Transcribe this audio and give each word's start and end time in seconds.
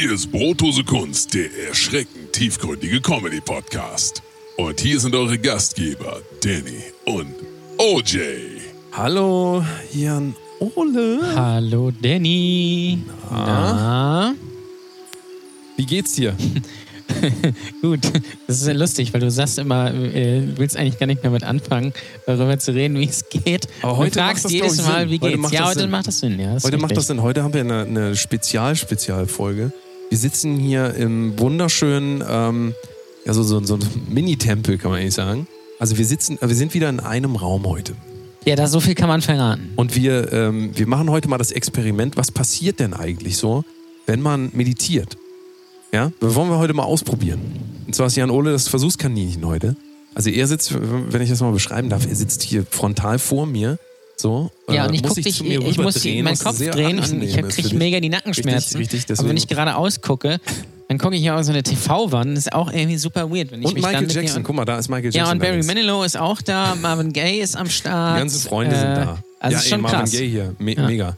Hier 0.00 0.12
ist 0.12 0.30
Brotdose 0.30 0.84
Kunst, 0.84 1.34
der 1.34 1.48
erschreckend 1.66 2.32
tiefgründige 2.32 3.00
Comedy-Podcast. 3.00 4.22
Und 4.56 4.78
hier 4.78 5.00
sind 5.00 5.12
eure 5.16 5.36
Gastgeber, 5.36 6.20
Danny 6.40 6.84
und 7.04 7.34
OJ. 7.78 8.20
Hallo, 8.92 9.64
Jan 9.92 10.36
Ole. 10.60 11.18
Hallo 11.34 11.90
Danny. 11.90 13.00
Na? 13.28 14.36
Wie 15.76 15.84
geht's 15.84 16.12
dir? 16.12 16.36
Gut, 17.82 18.00
das 18.46 18.60
ist 18.60 18.68
ja 18.68 18.74
lustig, 18.74 19.12
weil 19.12 19.20
du 19.20 19.32
sagst 19.32 19.58
immer, 19.58 19.92
äh, 19.92 20.42
du 20.42 20.58
willst 20.58 20.76
eigentlich 20.76 21.00
gar 21.00 21.06
nicht 21.06 21.24
mehr 21.24 21.32
mit 21.32 21.42
anfangen, 21.42 21.92
darüber 22.24 22.56
zu 22.60 22.72
reden, 22.72 23.00
wie 23.00 23.08
es 23.08 23.28
geht. 23.28 23.66
Aber 23.82 23.96
heute 23.96 24.12
du 24.12 24.18
fragst 24.20 24.44
macht 24.44 24.54
das, 24.54 24.62
jedes 24.62 24.82
Mal, 24.86 25.00
Sinn. 25.00 25.10
wie 25.10 25.20
Heute 25.20 25.30
geht's. 25.30 25.42
macht 25.42 25.54
ja, 25.54 25.60
das 25.60 25.68
heute 25.70 25.80
Sinn. 25.80 25.90
macht 25.90 26.06
das 26.06 26.18
Sinn. 26.20 26.38
Ja, 26.38 26.56
ist 26.56 26.64
Heute 26.64 26.78
macht 26.78 26.96
das 26.96 27.08
denn, 27.08 27.20
heute 27.20 27.42
haben 27.42 27.52
wir 27.52 27.62
eine, 27.62 27.82
eine 27.82 28.14
Spezial-Spezialfolge. 28.14 29.72
Wir 30.08 30.16
sitzen 30.16 30.56
hier 30.56 30.94
im 30.94 31.38
wunderschönen, 31.38 32.24
ähm, 32.26 32.74
ja, 33.26 33.34
so, 33.34 33.42
so, 33.42 33.62
so 33.62 33.74
ein 33.74 33.80
Mini-Tempel, 34.08 34.78
kann 34.78 34.90
man 34.90 35.00
eigentlich 35.00 35.14
sagen. 35.14 35.46
Also 35.78 35.98
wir 35.98 36.06
sitzen, 36.06 36.38
äh, 36.40 36.48
wir 36.48 36.56
sind 36.56 36.72
wieder 36.72 36.88
in 36.88 37.00
einem 37.00 37.36
Raum 37.36 37.66
heute. 37.66 37.94
Ja, 38.46 38.56
da 38.56 38.66
so 38.66 38.80
viel 38.80 38.94
kann 38.94 39.08
man 39.08 39.20
verraten. 39.20 39.72
Und 39.76 39.94
wir, 39.94 40.32
ähm, 40.32 40.70
wir 40.74 40.86
machen 40.86 41.10
heute 41.10 41.28
mal 41.28 41.36
das 41.36 41.52
Experiment, 41.52 42.16
was 42.16 42.32
passiert 42.32 42.80
denn 42.80 42.94
eigentlich 42.94 43.36
so, 43.36 43.64
wenn 44.06 44.22
man 44.22 44.50
meditiert? 44.54 45.18
Ja, 45.92 46.10
das 46.20 46.34
wollen 46.34 46.48
wir 46.48 46.58
heute 46.58 46.72
mal 46.72 46.84
ausprobieren. 46.84 47.40
Und 47.86 47.94
zwar 47.94 48.06
ist 48.06 48.16
Jan 48.16 48.30
Ole 48.30 48.52
das 48.52 48.68
Versuchskaninchen 48.68 49.44
heute. 49.46 49.76
Also 50.14 50.30
er 50.30 50.46
sitzt, 50.46 50.74
wenn 50.74 51.20
ich 51.20 51.28
das 51.28 51.40
mal 51.40 51.52
beschreiben 51.52 51.90
darf, 51.90 52.06
er 52.06 52.14
sitzt 52.14 52.42
hier 52.42 52.64
frontal 52.64 53.18
vor 53.18 53.46
mir. 53.46 53.78
So, 54.20 54.50
Ja, 54.68 54.84
äh, 54.84 54.88
und 54.88 54.94
ich 54.94 55.02
muss 55.02 55.14
guck 55.14 55.32
zu 55.32 55.44
mir 55.44 55.60
ich 55.60 55.78
muss 55.78 55.94
rüberdrehen, 55.96 56.24
meinen 56.24 56.38
Kopf 56.38 56.58
drehen 56.58 56.98
und 56.98 57.22
ich 57.22 57.36
kriege 57.36 57.76
mega 57.76 58.00
die 58.00 58.08
Nackenschmerzen. 58.08 58.78
Richtig, 58.78 59.00
richtig, 59.00 59.18
Aber 59.18 59.28
wenn 59.28 59.36
ich 59.36 59.46
geradeaus 59.46 60.00
gucke, 60.00 60.40
dann 60.88 60.98
gucke 60.98 61.14
ich 61.14 61.22
ja 61.22 61.36
auf 61.38 61.44
so 61.44 61.52
eine 61.52 61.62
TV-Wand. 61.62 62.36
Das 62.36 62.46
ist 62.46 62.52
auch 62.52 62.72
irgendwie 62.72 62.96
super 62.98 63.30
weird. 63.30 63.52
Wenn 63.52 63.60
ich 63.60 63.66
Und 63.68 63.74
mich 63.74 63.82
dann 63.84 63.92
Michael 63.92 64.08
dir- 64.08 64.14
Jackson, 64.22 64.42
guck 64.42 64.56
mal, 64.56 64.64
da 64.64 64.78
ist 64.78 64.88
Michael 64.88 65.04
Jackson. 65.12 65.20
Ja, 65.26 65.30
und 65.30 65.38
Barry. 65.38 65.62
Manilow 65.62 66.02
ist 66.02 66.16
auch 66.18 66.42
da, 66.42 66.74
Marvin 66.74 67.12
Gaye 67.12 67.40
ist 67.40 67.56
am 67.56 67.68
Start. 67.70 68.16
Die 68.16 68.20
ganzen 68.20 68.48
Freunde 68.48 68.74
Äh, 68.74 68.78
sind 68.80 68.94
da. 68.96 69.22
Also 69.38 69.54
ja, 69.54 69.60
ist 69.60 69.68
schon 69.68 69.78
ey, 69.78 69.82
Marvin 69.82 69.98
krass. 70.00 70.10
Gaye 70.10 70.28
hier, 70.28 70.54
Me 70.58 70.72
Ja. 70.74 70.86
mega. 70.86 71.16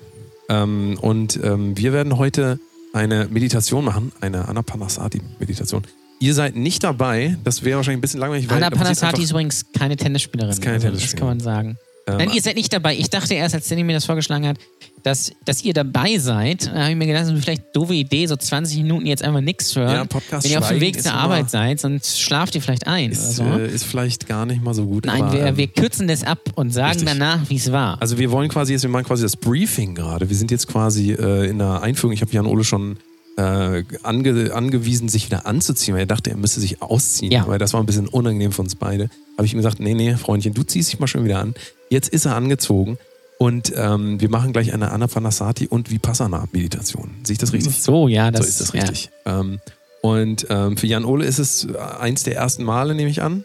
Ähm, 0.50 0.98
und 1.00 1.40
ähm, 1.42 1.78
wir 1.78 1.92
werden 1.94 2.18
heute 2.18 2.58
eine 2.92 3.28
Meditation 3.30 3.84
machen, 3.84 4.12
eine 4.20 4.46
Anapanasati-Meditation. 4.48 5.84
Ihr 6.18 6.34
seid 6.34 6.54
nicht 6.56 6.82
dabei, 6.84 7.38
das 7.44 7.62
wäre 7.64 7.76
wahrscheinlich 7.78 7.98
ein 7.98 8.00
bisschen 8.02 8.20
langweilig, 8.20 8.50
weil 8.50 8.58
Anna 8.58 8.68
da 8.70 8.76
passiert 8.76 8.98
Panasati 9.00 9.22
ist 9.22 9.30
übrigens 9.30 9.64
keine 9.78 9.96
Tennisspielerin. 9.96 10.50
Ist 10.50 10.60
keine 10.60 10.74
also, 10.74 10.88
Tennisspielerin. 10.88 11.38
Das 11.38 11.46
kann 11.46 11.54
man 11.54 11.64
sagen. 11.64 11.78
Ähm, 12.12 12.18
Nein, 12.18 12.30
ihr 12.34 12.42
seid 12.42 12.56
nicht 12.56 12.72
dabei. 12.72 12.96
Ich 12.96 13.10
dachte 13.10 13.34
erst, 13.34 13.54
als 13.54 13.68
Danny 13.68 13.84
mir 13.84 13.92
das 13.94 14.04
vorgeschlagen 14.04 14.46
hat, 14.46 14.56
dass, 15.02 15.32
dass 15.44 15.62
ihr 15.64 15.72
dabei 15.72 16.18
seid. 16.18 16.66
Da 16.66 16.74
habe 16.82 16.90
ich 16.90 16.96
mir 16.96 17.06
gedacht, 17.06 17.24
das 17.24 17.32
ist 17.32 17.42
vielleicht 17.42 17.74
doofe 17.74 17.94
Idee, 17.94 18.26
so 18.26 18.36
20 18.36 18.78
Minuten 18.78 19.06
jetzt 19.06 19.22
einfach 19.22 19.40
nichts 19.40 19.74
hören. 19.74 19.94
Ja, 19.94 20.04
Podcast 20.04 20.44
Wenn 20.44 20.52
ihr 20.52 20.58
auf 20.58 20.68
dem 20.68 20.80
Weg 20.80 21.02
zur 21.02 21.12
immer- 21.12 21.20
Arbeit 21.20 21.50
seid, 21.50 21.80
sonst 21.80 22.20
schlaft 22.20 22.54
ihr 22.54 22.60
vielleicht 22.62 22.86
ein 22.86 23.10
ist, 23.10 23.36
so. 23.36 23.44
äh, 23.44 23.72
ist 23.72 23.84
vielleicht 23.84 24.26
gar 24.28 24.44
nicht 24.46 24.62
mal 24.62 24.74
so 24.74 24.84
gut. 24.84 25.06
Nein, 25.06 25.22
aber, 25.22 25.32
wir, 25.32 25.46
ähm, 25.46 25.56
wir 25.56 25.68
kürzen 25.68 26.06
das 26.06 26.22
ab 26.22 26.40
und 26.54 26.70
sagen 26.74 26.98
richtig. 27.00 27.08
danach, 27.08 27.48
wie 27.48 27.56
es 27.56 27.72
war. 27.72 28.00
Also 28.00 28.18
wir 28.18 28.30
wollen 28.30 28.48
quasi 28.50 28.72
jetzt, 28.72 28.82
wir 28.82 28.90
machen 28.90 29.04
quasi 29.06 29.22
das 29.22 29.36
Briefing 29.36 29.94
gerade. 29.94 30.28
Wir 30.28 30.36
sind 30.36 30.50
jetzt 30.50 30.66
quasi 30.68 31.12
äh, 31.12 31.48
in 31.48 31.58
der 31.58 31.82
Einführung. 31.82 32.12
Ich 32.12 32.20
habe 32.20 32.32
Jan 32.32 32.44
Ole 32.46 32.64
schon 32.64 32.98
äh, 33.38 33.84
ange, 34.02 34.52
angewiesen, 34.54 35.08
sich 35.08 35.24
wieder 35.26 35.46
anzuziehen, 35.46 35.94
weil 35.94 36.02
er 36.02 36.06
dachte, 36.06 36.30
er 36.30 36.36
müsste 36.36 36.60
sich 36.60 36.82
ausziehen. 36.82 37.32
Ja. 37.32 37.46
Weil 37.46 37.58
das 37.58 37.72
war 37.72 37.80
ein 37.80 37.86
bisschen 37.86 38.06
unangenehm 38.08 38.52
für 38.52 38.60
uns 38.60 38.74
beide. 38.74 39.08
Habe 39.38 39.46
ich 39.46 39.54
ihm 39.54 39.58
gesagt, 39.58 39.80
nee, 39.80 39.94
nee, 39.94 40.14
Freundchen, 40.16 40.52
du 40.52 40.62
ziehst 40.62 40.92
dich 40.92 40.98
mal 41.00 41.06
schon 41.06 41.24
wieder 41.24 41.38
an. 41.38 41.54
Jetzt 41.90 42.08
ist 42.08 42.24
er 42.24 42.36
angezogen 42.36 42.98
und 43.38 43.72
ähm, 43.76 44.20
wir 44.20 44.30
machen 44.30 44.52
gleich 44.52 44.72
eine 44.72 44.92
Anapanasati 44.92 45.66
und 45.66 45.90
Vipassana-Meditation. 45.90 47.10
Sehe 47.24 47.32
ich 47.34 47.38
das 47.38 47.52
richtig? 47.52 47.82
so, 47.82 48.06
ja, 48.06 48.30
das 48.30 48.42
so 48.42 48.48
ist 48.48 48.60
das 48.60 48.72
ja. 48.72 48.80
richtig. 48.82 49.10
Ähm, 49.26 49.60
und 50.02 50.46
ähm, 50.48 50.76
für 50.76 50.86
Jan 50.86 51.04
Ole 51.04 51.24
ist 51.24 51.38
es 51.38 51.66
eins 51.74 52.22
der 52.22 52.36
ersten 52.36 52.62
Male, 52.62 52.94
nehme 52.94 53.10
ich 53.10 53.22
an. 53.22 53.44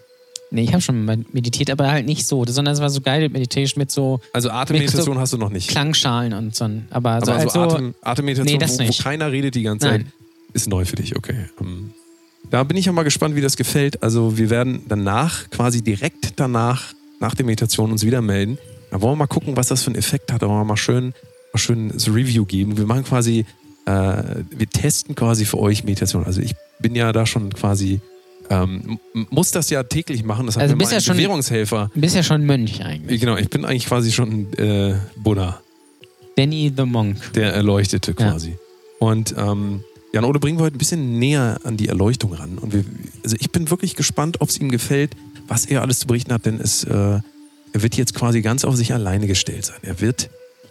Nee, 0.52 0.64
ich 0.64 0.74
habe 0.74 0.82
schon 0.82 1.06
meditiert, 1.34 1.72
aber 1.72 1.90
halt 1.92 2.06
nicht 2.06 2.28
so, 2.28 2.46
sondern 2.46 2.76
es 2.76 2.80
war 2.80 2.90
so 2.92 3.02
Guided 3.02 3.34
Meditation 3.34 3.82
mit 3.82 3.90
so 3.90 4.22
Also 4.32 4.52
Atemmeditation 4.52 5.16
so 5.16 5.20
hast 5.20 5.34
du 5.34 5.38
noch 5.38 5.50
nicht. 5.50 5.70
Klangschalen 5.70 6.34
und 6.34 6.56
so. 6.56 6.70
Aber, 6.92 7.20
so, 7.26 7.32
Aber 7.32 7.50
so 7.50 7.60
also, 7.62 7.76
Atem, 7.76 7.96
Atemmeditation, 8.02 8.54
Nee, 8.54 8.60
das 8.60 8.80
wo, 8.80 8.88
wo 8.88 9.04
keiner 9.04 9.32
redet 9.32 9.56
die 9.56 9.64
ganze 9.64 9.88
Zeit, 9.88 10.02
Nein. 10.02 10.14
ist 10.54 10.70
neu 10.70 10.86
für 10.86 10.98
dich, 10.98 11.18
okay. 11.18 11.50
Ähm, 11.60 11.92
da 12.52 12.64
bin 12.64 12.78
ich 12.78 12.86
ja 12.86 12.92
mal 12.92 13.04
gespannt, 13.04 13.36
wie 13.36 13.42
das 13.42 13.58
gefällt. 13.58 14.04
Also 14.04 14.38
wir 14.38 14.50
werden 14.50 14.84
danach, 14.88 15.50
quasi 15.50 15.82
direkt 15.82 16.34
danach, 16.36 16.94
nach 17.20 17.36
der 17.36 17.46
Meditation 17.46 17.92
uns 17.92 18.06
wieder 18.06 18.22
melden. 18.22 18.58
Da 18.92 19.02
wollen 19.02 19.14
wir 19.14 19.18
mal 19.18 19.28
gucken, 19.28 19.56
was 19.58 19.68
das 19.68 19.82
für 19.84 19.88
einen 19.88 19.96
Effekt 19.98 20.32
hat. 20.32 20.42
Da 20.42 20.48
wollen 20.48 20.60
wir 20.60 20.66
mal 20.66 20.78
schön, 20.78 21.14
mal 21.54 21.60
schön 21.60 21.90
das 21.90 22.08
Review 22.08 22.46
geben. 22.46 22.78
Wir 22.78 22.86
machen 22.86 23.04
quasi, 23.04 23.46
äh, 23.86 23.92
wir 24.50 24.70
testen 24.72 25.16
quasi 25.16 25.46
für 25.46 25.60
euch 25.60 25.84
Meditation. 25.84 26.24
Also 26.26 26.42
ich 26.42 26.56
bin 26.80 26.96
ja 26.96 27.12
da 27.12 27.26
schon 27.26 27.52
quasi, 27.54 28.00
ähm, 28.50 29.00
muss 29.30 29.52
das 29.52 29.70
ja 29.70 29.84
täglich 29.84 30.24
machen. 30.24 30.46
Das 30.46 30.56
hat 30.56 30.64
Also 30.64 30.76
mir 30.76 30.80
bist 30.80 30.92
ja 30.92 31.02
schon- 31.02 31.16
Bewährungshelfer. 31.18 31.90
Du 31.94 32.00
bist 32.02 32.16
ja 32.16 32.24
schon 32.24 32.46
Mönch 32.46 32.84
eigentlich. 32.86 33.20
Genau, 33.20 33.38
ich 33.38 33.50
bin 33.50 33.66
eigentlich 33.66 33.88
quasi 33.88 34.12
schon 34.12 34.54
äh, 34.54 34.96
Buddha. 35.16 35.62
Danny 36.38 36.72
the 36.76 36.84
Monk. 36.86 37.34
Der 37.34 37.54
Erleuchtete 37.54 38.12
Ja. 38.12 38.32
quasi. 38.32 38.58
Und 39.00 39.34
ähm, 39.38 39.84
Jan 40.14 40.24
Ode 40.26 40.40
bringen 40.40 40.58
wir 40.60 40.64
heute 40.64 40.76
ein 40.76 40.80
bisschen 40.80 41.20
näher 41.20 41.60
an 41.64 41.76
die 41.78 41.88
Erleuchtung 41.88 42.34
ran. 42.34 42.58
Und 42.58 42.74
wir, 42.74 42.86
also 43.24 43.36
ich 43.40 43.52
bin 43.52 43.70
wirklich 43.70 43.96
gespannt, 43.96 44.42
ob 44.42 44.50
es 44.50 44.60
ihm 44.60 44.70
gefällt, 44.70 45.12
was 45.48 45.66
er 45.66 45.82
alles 45.82 46.00
zu 46.00 46.08
berichten 46.08 46.34
hat, 46.34 46.46
denn 46.46 46.60
es, 46.60 46.84
äh, 46.84 46.94
er 46.94 47.22
wird 47.74 47.96
jetzt 47.96 48.14
quasi 48.14 48.42
ganz 48.42 48.66
auf 48.66 48.76
sich 48.76 48.94
alleine 48.94 49.28
gestellt 49.28 49.66
sein. 49.66 49.78
Er 49.84 50.00
wird 50.02 50.30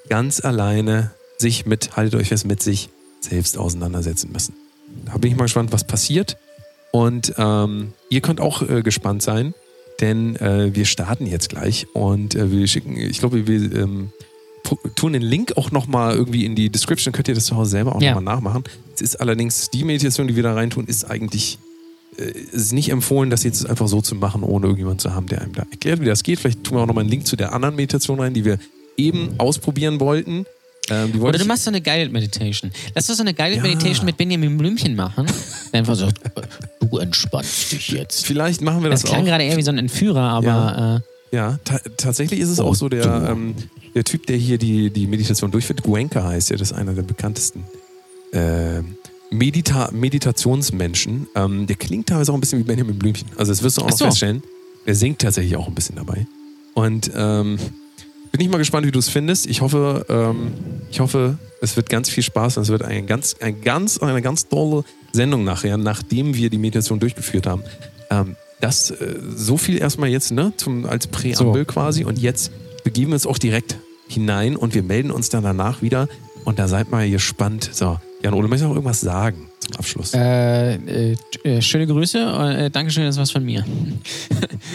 ganz 0.08 0.44
alleine 0.44 1.10
sich 1.38 1.66
mit, 1.66 1.96
haltet 1.96 2.18
euch 2.20 2.28
fest, 2.28 2.46
mit 2.46 2.62
sich 2.62 2.88
selbst 3.20 3.58
auseinandersetzen 3.58 4.30
müssen. 4.32 4.54
Da 5.06 5.16
bin 5.18 5.30
ich 5.30 5.36
mal 5.36 5.44
gespannt, 5.44 5.72
was 5.72 5.84
passiert. 5.84 6.36
Und 6.92 7.34
ähm, 7.38 7.92
ihr 8.08 8.20
könnt 8.20 8.40
auch 8.40 8.62
äh, 8.62 8.82
gespannt 8.82 9.22
sein, 9.22 9.52
denn 10.00 10.36
äh, 10.36 10.74
wir 10.74 10.84
starten 10.84 11.26
jetzt 11.26 11.48
gleich 11.48 11.86
und 11.92 12.34
äh, 12.36 12.50
wir 12.52 12.66
schicken, 12.68 12.96
ich 12.96 13.18
glaube, 13.18 13.46
wir 13.48 13.72
ähm, 13.82 14.12
tun 14.94 15.12
den 15.12 15.22
Link 15.22 15.56
auch 15.56 15.70
nochmal 15.72 16.14
irgendwie 16.14 16.44
in 16.44 16.54
die 16.54 16.70
Description, 16.70 17.12
könnt 17.12 17.26
ihr 17.28 17.34
das 17.34 17.46
zu 17.46 17.56
Hause 17.56 17.70
selber 17.72 17.96
auch 17.96 18.00
Ja. 18.00 18.14
nochmal 18.14 18.34
nachmachen. 18.36 18.64
Es 18.94 19.00
ist 19.02 19.16
allerdings, 19.20 19.70
die 19.70 19.84
Meditation, 19.84 20.28
die 20.28 20.36
wir 20.36 20.42
da 20.44 20.54
reintun, 20.54 20.86
ist 20.86 21.04
eigentlich 21.04 21.58
es 22.16 22.52
ist 22.62 22.72
nicht 22.72 22.90
empfohlen, 22.90 23.30
das 23.30 23.42
jetzt 23.44 23.68
einfach 23.68 23.88
so 23.88 24.00
zu 24.00 24.14
machen, 24.14 24.42
ohne 24.42 24.66
irgendjemanden 24.66 24.98
zu 25.00 25.14
haben, 25.14 25.26
der 25.26 25.42
einem 25.42 25.52
da 25.54 25.62
erklärt, 25.70 26.00
wie 26.00 26.06
das 26.06 26.22
geht. 26.22 26.38
Vielleicht 26.40 26.64
tun 26.64 26.76
wir 26.78 26.82
auch 26.82 26.86
nochmal 26.86 27.02
einen 27.02 27.10
Link 27.10 27.26
zu 27.26 27.36
der 27.36 27.52
anderen 27.52 27.76
Meditation 27.76 28.20
rein, 28.20 28.34
die 28.34 28.44
wir 28.44 28.58
eben 28.96 29.34
ausprobieren 29.38 30.00
wollten. 30.00 30.46
Ähm, 30.90 31.20
Oder 31.22 31.38
du 31.38 31.46
machst 31.46 31.64
so 31.64 31.70
eine 31.70 31.80
Guided 31.80 32.12
Meditation. 32.12 32.70
Lass 32.94 33.08
uns 33.08 33.16
so 33.16 33.24
eine 33.24 33.32
Guided 33.32 33.56
Ja. 33.56 33.62
Meditation 33.62 34.04
mit 34.04 34.16
Benjamin 34.18 34.58
Blümchen 34.58 34.94
machen. 34.94 35.26
Der 35.72 35.80
einfach 35.80 35.94
so, 35.96 36.08
du 36.80 36.98
entspannst 36.98 37.72
dich 37.72 37.88
jetzt. 37.88 38.26
Vielleicht 38.26 38.60
machen 38.60 38.82
wir 38.82 38.90
Das 38.90 39.00
das, 39.00 39.10
klang 39.10 39.22
auch. 39.22 39.26
gerade 39.26 39.44
eher 39.44 39.56
wie 39.56 39.62
so 39.62 39.70
ein 39.70 39.78
Entführer, 39.78 40.20
aber 40.20 40.46
Ja. 40.46 40.96
äh, 40.96 41.00
Ja, 41.34 41.58
ta 41.64 41.80
tatsächlich 41.96 42.38
ist 42.38 42.50
es 42.50 42.60
Oh, 42.60 42.64
auch 42.64 42.74
so, 42.74 42.88
der, 42.90 43.28
ähm, 43.30 43.54
der 43.94 44.04
Typ, 44.04 44.26
der 44.26 44.36
hier 44.36 44.58
die, 44.58 44.90
die 44.90 45.06
Meditation 45.06 45.50
durchführt, 45.50 45.82
Guenka 45.82 46.22
heißt 46.22 46.50
er, 46.50 46.58
das 46.58 46.70
ist 46.70 46.76
einer 46.76 46.92
der 46.92 47.02
bekanntesten 47.02 47.64
äh, 48.32 48.82
Medita 49.30 49.90
Meditationsmenschen. 49.92 51.26
Ähm, 51.34 51.66
der 51.66 51.76
klingt 51.76 52.08
teilweise 52.08 52.32
auch 52.32 52.36
ein 52.36 52.40
bisschen 52.40 52.58
wie 52.60 52.64
Benjamin 52.64 52.98
Blümchen. 52.98 53.28
Also 53.36 53.52
das 53.52 53.62
wirst 53.62 53.78
du 53.78 53.82
auch 53.82 53.90
so. 53.90 54.06
feststellen. 54.06 54.42
Er 54.86 54.94
singt 54.94 55.20
tatsächlich 55.20 55.56
auch 55.56 55.66
ein 55.66 55.74
bisschen 55.74 55.96
dabei. 55.96 56.26
Und 56.74 57.10
ähm, 57.14 57.58
bin 58.32 58.40
ich 58.40 58.48
mal 58.48 58.58
gespannt, 58.58 58.86
wie 58.86 58.90
du 58.90 58.98
es 58.98 59.08
findest. 59.08 59.46
Ich 59.46 59.60
hoffe, 59.60 60.04
ähm, 60.08 60.52
ich 60.90 61.00
hoffe, 61.00 61.38
es 61.60 61.76
wird 61.76 61.88
ganz 61.88 62.10
viel 62.10 62.22
Spaß 62.22 62.56
und 62.56 62.64
es 62.64 62.68
wird 62.68 62.82
eine 62.82 63.04
ganz, 63.04 63.36
ein 63.40 63.60
ganz, 63.62 63.98
eine 63.98 64.20
ganz 64.22 64.48
tolle 64.48 64.84
Sendung 65.12 65.44
nachher, 65.44 65.78
nachdem 65.78 66.34
wir 66.34 66.50
die 66.50 66.58
Meditation 66.58 66.98
durchgeführt 66.98 67.46
haben. 67.46 67.62
Ähm, 68.10 68.36
das 68.60 68.90
äh, 68.90 69.16
so 69.34 69.56
viel 69.56 69.78
erstmal 69.78 70.08
jetzt, 70.08 70.32
ne, 70.32 70.52
zum, 70.56 70.84
als 70.86 71.06
Präambel 71.06 71.64
So. 71.64 71.72
quasi. 71.72 72.04
Und 72.04 72.18
jetzt 72.18 72.50
begeben 72.82 73.10
wir 73.10 73.14
uns 73.14 73.26
auch 73.26 73.38
direkt 73.38 73.76
hinein 74.08 74.56
und 74.56 74.74
wir 74.74 74.82
melden 74.82 75.10
uns 75.10 75.28
dann 75.28 75.44
danach 75.44 75.80
wieder. 75.80 76.08
Und 76.44 76.58
da 76.58 76.68
seid 76.68 76.90
mal 76.90 77.08
gespannt. 77.08 77.70
So, 77.72 77.98
Jan 78.24 78.32
Ole, 78.32 78.48
möchtest 78.48 78.64
du 78.64 78.68
noch 78.68 78.76
irgendwas 78.76 79.02
sagen 79.02 79.50
zum 79.60 79.76
Abschluss? 79.76 80.14
äh, 80.14 80.76
äh, 80.76 81.16
äh, 81.44 81.60
schöne 81.60 81.86
Grüße. 81.86 82.18
Äh, 82.18 82.70
Dankeschön, 82.70 83.04
das 83.04 83.18
was 83.18 83.30
von 83.30 83.44
mir. 83.44 83.64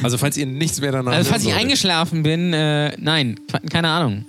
Also, 0.03 0.17
falls 0.17 0.37
ihr 0.37 0.45
nichts 0.45 0.79
mehr 0.79 0.91
danach 0.93 1.11
Also, 1.11 1.31
falls 1.31 1.43
ich 1.43 1.53
eingeschlafen 1.53 2.23
bin, 2.23 2.53
äh, 2.53 2.95
nein, 2.99 3.39
keine 3.69 3.89
Ahnung. 3.89 4.25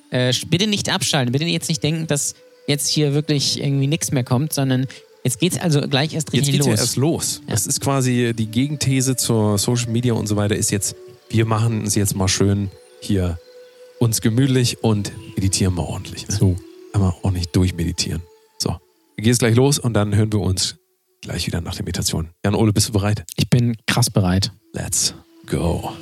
Bitte 0.49 0.67
nicht 0.67 0.89
abschalten. 0.89 1.31
Bitte 1.33 1.45
jetzt 1.45 1.69
nicht 1.69 1.83
denken, 1.83 2.07
dass 2.07 2.35
jetzt 2.67 2.89
hier 2.89 3.13
wirklich 3.15 3.61
irgendwie 3.63 3.87
nichts 3.87 4.11
mehr 4.11 4.25
kommt, 4.25 4.53
sondern 4.53 4.87
jetzt 5.23 5.39
geht's 5.39 5.61
also 5.61 5.83
gleich 5.83 6.15
erst 6.15 6.33
Jetzt 6.33 6.49
richtig 6.49 6.55
geht's 6.55 6.67
los. 6.67 6.77
ja 6.77 6.83
erst 6.83 6.97
los. 6.97 7.43
Ja. 7.47 7.53
Das 7.53 7.67
ist 7.67 7.81
quasi 7.81 8.33
die 8.37 8.47
Gegenthese 8.47 9.17
zur 9.17 9.59
Social 9.59 9.91
Media 9.91 10.15
und 10.15 10.27
so 10.27 10.37
weiter 10.37 10.57
ist 10.57 10.71
jetzt, 10.73 10.97
wir 11.29 11.45
machen 11.45 11.85
es 11.85 11.95
jetzt 11.95 12.17
mal 12.17 12.27
schön 12.29 12.71
hier 13.01 13.39
uns 14.01 14.21
gemütlich 14.23 14.83
und 14.83 15.13
meditieren 15.37 15.75
mal 15.75 15.83
ordentlich. 15.83 16.27
Ne? 16.27 16.35
So. 16.35 16.57
Einmal 16.93 17.15
ordentlich 17.23 17.49
durchmeditieren. 17.49 18.23
So, 18.59 18.77
jetzt 19.29 19.41
gleich 19.41 19.57
los 19.57 19.79
und 19.79 19.95
dann 19.95 20.15
hören 20.15 20.33
wir 20.33 20.41
uns 20.41 20.77
gleich 21.21 21.47
wieder 21.47 21.61
nach 21.61 21.75
der 21.75 21.85
Meditation. 21.85 22.31
Jan 22.45 22.55
Ole, 22.55 22.73
bist 22.73 22.89
du 22.89 22.93
bereit? 22.93 23.25
Ich 23.37 23.51
bin 23.51 23.77
krass 23.87 24.11
bereit. 24.11 24.53
Let's 24.73 25.15
go. 25.47 25.93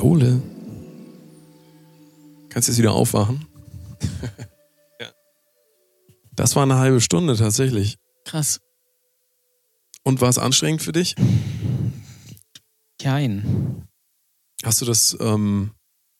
Ole. 0.00 0.40
Kannst 2.48 2.68
du 2.68 2.72
jetzt 2.72 2.78
wieder 2.78 2.92
aufwachen? 2.92 3.46
ja. 5.00 5.08
Das 6.32 6.56
war 6.56 6.62
eine 6.62 6.78
halbe 6.78 7.00
Stunde 7.00 7.36
tatsächlich. 7.36 7.96
Krass. 8.24 8.60
Und 10.02 10.20
war 10.20 10.28
es 10.28 10.38
anstrengend 10.38 10.82
für 10.82 10.92
dich? 10.92 11.14
Kein. 13.00 13.86
Hast 14.62 14.80
du 14.80 14.84
das, 14.84 15.16
ähm, 15.20 15.70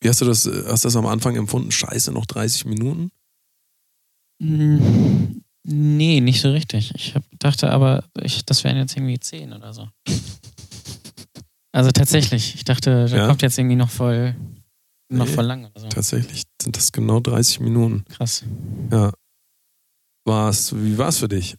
wie 0.02 0.08
hast 0.08 0.20
du 0.20 0.24
das, 0.24 0.46
hast 0.46 0.84
du 0.84 0.88
das 0.88 0.96
am 0.96 1.06
Anfang 1.06 1.36
empfunden? 1.36 1.70
Scheiße, 1.70 2.10
noch 2.12 2.26
30 2.26 2.64
Minuten? 2.66 3.10
Hm, 4.42 5.42
Nee, 5.62 6.20
nicht 6.22 6.40
so 6.40 6.50
richtig. 6.50 6.94
Ich 6.94 7.14
hab, 7.14 7.22
dachte 7.38 7.70
aber, 7.70 8.02
ich, 8.22 8.44
das 8.46 8.64
wären 8.64 8.78
jetzt 8.78 8.96
irgendwie 8.96 9.20
10 9.20 9.52
oder 9.52 9.74
so. 9.74 9.88
Also 11.72 11.90
tatsächlich. 11.90 12.54
Ich 12.54 12.64
dachte, 12.64 13.04
da 13.06 13.16
Ja? 13.16 13.26
kommt 13.26 13.42
jetzt 13.42 13.58
irgendwie 13.58 13.76
noch 13.76 13.90
voll, 13.90 14.34
noch 15.12 15.26
Nee. 15.26 15.32
voll 15.32 15.44
lang 15.44 15.66
oder 15.66 15.78
so. 15.80 15.88
Tatsächlich 15.88 16.44
sind 16.60 16.76
das 16.78 16.90
genau 16.92 17.20
30 17.20 17.60
Minuten. 17.60 18.04
Krass. 18.08 18.42
Ja. 18.90 19.12
War's, 20.26 20.74
wie 20.74 20.96
war 20.96 21.08
es 21.08 21.18
für 21.18 21.28
dich? 21.28 21.56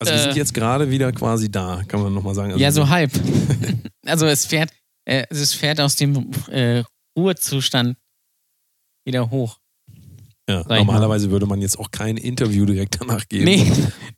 Also 0.00 0.12
wir 0.12 0.20
Äh. 0.20 0.22
sind 0.24 0.36
jetzt 0.36 0.54
gerade 0.54 0.90
wieder 0.90 1.10
quasi 1.12 1.50
da, 1.50 1.82
kann 1.88 2.00
man 2.02 2.14
nochmal 2.14 2.34
sagen. 2.34 2.52
Also 2.52 2.62
ja, 2.62 2.70
so 2.72 2.88
halb. 2.88 3.10
also 4.06 4.26
es 4.26 4.46
fährt, 4.46 4.70
äh, 5.04 5.24
es 5.30 5.54
fährt 5.54 5.80
aus 5.80 5.96
dem 5.96 6.30
äh, 6.48 6.82
Ruhezustand 7.16 7.96
wieder 9.04 9.30
hoch. 9.30 9.58
Ja, 10.48 10.62
Sag 10.66 10.78
normalerweise 10.78 11.30
würde 11.30 11.46
man 11.46 11.60
jetzt 11.60 11.78
auch 11.78 11.90
kein 11.90 12.16
Interview 12.16 12.64
direkt 12.64 13.00
danach 13.00 13.26
geben. 13.28 13.44
Nee, 13.44 13.70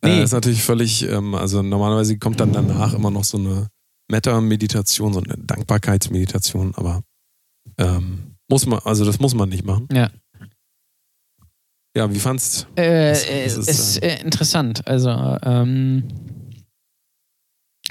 Äh, 0.03 0.07
nee. 0.19 0.23
ist 0.23 0.33
natürlich 0.33 0.63
völlig, 0.63 1.03
ähm, 1.09 1.35
also 1.35 1.63
normalerweise 1.63 2.19
kommt 2.19 2.39
dann 2.41 2.53
danach 2.53 2.93
immer 2.95 3.11
noch 3.11 3.25
so 3.25 3.39
eine 3.39 3.69
Metta-Meditation, 4.11 5.13
so 5.13 5.21
eine 5.23 5.35
Dankbarkeitsmeditation, 5.39 6.75
aber 6.77 7.03
ähm, 7.79 8.37
muss 8.49 8.67
man, 8.67 8.81
also 8.81 9.05
das 9.05 9.19
muss 9.19 9.35
man 9.35 9.49
nicht 9.49 9.65
machen. 9.65 9.89
Ja. 9.93 10.11
Ja, 11.97 12.13
wie 12.13 12.19
fandst 12.21 12.67
Äh, 12.77 13.11
Das- 13.11 13.25
äh, 13.25 13.45
das 13.45 13.57
ist, 13.57 13.69
ist, 13.69 14.03
äh, 14.03 14.21
interessant. 14.23 14.87
Also, 14.87 15.11
ähm, 15.43 16.05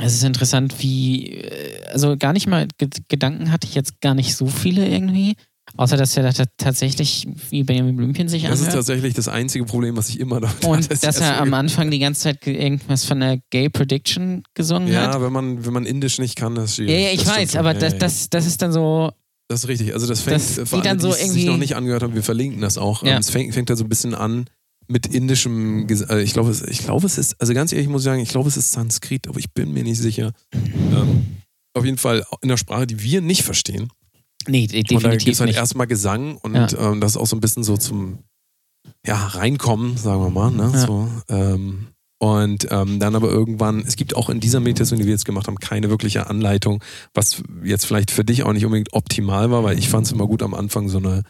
es 0.02 0.14
ist 0.14 0.24
interessant, 0.24 0.76
wie, 0.80 1.34
äh, 1.34 1.84
also 1.92 2.16
gar 2.18 2.32
nicht 2.34 2.48
mal, 2.48 2.68
Ge 2.78 2.88
Gedanken 3.10 3.52
hatte 3.52 3.68
ich 3.68 3.76
jetzt 3.76 4.00
gar 4.02 4.14
nicht 4.16 4.36
so 4.36 4.46
viele 4.48 4.88
irgendwie. 4.88 5.36
Außer, 5.78 5.98
dass 5.98 6.18
er 6.18 6.24
da 6.24 6.32
ta- 6.32 6.46
tatsächlich 6.58 7.28
wie 7.52 7.64
Benjamin 7.64 7.96
Blümchen 7.96 8.28
sich 8.28 8.42
Das 8.44 8.54
ist 8.54 8.60
anhört. 8.62 8.74
tatsächlich 8.76 9.14
das 9.14 9.28
einzige 9.28 9.66
Problem, 9.66 9.96
was 9.98 10.10
ich 10.10 10.20
immer 10.20 10.40
damit 10.40 10.64
Und 10.66 10.78
hatte, 10.86 10.94
ist 10.94 11.04
dass 11.04 11.20
er 11.20 11.40
am 11.40 11.54
Anfang 11.54 11.92
die 11.92 12.00
ganze 12.00 12.22
Zeit 12.22 12.42
ge- 12.42 12.56
irgendwas 12.58 13.06
von 13.06 13.20
der 13.20 13.40
Gay 13.52 13.70
Prediction 13.70 14.42
gesungen 14.56 14.88
hat. 14.96 15.14
Ja, 15.14 15.22
wenn 15.22 15.32
man, 15.32 15.64
wenn 15.66 15.74
man 15.74 15.86
Indisch 15.86 16.18
nicht 16.18 16.36
kann, 16.38 16.56
das 16.56 16.72
ist 16.72 16.78
Ja, 16.80 16.86
schwierig. 16.86 17.04
ja, 17.04 17.10
ich 17.12 17.18
Das 17.24 17.34
stimmt 17.34 17.38
weiß, 17.50 17.56
aber 17.58 17.74
Ja, 17.74 17.80
das, 17.80 17.94
ja. 17.94 18.00
das, 18.00 18.30
das 18.32 18.46
ist 18.48 18.62
dann 18.64 18.72
so, 18.72 19.12
Das 19.50 19.62
ist 19.64 19.68
richtig. 19.68 19.94
Also 19.94 20.06
das 20.08 20.22
fängt, 20.22 20.36
Das 20.38 20.70
für 20.70 20.78
alle, 20.82 21.00
so 21.00 21.08
die 21.12 21.14
es 21.22 21.32
sich 21.34 21.46
noch 21.46 21.58
nicht 21.58 21.76
angehört 21.76 22.04
haben, 22.04 22.14
wir 22.14 22.24
verlinken 22.24 22.62
das 22.62 22.78
auch. 22.78 23.04
Ja. 23.04 23.14
Ähm, 23.14 23.18
Es 23.18 23.30
fängt, 23.32 23.54
fängt 23.54 23.70
da 23.70 23.76
so 23.76 23.84
ein 23.84 23.90
bisschen 23.90 24.14
an 24.16 24.48
mit 24.88 25.08
indischem, 25.08 25.88
äh, 25.90 26.22
ich 26.22 26.34
glaube, 26.34 26.52
es, 26.52 26.62
ich 26.62 26.80
glaube, 26.80 27.06
es 27.06 27.18
ist, 27.18 27.36
also 27.42 27.54
ganz 27.54 27.72
ehrlich 27.74 27.90
muss 27.90 28.02
ich 28.02 28.06
sagen, 28.06 28.22
ich 28.22 28.30
glaube, 28.30 28.48
es 28.48 28.58
ist 28.58 28.72
Sanskrit, 28.72 29.28
aber 29.28 29.40
ich 29.40 29.52
bin 29.52 29.74
mir 29.74 29.84
nicht 29.84 29.98
sicher. 30.00 30.32
Ähm, 30.54 31.26
auf 31.74 31.84
jeden 31.86 31.98
Fall 31.98 32.24
in 32.42 32.50
der 32.50 32.58
Sprache, 32.58 32.88
die 32.88 33.02
wir 33.02 33.22
nicht 33.22 33.44
verstehen. 33.44 33.90
nee, 34.48 34.66
de- 34.68 34.80
und 34.80 34.88
da 34.90 34.94
gibt 34.96 35.04
definitiv 35.04 35.34
es 35.34 35.40
halt 35.42 35.48
nicht. 35.50 35.58
erstmal 35.58 35.88
Gesang 35.88 36.38
und 36.38 36.56
Ja. 36.56 36.68
ähm, 36.92 37.02
das 37.02 37.12
ist 37.12 37.18
auch 37.18 37.28
so 37.28 37.36
ein 37.36 37.40
bisschen 37.42 37.64
so 37.64 37.76
zum 37.78 38.20
ja, 39.06 39.16
Reinkommen, 39.28 39.98
sagen 39.98 40.22
wir 40.22 40.30
mal. 40.30 40.52
Ne? 40.52 40.72
Ja. 40.74 40.86
So, 40.88 41.10
ähm, 41.30 41.88
und 42.20 42.68
ähm, 42.70 43.00
dann 43.00 43.16
aber 43.16 43.30
irgendwann, 43.30 43.80
es 43.88 43.96
gibt 43.96 44.16
auch 44.16 44.30
in 44.30 44.40
dieser 44.40 44.60
Meditation, 44.60 45.00
die 45.00 45.06
wir 45.06 45.14
jetzt 45.14 45.26
gemacht 45.26 45.48
haben, 45.48 45.58
keine 45.58 45.90
wirkliche 45.90 46.28
Anleitung, 46.28 46.84
was 47.14 47.42
jetzt 47.64 47.86
vielleicht 47.86 48.12
für 48.12 48.24
dich 48.26 48.44
auch 48.44 48.54
nicht 48.54 48.66
unbedingt 48.66 48.94
optimal 48.94 49.50
war, 49.52 49.64
weil 49.64 49.80
ich 49.80 49.90
fand 49.90 50.06
es 50.06 50.12
immer 50.12 50.28
gut 50.28 50.44
am 50.44 50.54
Anfang 50.54 50.90
so 50.90 50.98
eine 50.98 51.24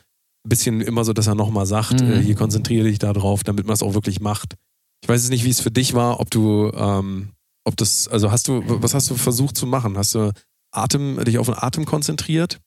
bisschen 0.47 0.81
immer 0.81 1.03
so, 1.05 1.13
dass 1.13 1.27
er 1.27 1.35
nochmal 1.35 1.65
sagt, 1.67 2.01
Mhm. 2.01 2.11
äh, 2.11 2.21
hier 2.21 2.35
konzentriere 2.35 2.85
dich 2.87 2.97
da 2.97 3.13
drauf, 3.13 3.43
damit 3.43 3.67
man 3.67 3.73
es 3.75 3.83
auch 3.83 3.93
wirklich 3.93 4.19
macht. 4.19 4.55
Ich 5.03 5.09
weiß 5.09 5.21
jetzt 5.21 5.29
nicht, 5.29 5.43
wie 5.45 5.49
es 5.49 5.59
für 5.59 5.69
dich 5.71 5.93
war, 5.93 6.19
ob 6.19 6.31
du, 6.31 6.71
ähm, 6.73 7.29
ob 7.65 7.77
das, 7.77 8.07
also 8.07 8.31
hast 8.31 8.47
du, 8.47 8.63
was 8.65 8.93
hast 8.95 9.09
du 9.09 9.15
versucht 9.15 9.55
zu 9.57 9.67
machen? 9.67 9.97
Hast 9.97 10.15
du 10.15 10.31
Atem, 10.71 11.23
dich 11.23 11.37
auf 11.37 11.45
den 11.47 11.55
Atem 11.57 11.85
konzentriert? 11.85 12.59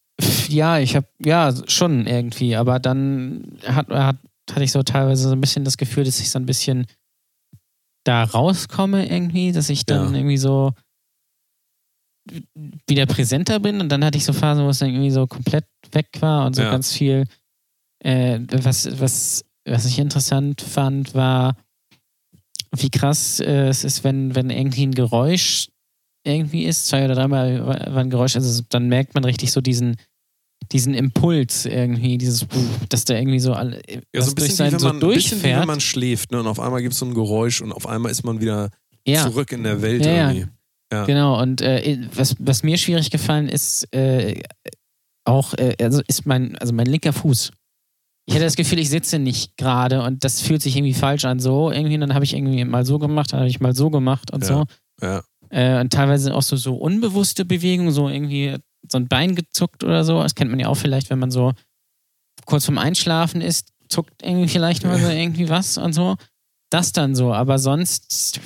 Ja, 0.48 0.78
ich 0.78 0.94
habe 0.94 1.06
ja 1.18 1.52
schon 1.66 2.06
irgendwie, 2.06 2.54
aber 2.56 2.78
dann 2.78 3.58
hat, 3.66 3.88
hat, 3.88 4.18
hatte 4.50 4.64
ich 4.64 4.70
so 4.72 4.82
teilweise 4.82 5.24
so 5.28 5.32
ein 5.34 5.40
bisschen 5.40 5.64
das 5.64 5.76
Gefühl, 5.76 6.04
dass 6.04 6.20
ich 6.20 6.30
so 6.30 6.38
ein 6.38 6.46
bisschen 6.46 6.86
da 8.04 8.24
rauskomme 8.24 9.08
irgendwie, 9.08 9.52
dass 9.52 9.68
ich 9.70 9.86
dann 9.86 10.12
Ja. 10.12 10.18
irgendwie 10.18 10.36
so 10.38 10.72
wieder 12.86 13.06
präsenter 13.06 13.58
bin 13.58 13.80
und 13.80 13.88
dann 13.88 14.04
hatte 14.04 14.16
ich 14.18 14.24
so 14.24 14.32
Phasen, 14.32 14.64
wo 14.64 14.68
es 14.68 14.78
dann 14.78 14.90
irgendwie 14.90 15.10
so 15.10 15.26
komplett 15.26 15.64
weg 15.90 16.08
war 16.20 16.46
und 16.46 16.54
so 16.54 16.62
Ja. 16.62 16.70
ganz 16.70 16.92
viel. 16.92 17.24
Äh, 18.04 18.40
was, 18.52 19.00
was, 19.00 19.44
was 19.64 19.86
ich 19.86 19.98
interessant 19.98 20.60
fand, 20.60 21.14
war, 21.14 21.56
wie 22.76 22.90
krass 22.90 23.40
äh, 23.40 23.68
es 23.68 23.84
ist, 23.84 24.04
wenn, 24.04 24.34
wenn 24.34 24.50
irgendwie 24.50 24.86
ein 24.86 24.94
Geräusch 24.94 25.68
irgendwie 26.24 26.64
ist, 26.64 26.86
zwei 26.86 27.04
oder 27.04 27.14
dreimal 27.16 27.66
war 27.66 27.92
war 27.94 27.98
ein 28.00 28.10
Geräusch, 28.10 28.36
also 28.36 28.62
dann 28.68 28.88
merkt 28.88 29.14
man 29.14 29.24
richtig 29.24 29.50
so 29.50 29.60
diesen, 29.60 29.96
diesen 30.70 30.94
Impuls 30.94 31.66
irgendwie, 31.66 32.18
dieses, 32.18 32.46
dass 32.88 33.04
da 33.04 33.14
irgendwie 33.14 33.40
so 33.40 33.52
alle, 33.52 33.80
Ja, 34.14 34.22
so 34.22 34.30
ein 34.30 34.34
bisschen, 34.34 34.36
durch 34.36 34.48
wie 34.48 34.54
sein 34.54 34.72
wenn 34.72 34.78
so 34.78 34.86
man, 34.88 34.96
ein 34.96 35.00
bisschen 35.00 35.38
wie 35.38 35.42
wenn 35.44 35.50
durchfährt. 35.50 35.66
man 35.66 35.80
schläft 35.80 36.32
ne? 36.32 36.40
und 36.40 36.46
auf 36.46 36.60
einmal 36.60 36.82
gibt 36.82 36.92
es 36.94 36.98
so 37.00 37.06
ein 37.06 37.14
Geräusch 37.14 37.60
und 37.60 37.72
auf 37.72 37.86
einmal 37.86 38.10
ist 38.12 38.24
man 38.24 38.40
wieder 38.40 38.70
ja, 39.06 39.22
zurück 39.24 39.52
in 39.52 39.64
der 39.64 39.82
Welt 39.82 40.04
Ja, 40.04 40.30
irgendwie. 40.30 40.46
Ja. 40.92 41.04
genau. 41.06 41.40
Und 41.40 41.60
äh, 41.62 41.98
was, 42.14 42.36
was 42.38 42.62
mir 42.62 42.76
schwierig 42.76 43.10
gefallen 43.10 43.48
ist, 43.48 43.92
äh, 43.94 44.42
auch, 45.24 45.54
äh, 45.54 45.74
also 45.80 46.02
ist 46.06 46.26
mein, 46.26 46.56
also 46.58 46.72
mein 46.72 46.86
linker 46.86 47.12
Fuß. 47.12 47.50
Ich 48.26 48.34
hatte 48.34 48.44
das 48.44 48.56
Gefühl, 48.56 48.78
ich 48.78 48.90
sitze 48.90 49.18
nicht 49.18 49.56
gerade 49.56 50.02
und 50.02 50.22
das 50.22 50.40
fühlt 50.40 50.62
sich 50.62 50.76
irgendwie 50.76 50.94
falsch 50.94 51.24
an. 51.24 51.40
So 51.40 51.70
irgendwie, 51.72 51.98
dann 51.98 52.14
habe 52.14 52.24
ich 52.24 52.34
irgendwie 52.34 52.64
mal 52.64 52.84
so 52.84 52.98
gemacht, 52.98 53.32
dann 53.32 53.40
habe 53.40 53.48
ich 53.48 53.60
mal 53.60 53.74
so 53.74 53.90
gemacht 53.90 54.32
und 54.32 54.44
so. 54.44 54.64
Ja. 55.00 55.22
Äh, 55.50 55.80
und 55.80 55.92
teilweise 55.92 56.32
auch 56.34 56.42
so, 56.42 56.56
so 56.56 56.76
unbewusste 56.76 57.44
Bewegungen, 57.44 57.90
so 57.90 58.08
irgendwie 58.08 58.56
so 58.90 58.98
ein 58.98 59.08
Bein 59.08 59.34
gezuckt 59.34 59.84
oder 59.84 60.04
so. 60.04 60.22
Das 60.22 60.34
kennt 60.34 60.50
man 60.50 60.60
ja 60.60 60.68
auch 60.68 60.76
vielleicht, 60.76 61.10
wenn 61.10 61.18
man 61.18 61.30
so 61.30 61.52
kurz 62.46 62.64
vorm 62.64 62.78
Einschlafen 62.78 63.40
ist, 63.40 63.68
zuckt 63.88 64.22
irgendwie 64.22 64.48
vielleicht 64.48 64.84
mal 64.84 64.98
so 64.98 65.08
irgendwie 65.08 65.48
was 65.48 65.78
und 65.78 65.92
so. 65.92 66.16
Das 66.70 66.92
dann 66.92 67.14
so, 67.14 67.32
aber 67.34 67.58
sonst, 67.58 68.40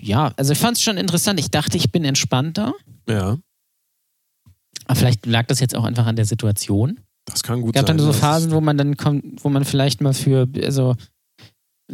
ja, 0.00 0.32
also 0.36 0.52
ich 0.52 0.58
fand 0.58 0.76
es 0.76 0.82
schon 0.82 0.98
interessant. 0.98 1.40
Ich 1.40 1.50
dachte, 1.50 1.76
ich 1.78 1.90
bin 1.90 2.04
entspannter. 2.04 2.74
ja, 3.08 3.38
Aber 4.86 4.94
vielleicht 4.96 5.24
lag 5.26 5.46
das 5.46 5.60
jetzt 5.60 5.74
auch 5.74 5.84
einfach 5.84 6.06
an 6.06 6.16
der 6.16 6.26
Situation. 6.26 7.00
das 7.24 7.42
kann 7.42 7.60
gut 7.62 7.70
Es 7.74 7.80
gab 7.80 7.88
sein. 7.88 7.96
dann 7.98 8.06
so 8.06 8.12
Phasen, 8.12 8.52
wo 8.52 8.60
man 8.60 8.76
dann 8.76 8.96
kommt, 8.98 9.42
wo 9.44 9.48
man 9.48 9.64
vielleicht 9.64 10.00
mal 10.02 10.12
für, 10.12 10.46
also 10.62 10.94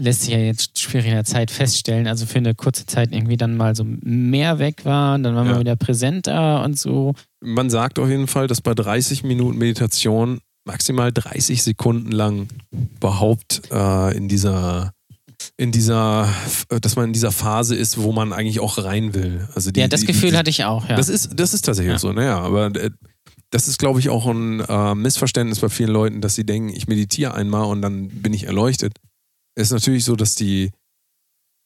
lässt 0.00 0.22
sich 0.22 0.30
ja 0.30 0.38
jetzt 0.38 0.78
schwierig 0.78 1.06
in 1.08 1.14
der 1.14 1.24
Zeit 1.24 1.50
feststellen, 1.50 2.06
also 2.06 2.24
für 2.24 2.38
eine 2.38 2.54
kurze 2.54 2.86
Zeit 2.86 3.12
irgendwie 3.12 3.36
dann 3.36 3.56
mal 3.56 3.74
so 3.74 3.84
mehr 3.84 4.58
weg 4.58 4.84
war 4.84 5.16
und 5.16 5.24
dann 5.24 5.34
war 5.34 5.44
man 5.44 5.54
Ja. 5.54 5.60
wieder 5.60 5.76
präsenter 5.76 6.62
und 6.64 6.78
so. 6.78 7.14
Man 7.40 7.68
sagt 7.68 7.98
auf 7.98 8.08
jeden 8.08 8.28
Fall, 8.28 8.46
dass 8.46 8.60
bei 8.60 8.74
30 8.74 9.24
Minuten 9.24 9.58
Meditation 9.58 10.38
maximal 10.64 11.10
30 11.12 11.62
Sekunden 11.62 12.12
lang 12.12 12.48
überhaupt 12.96 13.62
äh, 13.72 14.16
in 14.16 14.28
dieser 14.28 14.92
in 15.56 15.70
dieser, 15.70 16.28
äh, 16.68 16.80
dass 16.80 16.96
man 16.96 17.06
in 17.06 17.12
dieser 17.12 17.30
Phase 17.30 17.76
ist, 17.76 17.98
wo 18.02 18.10
man 18.12 18.32
eigentlich 18.32 18.58
auch 18.60 18.76
rein 18.82 19.14
will. 19.14 19.48
Also 19.54 19.70
die, 19.70 19.78
ja, 19.80 19.86
das 19.88 20.00
die, 20.00 20.06
Gefühl 20.06 20.30
die, 20.32 20.36
hatte 20.36 20.50
ich 20.50 20.64
auch, 20.64 20.88
ja. 20.88 20.96
Das 20.96 21.08
ist, 21.08 21.30
das 21.38 21.54
ist 21.54 21.62
tatsächlich 21.64 21.92
Ja. 21.92 21.98
so, 21.98 22.12
naja, 22.12 22.40
aber 22.40 22.66
äh, 22.74 22.90
das 23.50 23.68
ist, 23.68 23.78
glaube 23.78 24.00
ich, 24.00 24.08
auch 24.08 24.26
ein 24.26 24.60
äh, 24.60 24.94
Missverständnis 24.96 25.60
bei 25.60 25.68
vielen 25.68 25.90
Leuten, 25.90 26.20
dass 26.20 26.34
sie 26.34 26.44
denken, 26.44 26.68
ich 26.70 26.88
meditiere 26.88 27.34
einmal 27.34 27.64
und 27.66 27.82
dann 27.82 28.08
bin 28.08 28.32
ich 28.32 28.44
erleuchtet. 28.44 28.94
Ist 29.58 29.72
natürlich 29.72 30.04
so, 30.04 30.14
dass 30.14 30.36
die, 30.36 30.70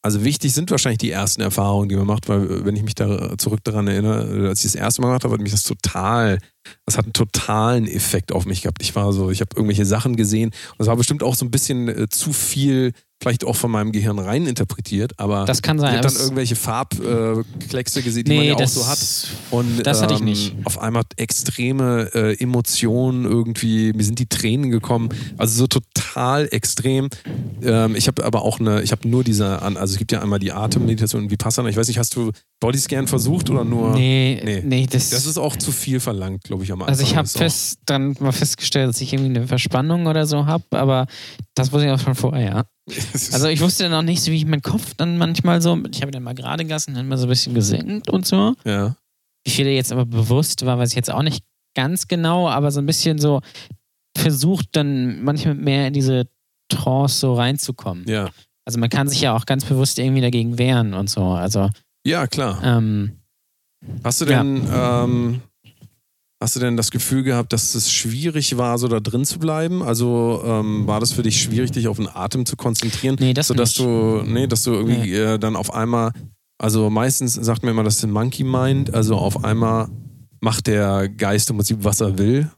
also 0.01 0.23
wichtig 0.23 0.51
sind 0.51 0.71
wahrscheinlich 0.71 0.97
die 0.97 1.11
ersten 1.11 1.41
Erfahrungen, 1.41 1.89
die 1.89 1.95
man 1.95 2.07
macht, 2.07 2.27
weil 2.27 2.43
äh, 2.43 2.65
wenn 2.65 2.75
ich 2.75 2.81
mich 2.81 2.95
da 2.95 3.37
zurück 3.37 3.63
daran 3.63 3.87
erinnere, 3.87 4.49
als 4.49 4.65
ich 4.65 4.71
das 4.71 4.81
erste 4.81 5.01
Mal 5.01 5.09
gemacht 5.09 5.23
habe, 5.23 5.35
hat 5.35 5.41
mich 5.41 5.51
das 5.51 5.61
total, 5.61 6.39
das 6.87 6.97
hat 6.97 7.05
einen 7.05 7.13
totalen 7.13 7.87
Effekt 7.87 8.31
auf 8.31 8.47
mich 8.47 8.63
gehabt. 8.63 8.81
Ich 8.81 8.95
war 8.95 9.13
so, 9.13 9.29
ich 9.29 9.41
habe 9.41 9.55
irgendwelche 9.55 9.85
Sachen 9.85 10.15
gesehen 10.15 10.49
und 10.71 10.79
es 10.79 10.87
war 10.87 10.95
bestimmt 10.95 11.21
auch 11.21 11.35
so 11.35 11.45
ein 11.45 11.51
bisschen 11.51 11.87
äh, 11.87 12.09
zu 12.09 12.33
viel, 12.33 12.93
vielleicht 13.23 13.45
auch 13.45 13.55
von 13.55 13.71
meinem 13.71 13.91
Gehirn 13.91 14.19
rein 14.19 14.45
interpretiert, 14.45 15.13
aber 15.17 15.45
das 15.45 15.61
kann 15.61 15.77
ich 15.77 15.81
sein. 15.81 15.91
habe 15.97 15.99
aber 16.07 16.13
dann 16.13 16.21
irgendwelche 16.23 16.55
Farbkleckse 16.55 18.01
gesehen, 18.03 18.25
die 18.25 18.31
man 18.33 18.39
nee, 18.41 18.47
ja 18.49 18.55
auch 18.55 18.59
das, 18.59 18.73
so 18.73 18.87
hat. 18.87 18.99
Und 19.51 19.85
Das 19.85 20.01
hatte 20.01 20.13
ich 20.13 20.19
ähm, 20.19 20.25
nicht. 20.25 20.55
auf 20.65 20.79
einmal 20.79 21.03
extreme 21.17 22.09
äh, 22.13 22.41
Emotionen 22.41 23.25
irgendwie, 23.25 23.93
mir 23.93 24.03
sind 24.03 24.19
die 24.19 24.27
Tränen 24.27 24.69
gekommen. 24.71 25.09
Also 25.37 25.57
so 25.57 25.67
total 25.67 26.47
extrem. 26.51 27.09
Ähm, 27.63 27.95
ich 27.95 28.07
habe 28.07 28.23
aber 28.25 28.41
auch 28.43 28.59
eine, 28.59 28.81
ich 28.81 28.91
habe 28.91 29.07
nur 29.07 29.23
diese, 29.23 29.61
also 29.61 29.93
es 29.93 29.97
gibt 29.97 30.11
ja 30.11 30.21
einmal 30.21 30.39
die 30.39 30.51
Atemmeditation 30.51 31.23
und 31.23 31.31
Vipassana. 31.31 31.69
Ich 31.69 31.77
weiß 31.77 31.87
nicht, 31.87 31.97
hast 31.99 32.15
du 32.15 32.31
Bodyscan 32.59 33.07
versucht 33.07 33.49
oder 33.49 33.63
nur? 33.63 33.93
nee, 33.93 34.41
nee. 34.43 34.61
nee, 34.65 34.87
das, 34.89 35.09
Das 35.09 35.25
ist 35.25 35.37
auch 35.37 35.55
zu 35.55 35.71
viel 35.71 35.99
verlangt, 35.99 36.43
glaube 36.43 36.63
ich, 36.63 36.71
am 36.71 36.81
Anfang. 36.81 36.89
Also 36.89 37.03
ich 37.03 37.15
habe 37.15 37.27
auch- 37.27 37.31
fest 37.31 37.79
dann 37.85 38.15
mal 38.19 38.31
festgestellt, 38.31 38.89
dass 38.89 39.01
ich 39.01 39.13
irgendwie 39.13 39.37
eine 39.37 39.47
Verspannung 39.47 40.05
oder 40.07 40.25
so 40.25 40.45
habe, 40.45 40.63
aber 40.71 41.07
das 41.55 41.71
wusste 41.71 41.87
ich 41.87 41.91
auch 41.91 41.99
schon 41.99 42.15
vorher. 42.15 42.65
Ja. 42.89 42.95
Also 43.33 43.47
ich 43.47 43.61
wusste 43.61 43.83
dann 43.83 43.93
auch 43.93 44.01
nicht 44.01 44.21
so, 44.21 44.31
wie 44.31 44.37
ich 44.37 44.45
meinen 44.45 44.61
Kopf 44.61 44.93
dann 44.95 45.17
manchmal 45.17 45.61
so, 45.61 45.77
ich 45.91 46.01
habe 46.01 46.11
dann 46.11 46.23
mal 46.23 46.35
gerade 46.35 46.63
gelassen, 46.65 46.93
dann 46.95 47.07
mal 47.07 47.17
so 47.17 47.25
ein 47.25 47.29
bisschen 47.29 47.53
gesenkt 47.53 48.09
und 48.09 48.25
so. 48.25 48.55
ja. 48.65 48.95
Wie 49.45 49.51
viel 49.51 49.67
jetzt 49.67 49.91
aber 49.91 50.05
bewusst 50.05 50.65
war, 50.65 50.77
weiß 50.79 50.89
ich 50.91 50.95
jetzt 50.95 51.11
auch 51.11 51.21
nicht 51.21 51.43
ganz 51.75 52.07
genau, 52.07 52.47
aber 52.47 52.71
so 52.71 52.79
ein 52.79 52.85
bisschen 52.85 53.19
so 53.19 53.41
versucht 54.17 54.67
dann 54.73 55.21
manchmal 55.23 55.55
mehr 55.55 55.87
in 55.87 55.93
diese 55.93 56.27
Trance 56.69 57.19
so 57.19 57.33
reinzukommen. 57.33 58.07
Ja. 58.07 58.29
Also 58.65 58.79
man 58.79 58.89
kann 58.89 59.09
sich 59.09 59.19
ja 59.21 59.35
auch 59.35 59.45
ganz 59.45 59.65
bewusst 59.65 59.99
irgendwie 59.99 60.21
dagegen 60.21 60.57
wehren 60.57 60.93
und 60.93 61.09
so. 61.09 61.23
Also 61.25 61.69
Ja, 62.05 62.27
klar. 62.27 62.61
ähm, 62.63 63.19
Hast 64.03 64.21
du 64.21 64.25
Ja. 64.25 64.41
denn, 64.43 64.65
ähm, 64.71 65.41
hast 66.43 66.57
du 66.57 66.59
denn 66.59 66.75
das 66.75 66.91
Gefühl 66.91 67.23
gehabt, 67.23 67.53
dass 67.53 67.73
es 67.73 67.91
schwierig 67.91 68.57
war, 68.57 68.77
so 68.77 68.89
da 68.89 68.99
drin 68.99 69.23
zu 69.23 69.39
bleiben? 69.39 69.81
Also 69.81 70.43
ähm, 70.45 70.85
war 70.85 70.99
das 70.99 71.13
für 71.13 71.23
dich 71.23 71.41
schwierig, 71.41 71.71
dich 71.71 71.87
auf 71.87 71.95
den 71.95 72.09
Atem 72.09 72.45
zu 72.45 72.57
konzentrieren? 72.57 73.15
nee, 73.17 73.33
das 73.33 73.47
sodass 73.47 73.69
nicht. 73.69 73.79
du, 73.79 74.23
nee, 74.25 74.45
dass 74.45 74.63
du 74.63 74.73
irgendwie 74.73 75.13
äh, 75.13 75.39
dann 75.39 75.55
auf 75.55 75.73
einmal, 75.73 76.11
also 76.57 76.89
meistens 76.89 77.35
sagt 77.35 77.63
mir 77.63 77.71
immer, 77.71 77.83
das 77.83 77.95
ist 77.95 78.03
ein 78.03 78.11
Monkey 78.11 78.43
Mind, 78.43 78.93
also 78.93 79.15
auf 79.15 79.45
einmal 79.45 79.87
macht 80.41 80.67
der 80.67 81.07
Geist 81.07 81.49
im 81.49 81.55
Prinzip, 81.55 81.77
was 81.81 82.01
er 82.01 82.17
will. 82.17 82.51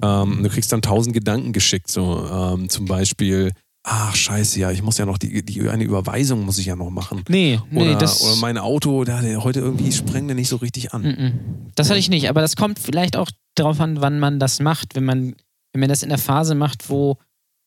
Ähm, 0.00 0.42
du 0.42 0.48
kriegst 0.48 0.72
dann 0.72 0.80
tausend 0.80 1.12
Gedanken 1.12 1.52
geschickt, 1.52 1.90
so 1.90 2.26
ähm, 2.32 2.70
zum 2.70 2.86
Beispiel, 2.86 3.52
ach 3.84 4.14
scheiße, 4.14 4.60
ja, 4.60 4.70
ich 4.70 4.82
muss 4.82 4.98
ja 4.98 5.06
noch 5.06 5.18
die, 5.18 5.44
die 5.44 5.68
eine 5.68 5.84
Überweisung 5.84 6.44
muss 6.44 6.58
ich 6.58 6.66
ja 6.66 6.76
noch 6.76 6.90
machen. 6.90 7.24
Nee, 7.28 7.60
nee, 7.70 7.82
Oder, 7.82 7.98
das, 7.98 8.22
oder 8.22 8.36
mein 8.36 8.58
Auto, 8.58 9.04
der, 9.04 9.22
der 9.22 9.42
heute 9.42 9.60
irgendwie 9.60 9.90
sprengt 9.92 10.28
der 10.28 10.36
nicht 10.36 10.48
so 10.48 10.56
richtig 10.56 10.94
an. 10.94 11.02
Mhm. 11.02 11.32
Das 11.74 11.90
hatte 11.90 11.98
ich 11.98 12.08
nicht, 12.08 12.28
aber 12.28 12.40
das 12.40 12.56
kommt 12.56 12.78
vielleicht 12.78 13.16
auch 13.16 13.30
darauf 13.54 13.80
an, 13.80 14.00
wann 14.00 14.20
man 14.20 14.38
das 14.38 14.60
macht. 14.60 14.94
Wenn 14.94 15.04
man, 15.04 15.34
wenn 15.72 15.80
man 15.80 15.88
das 15.88 16.02
in 16.02 16.10
der 16.10 16.18
Phase 16.18 16.54
macht, 16.54 16.88
wo 16.90 17.16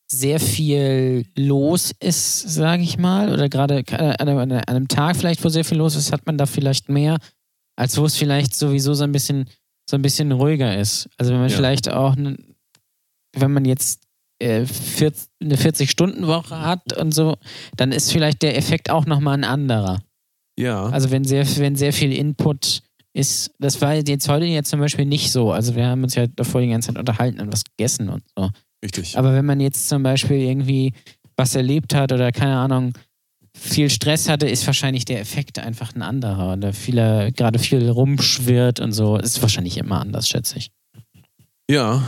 sehr 0.10 0.40
viel 0.40 1.26
los 1.36 1.92
ist, 2.00 2.42
sage 2.42 2.84
ich 2.84 2.98
mal, 2.98 3.34
oder 3.34 3.50
gerade 3.50 3.80
äh, 3.80 4.16
an 4.20 4.52
einem, 4.52 4.88
Tag 4.88 5.16
vielleicht, 5.18 5.44
wo 5.44 5.50
sehr 5.50 5.66
viel 5.66 5.80
los 5.80 5.96
ist, 5.96 6.12
hat 6.12 6.26
man 6.28 6.38
da 6.38 6.46
vielleicht 6.46 6.90
mehr, 6.90 7.18
als 7.76 7.98
wo 7.98 8.06
es 8.06 8.16
vielleicht 8.16 8.56
sowieso 8.56 8.94
so 8.94 9.04
ein 9.04 9.12
bisschen, 9.12 9.50
so 9.90 9.98
ein 9.98 10.02
bisschen 10.02 10.32
ruhiger 10.32 10.78
ist. 10.78 11.10
Also 11.18 11.34
wenn 11.34 11.40
man 11.42 11.50
Ja. 11.50 11.56
vielleicht 11.56 11.90
auch, 11.90 12.16
wenn 12.16 13.52
man 13.52 13.66
jetzt 13.66 14.02
40, 14.04 14.05
eine 14.42 14.65
40-Stunden-Woche 14.65 16.60
hat 16.60 16.94
und 16.98 17.13
so, 17.13 17.38
dann 17.77 17.92
ist 17.92 18.12
vielleicht 18.12 18.42
der 18.42 18.58
Effekt 18.58 18.89
auch 18.89 19.06
nochmal 19.06 19.36
ein 19.36 19.44
anderer. 19.44 20.01
Ja. 20.58 20.86
Also 20.88 21.12
wenn 21.12 21.24
sehr, 21.24 21.46
wenn 21.58 21.75
sehr 21.75 21.94
viel 21.94 22.12
Input 22.13 22.82
ist, 23.13 23.51
das 23.60 23.82
war 23.82 23.94
jetzt 23.94 24.27
heute 24.27 24.46
jetzt 24.46 24.70
zum 24.70 24.80
Beispiel 24.80 25.06
nicht 25.06 25.32
so. 25.32 25.51
Also 25.51 25.75
wir 25.75 25.86
haben 25.88 26.04
uns 26.04 26.15
ja 26.15 26.27
davor 26.27 26.62
die 26.62 26.68
ganze 26.68 26.88
Zeit 26.89 26.98
unterhalten 26.98 27.39
und 27.39 27.51
was 27.51 27.63
gegessen 27.63 28.10
und 28.10 28.24
so. 28.36 28.50
richtig. 28.84 29.18
Aber 29.18 29.34
wenn 29.34 29.46
man 29.46 29.60
jetzt 29.60 29.88
zum 29.88 30.04
Beispiel 30.04 30.38
irgendwie 30.38 30.94
was 31.38 31.56
erlebt 31.56 31.94
hat 31.94 32.12
oder 32.12 32.32
keine 32.32 32.58
Ahnung, 32.58 32.94
viel 33.56 33.89
Stress 33.89 34.27
hatte, 34.27 34.48
ist 34.48 34.68
wahrscheinlich 34.68 35.06
der 35.06 35.22
Effekt 35.22 35.60
einfach 35.60 35.96
ein 35.96 36.01
anderer. 36.01 36.54
Oder 36.54 36.74
viele, 36.74 37.32
gerade 37.32 37.58
viel 37.58 37.89
rumschwirrt 37.89 38.80
und 38.82 38.92
so, 38.92 39.18
ist 39.18 39.42
wahrscheinlich 39.42 39.77
immer 39.77 40.01
anders, 40.01 40.27
schätze 40.27 40.58
ich. 40.58 40.72
Ja, 41.70 42.04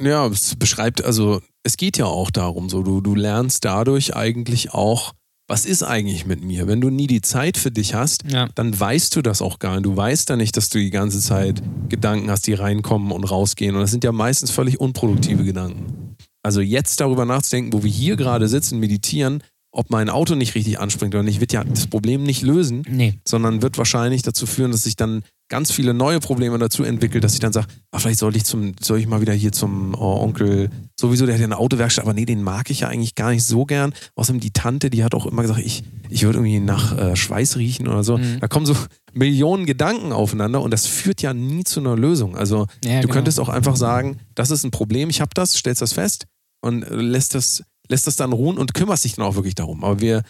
ja, 0.00 0.26
es 0.28 0.54
beschreibt, 0.56 1.04
also 1.04 1.40
es 1.64 1.76
geht 1.76 1.98
ja 1.98 2.06
auch 2.06 2.30
darum, 2.30 2.68
so 2.68 2.82
du, 2.82 3.00
du 3.00 3.14
lernst 3.14 3.64
dadurch 3.64 4.14
eigentlich 4.16 4.72
auch, 4.72 5.12
was 5.48 5.66
ist 5.66 5.82
eigentlich 5.82 6.24
mit 6.24 6.42
mir? 6.42 6.66
Wenn 6.66 6.80
du 6.80 6.88
nie 6.88 7.06
die 7.08 7.20
Zeit 7.20 7.56
für 7.58 7.70
dich 7.70 7.94
hast, 7.94 8.24
Ja. 8.30 8.48
dann 8.54 8.78
weißt 8.78 9.14
du 9.16 9.22
das 9.22 9.42
auch 9.42 9.58
gar 9.58 9.72
nicht. 9.74 9.84
Du 9.86 9.96
weißt 9.96 10.28
ja 10.30 10.36
nicht, 10.36 10.56
dass 10.56 10.68
du 10.70 10.78
die 10.78 10.90
ganze 10.90 11.20
Zeit 11.20 11.62
Gedanken 11.88 12.30
hast, 12.30 12.46
die 12.46 12.54
reinkommen 12.54 13.10
und 13.12 13.24
rausgehen. 13.24 13.74
Und 13.74 13.82
das 13.82 13.90
sind 13.90 14.04
ja 14.04 14.12
meistens 14.12 14.50
völlig 14.50 14.80
unproduktive 14.80 15.44
Gedanken. 15.44 16.16
Also 16.44 16.60
jetzt 16.60 17.00
darüber 17.00 17.24
nachzudenken, 17.26 17.72
wo 17.72 17.82
wir 17.82 17.90
hier 17.90 18.16
gerade 18.16 18.48
sitzen, 18.48 18.78
meditieren, 18.78 19.42
ob 19.72 19.90
mein 19.90 20.08
Auto 20.10 20.34
nicht 20.36 20.54
richtig 20.54 20.78
anspringt 20.78 21.14
oder 21.14 21.22
nicht, 21.24 21.40
wird 21.40 21.52
ja 21.52 21.64
das 21.64 21.86
Problem 21.86 22.22
nicht 22.22 22.42
lösen, 22.42 22.82
Nee. 22.88 23.18
sondern 23.26 23.62
wird 23.62 23.78
wahrscheinlich 23.78 24.22
dazu 24.22 24.46
führen, 24.46 24.70
dass 24.70 24.84
sich 24.84 24.96
dann 24.96 25.22
ganz 25.52 25.70
viele 25.70 25.92
neue 25.92 26.18
Probleme 26.18 26.56
dazu 26.56 26.82
entwickelt, 26.82 27.22
dass 27.22 27.34
ich 27.34 27.38
dann 27.38 27.52
sage, 27.52 27.66
ah, 27.90 27.98
vielleicht 27.98 28.18
soll 28.18 28.34
ich 28.34 28.44
zum, 28.44 28.72
soll 28.80 28.98
ich 28.98 29.06
mal 29.06 29.20
wieder 29.20 29.34
hier 29.34 29.52
zum 29.52 29.94
oh, 29.94 30.22
Onkel, 30.22 30.70
sowieso, 30.98 31.26
der 31.26 31.34
hat 31.34 31.40
ja 31.40 31.46
eine 31.46 31.58
Autowerkstatt, 31.58 32.06
aber 32.06 32.14
nee, 32.14 32.24
den 32.24 32.42
mag 32.42 32.70
ich 32.70 32.80
ja 32.80 32.88
eigentlich 32.88 33.14
gar 33.14 33.30
nicht 33.30 33.44
so 33.44 33.66
gern. 33.66 33.92
Außerdem 34.14 34.40
die 34.40 34.52
Tante, 34.52 34.88
die 34.88 35.04
hat 35.04 35.14
auch 35.14 35.26
immer 35.26 35.42
gesagt, 35.42 35.60
ich, 35.60 35.84
ich 36.08 36.22
würde 36.22 36.38
irgendwie 36.38 36.58
nach 36.58 36.96
äh, 36.96 37.16
Schweiß 37.16 37.58
riechen 37.58 37.86
oder 37.86 38.02
so. 38.02 38.16
Mhm. 38.16 38.40
Da 38.40 38.48
kommen 38.48 38.64
so 38.64 38.74
Millionen 39.12 39.66
Gedanken 39.66 40.12
aufeinander 40.12 40.62
und 40.62 40.70
das 40.70 40.86
führt 40.86 41.20
ja 41.20 41.34
nie 41.34 41.64
zu 41.64 41.80
einer 41.80 41.96
Lösung. 41.96 42.34
Also 42.34 42.66
Ja, 42.82 43.02
du 43.02 43.02
genau. 43.02 43.12
könntest 43.12 43.38
auch 43.38 43.50
einfach 43.50 43.76
sagen, 43.76 44.20
das 44.34 44.50
ist 44.50 44.64
ein 44.64 44.70
Problem, 44.70 45.10
ich 45.10 45.20
habe 45.20 45.32
das, 45.34 45.54
stellst 45.54 45.82
das 45.82 45.92
fest 45.92 46.24
und 46.62 46.82
äh, 46.82 46.94
lässt 46.94 47.34
das, 47.34 47.62
lässt 47.88 48.06
das 48.06 48.16
dann 48.16 48.32
ruhen 48.32 48.56
und 48.56 48.72
kümmerst 48.72 49.04
dich 49.04 49.16
dann 49.16 49.26
auch 49.26 49.34
wirklich 49.34 49.54
darum. 49.54 49.84
Aber 49.84 50.00
wir, 50.00 50.22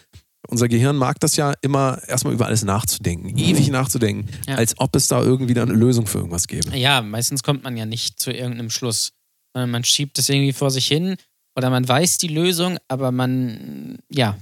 unser 0.47 0.67
Gehirn 0.67 0.95
mag 0.97 1.19
das 1.19 1.35
ja 1.35 1.53
immer, 1.61 2.01
erstmal 2.07 2.33
über 2.33 2.45
alles 2.47 2.63
nachzudenken, 2.63 3.37
ewig 3.37 3.69
nachzudenken, 3.69 4.29
Ja. 4.47 4.55
als 4.55 4.77
ob 4.77 4.95
es 4.95 5.07
da 5.07 5.21
irgendwie 5.21 5.53
dann 5.53 5.69
eine 5.69 5.77
Lösung 5.77 6.05
für 6.05 6.17
irgendwas 6.19 6.47
gäbe. 6.47 6.75
Ja, 6.77 7.01
meistens 7.01 7.43
kommt 7.43 7.63
man 7.63 7.77
ja 7.77 7.85
nicht 7.85 8.19
zu 8.19 8.31
irgendeinem 8.31 8.69
Schluss. 8.69 9.11
Man 9.55 9.83
schiebt 9.83 10.17
es 10.19 10.29
irgendwie 10.29 10.53
vor 10.53 10.71
sich 10.71 10.87
hin 10.87 11.15
oder 11.55 11.69
man 11.69 11.87
weiß 11.87 12.17
die 12.17 12.27
Lösung, 12.27 12.77
aber 12.87 13.11
man, 13.11 13.99
ja, 14.09 14.37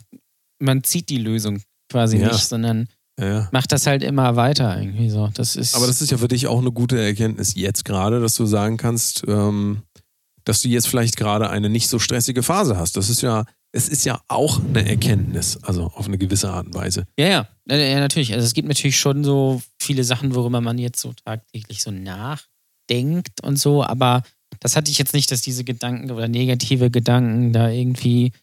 man 0.60 0.84
zieht 0.84 1.10
die 1.10 1.18
Lösung 1.18 1.62
quasi 1.92 2.18
Ja. 2.18 2.28
nicht, 2.32 2.46
sondern 2.48 2.88
ja. 3.20 3.50
macht 3.52 3.72
das 3.74 3.86
halt 3.88 4.04
immer 4.04 4.38
weiter 4.38 4.80
irgendwie 4.80 5.10
so. 5.10 5.30
Das 5.34 5.56
ist. 5.58 5.76
Aber 5.76 5.86
das 5.88 6.02
ist 6.02 6.10
ja 6.12 6.18
für 6.18 6.30
dich 6.30 6.48
auch 6.48 6.60
eine 6.60 6.72
gute 6.72 7.00
Erkenntnis 7.00 7.54
jetzt 7.56 7.84
gerade, 7.86 8.22
dass 8.22 8.36
du 8.36 8.46
sagen 8.46 8.78
kannst, 8.78 9.24
ähm, 9.28 9.82
dass 10.46 10.62
du 10.62 10.70
jetzt 10.70 10.88
vielleicht 10.88 11.18
gerade 11.18 11.50
eine 11.50 11.70
nicht 11.70 11.90
so 11.90 12.00
stressige 12.00 12.42
Phase 12.42 12.78
hast. 12.78 12.96
Das 12.98 13.10
ist 13.10 13.22
ja, 13.22 13.44
es 13.74 13.88
ist 13.88 14.06
ja 14.06 14.20
auch 14.28 14.60
eine 14.60 14.88
Erkenntnis, 14.88 15.58
also 15.64 15.86
auf 15.86 16.08
eine 16.08 16.18
gewisse 16.18 16.50
Art 16.52 16.68
und 16.68 16.74
Weise. 16.74 17.06
ja, 17.18 17.28
ja, 17.28 17.48
ja, 17.78 18.00
natürlich. 18.00 18.34
Also 18.34 18.46
es 18.46 18.54
gibt 18.54 18.68
natürlich 18.68 19.00
schon 19.00 19.24
so 19.24 19.62
viele 19.82 20.04
Sachen, 20.04 20.36
worüber 20.36 20.60
man 20.62 20.78
jetzt 20.78 21.00
so 21.00 21.14
tagtäglich 21.26 21.82
so 21.82 21.92
nachdenkt 21.92 23.42
und 23.44 23.58
so, 23.58 23.84
aber 23.84 24.24
das 24.60 24.76
hatte 24.76 24.92
ich 24.92 24.98
jetzt 24.98 25.14
nicht, 25.14 25.32
dass 25.32 25.42
diese 25.42 25.64
Gedanken 25.64 26.12
oder 26.12 26.28
negative 26.28 26.92
Gedanken 26.92 27.54
da 27.54 27.70
irgendwie 27.70 28.34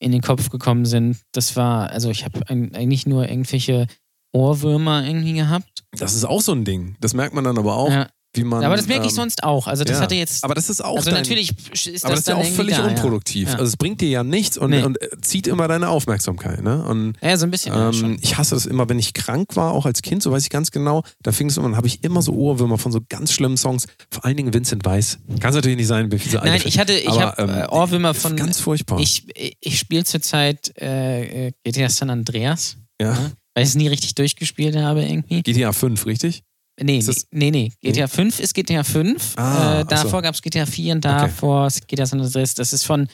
in 0.00 0.10
den 0.10 0.20
Kopf 0.20 0.50
gekommen 0.50 0.84
sind. 0.84 1.18
Das 1.30 1.54
war, 1.54 1.90
also 1.90 2.10
ich 2.10 2.24
habe 2.24 2.48
eigentlich 2.48 3.06
nur 3.06 3.28
irgendwelche 3.28 3.86
Ohrwürmer 4.32 5.06
irgendwie 5.06 5.34
gehabt. 5.34 5.84
Das 5.92 6.14
ist 6.14 6.24
auch 6.24 6.40
so 6.40 6.52
ein 6.52 6.64
Ding. 6.64 6.96
Das 7.00 7.14
merkt 7.14 7.34
man 7.34 7.44
dann 7.44 7.58
aber 7.58 7.76
auch, 7.76 7.90
Ja. 7.90 8.08
Wie 8.34 8.44
man. 8.44 8.64
aber 8.64 8.76
das 8.76 8.86
merke 8.86 9.04
ich 9.04 9.12
ähm, 9.12 9.16
sonst 9.16 9.42
auch. 9.42 9.66
Also 9.66 9.84
das 9.84 9.98
ja. 9.98 10.02
hatte 10.02 10.14
jetzt. 10.14 10.42
Aber 10.42 10.54
das 10.54 10.70
ist 10.70 10.82
auch 10.82 10.96
also 10.96 11.10
dein, 11.10 11.20
natürlich 11.20 11.52
ist 11.72 12.04
Aber 12.04 12.14
das 12.14 12.20
ist 12.20 12.28
ja 12.28 12.36
auch 12.36 12.44
völlig 12.44 12.76
da, 12.76 12.86
unproduktiv. 12.86 13.48
Ja. 13.48 13.54
Also 13.54 13.66
es 13.66 13.76
bringt 13.76 14.00
dir 14.00 14.08
ja 14.08 14.24
nichts 14.24 14.56
und, 14.56 14.70
Nee. 14.70 14.82
und 14.82 14.98
zieht 15.20 15.46
immer 15.46 15.68
deine 15.68 15.88
Aufmerksamkeit. 15.88 16.62
Ne? 16.62 16.82
Und 16.84 17.14
Ja, 17.20 17.30
ja 17.30 17.36
so 17.36 17.44
ein 17.44 17.50
bisschen. 17.50 17.74
ja, 17.74 17.90
ähm, 17.90 18.18
ich 18.20 18.38
hasse 18.38 18.54
das 18.54 18.66
immer, 18.66 18.88
wenn 18.88 18.98
ich 18.98 19.12
krank 19.12 19.54
war, 19.56 19.72
auch 19.72 19.84
als 19.84 20.02
Kind, 20.02 20.22
so 20.22 20.32
weiß 20.32 20.42
ich 20.44 20.50
ganz 20.50 20.70
genau, 20.70 21.02
da 21.22 21.32
fing 21.32 21.48
es 21.48 21.56
immer, 21.56 21.68
dann 21.68 21.76
habe 21.76 21.86
ich 21.86 22.02
immer 22.04 22.22
so 22.22 22.32
Ohrwürmer 22.32 22.78
von 22.78 22.90
so 22.90 23.00
ganz 23.08 23.32
schlimmen 23.32 23.56
Songs, 23.56 23.86
vor 24.10 24.24
allen 24.24 24.36
Dingen 24.36 24.54
Vincent 24.54 24.84
Weiss. 24.84 25.18
Kann 25.40 25.50
es 25.50 25.56
natürlich 25.56 25.76
nicht 25.76 25.86
sein, 25.88 26.10
wie 26.10 26.18
viele 26.18 26.38
Nein, 26.38 26.62
ich 26.64 26.78
hatte, 26.78 26.94
ich 26.94 27.20
habe 27.20 27.42
ähm, 27.42 27.50
äh, 27.50 27.66
Ohrwürmer 27.68 28.14
von. 28.14 28.36
Ganz 28.36 28.60
furchtbar. 28.60 28.98
Ich, 29.00 29.26
ich 29.60 29.78
spiele 29.78 30.04
zurzeit 30.04 30.72
äh, 30.80 31.48
äh, 31.48 31.52
GTA 31.64 31.88
San 31.88 32.10
Andreas, 32.10 32.76
ja. 33.00 33.30
weil 33.54 33.64
ich 33.64 33.70
es 33.70 33.74
nie 33.74 33.88
richtig 33.88 34.14
durchgespielt 34.14 34.76
habe 34.76 35.04
irgendwie. 35.04 35.42
GTA 35.42 35.72
5, 35.72 36.06
richtig? 36.06 36.42
Nee, 36.80 37.02
das- 37.02 37.26
nee, 37.30 37.50
nee. 37.50 37.70
GTA 37.82 38.08
5 38.08 38.40
ist 38.40 38.54
GTA 38.54 38.82
5. 38.82 39.34
Ah, 39.36 39.42
äh, 39.42 39.44
ach 39.44 39.78
so. 39.80 39.84
davor 39.84 40.22
gab 40.22 40.34
es 40.34 40.42
GTA 40.42 40.66
4 40.66 40.94
und 40.94 41.04
davor 41.04 41.66
ist 41.66 41.86
GTA 41.86 42.06
San 42.06 42.20
Andreas. 42.20 42.54
Das 42.54 42.72
ist 42.72 42.84
von 42.84 43.08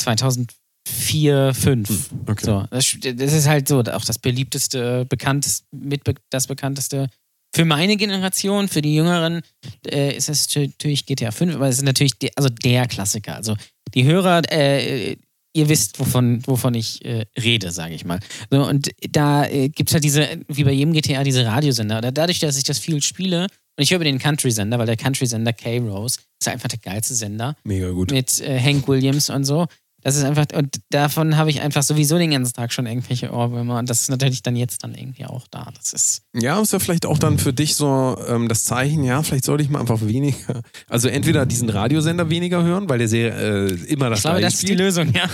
2004, 0.00 1.54
5. 1.54 1.88
Hm, 1.88 2.20
Okay. 2.26 2.44
So, 2.44 2.64
das, 2.70 2.96
das 3.16 3.32
ist 3.32 3.46
halt 3.48 3.68
so, 3.68 3.80
auch 3.80 4.04
das 4.04 4.18
beliebteste, 4.18 5.04
bekannteste, 5.06 5.66
mit 5.72 6.02
das 6.30 6.46
bekannteste. 6.46 7.08
Für 7.54 7.64
meine 7.66 7.96
Generation, 7.98 8.68
für 8.68 8.80
die 8.80 8.94
Jüngeren, 8.94 9.42
äh, 9.86 10.16
ist 10.16 10.28
es 10.30 10.48
natürlich 10.56 11.04
GTA 11.04 11.30
5, 11.30 11.54
aber 11.54 11.68
es 11.68 11.76
ist 11.76 11.84
natürlich 11.84 12.18
der, 12.18 12.30
also 12.36 12.48
der 12.48 12.86
Klassiker. 12.88 13.36
Also 13.36 13.56
die 13.94 14.04
Hörer, 14.04 14.40
äh, 14.50 15.16
ihr 15.54 15.68
wisst, 15.68 15.98
wovon, 15.98 16.46
wovon 16.46 16.74
ich 16.74 17.04
äh, 17.04 17.26
rede, 17.38 17.70
sage 17.70 17.94
ich 17.94 18.04
mal. 18.04 18.20
So, 18.50 18.66
und 18.66 18.90
da 19.10 19.46
äh, 19.46 19.68
gibt 19.68 19.90
es 19.90 19.94
halt 19.94 20.04
diese, 20.04 20.40
wie 20.48 20.64
bei 20.64 20.72
jedem 20.72 20.92
GTA, 20.92 21.24
diese 21.24 21.44
Radiosender. 21.44 21.98
Oder 21.98 22.12
dadurch, 22.12 22.38
dass 22.38 22.56
ich 22.56 22.64
das 22.64 22.78
viel 22.78 23.02
spiele, 23.02 23.46
und 23.78 23.84
ich 23.84 23.90
höre 23.90 23.96
über 23.96 24.04
den 24.04 24.18
Country-Sender, 24.18 24.78
weil 24.78 24.86
der 24.86 24.96
Country-Sender 24.96 25.54
K-Rose 25.54 26.18
ist 26.40 26.48
einfach 26.48 26.68
der 26.68 26.78
geilste 26.78 27.14
Sender 27.14 27.56
Mega 27.64 27.90
gut. 27.90 28.10
mit 28.10 28.38
äh, 28.40 28.60
Hank 28.60 28.86
Williams 28.86 29.30
und 29.30 29.44
so. 29.44 29.66
Das 30.02 30.16
ist 30.16 30.24
einfach, 30.24 30.46
und 30.54 30.80
davon 30.90 31.36
habe 31.36 31.50
ich 31.50 31.60
einfach 31.60 31.82
sowieso 31.82 32.18
den 32.18 32.32
ganzen 32.32 32.54
Tag 32.54 32.72
schon 32.72 32.86
irgendwelche 32.86 33.32
Ohrwürmer 33.32 33.78
und 33.78 33.88
das 33.88 34.02
ist 34.02 34.10
natürlich 34.10 34.42
dann 34.42 34.56
jetzt 34.56 34.82
dann 34.82 34.94
irgendwie 34.94 35.26
auch 35.26 35.46
da. 35.48 35.70
Das 35.76 35.92
ist, 35.92 36.22
Ja, 36.34 36.60
ist 36.60 36.72
ja 36.72 36.80
vielleicht 36.80 37.06
auch 37.06 37.18
dann 37.18 37.38
für 37.38 37.52
dich 37.52 37.76
so 37.76 38.16
ähm, 38.26 38.48
das 38.48 38.64
Zeichen, 38.64 39.04
ja, 39.04 39.22
vielleicht 39.22 39.44
sollte 39.44 39.62
ich 39.62 39.70
mal 39.70 39.80
einfach 39.80 40.00
weniger, 40.00 40.62
also 40.88 41.08
entweder 41.08 41.46
diesen 41.46 41.68
Radiosender 41.70 42.30
weniger 42.30 42.64
hören, 42.64 42.88
weil 42.88 42.98
der 42.98 43.08
sehr 43.08 43.36
äh, 43.36 43.74
immer 43.84 44.10
das 44.10 44.18
ich 44.18 44.22
glaube, 44.24 44.40
das 44.40 44.54
ist 44.54 44.68
die. 44.68 44.74
Lösung, 44.74 45.12
ja. 45.12 45.24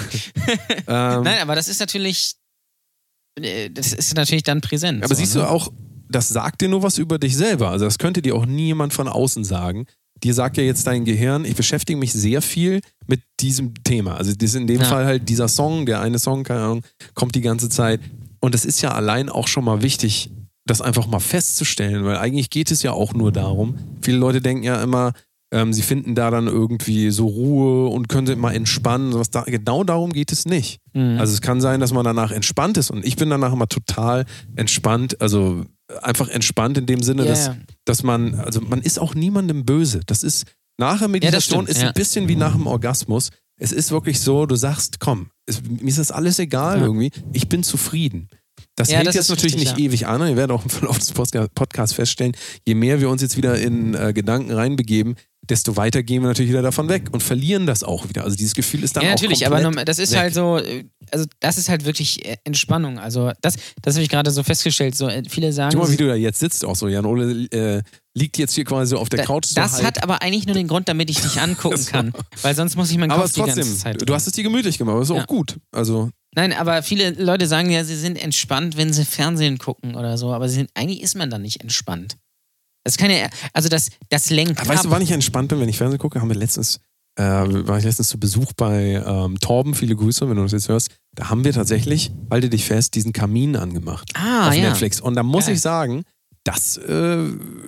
Ähm, 0.87 1.23
Nein, 1.23 1.39
aber 1.43 1.55
das 1.55 1.69
ist 1.69 1.81
natürlich, 1.81 2.35
äh, 3.41 3.71
das 3.71 3.93
ist 3.93 4.15
natürlich 4.15 4.43
dann 4.43 4.61
präsent. 4.61 5.05
Aber 5.05 5.15
so, 5.15 5.19
siehst 5.19 5.35
ne? 5.35 5.43
du 5.43 5.49
auch, 5.49 5.71
das 6.09 6.29
sagt 6.29 6.61
dir 6.61 6.69
nur 6.69 6.83
was 6.83 6.99
über 6.99 7.19
dich 7.19 7.37
selber. 7.37 7.71
Also 7.71 7.85
das 7.85 7.99
könnte 7.99 8.23
dir 8.23 8.35
auch 8.35 8.47
nie 8.47 8.67
jemand 8.67 8.93
von 8.93 9.09
außen 9.09 9.45
sagen. 9.45 9.87
Dir 10.25 10.35
sagt 10.35 10.57
ja 10.57 10.63
jetzt 10.63 10.87
dein 10.87 11.05
Gehirn, 11.05 11.45
ich 11.45 11.55
beschäftige 11.55 11.99
mich 11.99 12.13
sehr 12.13 12.43
viel 12.43 12.81
mit 13.07 13.21
diesem 13.41 13.75
Thema. 13.85 14.17
Also 14.17 14.33
das 14.33 14.51
ist 14.51 14.57
in 14.57 14.67
dem 14.67 14.81
Ja. 14.81 14.85
Fall 14.87 15.05
halt 15.07 15.29
dieser 15.29 15.49
Song, 15.49 15.87
der 15.87 16.01
eine 16.01 16.19
Song, 16.19 16.45
keine 16.45 16.61
Ahnung, 16.61 16.83
kommt 17.15 17.35
die 17.35 17.41
ganze 17.41 17.69
Zeit. 17.69 18.01
Und 18.41 18.55
es 18.55 18.65
ist 18.65 18.81
ja 18.83 18.93
allein 18.93 19.29
auch 19.29 19.49
schon 19.49 19.65
mal 19.65 19.83
wichtig, 19.83 20.31
das 20.67 20.81
einfach 20.83 21.07
mal 21.07 21.21
festzustellen, 21.21 22.05
weil 22.05 22.19
eigentlich 22.19 22.51
geht 22.51 22.71
es 22.71 22.83
ja 22.83 22.93
auch 22.93 23.15
nur 23.15 23.33
darum, 23.33 23.77
viele 24.03 24.19
Leute 24.19 24.41
denken 24.43 24.65
ja 24.65 24.83
immer, 24.83 25.13
ähm, 25.51 25.73
sie 25.73 25.81
finden 25.81 26.15
da 26.15 26.31
dann 26.31 26.47
irgendwie 26.47 27.11
so 27.11 27.27
Ruhe 27.27 27.89
und 27.89 28.09
können 28.11 28.27
sich 28.27 28.37
mal 28.37 28.55
entspannen. 28.55 29.13
Sowas 29.13 29.31
da, 29.31 29.45
genau 29.45 29.83
darum 29.83 30.13
geht 30.13 30.31
es 30.31 30.45
nicht. 30.45 30.79
Mhm. 30.93 31.17
Also 31.19 31.33
es 31.33 31.41
kann 31.41 31.63
sein, 31.63 31.81
dass 31.81 31.95
man 31.95 32.05
danach 32.05 32.33
entspannt 32.33 32.77
ist 32.77 32.91
und 32.91 33.03
ich 33.07 33.17
bin 33.17 33.31
danach 33.31 33.53
immer 33.55 33.67
total 33.67 34.27
entspannt, 34.57 35.21
also 35.23 35.65
einfach 36.03 36.29
entspannt 36.29 36.79
in 36.79 36.87
dem 36.87 37.03
Sinne, 37.03 37.23
Ja, 37.25 37.29
dass, 37.31 37.47
ja. 37.47 37.57
dass 37.85 38.03
man, 38.03 38.35
also 38.35 38.61
man 38.61 38.83
ist 38.83 38.99
auch 38.99 39.15
niemandem 39.15 39.65
böse. 39.65 40.01
Das 40.07 40.23
ist, 40.23 40.47
nach 40.79 40.99
der 40.99 41.09
Meditation 41.09 41.65
stimmt, 41.65 41.71
ist 41.77 41.83
ja. 41.83 41.89
ein 41.89 41.95
bisschen 41.95 42.29
wie 42.29 42.37
nach 42.37 42.53
dem 42.53 42.67
Orgasmus. 42.67 43.31
Es 43.61 43.73
ist 43.73 43.91
wirklich 43.91 44.21
so, 44.21 44.47
du 44.47 44.55
sagst, 44.55 45.01
komm, 45.01 45.31
es, 45.47 45.63
mir 45.63 45.89
ist 45.89 45.99
das 45.99 46.13
alles 46.13 46.39
egal 46.39 46.79
Ja. 46.79 46.85
irgendwie, 46.85 47.11
ich 47.33 47.49
bin 47.49 47.63
zufrieden. 47.63 48.29
Das 48.79 48.89
Ja, 48.91 48.97
hält 48.99 49.09
das 49.09 49.15
jetzt 49.17 49.29
natürlich 49.29 49.55
richtig, 49.57 49.75
nicht 49.77 49.85
ewig 49.85 50.07
an. 50.07 50.21
Ihr 50.29 50.37
werdet 50.37 50.53
auch 50.57 50.63
im 50.65 50.71
Verlauf 50.71 50.99
des 50.99 51.13
Podcasts 51.13 51.95
feststellen, 51.95 52.33
je 52.67 52.75
mehr 52.75 53.01
wir 53.01 53.11
uns 53.11 53.23
jetzt 53.23 53.37
wieder 53.37 53.59
in 53.59 53.95
äh, 53.95 54.13
Gedanken 54.13 54.53
reinbegeben, 54.53 55.17
desto 55.49 55.77
weiter 55.77 56.03
gehen 56.03 56.23
wir 56.23 56.29
natürlich 56.29 56.51
wieder 56.51 56.63
davon 56.63 56.89
weg 56.89 57.05
und 57.11 57.23
verlieren 57.23 57.67
das 57.67 57.83
auch 57.83 58.09
wieder. 58.09 58.23
Also 58.25 58.37
dieses 58.37 58.55
Gefühl 58.55 58.85
ist 58.85 58.97
dann 58.97 59.03
Ja, 59.03 59.11
auch 59.11 59.15
natürlich, 59.15 59.47
aber 59.47 59.61
das 59.85 59.99
ist 59.99 60.13
weg. 60.13 60.19
halt 60.19 60.35
so, 60.35 60.59
äh, 60.59 60.85
also 61.11 61.25
das 61.41 61.57
ist 61.59 61.69
halt 61.71 61.85
wirklich 61.87 62.25
äh, 62.27 62.37
Entspannung. 62.45 62.99
Also 62.99 63.33
das, 63.41 63.55
das 63.83 63.95
habe 63.95 64.03
ich 64.03 64.11
gerade 64.11 64.31
so 64.31 64.43
festgestellt. 64.43 64.95
So, 64.95 65.09
äh, 65.09 65.23
viele 65.29 65.53
sagen, 65.53 65.75
Guck 65.75 65.87
mal, 65.89 65.93
wie 65.93 65.97
du 65.97 66.07
da 66.07 66.15
jetzt 66.15 66.39
sitzt 66.39 66.65
auch 66.65 66.77
so. 66.77 66.87
Jan 66.87 67.07
Ole 67.07 67.47
äh, 67.51 67.83
liegt 68.15 68.37
jetzt 68.37 68.55
hier 68.55 68.65
quasi 68.65 68.91
so 68.91 68.99
auf 68.99 69.09
der 69.09 69.21
da, 69.21 69.25
Couch. 69.25 69.47
so 69.47 69.55
das 69.55 69.75
halb. 69.75 69.87
hat 69.87 70.03
aber 70.03 70.21
eigentlich 70.23 70.45
nur 70.47 70.55
den 70.55 70.69
Grund, 70.69 70.89
damit 70.89 71.09
ich 71.09 71.21
dich 71.21 71.41
angucken 71.41 71.85
kann. 71.87 72.13
Weil 72.43 72.55
sonst 72.55 72.77
muss 72.77 72.91
ich 72.91 72.99
meinen 72.99 73.11
aber 73.11 73.23
Kopf 73.23 73.33
die 73.33 73.41
trotzdem, 73.41 73.65
ganze 73.65 73.79
Zeit. 73.79 74.09
du 74.09 74.15
hast 74.15 74.27
es 74.27 74.35
dir 74.35 74.43
gemütlich 74.45 74.77
gemacht, 74.79 74.95
aber 74.95 75.03
ist 75.03 75.09
Ja. 75.11 75.23
auch 75.23 75.27
gut. 75.27 75.57
Also, 75.73 76.11
Nein, 76.39 76.53
aber 76.53 76.85
viele 76.85 77.11
Leute 77.11 77.49
sagen 77.49 77.69
ja, 77.69 77.83
sie 77.83 77.97
sind 77.97 78.17
entspannt, 78.17 78.77
wenn 78.77 78.93
sie 78.93 79.05
Fernsehen 79.05 79.59
gucken 79.59 79.97
oder 79.97 80.17
so. 80.17 80.33
Aber 80.33 80.49
sie 80.49 80.55
sind, 80.55 80.71
eigentlich 80.75 81.03
ist 81.03 81.17
man 81.17 81.31
dann 81.31 81.43
nicht 81.43 81.61
entspannt. 81.61 82.17
Das 82.85 82.97
kann 82.97 83.11
ja, 83.11 83.29
also 83.53 83.69
das, 83.69 83.91
das 84.09 84.31
lenkt 84.31 84.61
weißt 84.61 84.71
ab. 84.71 84.83
du, 84.85 84.91
wann 84.93 85.03
ich 85.03 85.11
entspannt 85.11 85.49
bin, 85.49 85.59
wenn 85.59 85.69
ich 85.69 85.79
Fernsehen 85.79 85.99
gucke? 85.99 86.21
Haben 86.21 86.29
wir 86.29 86.37
letztens, 86.37 86.79
äh, 87.17 87.25
war 87.25 87.79
ich 87.79 87.85
letztens 87.85 88.07
zu 88.07 88.21
Besuch 88.21 88.53
bei 88.53 89.03
ähm, 89.05 89.41
Torben, 89.41 89.75
viele 89.75 89.97
Grüße, 89.97 90.31
wenn 90.31 90.37
du 90.37 90.45
das 90.45 90.53
jetzt 90.53 90.69
hörst. 90.69 90.93
Da 91.17 91.29
haben 91.29 91.43
wir 91.43 91.53
tatsächlich, 91.53 92.13
halte 92.31 92.49
dich 92.49 92.65
fest, 92.65 92.95
diesen 92.95 93.13
Kamin 93.13 93.57
angemacht 93.57 94.13
ah, 94.15 94.47
auf 94.47 94.55
ja. 94.55 94.69
Netflix. 94.69 95.01
Und 95.01 95.17
da 95.17 95.25
muss 95.25 95.47
Geil. 95.47 95.57
ich 95.57 95.61
sagen, 95.61 96.05
das, 96.45 96.77
äh, 96.77 97.19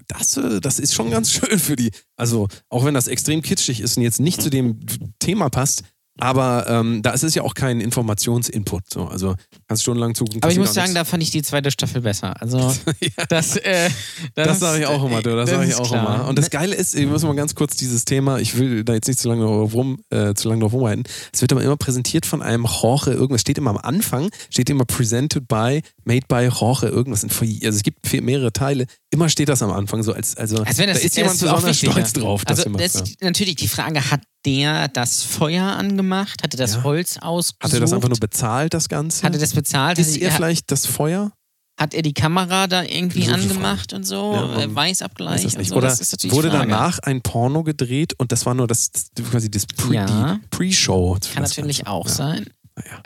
das, 0.07 0.37
äh, 0.37 0.61
das 0.61 0.79
ist 0.79 0.95
schon 0.95 1.11
ganz 1.11 1.33
schön 1.33 1.59
für 1.59 1.75
die. 1.75 1.91
Also, 2.17 2.47
auch 2.69 2.85
wenn 2.85 2.95
das 2.95 3.09
extrem 3.09 3.43
kitschig 3.43 3.81
ist 3.81 3.97
und 3.97 4.05
jetzt 4.05 4.21
nicht 4.21 4.41
zu 4.41 4.49
dem 4.49 4.79
Thema 5.19 5.49
passt, 5.49 5.83
aber 6.21 6.67
ähm, 6.69 7.03
da 7.03 7.11
ist 7.11 7.25
es 7.25 7.35
ja 7.35 7.43
auch 7.43 7.55
kein 7.55 7.81
Informationsinput. 7.81 8.83
So. 8.93 9.07
Also, 9.07 9.35
kannst 9.69 9.83
stundenlang 9.83 10.15
zugucken. 10.15 10.43
Aber 10.43 10.53
ich 10.53 10.59
muss 10.59 10.75
sagen, 10.75 10.93
nichts. 10.93 11.01
da 11.01 11.05
fand 11.05 11.23
ich 11.23 11.31
die 11.31 11.43
zweite 11.43 11.71
Staffel 11.71 12.01
besser. 12.03 12.41
Also 12.41 12.75
das, 13.29 13.57
äh, 13.57 13.91
Das 14.35 14.61
sage 14.61 14.81
ich 14.81 14.87
auch 14.87 15.05
immer, 15.05 15.23
du, 15.23 15.37
das, 15.37 15.51
sage 15.51 15.67
ich 15.67 15.75
auch 15.75 15.89
klar. 15.89 16.17
immer. 16.17 16.29
Und 16.29 16.39
das 16.39 16.51
Geile 16.51 16.75
ist, 16.75 16.95
ich 16.95 17.07
muss 17.07 17.23
mal 17.23 17.35
ganz 17.35 17.55
kurz 17.55 17.77
dieses 17.77 18.05
Thema, 18.05 18.39
ich 18.39 18.57
will 18.57 18.85
da 18.85 18.95
jetzt 18.95 19.09
nicht 19.09 19.19
zu 19.19 19.29
lange 19.29 19.45
drauf 19.45 19.75
rum, 19.75 20.03
äh, 20.11 20.35
zu 20.35 20.49
lange 20.49 20.61
drauf 20.61 20.73
rumreiten. 20.73 21.05
Es 21.33 21.41
wird 21.41 21.53
aber 21.53 21.63
immer 21.63 21.77
präsentiert 21.77 22.27
von 22.27 22.43
einem 22.43 22.67
Jorge, 22.67 23.13
irgendwas 23.13 23.41
steht 23.41 23.59
immer 23.59 23.71
am 23.71 23.79
Anfang, 23.79 24.31
steht 24.51 24.71
immer 24.71 24.85
presented 24.85 25.49
by, 25.49 25.83
made 26.05 26.27
by 26.29 26.49
Jorge, 26.49 26.89
irgendwas. 26.89 27.25
Also 27.25 27.45
es 27.69 27.83
gibt 27.83 28.13
mehrere 28.23 28.53
Teile, 28.53 28.87
immer 29.11 29.29
steht 29.29 29.49
das 29.49 29.63
am 29.63 29.71
Anfang 29.71 30.03
so, 30.03 30.13
als, 30.13 30.37
also 30.37 30.63
Als 30.63 30.79
wenn 30.79 30.89
das, 30.89 31.01
da 31.01 31.05
ist 31.05 31.17
jemand 31.17 31.35
das 31.35 31.41
besonders 31.41 31.79
stolz 31.79 32.13
ja. 32.15 32.23
drauf. 32.23 32.45
dass 32.45 32.61
Also 32.61 32.71
das 32.71 32.95
ja. 32.95 33.01
ist 33.03 33.23
natürlich 33.23 33.57
die 33.57 33.69
Frage, 33.69 34.11
hat 34.11 34.21
der 34.47 34.89
das 34.89 35.23
Feuer 35.23 35.65
angemacht? 35.65 36.43
Hatte 36.43 36.57
das 36.57 36.77
Ja. 36.77 36.85
Holz 36.85 37.19
ausgesucht? 37.19 37.63
Hat 37.65 37.73
er 37.75 37.81
das 37.81 37.93
einfach 37.93 38.09
nur 38.09 38.19
bezahlt, 38.19 38.75
das 38.75 38.89
Ganze? 38.89 39.23
Hat 39.25 39.33
er 39.35 39.39
das 39.41 39.55
bezahlt? 39.55 39.99
ist 39.99 40.15
Hat 40.17 40.23
er 40.23 40.31
vielleicht 40.33 40.71
das 40.71 40.87
Feuer? 40.87 41.33
hat 41.79 41.95
er 41.95 42.03
die 42.03 42.13
Kamera 42.13 42.67
da 42.67 42.83
irgendwie 42.83 43.21
Gute 43.21 43.33
angemacht 43.33 43.95
und 43.95 44.05
so? 44.05 44.35
Ja, 44.35 44.75
Weißabgleich 44.75 45.37
Weiß 45.37 45.43
das 45.45 45.53
und 45.55 45.59
nicht. 45.61 45.69
so? 45.71 45.77
Oder 45.77 45.89
das 45.89 46.01
ist 46.01 46.31
wurde 46.31 46.51
Frage. 46.51 46.69
danach 46.69 46.99
ein 46.99 47.23
Porno 47.23 47.63
gedreht 47.63 48.13
und 48.19 48.33
das 48.33 48.45
war 48.45 48.53
nur 48.53 48.67
das, 48.67 48.91
quasi 49.31 49.51
das 49.51 49.65
Pre- 49.65 49.95
Ja. 49.95 50.39
Pre-Show. 50.51 51.17
Kann 51.33 51.43
natürlich 51.43 51.87
auch 51.87 52.07
ja. 52.07 52.13
sein. 52.13 52.47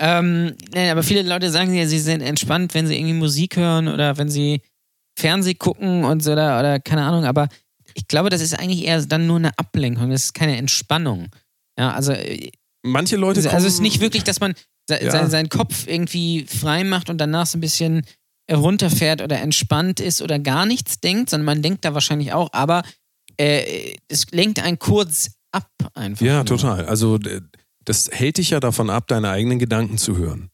Ähm, 0.01 0.55
nee, 0.75 0.91
aber 0.91 1.05
viele 1.05 1.23
Leute 1.23 1.51
sagen 1.53 1.73
ja, 1.75 1.87
sie 1.87 2.01
sind 2.01 2.21
entspannt, 2.21 2.75
wenn 2.75 2.89
sie 2.89 2.97
irgendwie 2.97 3.15
Musik 3.15 3.57
hören 3.57 3.87
oder 3.87 4.19
wenn 4.19 4.29
sie 4.29 4.61
Fernseh 5.17 5.55
gucken 5.55 6.03
und 6.05 6.25
so 6.25 6.33
oder, 6.33 6.59
oder 6.59 6.81
keine 6.81 7.05
Ahnung, 7.05 7.25
aber 7.27 7.47
ich 7.95 8.09
glaube, 8.09 8.31
das 8.31 8.41
ist 8.41 8.59
eigentlich 8.59 8.85
eher 8.85 9.01
dann 9.07 9.27
nur 9.27 9.37
eine 9.37 9.57
Ablenkung, 9.59 10.11
das 10.11 10.25
ist 10.25 10.35
keine 10.35 10.57
Entspannung. 10.57 11.29
Ja, 11.79 11.93
also, 11.93 12.13
äh, 12.13 12.51
Manche 12.87 13.17
Leute 13.17 13.39
also, 13.39 13.49
kommen, 13.49 13.57
also 13.57 13.67
es 13.67 13.75
ist 13.75 13.81
nicht 13.81 14.01
wirklich, 14.01 14.25
dass 14.25 14.41
man 14.41 14.55
Ja. 14.91 15.11
sein, 15.11 15.31
seinen 15.31 15.49
Kopf 15.49 15.87
irgendwie 15.87 16.45
frei 16.45 16.85
macht 16.85 17.09
und 17.09 17.17
danach 17.19 17.47
so 17.47 17.57
ein 17.57 17.63
bisschen 17.63 18.05
runterfährt 18.53 19.23
oder 19.23 19.41
entspannt 19.41 20.01
ist 20.01 20.21
oder 20.21 20.39
gar 20.39 20.67
nichts 20.67 21.01
denkt, 21.01 21.31
sondern 21.31 21.47
man 21.47 21.63
denkt 21.63 21.85
da 21.87 21.95
wahrscheinlich 21.95 22.33
auch, 22.35 22.53
aber 22.53 22.83
äh, 23.39 23.95
es 24.09 24.27
lenkt 24.33 24.61
einen 24.63 24.79
kurz 24.79 25.31
ab 25.51 25.71
einfach. 25.95 26.27
Ja, 26.27 26.37
nur. 26.39 26.47
total. 26.47 26.85
Also 26.85 27.19
das 27.85 28.11
hält 28.13 28.37
dich 28.39 28.51
ja 28.51 28.61
davon 28.61 28.91
ab, 28.91 29.09
deine 29.09 29.31
eigenen 29.31 29.59
Gedanken 29.59 29.97
zu 29.97 30.17
hören. 30.19 30.51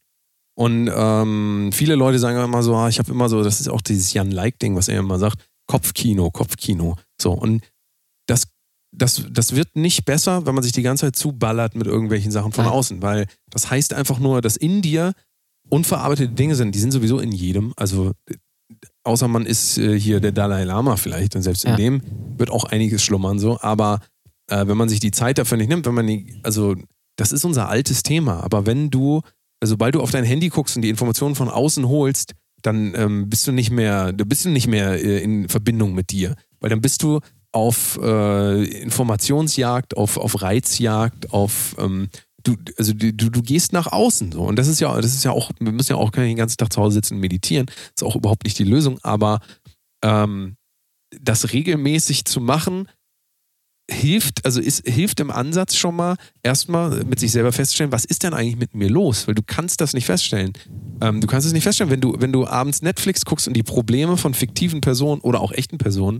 Und 0.55 0.89
ähm, 0.93 1.71
viele 1.73 1.95
Leute 1.95 2.19
sagen 2.19 2.41
immer 2.41 2.63
so, 2.63 2.75
ah, 2.75 2.87
ich 2.87 2.99
habe 2.99 3.11
immer 3.11 3.29
so, 3.29 3.43
das 3.43 3.59
ist 3.61 3.67
auch 3.67 3.81
dieses 3.81 4.13
Jan-Like-Ding, 4.13 4.75
was 4.75 4.87
er 4.87 4.99
immer 4.99 5.17
sagt, 5.17 5.43
Kopfkino, 5.71 6.31
Kopfkino. 6.31 6.97
So, 7.21 7.31
und 7.31 7.63
das, 8.27 8.49
das, 8.93 9.23
das 9.31 9.55
wird 9.55 9.77
nicht 9.77 10.03
besser, 10.03 10.45
wenn 10.45 10.53
man 10.53 10.63
sich 10.65 10.73
die 10.73 10.81
ganze 10.81 11.05
Zeit 11.05 11.15
zuballert 11.15 11.75
mit 11.75 11.87
irgendwelchen 11.87 12.29
Sachen 12.29 12.51
von 12.51 12.65
Nein. 12.65 12.73
außen, 12.73 13.01
weil 13.01 13.25
das 13.49 13.69
heißt 13.71 13.93
einfach 13.93 14.19
nur, 14.19 14.41
dass 14.41 14.57
in 14.57 14.81
dir 14.81 15.13
unverarbeitete 15.69 16.33
Dinge 16.33 16.55
sind, 16.55 16.75
die 16.75 16.79
sind 16.79 16.91
sowieso 16.91 17.19
in 17.19 17.31
jedem. 17.31 17.73
Also 17.77 18.11
außer 19.05 19.29
man 19.29 19.45
ist 19.45 19.77
äh, 19.77 19.97
hier 19.97 20.19
der 20.19 20.33
Dalai 20.33 20.65
Lama 20.65 20.97
vielleicht, 20.97 21.37
und 21.37 21.41
selbst 21.41 21.63
in 21.63 21.71
Ja. 21.71 21.77
dem 21.77 22.01
wird 22.37 22.49
auch 22.49 22.65
einiges 22.65 23.01
schlummern 23.01 23.39
so, 23.39 23.57
aber 23.61 24.01
äh, 24.47 24.67
wenn 24.67 24.75
man 24.75 24.89
sich 24.89 24.99
die 24.99 25.11
Zeit 25.11 25.37
dafür 25.37 25.57
nicht 25.57 25.69
nimmt, 25.69 25.85
wenn 25.85 25.93
man 25.93 26.07
die, 26.07 26.35
also 26.43 26.75
das 27.15 27.31
ist 27.31 27.45
unser 27.45 27.69
altes 27.69 28.03
Thema, 28.03 28.43
aber 28.43 28.65
wenn 28.65 28.89
du, 28.89 29.21
also 29.61 29.71
sobald 29.73 29.95
du 29.95 30.01
auf 30.01 30.11
dein 30.11 30.25
Handy 30.25 30.49
guckst 30.49 30.75
und 30.75 30.81
die 30.81 30.89
Informationen 30.89 31.35
von 31.35 31.47
außen 31.47 31.87
holst, 31.87 32.33
dann 32.61 32.93
ähm, 32.95 33.29
bist 33.29 33.47
du 33.47 33.51
nicht 33.51 33.71
mehr, 33.71 34.13
du 34.13 34.25
bist 34.25 34.45
nicht 34.45 34.67
mehr 34.67 35.03
äh, 35.03 35.23
in 35.23 35.49
Verbindung 35.49 35.93
mit 35.93 36.11
dir, 36.11 36.35
weil 36.59 36.69
dann 36.69 36.81
bist 36.81 37.03
du 37.03 37.19
auf 37.51 37.99
äh, 38.01 38.63
Informationsjagd, 38.63 39.97
auf, 39.97 40.17
auf 40.17 40.41
Reizjagd, 40.41 41.33
auf 41.33 41.75
ähm, 41.79 42.09
du, 42.43 42.55
also 42.77 42.93
du, 42.93 43.11
du 43.11 43.41
gehst 43.41 43.73
nach 43.73 43.87
außen 43.87 44.31
so 44.31 44.43
und 44.43 44.57
das 44.57 44.67
ist 44.67 44.79
ja, 44.79 44.95
das 44.99 45.13
ist 45.13 45.23
ja 45.23 45.31
auch, 45.31 45.51
wir 45.59 45.71
müssen 45.71 45.93
ja 45.93 45.97
auch 45.97 46.11
den 46.11 46.37
ganzen 46.37 46.57
Tag 46.57 46.71
zu 46.71 46.81
Hause 46.81 46.95
sitzen 46.95 47.15
und 47.15 47.19
meditieren, 47.19 47.67
ist 47.95 48.03
auch 48.03 48.15
überhaupt 48.15 48.45
nicht 48.45 48.57
die 48.57 48.63
Lösung, 48.63 48.99
aber 49.03 49.39
ähm, 50.03 50.55
das 51.19 51.51
regelmäßig 51.51 52.25
zu 52.25 52.39
machen, 52.39 52.87
hilft, 53.89 54.45
also 54.45 54.61
ist, 54.61 54.87
hilft 54.87 55.19
im 55.19 55.31
Ansatz 55.31 55.75
schon 55.75 55.95
mal 55.95 56.15
erstmal 56.43 57.03
mit 57.03 57.19
sich 57.19 57.31
selber 57.31 57.51
feststellen, 57.51 57.91
was 57.91 58.05
ist 58.05 58.23
denn 58.23 58.33
eigentlich 58.33 58.57
mit 58.57 58.73
mir 58.73 58.89
los? 58.89 59.27
Weil 59.27 59.35
du 59.35 59.43
kannst 59.45 59.81
das 59.81 59.93
nicht 59.93 60.05
feststellen. 60.05 60.53
Ähm, 61.01 61.19
du 61.21 61.27
kannst 61.27 61.47
es 61.47 61.53
nicht 61.53 61.63
feststellen, 61.63 61.91
wenn 61.91 62.01
du, 62.01 62.15
wenn 62.19 62.31
du 62.31 62.47
abends 62.47 62.81
Netflix 62.81 63.25
guckst 63.25 63.47
und 63.47 63.55
die 63.55 63.63
Probleme 63.63 64.17
von 64.17 64.33
fiktiven 64.33 64.81
Personen 64.81 65.21
oder 65.21 65.41
auch 65.41 65.51
echten 65.51 65.77
Personen 65.77 66.19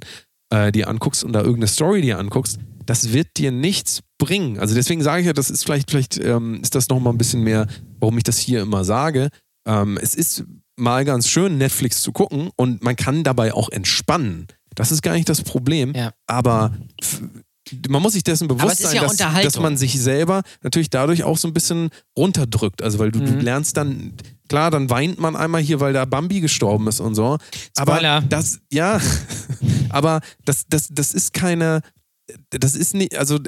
äh, 0.49 0.71
dir 0.71 0.87
anguckst 0.89 1.23
und 1.23 1.33
da 1.33 1.39
irgendeine 1.41 1.67
Story 1.67 2.01
dir 2.01 2.19
anguckst, 2.19 2.57
das 2.85 3.13
wird 3.13 3.37
dir 3.37 3.51
nichts 3.51 4.01
bringen. 4.17 4.59
Also 4.59 4.73
deswegen 4.75 5.01
sage 5.03 5.21
ich 5.21 5.27
ja, 5.27 5.33
das 5.33 5.49
ist 5.49 5.63
vielleicht, 5.63 5.91
vielleicht 5.91 6.17
ähm, 6.17 6.59
ist 6.61 6.75
das 6.75 6.89
nochmal 6.89 7.13
ein 7.13 7.17
bisschen 7.17 7.43
mehr, 7.43 7.67
warum 7.99 8.17
ich 8.17 8.23
das 8.23 8.37
hier 8.39 8.61
immer 8.61 8.83
sage. 8.83 9.29
Ähm, 9.67 9.97
es 10.01 10.15
ist 10.15 10.43
mal 10.77 11.05
ganz 11.05 11.27
schön, 11.27 11.57
Netflix 11.59 12.01
zu 12.01 12.11
gucken 12.11 12.49
und 12.55 12.83
man 12.83 12.95
kann 12.95 13.23
dabei 13.23 13.53
auch 13.53 13.69
entspannen. 13.69 14.47
Das 14.73 14.91
ist 14.91 15.01
gar 15.03 15.13
nicht 15.13 15.29
das 15.29 15.43
Problem. 15.43 15.93
Ja. 15.95 16.11
Aber 16.27 16.73
man 17.87 18.01
muss 18.01 18.13
sich 18.13 18.23
dessen 18.23 18.47
bewusst 18.47 18.79
sein, 18.79 18.95
ja 18.95 19.03
dass, 19.03 19.17
dass 19.17 19.59
man 19.59 19.77
sich 19.77 19.99
selber 19.99 20.41
natürlich 20.63 20.89
dadurch 20.89 21.23
auch 21.23 21.37
so 21.37 21.47
ein 21.47 21.53
bisschen 21.53 21.89
runterdrückt. 22.17 22.81
Also 22.81 22.99
weil 22.99 23.11
du, 23.11 23.19
du 23.19 23.31
Mhm. 23.31 23.39
lernst 23.41 23.77
dann, 23.77 24.13
klar, 24.51 24.69
dann 24.69 24.89
weint 24.89 25.17
man 25.17 25.37
einmal 25.37 25.61
hier, 25.61 25.79
weil 25.79 25.93
da 25.93 26.03
Bambi 26.03 26.41
gestorben 26.41 26.87
ist 26.87 26.99
und 26.99 27.15
so. 27.15 27.37
Aber 27.77 27.93
Spoiler. 27.93 28.21
das, 28.27 28.59
ja, 28.69 28.99
aber 29.89 30.19
das, 30.43 30.65
das, 30.67 30.89
das 30.91 31.13
ist 31.13 31.33
keine, 31.33 31.79
das 32.49 32.75
ist 32.75 32.93
nicht, 32.93 33.15
also 33.17 33.39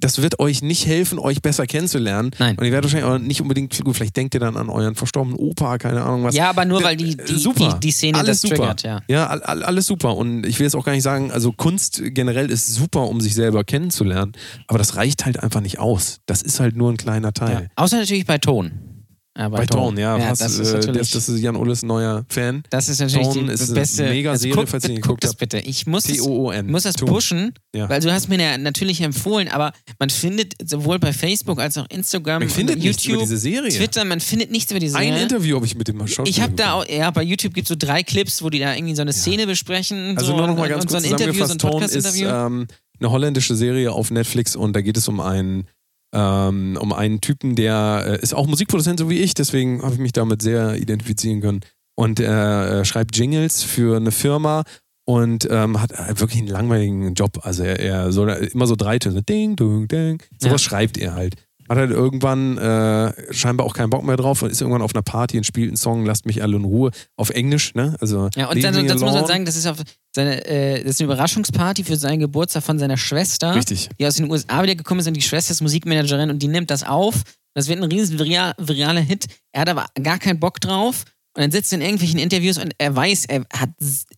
das 0.00 0.20
wird 0.20 0.40
euch 0.40 0.62
nicht 0.62 0.84
helfen, 0.86 1.20
euch 1.20 1.42
besser 1.42 1.64
kennenzulernen. 1.68 2.32
Nein. 2.40 2.58
Und 2.58 2.64
ihr 2.64 2.72
werdet 2.72 2.90
wahrscheinlich 2.90 3.08
auch 3.08 3.24
nicht 3.24 3.40
unbedingt, 3.40 3.84
gut, 3.84 3.94
vielleicht 3.94 4.16
denkt 4.16 4.34
ihr 4.34 4.40
dann 4.40 4.56
an 4.56 4.68
euren 4.68 4.96
verstorbenen 4.96 5.38
Opa, 5.38 5.78
keine 5.78 6.02
Ahnung 6.02 6.24
was. 6.24 6.34
Ja, 6.34 6.50
aber 6.50 6.64
nur 6.64 6.80
D- 6.80 6.84
weil 6.84 6.96
die, 6.96 7.16
die, 7.16 7.34
super. 7.36 7.74
die, 7.74 7.80
die 7.86 7.92
Szene 7.92 8.18
Alles 8.18 8.40
das 8.40 8.50
super. 8.50 8.56
triggert, 8.56 8.82
ja. 8.82 9.00
Ja, 9.06 9.28
all, 9.28 9.44
all, 9.44 9.62
alles 9.62 9.86
super. 9.86 10.16
Und 10.16 10.44
ich 10.44 10.58
will 10.58 10.66
jetzt 10.66 10.74
auch 10.74 10.84
gar 10.84 10.92
nicht 10.92 11.04
sagen, 11.04 11.30
also 11.30 11.52
Kunst 11.52 12.02
generell 12.04 12.50
ist 12.50 12.74
super, 12.74 13.06
um 13.06 13.20
sich 13.20 13.36
selber 13.36 13.62
kennenzulernen. 13.62 14.32
Aber 14.66 14.78
das 14.78 14.96
reicht 14.96 15.24
halt 15.24 15.40
einfach 15.40 15.60
nicht 15.60 15.78
aus. 15.78 16.18
Das 16.26 16.42
ist 16.42 16.58
halt 16.58 16.74
nur 16.74 16.90
ein 16.90 16.96
kleiner 16.96 17.28
ja. 17.28 17.32
Teil. 17.32 17.70
Außer 17.76 17.98
natürlich 17.98 18.26
bei 18.26 18.38
Ton. 18.38 18.91
Ja, 19.36 19.48
Bei 19.48 19.64
Dawn, 19.64 19.96
ja. 19.96 20.18
ja 20.18 20.26
fast, 20.26 20.42
das, 20.42 20.58
ist 20.58 20.68
äh, 20.72 20.74
natürlich, 20.74 20.98
das, 20.98 21.10
das 21.12 21.28
ist 21.30 21.40
Jan 21.40 21.56
Olles 21.56 21.82
neuer 21.82 22.26
Fan. 22.28 22.64
das 22.68 22.90
ist 22.90 23.00
natürlich 23.00 23.28
Dawn 23.28 23.46
die 23.46 23.52
ist 23.54 23.72
beste. 23.72 24.04
mega 24.04 24.32
also 24.32 24.42
Serie, 24.42 24.54
guck, 24.56 24.68
falls 24.68 24.84
ihr 24.84 24.90
nicht 24.90 24.96
guck 25.00 25.04
geguckt 25.20 25.24
das 25.24 25.30
habt. 25.30 25.38
bitte. 25.40 25.58
Ich 25.60 25.86
muss 25.86 26.02
T-O-O-N. 26.04 26.70
muss 26.70 26.82
das 26.82 26.96
pushen, 26.96 27.54
Ja. 27.74 27.88
weil 27.88 28.00
du 28.02 28.12
hast 28.12 28.28
mir 28.28 28.38
ja 28.38 28.58
natürlich 28.58 29.00
empfohlen, 29.00 29.48
aber 29.48 29.72
man 29.98 30.10
findet 30.10 30.52
sowohl 30.62 30.98
bei 30.98 31.14
Facebook 31.14 31.60
als 31.60 31.78
auch 31.78 31.86
Instagram, 31.88 32.40
Man 32.40 32.50
findet 32.50 32.76
und 32.76 32.82
nichts 32.84 33.04
über 33.04 33.12
YouTube, 33.14 33.28
diese 33.30 33.38
Serie. 33.38 33.70
Twitter, 33.70 34.04
man 34.04 34.20
findet 34.20 34.50
nichts 34.50 34.70
über 34.70 34.80
diese 34.80 34.98
Ein 34.98 35.08
Serie. 35.08 35.22
Interview 35.22 35.56
habe 35.56 35.64
ich 35.64 35.76
mit 35.76 35.88
dem 35.88 35.98
Schauspieler 36.06 36.28
Ich 36.28 36.40
habe 36.42 36.52
da 36.52 36.72
auch, 36.74 36.86
ja, 36.86 37.10
bei 37.10 37.22
YouTube 37.22 37.54
gibt 37.54 37.64
es 37.64 37.68
so 37.70 37.74
drei 37.78 38.02
Clips, 38.02 38.42
wo 38.42 38.50
die 38.50 38.58
da 38.58 38.74
irgendwie 38.74 38.94
so 38.94 39.00
eine 39.00 39.14
Szene 39.14 39.46
besprechen. 39.46 40.14
Also 40.18 40.32
so, 40.32 40.36
nur 40.36 40.46
noch 40.48 40.56
mal 40.56 40.64
und- 40.64 40.68
ganz 40.68 40.82
und 40.84 40.90
so 40.90 40.96
kurz 40.98 41.06
ein 41.06 41.10
Interview, 41.12 41.46
so 41.46 41.52
ein 41.54 41.58
zusammengefasst. 41.58 41.94
Tone 41.94 41.98
ist 41.98 42.04
Podcast-Interview. 42.04 42.58
ähm, 42.60 42.66
eine 43.00 43.10
holländische 43.10 43.54
Serie 43.56 43.92
auf 43.92 44.10
Netflix 44.10 44.54
und 44.56 44.74
da 44.76 44.82
geht 44.82 44.98
es 44.98 45.08
um 45.08 45.20
einen 45.20 45.66
ähm, 46.12 46.78
um 46.80 46.92
einen 46.92 47.20
Typen, 47.20 47.54
der 47.56 48.04
äh, 48.06 48.22
ist 48.22 48.34
auch 48.34 48.46
Musikproduzent, 48.46 48.98
so 49.00 49.08
wie 49.10 49.18
ich, 49.18 49.34
deswegen 49.34 49.82
habe 49.82 49.94
ich 49.94 50.00
mich 50.00 50.12
damit 50.12 50.42
sehr 50.42 50.76
identifizieren 50.76 51.40
können. 51.40 51.60
Und 51.94 52.20
er 52.20 52.80
äh, 52.80 52.84
schreibt 52.84 53.16
Jingles 53.16 53.62
für 53.62 53.96
eine 53.96 54.12
Firma 54.12 54.64
und 55.04 55.48
ähm, 55.50 55.80
hat 55.80 55.92
wirklich 56.20 56.38
einen 56.40 56.48
langweiligen 56.48 57.14
Job. 57.14 57.40
Also 57.42 57.64
er, 57.64 57.80
er 57.80 58.12
soll 58.12 58.28
immer 58.30 58.66
so 58.66 58.76
drei 58.76 58.98
Töne, 58.98 59.22
ding, 59.22 59.56
ding, 59.56 59.88
ding. 59.88 60.22
Sowas 60.38 60.62
Ja. 60.62 60.68
schreibt 60.70 60.96
er 60.98 61.14
halt. 61.14 61.34
Hat 61.68 61.78
halt 61.78 61.90
irgendwann 61.90 62.58
äh, 62.58 63.12
scheinbar 63.32 63.66
auch 63.66 63.72
keinen 63.74 63.90
Bock 63.90 64.04
mehr 64.04 64.16
drauf 64.16 64.42
und 64.42 64.50
ist 64.50 64.60
irgendwann 64.60 64.82
auf 64.82 64.94
einer 64.94 65.02
Party 65.02 65.38
und 65.38 65.44
spielt 65.44 65.68
einen 65.68 65.76
Song, 65.76 66.04
lasst 66.04 66.26
mich 66.26 66.42
alle 66.42 66.56
in 66.56 66.64
Ruhe, 66.64 66.90
auf 67.16 67.30
Englisch, 67.30 67.74
ne? 67.74 67.96
Also 68.00 68.28
Ja, 68.36 68.50
und 68.50 68.62
dann, 68.62 68.86
das 68.86 69.00
muss 69.00 69.14
man 69.14 69.26
sagen, 69.26 69.44
das 69.44 69.56
ist, 69.56 69.66
auf 69.66 69.78
seine, 70.14 70.44
äh, 70.46 70.82
das 70.82 70.92
ist 70.92 71.00
eine 71.00 71.06
Überraschungsparty 71.06 71.84
für 71.84 71.96
seinen 71.96 72.20
Geburtstag 72.20 72.62
von 72.62 72.78
seiner 72.78 72.96
Schwester, 72.96 73.54
Richtig. 73.54 73.88
die 73.98 74.06
aus 74.06 74.16
den 74.16 74.30
USA 74.30 74.62
wieder 74.62 74.74
gekommen 74.74 75.00
ist 75.00 75.06
und 75.06 75.14
die 75.14 75.22
Schwester 75.22 75.52
ist 75.52 75.60
Musikmanagerin 75.60 76.30
und 76.30 76.40
die 76.40 76.48
nimmt 76.48 76.70
das 76.70 76.84
auf. 76.84 77.22
Das 77.54 77.68
wird 77.68 77.78
ein 77.78 77.90
riesen 77.90 78.18
viral, 78.18 78.54
viraler 78.58 79.00
Hit. 79.00 79.26
Er 79.52 79.62
hat 79.62 79.68
aber 79.68 79.86
gar 80.02 80.18
keinen 80.18 80.40
Bock 80.40 80.60
drauf 80.60 81.04
und 81.34 81.42
dann 81.42 81.50
sitzt 81.50 81.72
er 81.72 81.76
in 81.76 81.82
irgendwelchen 81.82 82.18
Interviews 82.18 82.58
und 82.58 82.74
er 82.78 82.94
weiß, 82.94 83.26
er 83.26 83.46
hat, 83.52 83.70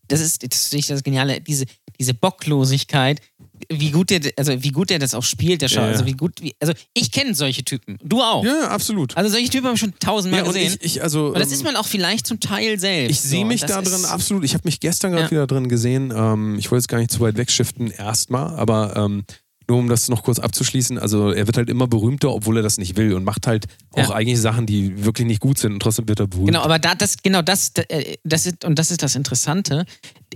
das 0.09 0.21
ist, 0.21 0.43
das 0.43 0.63
ist 0.63 0.73
nicht 0.73 0.91
das 0.91 1.03
Geniale, 1.03 1.41
diese, 1.41 1.67
diese 1.99 2.15
Bocklosigkeit, 2.15 3.21
wie 3.69 3.91
gut 3.91 4.11
der, 4.11 4.21
also 4.37 4.63
wie 4.63 4.71
gut 4.71 4.91
er 4.91 4.99
das 4.99 5.15
auch 5.15 5.23
spielt, 5.23 5.63
der 5.63 5.69
Schau. 5.69 5.81
Ja, 5.81 5.87
ja. 5.87 5.93
Also 5.93 6.07
wie 6.07 6.13
gut, 6.13 6.41
wie, 6.41 6.55
also 6.61 6.73
ich 6.93 7.11
kenne 7.11 7.35
solche 7.35 7.65
Typen. 7.65 7.99
Du 8.03 8.21
auch. 8.21 8.45
Ja, 8.45 8.69
absolut. 8.69 9.17
Also 9.17 9.31
solche 9.31 9.51
Typen 9.51 9.67
habe 9.67 9.75
ich 9.75 9.81
schon 9.81 9.95
tausendmal 9.99 10.41
ja, 10.41 10.47
gesehen. 10.47 10.77
ich, 10.81 10.97
ich, 10.97 11.03
also, 11.03 11.29
und 11.29 11.39
das 11.39 11.49
ähm, 11.49 11.55
ist 11.55 11.65
man 11.65 11.77
auch 11.77 11.87
vielleicht 11.87 12.27
zum 12.27 12.41
Teil 12.41 12.79
selbst. 12.79 13.11
Ich 13.11 13.21
sehe 13.21 13.41
so. 13.41 13.47
mich 13.47 13.61
da 13.63 13.83
drin 13.83 14.05
absolut. 14.05 14.45
Ich 14.45 14.55
habe 14.55 14.63
mich 14.65 14.81
gestern 14.81 15.13
gerade 15.13 15.31
wieder 15.31 15.47
drin 15.47 15.69
gesehen. 15.69 16.13
Ähm, 16.15 16.59
ich 16.59 16.71
wollte 16.71 16.83
jetzt 16.83 16.89
gar 16.89 16.99
nicht 16.99 17.11
zu 17.11 17.21
weit 17.21 17.37
wegschiften, 17.37 17.91
erstmal, 17.91 18.55
aber 18.57 18.97
ähm, 18.97 19.25
nur 19.69 19.79
um 19.79 19.89
das 19.89 20.09
noch 20.09 20.23
kurz 20.23 20.39
abzuschließen, 20.39 20.99
also 20.99 21.31
er 21.33 21.47
wird 21.47 21.57
halt 21.57 21.69
immer 21.71 21.87
berühmter, 21.87 22.33
obwohl 22.33 22.57
er 22.59 22.63
das 22.63 22.79
nicht 22.79 22.97
will 22.97 23.15
und 23.15 23.25
macht 23.25 23.47
halt 23.47 23.67
auch 23.93 24.11
Ja. 24.11 24.11
eigentlich 24.15 24.41
Sachen, 24.41 24.67
die 24.67 25.05
wirklich 25.05 25.27
nicht 25.27 25.41
gut 25.41 25.59
sind 25.59 25.73
und 25.73 25.81
trotzdem 25.81 26.07
wird 26.09 26.21
er 26.21 26.27
berühmt. 26.27 26.49
Genau, 26.49 26.63
aber 26.63 26.79
da, 26.79 26.95
das, 26.95 27.17
genau 27.23 27.43
das, 27.43 27.73
äh, 27.89 28.17
das 28.25 28.47
ist, 28.47 28.65
und 28.65 28.79
das 28.79 28.91
ist 28.91 29.03
das 29.03 29.15
Interessante. 29.17 29.85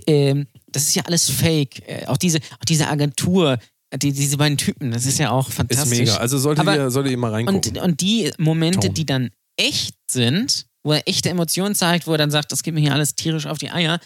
Ähm, 0.07 0.47
das 0.71 0.83
ist 0.83 0.95
ja 0.95 1.03
alles 1.05 1.29
Fake. 1.29 1.87
Äh, 1.87 2.05
auch 2.07 2.17
diese, 2.17 2.39
auch 2.59 2.65
diese 2.67 2.87
Agentur, 2.87 3.57
die, 3.95 4.11
diese 4.11 4.37
beiden 4.37 4.57
Typen, 4.57 4.91
das 4.91 5.05
ist 5.05 5.17
ja 5.19 5.31
auch 5.31 5.49
Ist 5.49 5.55
fantastisch. 5.55 5.97
mega. 5.99 6.17
Also 6.17 6.37
solltet, 6.37 6.61
Aber- 6.67 6.75
ihr, 6.75 6.91
solltet 6.91 7.11
ihr 7.11 7.17
mal 7.17 7.31
reingucken. 7.31 7.77
Und, 7.77 7.83
und 7.83 8.01
die 8.01 8.31
Momente, 8.37 8.79
Tone. 8.81 8.93
die 8.93 9.05
dann 9.05 9.29
echt 9.57 9.95
sind, 10.09 10.65
wo 10.83 10.93
er 10.93 11.07
echte 11.07 11.29
Emotionen 11.29 11.75
zeigt, 11.75 12.07
wo 12.07 12.11
er 12.13 12.17
dann 12.17 12.31
sagt, 12.31 12.51
das 12.51 12.63
geht 12.63 12.73
mir 12.73 12.79
hier 12.81 12.93
alles 12.93 13.15
tierisch 13.15 13.45
auf 13.47 13.57
die 13.57 13.69
Eier, 13.71 13.99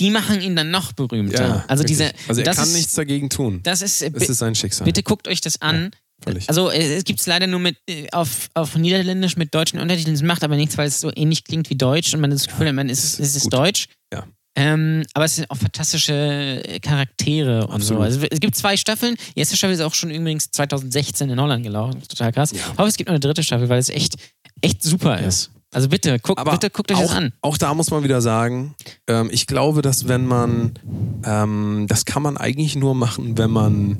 die 0.00 0.10
machen 0.10 0.40
ihn 0.40 0.56
dann 0.56 0.70
noch 0.70 0.92
berühmter. 0.92 1.64
also 1.68 1.82
richtig. 1.82 1.98
diese, 1.98 2.12
also 2.28 2.40
er 2.40 2.44
das 2.44 2.56
kann 2.56 2.66
ist, 2.68 2.74
nichts 2.74 2.94
dagegen 2.94 3.30
tun. 3.30 3.60
Das 3.62 3.82
ist, 3.82 4.02
Es 4.02 4.28
ist 4.28 4.38
sein 4.38 4.54
Schicksal. 4.54 4.84
bitte 4.84 5.02
guckt 5.02 5.28
euch 5.28 5.40
das 5.40 5.60
an. 5.62 5.90
Völlig. 6.22 6.48
Also 6.48 6.70
äh, 6.70 6.94
es 6.96 7.04
gibt 7.04 7.20
es 7.20 7.26
leider 7.26 7.46
nur 7.46 7.60
mit 7.60 7.76
äh, 7.88 8.08
auf, 8.12 8.48
auf 8.54 8.76
Niederländisch 8.76 9.36
mit 9.36 9.54
deutschen 9.54 9.78
Untertiteln. 9.78 10.14
Es 10.14 10.22
macht 10.22 10.42
aber 10.42 10.56
nichts, 10.56 10.78
weil 10.78 10.88
es 10.88 11.00
so 11.00 11.10
ähnlich 11.14 11.44
klingt 11.44 11.70
wie 11.70 11.76
Deutsch 11.76 12.14
und 12.14 12.20
man 12.20 12.30
das 12.30 12.46
Gefühl 12.46 12.68
hat, 12.68 12.74
man 12.74 12.88
ist, 12.88 13.20
es 13.20 13.36
ist 13.36 13.44
gut. 13.44 13.52
Deutsch. 13.52 13.86
Ja. 14.12 14.24
Ähm, 14.56 15.02
aber 15.14 15.24
es 15.24 15.36
sind 15.36 15.50
auch 15.50 15.56
fantastische 15.56 16.62
äh, 16.64 16.78
Charaktere 16.78 17.66
und 17.66 17.82
so. 17.82 17.96
Absolut. 17.96 18.02
Also 18.02 18.20
es 18.30 18.40
gibt 18.40 18.54
zwei 18.54 18.76
Staffeln. 18.76 19.16
Die 19.34 19.40
erste 19.40 19.56
Staffel 19.56 19.74
ist 19.74 19.80
auch 19.80 19.94
schon 19.94 20.10
übrigens 20.10 20.50
2016 20.50 21.28
in 21.30 21.40
Holland 21.40 21.64
gelaufen. 21.64 22.00
Total 22.08 22.32
krass. 22.32 22.52
Ich 22.52 22.60
hoffe, 22.78 22.88
es 22.88 22.96
gibt 22.96 23.08
noch 23.08 23.14
eine 23.14 23.20
dritte 23.20 23.42
Staffel, 23.42 23.68
weil 23.68 23.80
es 23.80 23.88
echt, 23.88 24.14
echt 24.60 24.82
super 24.82 25.18
ist. 25.20 25.50
Also 25.74 25.88
bitte, 25.88 26.18
guck, 26.20 26.38
Aber 26.38 26.52
bitte 26.52 26.70
guckt 26.70 26.92
euch 26.92 26.98
auch, 26.98 27.02
das 27.02 27.10
an. 27.10 27.32
Auch 27.40 27.58
da 27.58 27.74
muss 27.74 27.90
man 27.90 28.04
wieder 28.04 28.22
sagen, 28.22 28.74
ähm, 29.08 29.28
ich 29.32 29.46
glaube, 29.46 29.82
dass 29.82 30.06
wenn 30.06 30.24
man, 30.24 30.78
ähm, 31.24 31.86
das 31.88 32.04
kann 32.04 32.22
man 32.22 32.36
eigentlich 32.36 32.76
nur 32.76 32.94
machen, 32.94 33.36
wenn 33.36 33.50
man 33.50 33.98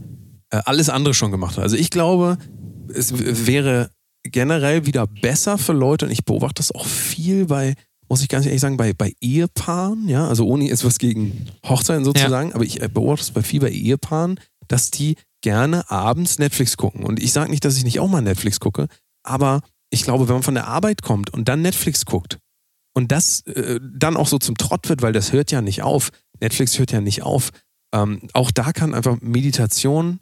äh, 0.50 0.60
alles 0.64 0.88
andere 0.88 1.14
schon 1.14 1.32
gemacht 1.32 1.56
hat. 1.56 1.64
Also 1.64 1.76
ich 1.76 1.90
glaube, 1.90 2.38
es 2.94 3.12
wäre 3.46 3.90
generell 4.22 4.87
wieder 4.87 5.06
besser 5.06 5.58
für 5.58 5.72
Leute, 5.72 6.06
und 6.06 6.12
ich 6.12 6.24
beobachte 6.24 6.60
das 6.60 6.72
auch 6.72 6.87
viel 6.87 7.46
bei, 7.46 7.74
muss 8.08 8.22
ich 8.22 8.28
ganz 8.28 8.46
ehrlich 8.46 8.60
sagen, 8.60 8.76
bei, 8.76 8.92
bei 8.92 9.12
Ehepaaren, 9.20 10.08
ja, 10.08 10.28
also 10.28 10.46
ohne 10.46 10.68
jetzt 10.68 10.84
was 10.84 10.98
gegen 10.98 11.46
Hochzeiten 11.66 12.04
sozusagen, 12.04 12.52
aber 12.52 12.64
ich 12.64 12.80
äh, 12.82 12.88
beobachte 12.88 13.24
das 13.24 13.32
bei 13.32 13.42
viel 13.42 13.60
bei 13.60 13.70
Ehepaaren, 13.70 14.38
dass 14.68 14.90
die 14.90 15.16
gerne 15.42 15.90
abends 15.90 16.38
Netflix 16.38 16.76
gucken. 16.76 17.04
Und 17.04 17.22
ich 17.22 17.32
sage 17.32 17.50
nicht, 17.50 17.64
dass 17.64 17.76
ich 17.76 17.84
nicht 17.84 18.00
auch 18.00 18.08
mal 18.08 18.22
Netflix 18.22 18.60
gucke, 18.60 18.87
aber 19.24 19.60
ich 19.90 20.03
glaube, 20.03 20.29
wenn 20.29 20.37
man 20.37 20.42
von 20.42 20.55
der 20.55 20.66
Arbeit 20.66 21.03
kommt 21.03 21.31
und 21.31 21.49
dann 21.49 21.62
Netflix 21.62 22.05
guckt 22.05 22.38
und 22.94 23.12
das 23.12 23.40
äh, 23.47 23.81
dann 23.83 24.16
auch 24.16 24.29
so 24.29 24.38
zum 24.38 24.57
Trott 24.57 24.88
wird, 24.88 25.03
weil 25.03 25.12
das 25.12 25.33
hört 25.33 25.51
ja 25.51 25.61
nicht 25.61 25.83
auf, 25.83 26.11
Netflix 26.40 26.79
hört 26.79 26.92
ja 26.92 27.01
nicht 27.01 27.23
auf, 27.23 27.51
ähm, 27.94 28.29
auch 28.33 28.51
da 28.51 28.73
kann 28.73 28.94
einfach 28.94 29.20
Meditation 29.20 30.20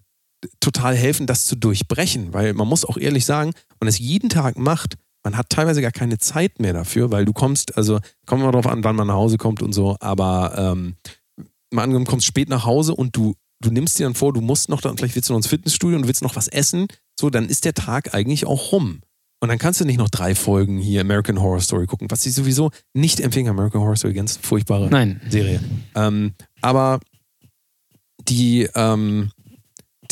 total 0.61 0.97
helfen, 0.97 1.27
das 1.27 1.47
zu 1.47 1.57
durchbrechen, 1.57 2.33
weil 2.33 2.53
man 2.55 2.69
muss 2.69 2.85
auch 2.85 2.97
ehrlich 2.97 3.25
sagen, 3.25 3.53
man 3.81 3.89
es 3.89 3.99
jeden 3.99 4.29
Tag 4.29 4.59
macht, 4.59 4.97
man 5.25 5.37
hat 5.37 5.51
teilweise 5.51 5.83
gar 5.83 5.93
keine 5.93 6.19
Zeit 6.19 6.59
mehr 6.59 6.73
dafür, 6.73 7.11
weil 7.11 7.25
du 7.25 7.33
kommst, 7.33 7.77
also 7.77 8.01
kommt 8.27 8.43
immer 8.43 8.53
drauf 8.53 8.67
an, 8.67 8.83
wann 8.85 8.97
man 8.97 9.07
nach 9.07 9.15
Hause 9.15 9.39
kommt 9.39 9.63
und 9.63 9.73
so, 9.73 9.97
aber 10.01 10.55
ähm, 10.57 10.97
mal 11.71 11.83
angenommen, 11.83 12.07
kommst 12.07 12.27
spät 12.27 12.49
nach 12.49 12.65
Hause 12.65 12.95
und 12.95 13.17
du, 13.17 13.35
du 13.61 13.71
nimmst 13.71 13.99
dir 13.99 14.05
dann 14.05 14.15
vor, 14.15 14.33
du 14.33 14.41
musst 14.41 14.69
noch, 14.69 14.81
vielleicht 14.81 15.15
willst 15.15 15.29
du 15.29 15.33
noch 15.33 15.39
ins 15.39 15.47
Fitnessstudio 15.47 15.97
und 15.97 16.09
willst 16.09 16.23
noch 16.23 16.37
was 16.37 16.49
essen, 16.49 16.89
so, 17.19 17.31
dann 17.31 17.49
ist 17.49 17.65
der 17.65 17.75
Tag 17.75 18.15
eigentlich 18.15 18.47
auch 18.47 18.73
rum. 18.73 19.01
Und 19.43 19.49
dann 19.49 19.59
kannst 19.59 19.81
du 19.81 19.85
nicht 19.85 19.99
noch 19.99 20.09
drei 20.09 20.37
Folgen 20.37 20.79
hier 20.79 21.01
American 21.01 21.41
Horror 21.41 21.61
Story 21.61 21.87
gucken, 21.87 22.09
was 22.09 22.25
ich 22.25 22.33
sowieso 22.33 22.71
nicht 22.95 23.19
empfehle. 23.19 23.51
American 23.51 23.81
Horror 23.81 23.97
Story, 23.97 24.15
ganz 24.15 24.37
furchtbare 24.37 24.89
Nein. 24.89 25.21
Serie. 25.29 25.61
Ähm, 25.97 26.35
aber 26.61 27.01
die, 28.29 28.69
ähm, 28.77 29.33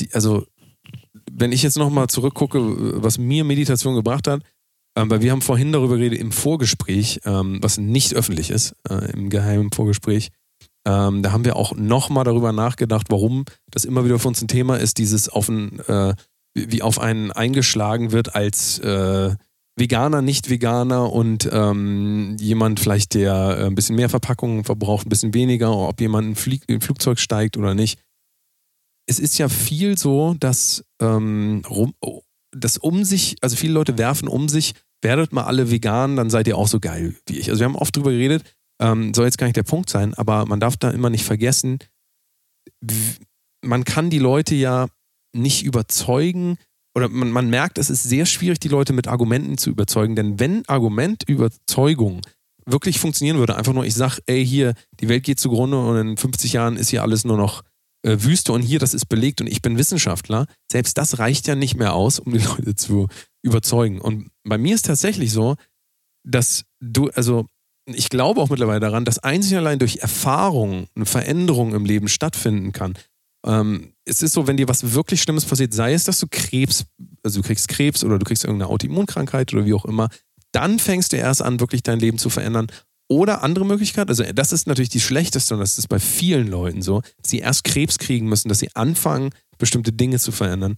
die, 0.00 0.12
also 0.12 0.44
wenn 1.30 1.52
ich 1.52 1.62
jetzt 1.62 1.78
nochmal 1.78 2.08
zurückgucke, 2.08 2.58
was 3.04 3.18
mir 3.18 3.44
Meditation 3.44 3.94
gebracht 3.94 4.26
hat, 4.26 4.42
ähm, 4.96 5.08
weil 5.08 5.20
wir 5.20 5.30
haben 5.30 5.42
vorhin 5.42 5.70
darüber 5.70 5.96
geredet 5.96 6.18
im 6.18 6.32
Vorgespräch, 6.32 7.20
ähm, 7.24 7.60
was 7.62 7.78
nicht 7.78 8.14
öffentlich 8.14 8.50
ist, 8.50 8.74
äh, 8.88 9.12
im 9.12 9.30
geheimen 9.30 9.70
Vorgespräch, 9.70 10.30
ähm, 10.84 11.22
da 11.22 11.30
haben 11.30 11.44
wir 11.44 11.54
auch 11.54 11.76
nochmal 11.76 12.24
darüber 12.24 12.52
nachgedacht, 12.52 13.06
warum 13.10 13.44
das 13.70 13.84
immer 13.84 14.04
wieder 14.04 14.18
für 14.18 14.28
uns 14.28 14.42
ein 14.42 14.48
Thema 14.48 14.76
ist, 14.76 14.98
dieses 14.98 15.28
auf 15.28 15.48
ein, 15.48 15.78
äh, 15.86 16.14
wie 16.54 16.82
auf 16.82 16.98
einen 16.98 17.30
eingeschlagen 17.30 18.12
wird 18.12 18.34
als 18.34 18.78
äh, 18.80 19.34
Veganer, 19.76 20.20
Nicht-Veganer 20.22 21.12
und 21.12 21.48
ähm, 21.50 22.36
jemand 22.38 22.80
vielleicht, 22.80 23.14
der 23.14 23.58
äh, 23.58 23.66
ein 23.66 23.74
bisschen 23.74 23.96
mehr 23.96 24.08
Verpackungen 24.08 24.64
verbraucht, 24.64 25.06
ein 25.06 25.08
bisschen 25.08 25.34
weniger, 25.34 25.76
ob 25.76 26.00
jemand 26.00 26.28
in, 26.28 26.36
Flieg 26.36 26.62
in 26.68 26.80
Flugzeug 26.80 27.18
steigt 27.18 27.56
oder 27.56 27.74
nicht. 27.74 28.00
Es 29.06 29.18
ist 29.18 29.38
ja 29.38 29.48
viel 29.48 29.96
so, 29.96 30.34
dass, 30.38 30.84
ähm, 31.00 31.62
rum, 31.68 31.94
dass 32.54 32.76
um 32.78 33.04
sich, 33.04 33.36
also 33.40 33.56
viele 33.56 33.72
Leute 33.72 33.96
werfen 33.96 34.28
um 34.28 34.48
sich, 34.48 34.74
werdet 35.02 35.32
mal 35.32 35.44
alle 35.44 35.70
vegan, 35.70 36.16
dann 36.16 36.30
seid 36.30 36.46
ihr 36.46 36.58
auch 36.58 36.68
so 36.68 36.78
geil 36.78 37.16
wie 37.26 37.38
ich. 37.38 37.48
Also 37.48 37.60
wir 37.60 37.66
haben 37.66 37.76
oft 37.76 37.96
drüber 37.96 38.10
geredet, 38.10 38.44
ähm, 38.80 39.14
soll 39.14 39.24
jetzt 39.24 39.38
gar 39.38 39.46
nicht 39.46 39.56
der 39.56 39.62
Punkt 39.62 39.88
sein, 39.88 40.14
aber 40.14 40.46
man 40.46 40.60
darf 40.60 40.76
da 40.76 40.90
immer 40.90 41.10
nicht 41.10 41.24
vergessen, 41.24 41.78
man 43.62 43.84
kann 43.84 44.10
die 44.10 44.18
Leute 44.18 44.54
ja 44.54 44.88
nicht 45.32 45.64
überzeugen 45.64 46.58
oder 46.94 47.08
man, 47.08 47.30
man 47.30 47.50
merkt, 47.50 47.78
es 47.78 47.90
ist 47.90 48.02
sehr 48.02 48.26
schwierig, 48.26 48.58
die 48.60 48.68
Leute 48.68 48.92
mit 48.92 49.08
Argumenten 49.08 49.58
zu 49.58 49.70
überzeugen, 49.70 50.16
denn 50.16 50.40
wenn 50.40 50.66
Argumentüberzeugung 50.66 52.20
wirklich 52.66 52.98
funktionieren 52.98 53.38
würde, 53.38 53.56
einfach 53.56 53.72
nur, 53.72 53.84
ich 53.84 53.94
sag, 53.94 54.18
ey, 54.26 54.44
hier, 54.44 54.74
die 55.00 55.08
Welt 55.08 55.24
geht 55.24 55.40
zugrunde 55.40 55.78
und 55.78 55.96
in 55.96 56.16
50 56.16 56.52
Jahren 56.52 56.76
ist 56.76 56.90
hier 56.90 57.02
alles 57.02 57.24
nur 57.24 57.36
noch 57.36 57.62
äh, 58.02 58.16
Wüste 58.20 58.52
und 58.52 58.62
hier, 58.62 58.78
das 58.78 58.94
ist 58.94 59.06
belegt 59.06 59.40
und 59.40 59.46
ich 59.46 59.62
bin 59.62 59.78
Wissenschaftler, 59.78 60.46
selbst 60.70 60.98
das 60.98 61.18
reicht 61.18 61.46
ja 61.46 61.54
nicht 61.54 61.76
mehr 61.76 61.94
aus, 61.94 62.18
um 62.18 62.32
die 62.32 62.38
Leute 62.44 62.74
zu 62.74 63.08
überzeugen. 63.42 64.00
Und 64.00 64.30
bei 64.44 64.58
mir 64.58 64.74
ist 64.74 64.86
tatsächlich 64.86 65.32
so, 65.32 65.56
dass 66.24 66.64
du, 66.80 67.08
also 67.10 67.46
ich 67.86 68.08
glaube 68.08 68.40
auch 68.40 68.50
mittlerweile 68.50 68.80
daran, 68.80 69.04
dass 69.04 69.18
einzig 69.18 69.56
allein 69.56 69.78
durch 69.78 69.98
Erfahrung 69.98 70.86
eine 70.94 71.06
Veränderung 71.06 71.74
im 71.74 71.84
Leben 71.84 72.08
stattfinden 72.08 72.72
kann. 72.72 72.94
Ähm, 73.46 73.94
es 74.04 74.22
ist 74.22 74.32
so, 74.32 74.46
wenn 74.46 74.56
dir 74.56 74.68
was 74.68 74.92
wirklich 74.92 75.22
Schlimmes 75.22 75.44
passiert, 75.44 75.72
sei 75.72 75.94
es, 75.94 76.04
dass 76.04 76.20
du 76.20 76.26
Krebs, 76.30 76.84
also 77.22 77.40
du 77.40 77.46
kriegst 77.46 77.68
Krebs 77.68 78.04
oder 78.04 78.18
du 78.18 78.24
kriegst 78.24 78.44
irgendeine 78.44 78.70
Autoimmunkrankheit 78.70 79.52
oder 79.54 79.64
wie 79.64 79.74
auch 79.74 79.84
immer, 79.84 80.08
dann 80.52 80.78
fängst 80.78 81.12
du 81.12 81.16
erst 81.16 81.42
an, 81.42 81.60
wirklich 81.60 81.82
dein 81.82 82.00
Leben 82.00 82.18
zu 82.18 82.28
verändern. 82.28 82.66
Oder 83.08 83.42
andere 83.42 83.66
Möglichkeit, 83.66 84.08
also 84.08 84.22
das 84.22 84.52
ist 84.52 84.68
natürlich 84.68 84.88
die 84.88 85.00
schlechteste 85.00 85.54
und 85.54 85.60
das 85.60 85.78
ist 85.78 85.88
bei 85.88 85.98
vielen 85.98 86.46
Leuten 86.46 86.80
so, 86.80 87.00
dass 87.00 87.30
sie 87.30 87.38
erst 87.38 87.64
Krebs 87.64 87.98
kriegen 87.98 88.28
müssen, 88.28 88.48
dass 88.48 88.60
sie 88.60 88.74
anfangen, 88.76 89.30
bestimmte 89.58 89.92
Dinge 89.92 90.18
zu 90.18 90.30
verändern. 90.30 90.76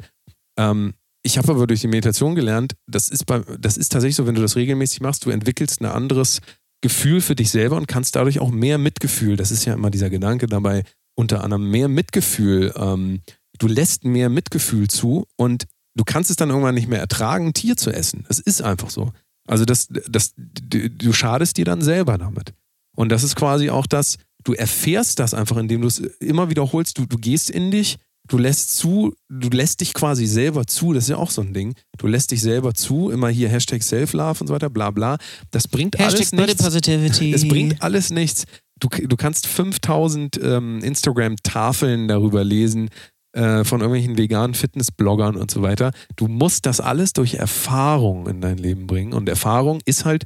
Ähm, 0.56 0.94
ich 1.22 1.38
habe 1.38 1.52
aber 1.52 1.66
durch 1.66 1.80
die 1.80 1.88
Meditation 1.88 2.34
gelernt, 2.34 2.74
das 2.86 3.08
ist, 3.08 3.26
bei, 3.26 3.40
das 3.58 3.76
ist 3.76 3.90
tatsächlich 3.92 4.16
so, 4.16 4.26
wenn 4.26 4.34
du 4.34 4.40
das 4.40 4.56
regelmäßig 4.56 5.00
machst, 5.00 5.24
du 5.24 5.30
entwickelst 5.30 5.80
ein 5.80 5.86
anderes 5.86 6.40
Gefühl 6.80 7.20
für 7.20 7.36
dich 7.36 7.50
selber 7.50 7.76
und 7.76 7.86
kannst 7.86 8.16
dadurch 8.16 8.40
auch 8.40 8.50
mehr 8.50 8.78
Mitgefühl, 8.78 9.36
das 9.36 9.50
ist 9.50 9.64
ja 9.64 9.74
immer 9.74 9.90
dieser 9.90 10.10
Gedanke 10.10 10.46
dabei, 10.46 10.84
unter 11.22 11.42
anderem 11.42 11.70
mehr 11.70 11.88
Mitgefühl, 11.88 12.72
ähm, 12.76 13.20
du 13.58 13.66
lässt 13.66 14.04
mehr 14.04 14.28
Mitgefühl 14.28 14.88
zu 14.88 15.26
und 15.36 15.66
du 15.94 16.04
kannst 16.04 16.30
es 16.30 16.36
dann 16.36 16.50
irgendwann 16.50 16.74
nicht 16.74 16.88
mehr 16.88 17.00
ertragen, 17.00 17.48
ein 17.48 17.54
Tier 17.54 17.76
zu 17.76 17.90
essen. 17.90 18.24
Das 18.28 18.38
ist 18.38 18.62
einfach 18.62 18.90
so. 18.90 19.12
Also 19.46 19.64
das, 19.64 19.88
das, 20.08 20.34
du, 20.36 21.12
schadest 21.12 21.56
dir 21.56 21.64
dann 21.64 21.82
selber 21.82 22.18
damit. 22.18 22.52
Und 22.94 23.10
das 23.10 23.22
ist 23.22 23.36
quasi 23.36 23.70
auch 23.70 23.86
das, 23.86 24.18
du 24.44 24.52
erfährst 24.52 25.18
das 25.18 25.34
einfach, 25.34 25.56
indem 25.56 25.82
du 25.82 25.88
es 25.88 25.98
immer 25.98 26.50
wiederholst, 26.50 26.98
du, 26.98 27.06
du 27.06 27.16
gehst 27.16 27.50
in 27.50 27.70
dich, 27.70 27.98
du 28.28 28.38
lässt 28.38 28.76
zu, 28.76 29.14
du 29.28 29.48
lässt 29.50 29.80
dich 29.80 29.94
quasi 29.94 30.26
selber 30.26 30.66
zu, 30.66 30.92
das 30.92 31.04
ist 31.04 31.10
ja 31.10 31.16
auch 31.16 31.30
so 31.30 31.42
ein 31.42 31.54
Ding. 31.54 31.74
Du 31.98 32.06
lässt 32.06 32.30
dich 32.30 32.40
selber 32.40 32.74
zu, 32.74 33.10
immer 33.10 33.28
hier 33.28 33.48
Hashtag 33.48 33.82
Self-Love 33.82 34.40
und 34.40 34.46
so 34.46 34.54
weiter, 34.54 34.70
bla 34.70 34.90
bla. 34.90 35.18
Das 35.50 35.66
bringt 35.66 35.98
Hashtag 35.98 36.14
alles 36.14 36.32
nichts. 36.32 36.62
Positivity. 36.62 37.32
Es 37.32 37.48
bringt 37.48 37.82
alles 37.82 38.10
nichts. 38.10 38.44
Du, 38.82 38.88
du 38.88 39.16
kannst 39.16 39.46
5000 39.46 40.40
ähm, 40.42 40.80
Instagram-Tafeln 40.82 42.08
darüber 42.08 42.42
lesen, 42.42 42.90
äh, 43.32 43.62
von 43.62 43.80
irgendwelchen 43.80 44.18
veganen 44.18 44.54
Fitness-Bloggern 44.54 45.36
und 45.36 45.52
so 45.52 45.62
weiter. 45.62 45.92
Du 46.16 46.26
musst 46.26 46.66
das 46.66 46.80
alles 46.80 47.12
durch 47.12 47.34
Erfahrung 47.34 48.26
in 48.26 48.40
dein 48.40 48.58
Leben 48.58 48.88
bringen. 48.88 49.12
Und 49.12 49.28
Erfahrung 49.28 49.80
ist 49.84 50.04
halt, 50.04 50.24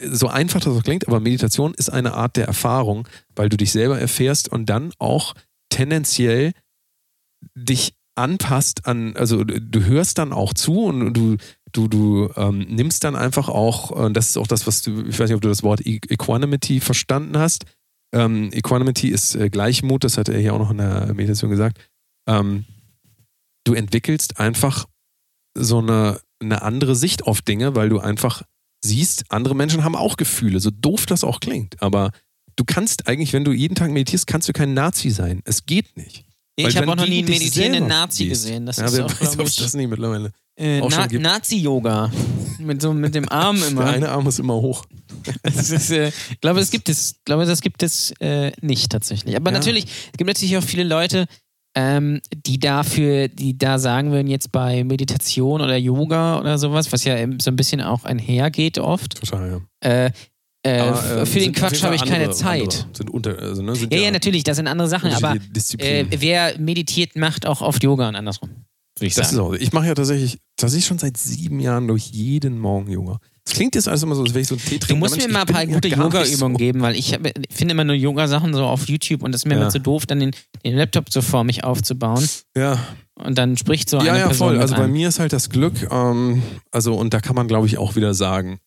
so 0.00 0.28
einfach 0.28 0.60
das 0.60 0.76
auch 0.76 0.82
klingt, 0.82 1.08
aber 1.08 1.20
Meditation 1.20 1.74
ist 1.74 1.90
eine 1.90 2.14
Art 2.14 2.36
der 2.36 2.46
Erfahrung, 2.46 3.08
weil 3.34 3.48
du 3.48 3.56
dich 3.56 3.72
selber 3.72 3.98
erfährst 3.98 4.48
und 4.48 4.66
dann 4.66 4.92
auch 4.98 5.34
tendenziell 5.70 6.52
dich 7.54 7.94
anpasst 8.14 8.86
an, 8.86 9.16
also 9.16 9.42
du 9.44 9.84
hörst 9.84 10.18
dann 10.18 10.32
auch 10.32 10.54
zu 10.54 10.84
und 10.84 11.14
du, 11.14 11.36
du, 11.76 11.88
du 11.88 12.30
ähm, 12.36 12.60
nimmst 12.60 13.04
dann 13.04 13.16
einfach 13.16 13.48
auch, 13.48 13.90
und 13.90 14.14
das 14.14 14.28
ist 14.30 14.36
auch 14.36 14.46
das, 14.46 14.66
was 14.66 14.82
du, 14.82 15.06
ich 15.06 15.18
weiß 15.18 15.28
nicht, 15.28 15.36
ob 15.36 15.42
du 15.42 15.48
das 15.48 15.62
Wort 15.62 15.86
E- 15.86 16.00
Equanimity 16.08 16.80
verstanden 16.80 17.38
hast. 17.38 17.64
Ähm, 18.14 18.50
Equanimity 18.52 19.08
ist 19.08 19.34
äh, 19.34 19.50
Gleichmut, 19.50 20.04
das 20.04 20.18
hat 20.18 20.28
er 20.28 20.38
hier 20.38 20.54
auch 20.54 20.58
noch 20.58 20.70
in 20.70 20.78
der 20.78 21.12
Meditation 21.14 21.50
gesagt. 21.50 21.78
Ähm, 22.28 22.64
du 23.64 23.74
entwickelst 23.74 24.38
einfach 24.38 24.86
so 25.56 25.78
eine, 25.78 26.20
eine 26.40 26.62
andere 26.62 26.94
Sicht 26.94 27.24
auf 27.24 27.42
Dinge, 27.42 27.74
weil 27.74 27.88
du 27.88 27.98
einfach 27.98 28.42
siehst, 28.84 29.24
andere 29.30 29.54
Menschen 29.54 29.84
haben 29.84 29.96
auch 29.96 30.16
Gefühle, 30.16 30.60
so 30.60 30.70
doof 30.70 31.06
das 31.06 31.24
auch 31.24 31.40
klingt. 31.40 31.82
Aber 31.82 32.12
du 32.56 32.64
kannst 32.64 33.08
eigentlich, 33.08 33.32
wenn 33.32 33.44
du 33.44 33.52
jeden 33.52 33.74
Tag 33.74 33.90
meditierst, 33.90 34.26
kannst 34.26 34.48
du 34.48 34.52
kein 34.52 34.74
Nazi 34.74 35.10
sein. 35.10 35.40
Es 35.44 35.66
geht 35.66 35.96
nicht. 35.96 36.25
Weil 36.58 36.68
ich 36.68 36.76
habe 36.76 36.90
auch 36.90 36.96
noch 36.96 37.06
nie 37.06 37.18
einen 37.18 37.28
meditierenden 37.28 37.86
Nazi 37.86 38.24
siehst. 38.24 38.30
gesehen. 38.30 38.66
Das 38.66 38.76
ja, 38.78 38.86
ist 38.86 39.00
auch, 39.00 39.10
weiß, 39.20 39.30
es 39.30 39.36
das 39.56 39.58
ich, 39.68 39.74
nicht 39.74 39.90
mittlerweile. 39.90 40.32
äh, 40.56 40.80
Na. 40.80 41.06
Nazi-Yoga. 41.06 42.10
mit, 42.58 42.80
so, 42.80 42.94
mit 42.94 43.14
dem 43.14 43.28
Arm 43.28 43.56
Der 43.60 43.68
immer. 43.68 43.84
eine 43.86 44.08
Arm 44.08 44.26
ist 44.26 44.38
immer 44.38 44.54
hoch. 44.54 44.84
Äh, 45.42 46.08
ich 46.30 46.40
glaube, 46.40 46.60
das 46.60 46.70
gibt 46.70 46.88
es, 46.88 47.12
ich 47.18 47.24
glaube, 47.24 47.46
das 47.46 47.60
gibt 47.60 47.82
es 47.82 48.12
äh, 48.20 48.52
nicht 48.60 48.90
tatsächlich. 48.92 49.34
Aber 49.36 49.50
Ja. 49.50 49.58
natürlich, 49.58 49.84
es 50.12 50.16
gibt 50.16 50.28
natürlich 50.28 50.56
auch 50.56 50.62
viele 50.62 50.84
Leute, 50.84 51.26
ähm, 51.74 52.20
die 52.46 52.58
dafür, 52.60 53.26
die 53.28 53.58
da 53.58 53.78
sagen 53.78 54.12
würden, 54.12 54.28
jetzt 54.28 54.52
bei 54.52 54.84
Meditation 54.84 55.60
oder 55.60 55.76
Yoga 55.76 56.38
oder 56.40 56.58
sowas, 56.58 56.92
was 56.92 57.04
ja 57.04 57.16
so 57.40 57.50
ein 57.50 57.56
bisschen 57.56 57.80
auch 57.80 58.04
einhergeht 58.04 58.78
oft, 58.78 59.16
Total, 59.18 59.60
ja. 59.82 60.04
äh, 60.06 60.10
äh, 60.66 60.80
Aber, 60.80 61.20
ähm, 61.20 61.26
für 61.26 61.38
den 61.38 61.52
Quatsch 61.52 61.82
habe 61.82 61.94
ich 61.94 62.04
keine 62.04 62.24
andere- 62.24 62.32
Zeit. 62.36 62.60
Andere, 62.62 62.86
sind 62.96 63.10
unter, 63.10 63.38
also, 63.38 63.62
ne, 63.62 63.74
sind 63.76 63.92
Ja, 63.92 64.00
ja, 64.00 64.10
natürlich, 64.10 64.44
das 64.44 64.56
sind 64.56 64.66
andere 64.66 64.88
Sachen, 64.88 65.10
aber 65.12 65.36
äh, 65.78 66.04
wer 66.18 66.58
meditiert, 66.58 67.16
macht 67.16 67.46
auch 67.46 67.60
oft 67.60 67.82
Yoga 67.82 68.08
und 68.08 68.16
andersrum. 68.16 68.50
Ich 68.98 69.14
das 69.14 69.26
ist 69.30 69.34
sagen. 69.36 69.48
auch, 69.48 69.52
ich 69.52 69.72
mache 69.74 69.86
ja 69.88 69.94
tatsächlich, 69.94 70.38
tatsächlich 70.56 70.86
schon 70.86 70.98
seit 70.98 71.18
sieben 71.18 71.60
Jahren 71.60 71.86
durch 71.86 72.06
jeden 72.06 72.58
Morgen 72.58 72.90
Yoga. 72.90 73.18
Es 73.46 73.52
klingt 73.52 73.74
jetzt 73.74 73.86
alles 73.88 74.02
immer 74.02 74.14
so, 74.14 74.22
als 74.22 74.30
wäre 74.32 74.40
ich 74.40 74.48
so 74.48 74.54
ein 74.56 74.58
Tee 74.64 74.78
Du 74.78 74.96
musst 74.96 75.16
mir 75.18 75.28
mal 75.28 75.42
ein 75.42 75.46
paar 75.46 75.66
gute 75.66 75.86
Yoga-Übungen 75.88 76.56
geben, 76.56 76.80
weil 76.80 76.96
ich 76.96 77.12
hab- 77.12 77.20
finde 77.50 77.72
immer 77.72 77.84
nur 77.84 77.94
Yoga-Sachen 77.94 78.54
so 78.54 78.64
auf 78.64 78.88
YouTube 78.88 79.22
und 79.22 79.32
das 79.32 79.42
ist 79.42 79.44
mir 79.44 79.54
Ja. 79.54 79.60
immer 79.60 79.70
zu 79.70 79.80
doof, 79.80 80.06
dann 80.06 80.18
den, 80.20 80.30
den 80.64 80.74
Laptop 80.76 81.12
so 81.12 81.20
vor 81.22 81.44
mich 81.44 81.62
aufzubauen. 81.62 82.26
Ja, 82.56 82.78
Und 83.22 83.36
dann 83.38 83.56
spricht 83.58 83.88
so 83.90 83.98
ja, 83.98 84.12
eine 84.12 84.18
ja, 84.20 84.26
Person 84.26 84.46
voll. 84.48 84.52
mit 84.54 84.62
Also 84.62 84.74
bei 84.76 84.88
mir 84.88 85.08
ist 85.08 85.18
halt 85.20 85.32
das 85.32 85.50
Glück, 85.50 85.74
ähm, 85.92 86.42
also 86.72 86.94
und 86.96 87.12
da 87.14 87.20
kann 87.20 87.36
man, 87.36 87.46
glaube 87.48 87.66
ich, 87.66 87.76
auch 87.78 87.96
wieder 87.96 88.14
sagen, 88.14 88.58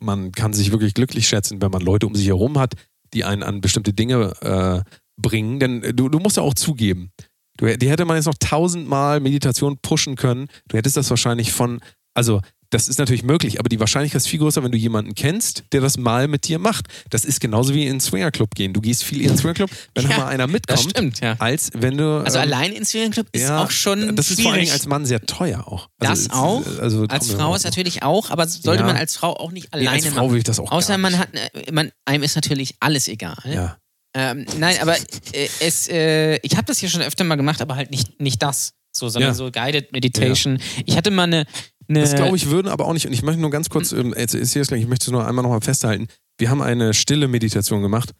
man 0.00 0.32
kann 0.32 0.52
sich 0.52 0.72
wirklich 0.72 0.94
glücklich 0.94 1.28
schätzen, 1.28 1.62
wenn 1.62 1.70
man 1.70 1.82
Leute 1.82 2.06
um 2.06 2.14
sich 2.14 2.26
herum 2.26 2.58
hat, 2.58 2.74
die 3.14 3.24
einen 3.24 3.42
an 3.42 3.60
bestimmte 3.60 3.92
Dinge 3.92 4.32
äh, 4.40 4.90
bringen. 5.16 5.60
Denn 5.60 5.96
du, 5.96 6.08
du 6.08 6.18
musst 6.18 6.36
ja 6.36 6.42
auch 6.42 6.54
zugeben, 6.54 7.12
du, 7.58 7.76
die 7.76 7.90
hätte 7.90 8.04
man 8.04 8.16
jetzt 8.16 8.26
noch 8.26 8.38
tausendmal 8.38 9.20
Meditation 9.20 9.78
pushen 9.78 10.16
können. 10.16 10.48
Du 10.68 10.76
hättest 10.76 10.96
das 10.96 11.10
wahrscheinlich 11.10 11.52
von, 11.52 11.80
also 12.14 12.40
das 12.70 12.88
ist 12.88 12.98
natürlich 12.98 13.22
möglich, 13.24 13.58
aber 13.58 13.68
die 13.68 13.80
Wahrscheinlichkeit 13.80 14.18
ist 14.22 14.28
viel 14.28 14.38
größer, 14.38 14.62
wenn 14.62 14.72
du 14.72 14.78
jemanden 14.78 15.14
kennst, 15.14 15.64
der 15.72 15.80
das 15.80 15.98
mal 15.98 16.28
mit 16.28 16.46
dir 16.48 16.58
macht. 16.58 16.86
Das 17.10 17.24
ist 17.24 17.40
genauso 17.40 17.74
wie 17.74 17.82
in 17.84 17.94
den 17.94 18.00
Swingerclub 18.00 18.54
gehen. 18.54 18.72
Du 18.72 18.80
gehst 18.80 19.02
viel 19.04 19.20
in 19.20 19.28
den 19.28 19.36
Swingerclub, 19.36 19.70
wenn 19.94 20.08
Ja, 20.08 20.16
mal 20.18 20.26
einer 20.28 20.44
Das 20.46 20.52
mitkommt, 20.52 20.90
stimmt, 20.90 21.20
ja. 21.20 21.34
als 21.38 21.70
wenn 21.74 21.96
du. 21.98 22.22
Also 22.24 22.38
ähm, 22.38 22.42
allein 22.44 22.72
ins 22.72 22.92
Club 22.92 23.26
ist 23.32 23.42
ja, 23.42 23.62
auch 23.64 23.70
schon 23.70 24.14
Das 24.16 24.30
ist 24.30 24.40
vor 24.40 24.52
allen 24.52 24.60
schwierig. 24.60 24.68
Dingen 24.68 24.72
als 24.72 24.86
Mann 24.86 25.04
sehr 25.06 25.20
teuer 25.26 25.66
auch. 25.66 25.88
Das 25.98 26.20
es- 26.20 26.30
auch? 26.30 26.64
Also, 26.80 27.04
als 27.08 27.30
Frau 27.32 27.54
ist 27.54 27.64
natürlich 27.64 28.02
auch, 28.02 28.30
aber 28.30 28.46
sollte 28.46 28.82
Ja. 28.82 28.86
man 28.86 28.96
als 28.96 29.16
Frau 29.16 29.36
auch 29.36 29.52
nicht 29.52 29.72
alleine 29.74 29.90
als 29.90 30.06
Frau 30.06 30.14
machen. 30.16 30.28
würde 30.30 30.38
ich 30.38 30.44
das 30.44 30.58
auch 30.60 30.70
Außer 30.70 30.96
man 30.98 31.18
hat, 31.18 31.28
äh, 31.34 31.72
man, 31.72 31.90
einem 32.04 32.22
ist 32.22 32.36
natürlich 32.36 32.74
alles 32.80 33.08
egal. 33.08 33.36
Ja. 33.46 33.76
Ähm, 34.14 34.44
nein, 34.58 34.76
aber 34.80 34.96
äh, 34.96 35.48
es, 35.60 35.88
äh, 35.88 36.36
ich 36.42 36.52
habe 36.56 36.64
das 36.66 36.78
hier 36.78 36.88
schon 36.88 37.02
öfter 37.02 37.22
mal 37.24 37.36
gemacht, 37.36 37.60
aber 37.62 37.76
halt 37.76 37.90
nicht, 37.90 38.20
nicht 38.20 38.42
das, 38.42 38.72
so, 38.92 39.08
sondern 39.08 39.30
Ja. 39.30 39.34
so 39.34 39.50
Guided 39.52 39.92
Meditation. 39.92 40.60
Ich 40.84 40.96
hatte 40.96 41.10
mal 41.12 41.24
eine, 41.24 41.46
eine 41.90 42.00
Das 42.00 42.14
glaube 42.14 42.36
ich 42.36 42.48
würden 42.50 42.68
aber 42.68 42.86
auch 42.86 42.92
nicht. 42.92 43.06
Und 43.06 43.12
ich 43.12 43.22
möchte 43.22 43.40
nur 43.40 43.50
ganz 43.50 43.66
Hm. 43.66 43.72
kurz, 43.72 43.92
ähm, 43.92 44.14
jetzt 44.16 44.34
ist 44.34 44.52
hier 44.52 44.60
das 44.60 44.68
gleich, 44.68 44.80
ich 44.82 44.88
möchte 44.88 45.06
es 45.06 45.12
nur 45.12 45.26
einmal 45.26 45.42
nochmal 45.42 45.60
festhalten. 45.60 46.06
Wir 46.38 46.48
haben 46.50 46.62
eine 46.62 46.94
stille 46.94 47.28
Meditation 47.28 47.82
gemacht. 47.82 48.12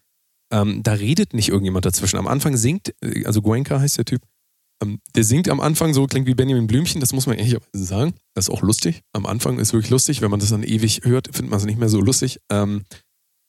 Ähm, 0.53 0.83
da 0.83 0.93
redet 0.93 1.33
nicht 1.33 1.49
irgendjemand 1.49 1.85
dazwischen. 1.87 2.19
Am 2.19 2.27
Anfang 2.27 2.57
singt, 2.57 2.93
äh, 3.03 3.25
also 3.25 3.41
Goenka 3.41 3.81
heißt 3.81 3.99
der 3.99 4.05
Typ, 4.05 4.23
ähm, 4.83 4.99
der 5.15 5.25
singt 5.25 5.49
am 5.49 5.61
Anfang 5.61 5.95
so, 5.95 6.07
klingt 6.07 6.27
wie 6.27 6.35
Benjamin 6.35 6.67
Blümchen, 6.67 7.01
das 7.01 7.13
muss 7.13 7.27
man 7.27 7.37
ehrlicherweise 7.39 7.85
sagen. 7.85 8.15
Das 8.35 8.49
ist 8.49 8.51
auch 8.55 8.63
lustig. 8.63 9.03
Am 9.13 9.27
Anfang 9.27 9.59
ist 9.59 9.73
wirklich 9.73 9.91
lustig. 9.91 10.23
Wenn 10.23 10.31
man 10.31 10.41
das 10.41 10.51
dann 10.51 10.63
ewig 10.63 11.03
hört, 11.05 11.29
findet 11.33 11.51
man 11.51 11.61
es 11.61 11.67
nicht 11.67 11.79
mehr 11.79 11.89
so 11.89 12.01
lustig. 12.01 12.41
Ähm, 12.51 12.85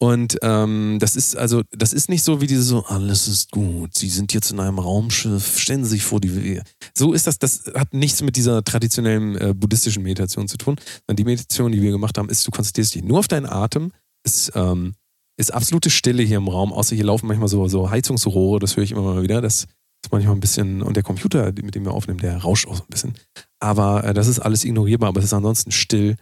und 0.02 0.40
ähm, 0.42 0.98
das 1.00 1.16
ist 1.16 1.38
also, 1.38 1.62
das 1.70 1.94
ist 1.94 2.10
nicht 2.10 2.24
so 2.24 2.42
wie 2.42 2.48
diese 2.48 2.64
so, 2.64 2.84
alles 2.86 3.28
ist 3.28 3.52
gut, 3.52 3.94
Sie 3.94 4.10
sind 4.10 4.34
jetzt 4.34 4.52
in 4.52 4.60
einem 4.60 4.80
Raumschiff, 4.80 5.60
stellen 5.60 5.84
Sie 5.84 5.92
sich 5.92 6.04
vor, 6.04 6.20
die 6.20 6.60
so 6.96 7.14
ist 7.14 7.28
das, 7.28 7.38
das 7.38 7.72
hat 7.76 7.94
nichts 7.94 8.24
mit 8.24 8.36
dieser 8.36 8.64
traditionellen 8.64 9.36
äh, 9.36 9.54
buddhistischen 9.54 10.02
Meditation 10.02 10.48
zu 10.48 10.58
tun. 10.58 10.78
Die 11.08 11.24
Meditation, 11.24 11.72
die 11.72 11.84
wir 11.84 11.92
gemacht 11.92 12.18
haben, 12.18 12.30
ist, 12.30 12.48
du 12.48 12.50
konzentrierst 12.50 12.96
dich 12.96 13.04
nur 13.04 13.20
auf 13.20 13.28
deinen 13.28 13.46
Atem. 13.46 13.92
Es 14.24 14.52
ähm, 14.56 14.96
ist 15.38 15.54
absolute 15.54 15.92
Stille 15.92 16.24
hier 16.24 16.38
im 16.38 16.48
Raum, 16.48 16.74
außer 16.74 16.96
hier 16.96 17.06
laufen 17.06 17.28
manchmal 17.28 17.48
so, 17.50 17.68
so 17.68 17.92
Heizungsrohre, 17.92 18.58
das 18.58 18.78
höre 18.78 18.84
ich 18.84 18.94
immer 18.94 19.04
mal 19.04 19.22
wieder. 19.22 19.40
Das 19.40 19.68
ist 20.04 20.12
manchmal 20.12 20.34
ein 20.34 20.40
bisschen, 20.40 20.82
und 20.82 20.96
der 20.96 21.04
Computer, 21.04 21.46
mit 21.62 21.76
dem 21.76 21.86
wir 21.86 21.92
aufnehmen, 21.92 22.22
der 22.22 22.38
rauscht 22.38 22.68
auch 22.68 22.76
so 22.76 22.82
ein 22.82 22.90
bisschen. 22.90 23.14
Aber 23.60 24.04
äh, 24.04 24.16
das 24.16 24.26
ist 24.28 24.40
alles 24.40 24.66
ignorierbar, 24.66 25.10
aber 25.10 25.20
es 25.20 25.26
ist 25.26 25.34
ansonsten 25.34 25.70
still. 25.70 26.16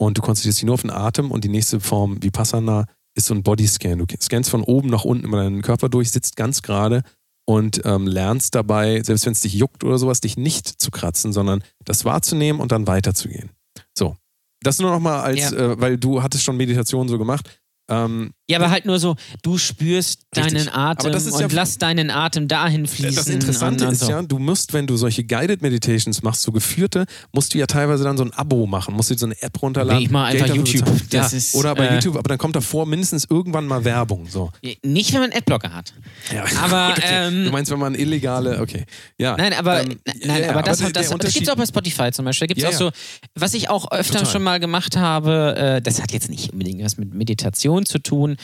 Und 0.00 0.18
du 0.18 0.20
konzentrierst 0.20 0.58
dich 0.58 0.66
nur 0.66 0.74
auf 0.74 0.82
den 0.82 0.90
Atem 0.90 1.30
und 1.30 1.44
die 1.44 1.48
nächste 1.48 1.78
Form, 1.78 2.20
Vipassana, 2.20 2.86
ist 3.14 3.26
so 3.26 3.34
ein 3.34 3.42
Bodyscan. 3.42 3.98
Du 3.98 4.06
scannst 4.20 4.50
von 4.50 4.62
oben 4.62 4.88
nach 4.88 5.04
unten 5.04 5.24
immer 5.24 5.38
deinen 5.38 5.62
Körper 5.62 5.88
durch, 5.88 6.10
sitzt 6.10 6.36
ganz 6.36 6.62
gerade 6.62 7.02
und 7.46 7.82
ähm, 7.84 8.06
lernst 8.06 8.54
dabei, 8.54 9.02
selbst 9.02 9.26
wenn 9.26 9.32
es 9.32 9.40
dich 9.40 9.54
juckt 9.54 9.82
oder 9.84 9.98
sowas, 9.98 10.20
dich 10.20 10.36
nicht 10.36 10.66
zu 10.68 10.90
kratzen, 10.90 11.32
sondern 11.32 11.62
das 11.84 12.04
wahrzunehmen 12.04 12.60
und 12.60 12.72
dann 12.72 12.86
weiterzugehen. 12.86 13.50
So. 13.96 14.16
Das 14.62 14.78
nur 14.78 14.90
nochmal 14.90 15.20
als, 15.20 15.50
Ja. 15.50 15.56
äh, 15.72 15.80
weil 15.80 15.96
du 15.96 16.22
hattest 16.22 16.44
schon 16.44 16.56
Meditation 16.56 17.08
so 17.08 17.18
gemacht. 17.18 17.60
Ähm, 17.90 18.32
Ja, 18.50 18.58
aber 18.58 18.70
halt 18.70 18.84
nur 18.86 18.98
so, 18.98 19.16
du 19.42 19.58
spürst 19.58 20.20
Richtig. 20.36 20.52
deinen 20.54 20.68
Atem 20.68 21.14
und 21.14 21.40
ja- 21.40 21.46
lass 21.52 21.78
deinen 21.78 22.10
Atem 22.10 22.48
dahin 22.48 22.86
fließen. 22.86 23.14
Das 23.16 23.28
Interessante 23.28 23.86
und 23.86 23.92
ist 23.92 24.00
so. 24.00 24.10
ja, 24.10 24.22
du 24.22 24.38
musst, 24.38 24.72
wenn 24.72 24.86
du 24.86 24.96
solche 24.96 25.24
Guided 25.24 25.62
Meditations 25.62 26.22
machst, 26.22 26.42
so 26.42 26.52
geführte, 26.52 27.06
musst 27.32 27.54
du 27.54 27.58
ja 27.58 27.66
teilweise 27.66 28.04
dann 28.04 28.16
so 28.16 28.24
ein 28.24 28.32
Abo 28.32 28.66
machen, 28.66 28.94
musst 28.94 29.10
du 29.10 29.14
dir 29.14 29.18
so 29.20 29.26
eine 29.26 29.40
App 29.42 29.60
runterladen. 29.62 29.98
Nee, 29.98 30.04
ich 30.06 30.10
mach 30.10 30.26
einfach 30.26 30.46
Geld 30.46 30.68
YouTube. 30.68 31.00
Das 31.10 31.32
ja. 31.32 31.38
ist, 31.38 31.54
Oder 31.54 31.74
bei 31.74 31.86
äh, 31.86 31.94
YouTube, 31.94 32.16
aber 32.16 32.28
dann 32.28 32.38
kommt 32.38 32.56
davor 32.56 32.86
mindestens 32.86 33.26
irgendwann 33.30 33.66
mal 33.66 33.84
Werbung. 33.84 34.26
So. 34.28 34.50
Nicht, 34.82 35.12
wenn 35.12 35.20
man 35.20 35.32
Adblocker 35.32 35.72
hat. 35.72 35.92
Ja, 36.34 36.44
Aber, 36.62 36.90
okay. 36.96 37.02
ähm, 37.06 37.44
du 37.46 37.50
meinst, 37.52 37.70
wenn 37.70 37.78
man 37.78 37.94
illegale, 37.94 38.60
okay. 38.60 38.84
Ja. 39.18 39.36
Nein, 39.36 39.52
aber, 39.54 39.82
Ähm, 39.82 40.00
nein, 40.24 40.42
ja, 40.42 40.50
aber 40.50 40.62
das, 40.62 40.78
der- 40.78 40.90
das, 40.90 41.08
das 41.10 41.32
gibt 41.34 41.46
es 41.46 41.52
auch 41.52 41.56
bei 41.56 41.66
Spotify 41.66 42.10
zum 42.12 42.24
Beispiel. 42.24 42.48
Da 42.48 42.54
gibt's 42.54 42.62
Ja, 42.64 42.70
auch 42.70 42.78
so, 42.78 42.90
was 43.34 43.54
ich 43.54 43.68
auch 43.70 43.90
öfter 43.92 44.18
Total. 44.18 44.32
schon 44.32 44.42
mal 44.42 44.60
gemacht 44.60 44.96
habe, 44.96 45.54
äh, 45.56 45.82
das 45.82 46.02
hat 46.02 46.12
jetzt 46.12 46.28
nicht 46.30 46.52
unbedingt 46.52 46.82
was 46.84 46.96
mit 46.96 47.14
Meditation 47.14 47.86
zu 47.86 47.98
tun, 47.98 48.36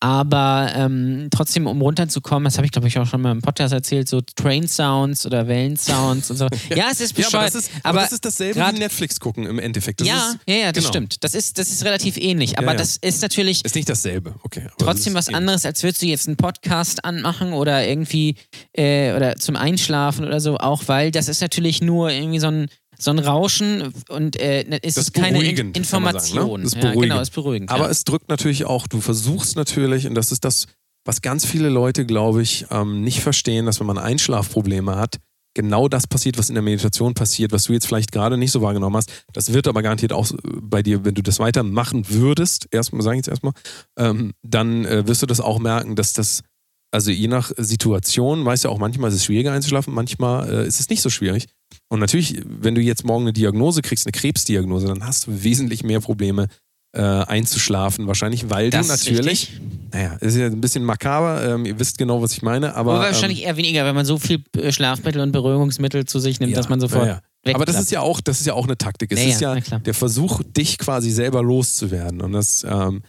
aber 0.00 0.70
ähm, 0.76 1.28
trotzdem, 1.32 1.66
um 1.66 1.82
runterzukommen, 1.82 2.44
das 2.44 2.56
habe 2.56 2.66
ich 2.66 2.72
glaube 2.72 2.86
ich 2.86 2.96
auch 2.98 3.06
schon 3.06 3.20
mal 3.20 3.32
im 3.32 3.42
Podcast 3.42 3.74
erzählt, 3.74 4.08
so 4.08 4.20
Train 4.20 4.68
Sounds 4.68 5.26
oder 5.26 5.48
Wellen 5.48 5.76
Sounds 5.76 6.30
und 6.30 6.36
so. 6.36 6.46
ja, 6.74 6.86
es 6.92 7.00
ist 7.00 7.18
Ja, 7.18 7.26
aber 7.26 7.46
bescheuert. 7.46 7.46
das 7.46 7.54
ist, 7.56 7.70
aber 7.82 8.00
das 8.02 8.12
ist 8.12 8.24
dasselbe 8.24 8.60
grad- 8.60 8.76
wie 8.76 8.78
Netflix 8.78 9.18
gucken 9.18 9.44
im 9.46 9.58
Endeffekt. 9.58 10.00
Das 10.00 10.06
ja, 10.06 10.30
ist, 10.30 10.38
ja, 10.46 10.54
ja, 10.54 10.72
das 10.72 10.84
genau. 10.84 10.92
stimmt. 10.92 11.24
Das 11.24 11.34
ist, 11.34 11.58
das 11.58 11.70
ist 11.70 11.84
relativ 11.84 12.16
ähnlich, 12.16 12.58
aber 12.58 12.68
ja. 12.72 12.74
das 12.74 12.96
ist 12.98 13.22
natürlich 13.22 13.64
Ist 13.64 13.74
nicht 13.74 13.88
dasselbe, 13.88 14.36
okay. 14.44 14.62
aber 14.66 14.76
trotzdem 14.78 15.14
das 15.14 15.26
was 15.26 15.28
ist 15.30 15.34
anderes, 15.34 15.66
als 15.66 15.82
würdest 15.82 16.02
du 16.02 16.06
jetzt 16.06 16.28
einen 16.28 16.36
Podcast 16.36 17.04
anmachen 17.04 17.52
oder 17.52 17.84
irgendwie 17.84 18.36
äh, 18.74 19.14
oder 19.14 19.34
zum 19.36 19.56
Einschlafen 19.56 20.24
oder 20.24 20.38
so, 20.40 20.58
auch 20.58 20.82
weil 20.86 21.10
das 21.10 21.26
ist 21.26 21.40
natürlich 21.40 21.82
nur 21.82 22.10
irgendwie 22.10 22.38
so 22.38 22.46
ein, 22.48 22.68
so 23.00 23.10
ein 23.10 23.18
Rauschen 23.18 23.92
und 24.08 24.36
äh, 24.36 24.64
es 24.82 24.94
Das 24.94 25.04
ist 25.04 25.14
keine 25.14 25.42
In 25.42 25.44
man 25.54 25.54
sagen, 25.54 25.72
ne? 25.72 25.78
Information. 25.78 26.62
Das 26.62 26.72
ist 26.72 26.74
ja, 26.74 26.80
beruhigend. 26.82 27.02
genau, 27.02 27.20
ist 27.20 27.30
beruhigend. 27.30 27.70
Aber 27.70 27.84
ja. 27.84 27.90
es 27.90 28.04
drückt 28.04 28.28
natürlich 28.28 28.64
auch, 28.64 28.86
du 28.86 29.00
versuchst 29.00 29.56
natürlich, 29.56 30.06
und 30.06 30.14
das 30.14 30.32
ist 30.32 30.44
das, 30.44 30.66
was 31.04 31.22
ganz 31.22 31.46
viele 31.46 31.68
Leute, 31.68 32.04
glaube 32.04 32.42
ich, 32.42 32.66
ähm, 32.70 33.02
nicht 33.02 33.20
verstehen, 33.20 33.66
dass 33.66 33.80
wenn 33.80 33.86
man 33.86 33.98
Einschlafprobleme 33.98 34.96
hat, 34.96 35.18
genau 35.54 35.88
das 35.88 36.06
passiert, 36.06 36.38
was 36.38 36.48
in 36.50 36.54
der 36.54 36.62
Meditation 36.62 37.14
passiert, 37.14 37.52
was 37.52 37.64
du 37.64 37.72
jetzt 37.72 37.86
vielleicht 37.86 38.12
gerade 38.12 38.36
nicht 38.36 38.52
so 38.52 38.62
wahrgenommen 38.62 38.96
hast. 38.96 39.24
Das 39.32 39.52
wird 39.52 39.66
aber 39.66 39.82
garantiert 39.82 40.12
auch 40.12 40.30
bei 40.42 40.82
dir, 40.82 41.04
wenn 41.04 41.14
du 41.14 41.22
das 41.22 41.38
weitermachen 41.38 42.08
würdest, 42.10 42.68
erstmal, 42.70 43.02
sage 43.02 43.16
ich 43.16 43.20
jetzt 43.20 43.28
erstmal, 43.28 43.54
ähm, 43.98 44.34
dann 44.42 44.84
äh, 44.84 45.06
wirst 45.06 45.22
du 45.22 45.26
das 45.26 45.40
auch 45.40 45.58
merken, 45.58 45.96
dass 45.96 46.12
das, 46.12 46.42
also 46.90 47.10
je 47.10 47.28
nach 47.28 47.52
Situation, 47.56 48.44
weißt 48.44 48.64
du 48.64 48.68
auch, 48.68 48.78
manchmal 48.78 49.10
ist 49.10 49.16
es 49.16 49.24
schwieriger 49.24 49.52
einzuschlafen, 49.52 49.94
manchmal 49.94 50.48
äh, 50.48 50.66
ist 50.66 50.78
es 50.78 50.90
nicht 50.90 51.02
so 51.02 51.10
schwierig. 51.10 51.46
Und 51.88 52.00
natürlich, 52.00 52.40
wenn 52.44 52.74
du 52.74 52.80
jetzt 52.80 53.04
morgen 53.04 53.24
eine 53.24 53.32
Diagnose 53.32 53.82
kriegst, 53.82 54.06
eine 54.06 54.12
Krebsdiagnose, 54.12 54.86
dann 54.86 55.04
hast 55.04 55.26
du 55.26 55.42
wesentlich 55.42 55.82
mehr 55.82 56.00
Probleme 56.00 56.48
äh, 56.92 57.00
einzuschlafen. 57.00 58.06
Wahrscheinlich, 58.06 58.50
weil 58.50 58.70
das 58.70 58.86
du 58.86 58.92
natürlich, 58.92 59.50
richtig. 59.50 59.60
naja, 59.92 60.14
ist 60.20 60.36
ja 60.36 60.46
ein 60.46 60.60
bisschen 60.60 60.84
makaber, 60.84 61.54
ähm, 61.54 61.64
ihr 61.64 61.78
wisst 61.78 61.98
genau, 61.98 62.22
was 62.22 62.32
ich 62.32 62.42
meine, 62.42 62.74
aber. 62.74 62.94
Aber 62.94 63.06
ähm, 63.06 63.12
wahrscheinlich 63.12 63.44
eher 63.44 63.56
weniger, 63.56 63.84
wenn 63.84 63.94
man 63.94 64.06
so 64.06 64.18
viel 64.18 64.42
äh, 64.56 64.72
Schlafmittel 64.72 65.20
und 65.20 65.32
Beruhigungsmittel 65.32 66.04
zu 66.06 66.18
sich 66.18 66.40
nimmt, 66.40 66.52
ja, 66.52 66.56
dass 66.56 66.68
man 66.68 66.80
sofort 66.80 67.06
ja. 67.06 67.20
Aber 67.54 67.64
das 67.64 67.80
ist 67.80 67.90
ja 67.90 68.00
auch, 68.00 68.20
das 68.20 68.40
ist 68.40 68.46
ja 68.46 68.54
auch 68.54 68.64
eine 68.64 68.76
Taktik. 68.76 69.12
Es 69.12 69.40
Ja, 69.40 69.54
ist 69.54 69.70
ja, 69.70 69.78
der 69.78 69.94
Versuch, 69.94 70.42
dich 70.44 70.76
quasi 70.76 71.10
selber 71.10 71.42
loszuwerden. 71.42 72.20
Und 72.20 72.32
das 72.32 72.66
ähm, 72.68 73.02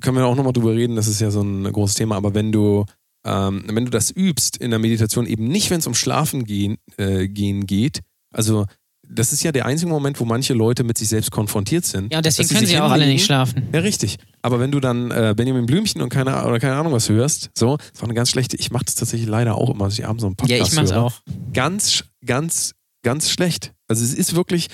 können 0.00 0.16
wir 0.16 0.26
auch 0.26 0.34
nochmal 0.34 0.52
drüber 0.52 0.74
reden, 0.74 0.96
das 0.96 1.06
ist 1.06 1.20
ja 1.20 1.30
so 1.30 1.42
ein 1.42 1.64
großes 1.64 1.94
Thema. 1.94 2.16
Aber 2.16 2.34
wenn 2.34 2.50
du, 2.50 2.84
ähm, 3.24 3.64
wenn 3.68 3.84
du 3.84 3.90
das 3.90 4.10
übst 4.10 4.56
in 4.56 4.70
der 4.70 4.78
Meditation, 4.78 5.26
eben 5.26 5.44
nicht, 5.44 5.70
wenn 5.70 5.78
es 5.78 5.86
um 5.86 5.94
Schlafen 5.94 6.44
gehen, 6.44 6.78
äh, 6.96 7.28
gehen 7.28 7.66
geht, 7.66 8.00
also 8.38 8.64
das 9.10 9.32
ist 9.32 9.42
ja 9.42 9.52
der 9.52 9.64
einzige 9.64 9.90
Moment, 9.90 10.20
wo 10.20 10.24
manche 10.26 10.52
Leute 10.52 10.84
mit 10.84 10.98
sich 10.98 11.08
selbst 11.08 11.30
konfrontiert 11.30 11.84
sind. 11.86 12.12
ja, 12.12 12.20
deswegen 12.20 12.48
dass 12.48 12.54
können 12.56 12.66
sie 12.66 12.74
ja 12.74 12.86
auch 12.86 12.90
alle 12.90 13.06
nicht 13.06 13.24
schlafen. 13.24 13.66
Ja, 13.72 13.80
richtig. 13.80 14.18
Aber 14.42 14.60
wenn 14.60 14.70
du 14.70 14.80
dann 14.80 15.10
äh, 15.10 15.34
Benjamin 15.36 15.64
Blümchen 15.64 16.02
und 16.02 16.10
keine, 16.10 16.44
oder 16.44 16.58
keine 16.58 16.74
Ahnung 16.76 16.92
was 16.92 17.08
hörst, 17.08 17.50
so, 17.56 17.76
das 17.78 18.00
war 18.00 18.04
eine 18.04 18.14
ganz 18.14 18.28
schlechte, 18.30 18.56
ich 18.58 18.70
mache 18.70 18.84
das 18.84 18.96
tatsächlich 18.96 19.26
leider 19.28 19.54
auch 19.56 19.70
immer, 19.70 19.86
dass 19.86 19.98
ich 19.98 20.06
abends 20.06 20.20
so 20.20 20.26
einen 20.26 20.36
Podcast 20.36 20.58
Ja, 20.60 20.66
ich 20.66 20.72
mach's 20.74 20.92
höre. 20.92 21.02
auch. 21.04 21.14
Ganz, 21.54 22.04
ganz, 22.26 22.74
ganz 23.02 23.30
schlecht. 23.30 23.72
Also 23.88 24.04
es 24.04 24.12
ist 24.12 24.34
wirklich, 24.34 24.68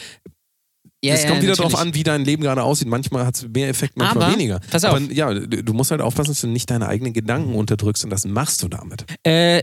Ja, 1.05 1.15
es 1.15 1.23
ja, 1.23 1.29
kommt 1.31 1.43
wieder 1.43 1.55
darauf 1.55 1.77
an, 1.77 1.95
wie 1.95 2.03
dein 2.03 2.25
Leben 2.25 2.43
gerade 2.43 2.65
aussieht. 2.65 2.89
Manchmal 2.89 3.25
hat 3.27 3.37
es 3.37 3.47
mehr 3.49 3.69
Effekt, 3.69 3.97
manchmal 3.97 4.25
Aber, 4.25 4.33
weniger. 4.35 4.59
pass 4.69 4.85
auf. 4.85 4.95
Aber 4.95 5.13
ja, 5.13 5.33
du 5.33 5.73
musst 5.75 5.93
halt 5.93 6.01
aufpassen, 6.01 6.31
dass 6.33 6.41
du 6.41 6.49
nicht 6.49 6.69
deine 6.71 6.89
eigenen 6.89 7.13
Gedanken 7.13 7.55
unterdrückst 7.55 8.03
und 8.03 8.11
das 8.11 8.25
machst 8.25 8.63
du 8.65 8.69
damit. 8.69 9.05
Äh, 9.23 9.63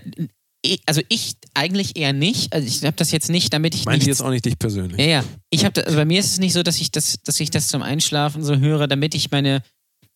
also 0.85 1.01
ich 1.09 1.35
eigentlich 1.53 1.97
eher 1.97 2.13
nicht. 2.13 2.53
Also 2.53 2.67
ich 2.67 2.83
habe 2.83 2.95
das 2.95 3.11
jetzt 3.11 3.29
nicht, 3.29 3.51
damit 3.53 3.73
ich 3.75 3.85
nichts 3.85 4.05
jetzt 4.05 4.21
auch 4.21 4.29
nicht 4.29 4.45
dich 4.45 4.59
persönlich. 4.59 4.99
Ja, 4.99 5.05
ja. 5.05 5.23
Ich 5.49 5.65
habe, 5.65 5.83
also 5.85 5.97
bei 5.97 6.05
mir 6.05 6.19
ist 6.19 6.31
es 6.31 6.39
nicht 6.39 6.53
so, 6.53 6.63
dass 6.63 6.79
ich 6.79 6.91
das, 6.91 7.21
dass 7.23 7.39
ich 7.39 7.49
das 7.49 7.67
zum 7.67 7.81
Einschlafen 7.81 8.43
so 8.43 8.57
höre, 8.57 8.87
damit 8.87 9.15
ich 9.15 9.31
meine, 9.31 9.63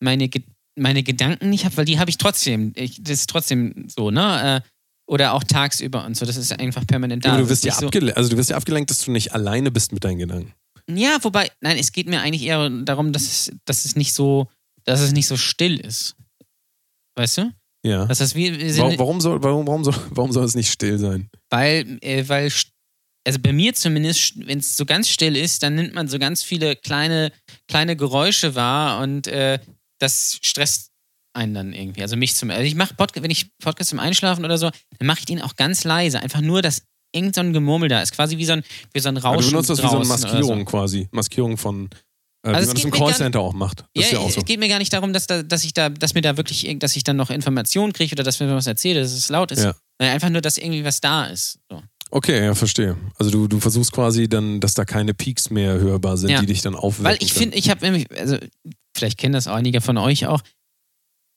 meine, 0.00 0.30
meine 0.76 1.02
Gedanken 1.02 1.50
nicht 1.50 1.64
habe, 1.64 1.76
weil 1.78 1.84
die 1.84 1.98
habe 1.98 2.10
ich 2.10 2.18
trotzdem. 2.18 2.72
Ich, 2.76 3.02
das 3.02 3.20
ist 3.20 3.30
trotzdem 3.30 3.88
so, 3.88 4.10
ne? 4.10 4.62
Äh, 4.64 4.68
Oder 5.08 5.34
auch 5.34 5.44
tagsüber 5.44 6.04
und 6.04 6.16
so. 6.16 6.26
Das 6.26 6.36
ist 6.36 6.52
einfach 6.52 6.86
permanent 6.86 7.24
da. 7.24 7.32
Aber 7.32 7.42
du 7.42 7.48
wirst 7.48 7.66
ist 7.66 7.80
ja 7.80 7.90
so, 7.90 8.12
also 8.14 8.30
du 8.30 8.36
wirst 8.36 8.50
ja 8.50 8.56
abgelenkt, 8.56 8.90
dass 8.90 9.04
du 9.04 9.10
nicht 9.10 9.32
alleine 9.32 9.70
bist 9.70 9.92
mit 9.92 10.04
deinen 10.04 10.18
Gedanken. 10.18 10.52
Ja, 10.88 11.18
wobei, 11.22 11.50
nein, 11.60 11.76
es 11.78 11.90
geht 11.90 12.08
mir 12.08 12.20
eigentlich 12.20 12.42
eher 12.42 12.70
darum, 12.70 13.12
dass 13.12 13.22
es, 13.22 13.52
dass 13.64 13.84
es 13.84 13.96
nicht 13.96 14.12
so, 14.12 14.48
dass 14.84 15.00
es 15.00 15.10
nicht 15.12 15.26
so 15.26 15.36
still 15.36 15.80
ist. 15.80 16.14
Weißt 17.16 17.38
du? 17.38 17.52
Ja. 17.86 18.04
Das 18.06 18.20
heißt, 18.20 18.34
wir, 18.34 18.58
wir 18.58 18.72
sind, 18.72 18.82
Warum, 18.82 18.98
warum, 18.98 19.20
soll, 19.20 19.42
warum, 19.42 19.66
warum, 19.66 19.84
soll, 19.84 19.94
warum 20.10 20.32
soll 20.32 20.44
es 20.44 20.54
nicht 20.54 20.70
still 20.70 20.98
sein? 20.98 21.28
weil, 21.50 21.98
äh, 22.02 22.28
weil, 22.28 22.50
also 23.26 23.38
bei 23.40 23.52
mir 23.52 23.74
zumindest, 23.74 24.34
wenn 24.46 24.58
es 24.58 24.76
so 24.76 24.84
ganz 24.84 25.08
still 25.08 25.36
ist, 25.36 25.62
dann 25.62 25.76
nimmt 25.76 25.94
man 25.94 26.08
so 26.08 26.18
ganz 26.18 26.42
viele 26.42 26.74
kleine, 26.74 27.32
kleine 27.68 27.96
Geräusche 27.96 28.54
wahr 28.54 29.02
und 29.02 29.28
äh, 29.28 29.58
das 30.00 30.38
stresst 30.42 30.90
einen 31.32 31.54
dann 31.54 31.72
irgendwie. 31.72 32.02
Also 32.02 32.16
mich 32.16 32.34
zum, 32.34 32.50
also 32.50 32.62
ich 32.62 32.74
mache 32.74 32.94
Podcast, 32.94 33.22
wenn 33.22 33.30
ich 33.30 33.50
Podcast 33.62 33.90
zum 33.90 34.00
Einschlafen 34.00 34.44
oder 34.44 34.58
so, 34.58 34.70
dann 34.98 35.06
mache 35.06 35.20
ich 35.20 35.26
den 35.26 35.42
auch 35.42 35.54
ganz 35.54 35.84
leise. 35.84 36.20
Einfach 36.20 36.40
nur, 36.40 36.62
dass 36.62 36.82
irgend 37.14 37.34
so 37.34 37.40
ein 37.40 37.52
Gemurmel 37.52 37.88
da 37.88 38.02
ist. 38.02 38.12
Quasi 38.12 38.38
wie 38.38 38.44
so 38.44 38.54
ein, 38.54 38.64
wie 38.92 39.00
so 39.00 39.08
ein 39.08 39.16
Rauschen 39.16 39.42
du 39.42 39.50
benutzt 39.50 39.70
das 39.70 39.82
wie 39.82 39.88
so 39.88 39.96
eine 39.96 40.06
Maskierung 40.06 40.64
quasi. 40.64 41.08
Maskierung 41.12 41.56
von, 41.56 41.88
Also 42.54 42.58
wie 42.58 42.62
es 42.62 42.66
man 42.68 42.74
das 42.74 42.74
geht 42.74 42.84
im 42.84 42.90
Callcenter 42.98 43.40
auch 43.40 43.52
macht. 43.52 43.84
Das 43.94 44.10
ja, 44.10 44.18
ja 44.18 44.18
auch 44.24 44.30
so. 44.30 44.40
es 44.40 44.44
geht 44.44 44.60
mir 44.60 44.68
gar 44.68 44.78
nicht 44.78 44.92
darum, 44.92 45.12
dass, 45.12 45.26
da, 45.26 45.42
dass 45.42 45.64
ich 45.64 45.74
da, 45.74 45.88
dass 45.88 46.14
mir 46.14 46.22
da 46.22 46.36
wirklich, 46.36 46.76
dass 46.78 46.96
ich 46.96 47.04
dann 47.04 47.16
noch 47.16 47.30
Informationen 47.30 47.92
kriege 47.92 48.12
oder 48.12 48.22
dass 48.22 48.40
mir 48.40 48.54
was 48.54 48.66
erzähle, 48.66 49.00
dass 49.00 49.12
es 49.12 49.28
laut 49.28 49.50
ist. 49.52 49.64
Ja. 49.64 49.74
Einfach 49.98 50.30
nur, 50.30 50.40
dass 50.40 50.58
irgendwie 50.58 50.84
was 50.84 51.00
da 51.00 51.26
ist. 51.26 51.58
So. 51.70 51.82
Okay, 52.10 52.44
ja, 52.44 52.54
verstehe. 52.54 52.96
Also 53.18 53.30
du, 53.30 53.48
du 53.48 53.58
versuchst 53.60 53.92
quasi 53.92 54.28
dann, 54.28 54.60
dass 54.60 54.74
da 54.74 54.84
keine 54.84 55.12
Peaks 55.12 55.50
mehr 55.50 55.78
hörbar 55.78 56.16
sind, 56.16 56.30
Ja. 56.30 56.40
die 56.40 56.46
dich 56.46 56.62
dann 56.62 56.74
aufwecken. 56.74 57.04
Weil 57.04 57.18
ich 57.20 57.32
finde, 57.32 57.56
ich 57.56 57.68
habe 57.68 57.84
nämlich, 57.84 58.06
also 58.16 58.38
vielleicht 58.96 59.18
kennen 59.18 59.34
das 59.34 59.48
einige 59.48 59.80
von 59.80 59.98
euch 59.98 60.26
auch, 60.26 60.42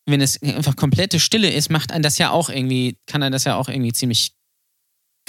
wenn 0.05 0.21
es 0.21 0.41
einfach 0.41 0.75
komplette 0.75 1.19
Stille 1.19 1.49
ist, 1.51 1.69
macht 1.69 1.91
einen 1.91 2.03
das 2.03 2.17
ja 2.17 2.31
auch 2.31 2.49
irgendwie, 2.49 2.97
kann 3.05 3.23
einen 3.23 3.31
das 3.31 3.43
ja 3.43 3.55
auch 3.55 3.69
irgendwie 3.69 3.93
ziemlich 3.93 4.33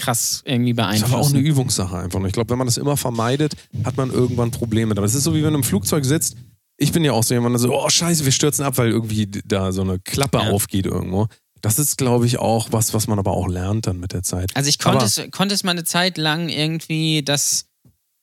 krass 0.01 0.43
irgendwie 0.45 0.75
Das 0.75 0.97
ist 0.97 1.03
aber 1.05 1.07
auch 1.07 1.11
beeinflussen. 1.11 1.37
eine 1.37 1.47
Übungssache 1.49 1.99
einfach. 1.99 2.25
Ich 2.25 2.33
glaube, 2.33 2.51
wenn 2.51 2.59
man 2.59 2.67
das 2.67 2.77
immer 2.77 2.97
vermeidet, 2.97 3.55
hat 3.85 3.97
man 3.97 4.11
irgendwann 4.11 4.51
Probleme 4.51 4.95
damit. 4.95 5.09
Es 5.11 5.15
ist 5.15 5.25
so, 5.25 5.35
wie 5.35 5.43
wenn 5.43 5.53
du 5.53 5.59
im 5.59 5.65
Flugzeug 5.65 6.05
sitzt. 6.05 6.37
Ich 6.79 6.93
bin 6.93 7.05
ja 7.05 7.13
auch 7.13 7.23
so 7.23 7.35
jemand, 7.35 7.55
der 7.55 7.61
so, 7.61 7.75
oh 7.75 7.89
scheiße, 7.89 8.25
wir 8.25 8.33
stürzen 8.33 8.65
ab, 8.65 8.79
weil 8.79 8.89
irgendwie 8.91 9.27
da 9.27 9.71
so 9.73 9.83
eine 9.83 9.99
Klappe 9.99 10.39
Ja. 10.39 10.51
aufgeht 10.51 10.87
irgendwo. 10.87 11.27
Das 11.61 11.79
ist, 11.79 11.99
glaube 11.99 12.25
ich, 12.25 12.39
auch 12.39 12.69
was, 12.73 12.95
was 12.95 13.07
man 13.07 13.19
aber 13.19 13.33
auch 13.33 13.47
lernt 13.49 13.87
dann 13.87 14.01
mit 14.01 14.13
der 14.15 14.23
Zeit. 14.23 14.51
Also 14.57 14.69
ich 14.71 14.79
konnte 14.79 14.99
Aber- 15.01 15.07
es, 15.07 15.21
konnte 15.31 15.55
es 15.55 15.63
mal 15.63 15.73
eine 15.73 15.85
Zeit 15.85 16.17
lang 16.17 16.49
irgendwie, 16.49 17.23
dass, 17.23 17.67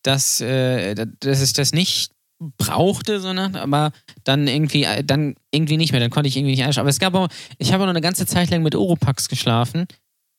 dass, 0.04 0.42
äh, 0.42 0.96
dass 1.20 1.42
ich 1.44 1.54
das 1.54 1.72
nicht 1.72 2.12
brauchte, 2.58 3.20
so 3.20 3.34
nach, 3.34 3.54
aber 3.54 3.92
dann 4.24 4.48
irgendwie, 4.48 4.84
äh, 4.84 5.04
dann 5.04 5.36
irgendwie 5.52 5.78
nicht 5.78 5.92
mehr, 5.92 6.00
dann 6.02 6.10
konnte 6.12 6.28
ich 6.30 6.38
irgendwie 6.38 6.52
nicht 6.56 6.64
einschlafen. 6.64 6.82
Aber 6.86 6.90
es 6.90 7.00
gab 7.00 7.14
auch, 7.16 7.28
ich 7.58 7.74
habe 7.74 7.84
auch 7.84 7.88
noch 7.88 7.94
eine 7.94 8.02
ganze 8.02 8.26
Zeit 8.26 8.50
lang 8.50 8.64
mit 8.64 8.76
Oropax 8.76 9.28
geschlafen. 9.30 9.86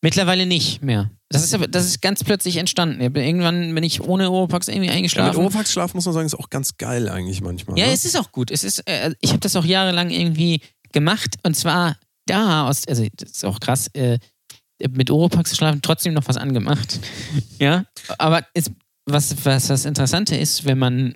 Mittlerweile 0.02 0.46
nicht 0.46 0.82
mehr. 0.82 1.10
Das 1.30 1.44
ist 1.44 1.58
das 1.70 1.84
ist 1.84 2.00
ganz 2.00 2.24
plötzlich 2.24 2.56
entstanden. 2.56 3.00
Irgendwann 3.00 3.74
bin 3.74 3.84
ich 3.84 4.00
ohne 4.00 4.30
Oropax 4.30 4.68
irgendwie 4.68 4.86
Ja, 4.86 4.92
mit 4.92 4.96
eingeschlafen. 4.98 5.38
Oropax 5.38 5.72
schlafen 5.72 5.96
muss 5.96 6.06
man 6.06 6.14
sagen, 6.14 6.26
ist 6.26 6.34
auch 6.34 6.48
ganz 6.48 6.78
geil 6.78 7.08
eigentlich 7.08 7.42
manchmal. 7.42 7.78
Ja, 7.78 7.86
ne? 7.86 7.92
es 7.92 8.06
ist 8.06 8.16
auch 8.16 8.32
gut. 8.32 8.50
Es 8.50 8.64
ist, 8.64 8.80
äh, 8.88 9.14
ich 9.20 9.30
habe 9.30 9.40
das 9.40 9.54
auch 9.54 9.64
jahrelang 9.64 10.10
irgendwie 10.10 10.62
gemacht 10.92 11.36
und 11.42 11.54
zwar 11.54 11.98
da 12.24 12.66
aus, 12.68 12.86
also 12.88 13.06
das 13.14 13.30
ist 13.30 13.44
auch 13.44 13.60
krass, 13.60 13.88
äh, 13.88 14.18
mit 14.90 15.10
Oropax 15.10 15.50
zu 15.50 15.56
schlafen, 15.56 15.82
trotzdem 15.82 16.14
noch 16.14 16.28
was 16.28 16.36
angemacht. 16.36 16.98
ja, 17.58 17.84
aber 18.16 18.46
es, 18.54 18.70
was, 19.06 19.44
was 19.44 19.66
das 19.66 19.84
Interessante 19.84 20.36
ist, 20.36 20.64
wenn 20.64 20.78
man, 20.78 21.14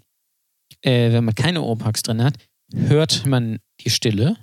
äh, 0.83 1.12
wenn 1.12 1.25
man 1.25 1.35
keine 1.35 1.62
Oropax 1.62 2.03
drin 2.03 2.22
hat, 2.22 2.35
hört 2.75 3.25
man 3.25 3.61
die 3.81 3.90
Stille. 3.90 4.37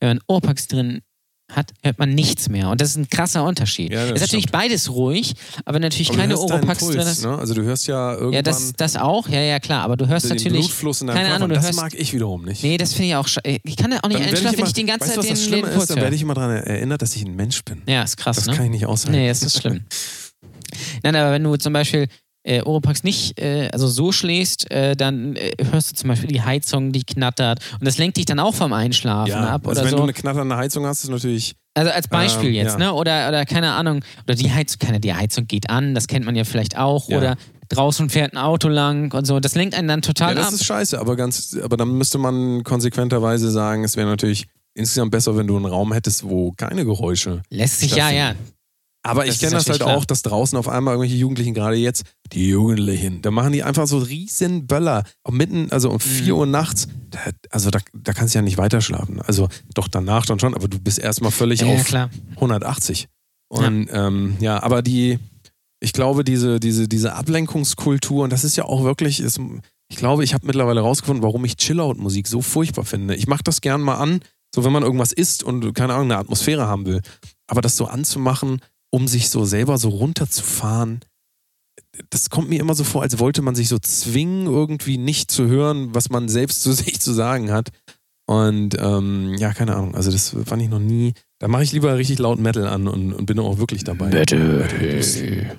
Wenn 0.00 0.08
man 0.16 0.20
Oropax 0.26 0.68
drin 0.68 1.02
hat, 1.56 1.72
hört 1.82 1.98
man 1.98 2.14
nichts 2.14 2.48
mehr. 2.48 2.68
Und 2.70 2.80
das 2.80 2.90
ist 2.90 2.96
ein 2.96 3.08
krasser 3.08 3.44
Unterschied. 3.44 3.92
Ja, 3.92 4.02
das 4.06 4.14
ist 4.16 4.20
natürlich 4.22 4.44
stimmt. 4.44 4.52
beides 4.52 4.90
ruhig, 4.90 5.34
aber 5.64 5.78
natürlich 5.78 6.08
Aber 6.10 6.18
keine 6.18 6.38
Oropax 6.38 6.78
Puls, 6.80 6.96
drin. 7.20 7.30
Ne? 7.30 7.38
Also 7.38 7.54
du 7.54 7.62
hörst 7.62 7.86
ja 7.86 8.12
irgendwann 8.12 8.32
Ja, 8.32 8.42
das, 8.42 8.72
das 8.74 8.96
auch, 8.96 9.28
ja, 9.28 9.40
ja, 9.40 9.60
klar. 9.60 9.82
Aber 9.84 9.96
du 9.96 10.06
hörst 10.06 10.24
den 10.30 10.36
natürlich. 10.36 10.60
Blutfluss 10.66 11.00
in 11.00 11.06
deinem 11.08 11.16
keine 11.16 11.28
Körper. 11.28 11.44
Ahnung, 11.44 11.54
das 11.54 11.64
hörst- 11.66 11.78
mag 11.78 11.94
ich 11.94 12.12
wiederum 12.12 12.44
nicht. 12.44 12.62
Nee, 12.62 12.76
das 12.78 12.94
finde 12.94 13.08
ich 13.10 13.14
auch 13.16 13.26
sche- 13.26 13.60
Ich 13.64 13.76
kann 13.76 13.90
da 13.90 13.98
auch 14.02 14.08
nicht 14.08 14.20
Dann 14.20 14.28
einschlafen, 14.28 14.44
wenn 14.52 14.58
immer- 14.58 14.66
ich 14.68 14.72
den 14.74 14.86
ganzen 14.86 15.08
weißt 15.08 15.16
das 15.18 15.24
den 15.26 15.62
den 15.62 15.64
ist? 15.64 15.90
Dann 15.90 15.96
werde 16.00 16.16
ich 16.16 16.22
immer 16.22 16.34
daran 16.34 16.50
erinnert, 16.56 17.02
dass 17.02 17.14
ich 17.16 17.22
ein 17.24 17.36
Mensch 17.36 17.62
bin. 17.64 17.82
Ja, 17.86 18.02
ist 18.02 18.16
krass, 18.16 18.36
Das 18.36 18.46
ne? 18.46 18.54
kann 18.56 18.64
ich 18.66 18.70
nicht 18.70 18.86
aushalten. 18.86 19.18
Nee, 19.18 19.28
das 19.28 19.42
ist 19.42 19.58
schlimm. 19.60 19.84
Nein, 21.02 21.14
aber 21.16 21.32
wenn 21.32 21.44
du 21.44 21.56
zum 21.56 21.72
Beispiel 21.72 22.08
äh, 22.44 22.62
Oropax 22.62 23.04
nicht 23.04 23.40
äh, 23.40 23.68
also 23.72 23.86
so 23.88 24.12
schläfst, 24.12 24.70
äh, 24.70 24.96
dann 24.96 25.36
äh, 25.36 25.52
hörst 25.70 25.92
du 25.92 25.94
zum 25.96 26.08
Beispiel 26.08 26.28
die 26.28 26.42
Heizung, 26.42 26.92
die 26.92 27.04
knattert. 27.04 27.60
Und 27.78 27.86
das 27.86 27.98
lenkt 27.98 28.16
dich 28.16 28.24
dann 28.26 28.38
auch 28.40 28.54
vom 28.54 28.72
Einschlafen 28.72 29.30
ja, 29.30 29.48
ab 29.48 29.66
also 29.66 29.80
oder 29.80 29.84
wenn 29.84 29.90
so. 29.90 29.96
du 29.98 30.02
eine 30.04 30.12
knatternde 30.12 30.56
Heizung 30.56 30.86
hast, 30.86 31.04
ist 31.04 31.10
natürlich. 31.10 31.54
Also 31.74 31.90
als 31.90 32.08
Beispiel 32.08 32.48
Ähm, 32.48 32.54
jetzt, 32.54 32.72
ja. 32.72 32.78
ne? 32.78 32.92
Oder, 32.94 33.28
oder 33.28 33.46
keine 33.46 33.72
Ahnung, 33.72 34.04
oder 34.24 34.34
die 34.34 34.52
Heizung, 34.52 34.78
keine, 34.78 35.00
die 35.00 35.14
Heizung 35.14 35.46
geht 35.46 35.70
an, 35.70 35.94
das 35.94 36.06
kennt 36.06 36.24
man 36.26 36.36
ja 36.36 36.44
vielleicht 36.44 36.76
auch. 36.76 37.08
Ja. 37.08 37.18
Oder 37.18 37.36
draußen 37.68 38.10
fährt 38.10 38.34
ein 38.34 38.38
Auto 38.38 38.68
lang 38.68 39.12
und 39.14 39.26
so. 39.26 39.40
Das 39.40 39.54
lenkt 39.54 39.74
einen 39.74 39.88
dann 39.88 40.02
total 40.02 40.30
Ja, 40.30 40.34
das 40.34 40.48
ab. 40.48 40.52
ist 40.54 40.64
scheiße, 40.64 40.98
aber 40.98 41.16
ganz, 41.16 41.56
aber 41.62 41.76
dann 41.76 41.96
müsste 41.96 42.18
man 42.18 42.62
konsequenterweise 42.64 43.50
sagen, 43.50 43.84
es 43.84 43.96
wäre 43.96 44.06
natürlich 44.06 44.46
insgesamt 44.74 45.10
besser, 45.12 45.36
wenn 45.36 45.46
du 45.46 45.56
einen 45.56 45.66
Raum 45.66 45.92
hättest, 45.92 46.24
wo 46.24 46.52
keine 46.52 46.84
Geräusche. 46.84 47.42
Lässt 47.50 47.80
sich, 47.80 47.94
ja, 47.94 48.10
ja. 48.10 48.34
Aber 49.04 49.24
Das 49.26 49.34
ich 49.34 49.40
kenne 49.40 49.52
das 49.52 49.66
halt 49.68 49.80
natürlich 49.80 49.96
auch, 49.96 50.04
dass 50.04 50.22
draußen 50.22 50.56
auf 50.56 50.68
einmal 50.68 50.94
irgendwelche 50.94 51.16
Jugendlichen, 51.16 51.54
gerade 51.54 51.76
jetzt, 51.76 52.04
die 52.32 52.48
Jugendlichen, 52.48 53.20
da 53.20 53.30
machen 53.32 53.52
die 53.52 53.64
einfach 53.64 53.86
so 53.88 53.98
riesen 53.98 54.66
Böller. 54.68 55.02
Auch 55.24 55.32
mitten, 55.32 55.72
also 55.72 55.90
um 55.90 55.98
4 55.98 56.34
Mhm. 56.34 56.38
Uhr 56.40 56.46
nachts, 56.46 56.86
da, 57.10 57.18
also 57.50 57.70
da, 57.70 57.80
da 57.94 58.12
kannst 58.12 58.34
du 58.34 58.38
ja 58.38 58.42
nicht 58.42 58.58
weiter 58.58 58.80
schlafen. 58.80 59.20
Also 59.20 59.48
doch 59.74 59.88
danach 59.88 60.24
dann 60.24 60.38
schon, 60.38 60.54
aber 60.54 60.68
du 60.68 60.78
bist 60.78 60.98
erstmal 61.00 61.32
völlig 61.32 61.60
Ja, 61.62 61.66
ja, 61.66 61.74
auf 61.74 61.84
klar. 61.84 62.10
180. 62.36 63.08
Und 63.48 63.88
ja, 63.88 64.06
ähm, 64.06 64.36
ja 64.40 64.62
aber 64.62 64.82
die, 64.82 65.18
ich 65.80 65.92
glaube, 65.92 66.22
diese, 66.22 66.60
diese, 66.60 66.86
diese 66.86 67.14
Ablenkungskultur, 67.14 68.22
und 68.24 68.32
das 68.32 68.44
ist 68.44 68.56
ja 68.56 68.64
auch 68.66 68.84
wirklich, 68.84 69.18
ist, 69.18 69.40
ich 69.88 69.96
glaube, 69.96 70.22
ich 70.22 70.32
habe 70.32 70.46
mittlerweile 70.46 70.80
rausgefunden, 70.80 71.24
warum 71.24 71.44
ich 71.44 71.56
Chillout-Musik 71.56 72.28
so 72.28 72.40
furchtbar 72.40 72.84
finde. 72.84 73.16
Ich 73.16 73.26
mache 73.26 73.42
das 73.42 73.60
gern 73.60 73.80
mal 73.80 73.96
an, 73.96 74.20
so 74.54 74.64
wenn 74.64 74.72
man 74.72 74.84
irgendwas 74.84 75.12
isst 75.12 75.42
und 75.42 75.74
keine 75.74 75.94
Ahnung, 75.94 76.10
eine 76.12 76.18
Atmosphäre 76.18 76.66
haben 76.68 76.86
will. 76.86 77.02
Aber 77.48 77.60
das 77.60 77.76
so 77.76 77.86
anzumachen, 77.86 78.60
um 78.92 79.08
sich 79.08 79.30
so 79.30 79.44
selber 79.44 79.78
so 79.78 79.88
runterzufahren, 79.88 81.00
das 82.10 82.30
kommt 82.30 82.48
mir 82.48 82.60
immer 82.60 82.74
so 82.74 82.84
vor, 82.84 83.02
als 83.02 83.18
wollte 83.18 83.42
man 83.42 83.54
sich 83.54 83.68
so 83.68 83.78
zwingen, 83.78 84.46
irgendwie 84.46 84.98
nicht 84.98 85.30
zu 85.30 85.46
hören, 85.46 85.94
was 85.94 86.10
man 86.10 86.28
selbst 86.28 86.62
zu 86.62 86.72
sich 86.72 87.00
zu 87.00 87.12
sagen 87.12 87.50
hat. 87.50 87.70
Und 88.32 88.76
ähm, 88.80 89.34
ja, 89.38 89.52
keine 89.52 89.74
Ahnung. 89.74 89.94
Also 89.94 90.10
das 90.10 90.34
fand 90.46 90.62
ich 90.62 90.68
noch 90.68 90.78
nie. 90.78 91.12
Da 91.38 91.48
mache 91.48 91.64
ich 91.64 91.72
lieber 91.72 91.96
richtig 91.98 92.18
laut 92.20 92.38
Metal 92.38 92.66
an 92.68 92.86
und, 92.86 93.12
und 93.12 93.26
bin 93.26 93.38
auch 93.40 93.58
wirklich 93.58 93.82
dabei. 93.82 94.06
Metal. 94.10 94.64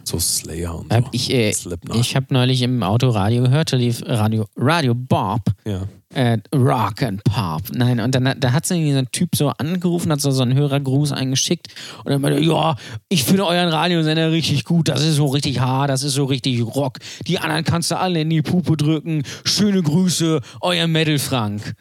So 0.06 0.18
Slayer 0.18 0.80
und 0.80 0.94
Hab 0.94 1.04
so. 1.06 1.10
ich 1.12 1.30
äh, 1.32 1.54
ich 1.94 2.16
habe 2.16 2.28
neulich 2.30 2.62
im 2.62 2.82
Auto 2.84 3.10
Radio 3.10 3.44
gehört, 3.44 3.74
da 3.74 3.78
lief 3.78 4.02
Radio, 4.06 4.46
Radio 4.56 4.96
Bob, 4.96 5.42
ja. 5.66 5.82
äh, 6.16 6.38
Rock 6.56 7.04
and 7.04 7.22
Pop. 7.26 7.64
Nein, 7.74 8.00
und 8.00 8.16
dann 8.16 8.30
hat- 8.30 8.38
da 8.42 8.54
hat 8.54 8.66
so 8.66 8.76
ein 8.76 9.08
Typ 9.12 9.36
so 9.36 9.50
angerufen, 9.50 10.10
hat 10.12 10.22
so, 10.22 10.32
so 10.32 10.42
einen 10.42 10.56
Hörergruß 10.56 11.12
eingeschickt 11.12 11.68
und 12.06 12.12
dann 12.12 12.22
meinte, 12.22 12.40
ja, 12.42 12.78
ich 13.10 13.26
finde 13.26 13.46
euren 13.46 13.68
Radiosender 13.68 14.32
richtig 14.32 14.64
gut, 14.64 14.88
das 14.88 15.04
ist 15.04 15.16
so 15.18 15.26
richtig 15.26 15.60
hart, 15.60 15.90
das 15.90 16.04
ist 16.04 16.14
so 16.14 16.24
richtig 16.24 16.62
Rock. 16.64 17.00
Die 17.28 17.40
anderen 17.40 17.66
kannst 17.66 17.92
du 17.92 17.98
alle 18.00 18.22
in 18.22 18.30
die 18.30 18.42
Puppe 18.42 18.78
drücken. 18.78 19.24
Schöne 19.44 19.82
Grüße, 19.84 20.40
euer 20.62 20.88
Metal 20.88 21.20
Frank. 21.20 21.74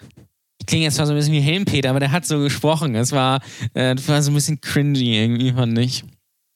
Ich 0.63 0.67
klinge 0.67 0.85
jetzt 0.85 0.95
zwar 0.95 1.07
so 1.07 1.13
ein 1.13 1.17
bisschen 1.17 1.33
wie 1.33 1.41
Helmpeter, 1.41 1.91
aber 1.91 1.99
der 1.99 2.13
hat 2.13 2.25
so 2.25 2.39
gesprochen. 2.39 2.95
Es 2.95 3.11
war, 3.11 3.41
äh, 3.75 3.97
das 3.97 4.07
war 4.07 4.23
so 4.23 4.31
ein 4.31 4.35
bisschen 4.35 4.61
cringy 4.61 5.19
irgendwie, 5.21 5.51
fand 5.51 5.77
ich. 5.77 6.05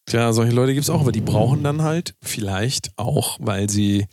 Tja, 0.09 0.33
solche 0.33 0.53
Leute 0.55 0.75
gibt 0.75 0.85
es 0.85 0.91
auch, 0.91 1.01
aber 1.01 1.11
die 1.11 1.21
brauchen 1.21 1.65
dann 1.65 1.83
halt 1.83 2.15
vielleicht 2.23 2.91
auch, 2.97 3.37
weil 3.41 3.69
sie 3.69 4.07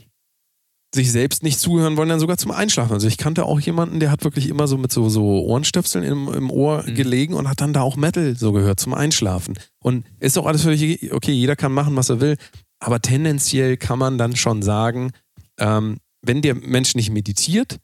sich 0.96 1.12
selbst 1.12 1.44
nicht 1.44 1.60
zuhören 1.60 1.96
wollen, 1.96 2.10
dann 2.10 2.20
sogar 2.20 2.39
zum 2.39 2.50
Einschlafen. 2.50 2.91
Also 2.94 3.08
ich 3.08 3.20
kannte 3.20 3.46
auch 3.46 3.60
jemanden, 3.60 4.00
der 4.00 4.10
hat 4.10 4.24
wirklich 4.24 4.50
immer 4.50 4.68
so 4.68 4.80
mit 4.80 4.91
so, 4.91 5.10
so 5.10 5.44
Ohrenstöpseln 5.46 6.04
im, 6.04 6.34
im 6.34 6.50
Ohr 6.50 6.84
Mhm. 6.88 6.96
gelegen 6.96 7.34
und 7.36 7.48
hat 7.48 7.62
dann 7.62 7.74
da 7.74 7.82
auch 7.82 7.96
Metal 7.96 8.36
so 8.36 8.52
gehört 8.52 8.80
zum 8.80 8.96
Einschlafen. 8.96 9.60
Und 9.80 10.06
ist 10.20 10.39
auch 10.39 10.48
alles 10.48 10.64
völlig 10.64 11.14
okay, 11.14 11.34
jeder 11.34 11.56
kann 11.56 11.72
machen, 11.72 11.96
was 11.96 12.10
er 12.10 12.20
will, 12.20 12.38
aber 12.80 13.00
tendenziell 13.00 13.78
kann 13.78 14.00
man 14.00 14.18
dann 14.18 14.36
schon 14.36 14.64
sagen, 14.64 15.12
ähm, 15.60 15.98
wenn 16.24 16.41
der 16.41 16.56
Mensch 16.56 16.96
nicht 16.96 17.12
meditiert 17.12 17.78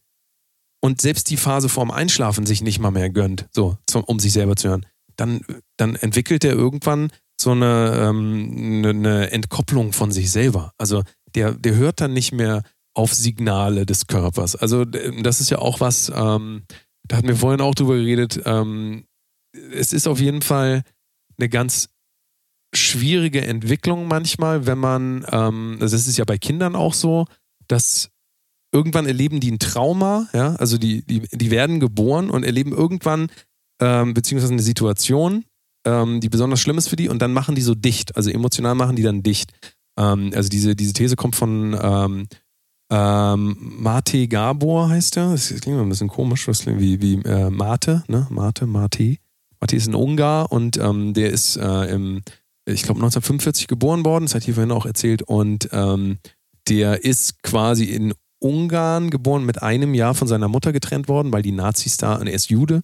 und 0.81 1.01
selbst 1.01 1.29
die 1.29 1.37
Phase 1.37 1.69
vorm 1.69 1.91
Einschlafen 1.91 2.45
sich 2.45 2.61
nicht 2.61 2.79
mal 2.79 2.91
mehr 2.91 3.09
gönnt, 3.09 3.47
so, 3.51 3.77
zum, 3.87 4.03
um 4.03 4.19
sich 4.19 4.33
selber 4.33 4.55
zu 4.55 4.69
hören, 4.69 4.85
dann, 5.15 5.41
dann 5.77 5.95
entwickelt 5.95 6.43
er 6.43 6.53
irgendwann 6.53 7.11
so 7.39 7.51
eine, 7.51 8.07
ähm, 8.09 8.83
eine, 8.85 8.89
eine 8.89 9.31
Entkopplung 9.31 9.93
von 9.93 10.11
sich 10.11 10.31
selber. 10.31 10.73
Also 10.77 11.03
der, 11.35 11.53
der 11.53 11.75
hört 11.75 12.01
dann 12.01 12.13
nicht 12.13 12.31
mehr 12.31 12.63
auf 12.95 13.13
Signale 13.13 13.85
des 13.85 14.07
Körpers. 14.07 14.55
Also 14.55 14.85
d- 14.85 15.21
das 15.21 15.39
ist 15.41 15.49
ja 15.49 15.59
auch 15.59 15.79
was, 15.79 16.11
ähm, 16.13 16.63
da 17.07 17.17
hatten 17.17 17.27
wir 17.27 17.35
vorhin 17.35 17.61
auch 17.61 17.75
drüber 17.75 17.95
geredet, 17.95 18.41
ähm, 18.45 19.05
es 19.73 19.93
ist 19.93 20.07
auf 20.07 20.19
jeden 20.19 20.41
Fall 20.41 20.83
eine 21.37 21.49
ganz 21.49 21.89
schwierige 22.75 23.41
Entwicklung 23.45 24.07
manchmal, 24.07 24.65
wenn 24.67 24.77
man, 24.77 25.25
ähm, 25.31 25.77
also 25.81 25.95
das 25.95 26.07
ist 26.07 26.17
ja 26.17 26.25
bei 26.25 26.37
Kindern 26.37 26.75
auch 26.75 26.93
so, 26.93 27.25
dass 27.67 28.09
irgendwann 28.71 29.05
erleben 29.05 29.39
die 29.39 29.51
ein 29.51 29.59
Trauma, 29.59 30.27
ja, 30.33 30.55
also 30.55 30.77
die, 30.77 31.03
die, 31.03 31.21
die 31.31 31.51
werden 31.51 31.79
geboren 31.79 32.29
und 32.29 32.43
erleben 32.43 32.71
irgendwann 32.71 33.29
ähm, 33.81 34.13
beziehungsweise 34.13 34.53
eine 34.53 34.61
Situation, 34.61 35.45
ähm, 35.85 36.21
die 36.21 36.29
besonders 36.29 36.59
schlimm 36.59 36.77
ist 36.77 36.89
für 36.89 36.95
die 36.95 37.09
und 37.09 37.21
dann 37.21 37.33
machen 37.33 37.55
die 37.55 37.61
so 37.61 37.75
dicht, 37.75 38.15
also 38.15 38.29
emotional 38.29 38.75
machen 38.75 38.95
die 38.95 39.03
dann 39.03 39.23
dicht. 39.23 39.51
Ähm, 39.97 40.31
also 40.35 40.49
diese, 40.49 40.75
diese 40.75 40.93
These 40.93 41.15
kommt 41.15 41.35
von 41.35 41.77
ähm, 41.81 42.27
ähm, 42.91 43.55
Mate 43.59 44.27
Gabor 44.27 44.89
heißt 44.89 45.17
er, 45.17 45.31
das 45.31 45.49
klingt 45.61 45.79
ein 45.79 45.89
bisschen 45.89 46.07
komisch, 46.07 46.45
das 46.45 46.61
klingt 46.61 46.79
wie, 46.79 47.01
wie 47.01 47.15
äh, 47.23 47.49
Mate, 47.49 48.03
ne, 48.07 48.27
Mate, 48.29 48.65
Mate. 48.65 49.17
Mate 49.59 49.75
ist 49.75 49.87
ein 49.87 49.95
Ungar 49.95 50.51
und 50.51 50.77
ähm, 50.77 51.13
der 51.13 51.29
ist 51.29 51.57
äh, 51.57 51.93
im, 51.93 52.21
ich 52.65 52.83
glaube 52.83 52.99
1945 52.99 53.67
geboren 53.67 54.05
worden, 54.05 54.25
das 54.25 54.35
hat 54.35 54.43
hier 54.43 54.55
vorhin 54.55 54.71
auch 54.71 54.85
erzählt 54.85 55.21
und 55.21 55.69
ähm, 55.71 56.17
der 56.67 57.03
ist 57.03 57.43
quasi 57.43 57.85
in 57.85 58.13
Ungarn 58.39 59.09
geboren, 59.09 59.45
mit 59.45 59.61
einem 59.61 59.93
Jahr 59.93 60.15
von 60.15 60.27
seiner 60.27 60.47
Mutter 60.47 60.71
getrennt 60.71 61.07
worden, 61.07 61.31
weil 61.31 61.41
die 61.41 61.51
Nazis 61.51 61.97
da, 61.97 62.15
und 62.15 62.27
er 62.27 62.33
ist 62.33 62.49
Jude, 62.49 62.81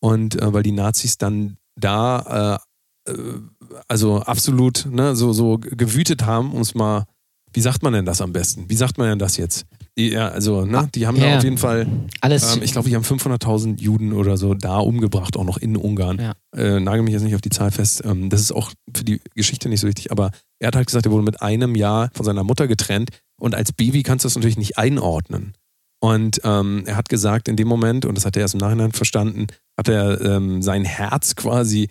und 0.00 0.40
äh, 0.40 0.52
weil 0.52 0.62
die 0.62 0.72
Nazis 0.72 1.18
dann 1.18 1.56
da, 1.78 2.60
äh, 3.06 3.12
äh, 3.12 3.40
also 3.88 4.20
absolut, 4.20 4.86
ne, 4.90 5.16
so, 5.16 5.32
so 5.32 5.58
gewütet 5.58 6.26
haben, 6.26 6.56
es 6.60 6.74
mal, 6.74 7.06
wie 7.52 7.60
sagt 7.60 7.82
man 7.82 7.92
denn 7.92 8.04
das 8.04 8.20
am 8.20 8.32
besten? 8.32 8.68
Wie 8.68 8.76
sagt 8.76 8.98
man 8.98 9.08
denn 9.08 9.18
das 9.18 9.36
jetzt? 9.36 9.66
Ja, 9.98 10.28
also, 10.28 10.66
ne, 10.66 10.88
die 10.94 11.06
haben 11.06 11.18
da 11.18 11.26
Ja. 11.26 11.36
auf 11.38 11.44
jeden 11.44 11.56
Fall, 11.56 11.86
Alles. 12.20 12.54
ähm, 12.56 12.62
ich 12.62 12.72
glaube, 12.72 12.88
die 12.88 12.94
haben 12.94 13.02
500.000 13.04 13.80
Juden 13.80 14.12
oder 14.12 14.36
so 14.36 14.52
da 14.52 14.76
umgebracht, 14.78 15.36
auch 15.38 15.44
noch 15.44 15.56
in 15.56 15.74
Ungarn. 15.74 16.18
Ja. 16.20 16.34
Äh, 16.54 16.80
nagel 16.80 17.02
mich 17.02 17.14
jetzt 17.14 17.22
nicht 17.22 17.34
auf 17.34 17.40
die 17.40 17.48
Zahl 17.48 17.70
fest. 17.70 18.02
Ähm, 18.04 18.28
das 18.28 18.42
ist 18.42 18.52
auch 18.52 18.70
für 18.94 19.04
die 19.04 19.20
Geschichte 19.34 19.70
nicht 19.70 19.80
so 19.80 19.86
wichtig, 19.88 20.10
aber 20.10 20.32
er 20.60 20.68
hat 20.68 20.76
halt 20.76 20.86
gesagt, 20.86 21.06
er 21.06 21.12
wurde 21.12 21.24
mit 21.24 21.40
einem 21.40 21.74
Jahr 21.74 22.10
von 22.12 22.26
seiner 22.26 22.44
Mutter 22.44 22.66
getrennt 22.68 23.08
und 23.40 23.54
als 23.54 23.72
Baby 23.72 24.02
kannst 24.02 24.24
du 24.24 24.26
das 24.26 24.34
natürlich 24.36 24.58
nicht 24.58 24.76
einordnen. 24.76 25.54
Und 26.02 26.42
ähm, 26.44 26.82
er 26.84 26.96
hat 26.96 27.08
gesagt, 27.08 27.48
in 27.48 27.56
dem 27.56 27.68
Moment, 27.68 28.04
und 28.04 28.16
das 28.18 28.26
hat 28.26 28.36
er 28.36 28.42
erst 28.42 28.52
im 28.54 28.60
Nachhinein 28.60 28.92
verstanden, 28.92 29.46
hat 29.78 29.88
er 29.88 30.20
ähm, 30.20 30.60
sein 30.60 30.84
Herz 30.84 31.36
quasi 31.36 31.88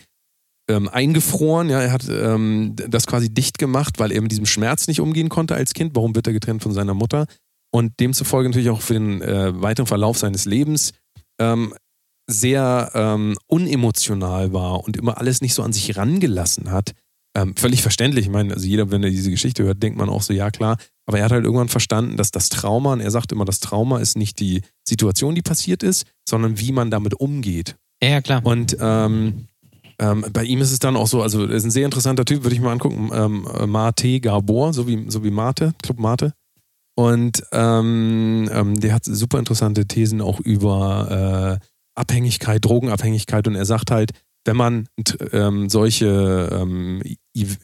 ähm, 0.70 0.88
eingefroren. 0.89 1.70
Ja, 1.70 1.82
er 1.82 1.91
hat 1.91 2.08
ähm, 2.08 2.76
das 2.76 3.08
quasi 3.08 3.34
dicht 3.34 3.58
gemacht, 3.58 3.97
weil 3.99 4.12
er 4.12 4.22
mit 4.22 4.32
diesem 4.32 4.45
Schmerz 4.45 4.88
nicht 4.88 4.99
umgehen 5.01 5.30
konnte 5.30 5.56
als 5.56 5.74
Kind. 5.74 5.95
Warum 5.95 6.14
wird 6.16 6.28
er 6.28 6.34
getrennt 6.34 6.62
von 6.62 6.72
seiner 6.72 6.93
Mutter? 6.93 7.26
Und 7.76 8.00
demzufolge 8.00 8.48
natürlich 8.48 8.70
auch 8.70 8.80
für 8.80 8.94
den 8.94 9.22
äh, 9.22 9.62
weiteren 9.62 9.86
Verlauf 9.86 10.18
seines 10.18 10.46
Lebens 10.46 10.94
ähm, 11.42 11.74
sehr 12.26 12.90
ähm, 12.94 13.36
unemotional 13.48 14.54
war 14.54 14.86
und 14.86 14.96
immer 14.96 15.18
alles 15.18 15.42
nicht 15.42 15.54
so 15.54 15.62
an 15.62 15.74
sich 15.74 15.98
rangelassen 15.98 16.72
hat. 16.72 16.94
Ähm, 17.36 17.54
völlig 17.58 17.82
verständlich. 17.82 18.28
Ich 18.28 18.32
meine, 18.32 18.54
also 18.54 18.66
jeder, 18.66 18.92
wenn 18.92 19.04
er 19.04 19.10
diese 19.10 19.30
Geschichte 19.30 19.66
hört, 19.66 19.84
denkt 19.84 19.98
man 19.98 20.08
auch 20.08 20.22
so, 20.22 20.32
ja 20.32 20.52
klar. 20.52 20.78
Aber 21.06 21.20
er 21.20 21.26
hat 21.26 21.34
halt 21.34 21.44
irgendwann 21.44 21.68
verstanden, 21.68 22.16
dass 22.16 22.32
das 22.32 22.48
Trauma, 22.48 22.94
und 22.94 23.02
er 23.02 23.12
sagt 23.12 23.34
immer, 23.34 23.44
das 23.44 23.60
Trauma 23.60 24.00
ist 24.00 24.16
nicht 24.16 24.40
die 24.40 24.62
Situation, 24.88 25.36
die 25.36 25.42
passiert 25.42 25.84
ist, 25.84 26.06
sondern 26.26 26.58
wie 26.58 26.72
man 26.72 26.90
damit 26.92 27.16
umgeht. 27.16 27.76
ja, 28.02 28.08
ja, 28.08 28.22
klar. 28.22 28.46
Und 28.46 28.78
ähm, 28.80 29.50
ähm, 30.00 30.26
bei 30.32 30.46
ihm 30.46 30.62
ist 30.62 30.72
es 30.72 30.80
dann 30.80 30.96
auch 30.96 31.08
so, 31.08 31.22
also 31.22 31.44
er 31.44 31.52
ist 31.52 31.66
ein 31.66 31.72
sehr 31.72 31.84
interessanter 31.84 32.24
Typ, 32.24 32.44
würde 32.44 32.56
ich 32.56 32.62
mal 32.62 32.72
angucken. 32.72 33.10
Ähm, 33.14 33.46
Mate 33.70 34.22
Gabor, 34.22 34.72
so 34.72 34.88
wie, 34.88 35.08
so 35.10 35.26
wie 35.26 35.30
Mate, 35.30 35.74
Club 35.84 36.00
Mate. 36.00 36.32
Und 36.96 37.43
ähm, 37.52 38.50
ähm, 38.52 38.80
der 38.80 38.93
hat 38.93 39.04
super 39.06 39.39
interessante 39.39 39.86
Thesen 39.86 40.22
auch 40.22 40.39
über 40.39 41.60
äh, 41.62 41.66
Abhängigkeit, 42.00 42.64
Drogenabhängigkeit. 42.64 43.48
Und 43.48 43.56
er 43.56 43.66
sagt 43.66 43.91
halt, 43.91 44.12
wenn 44.46 44.56
man 44.56 44.88
ähm, 45.32 45.70
solche 45.70 46.50
ähm, 46.54 47.02
Ev 47.36 47.58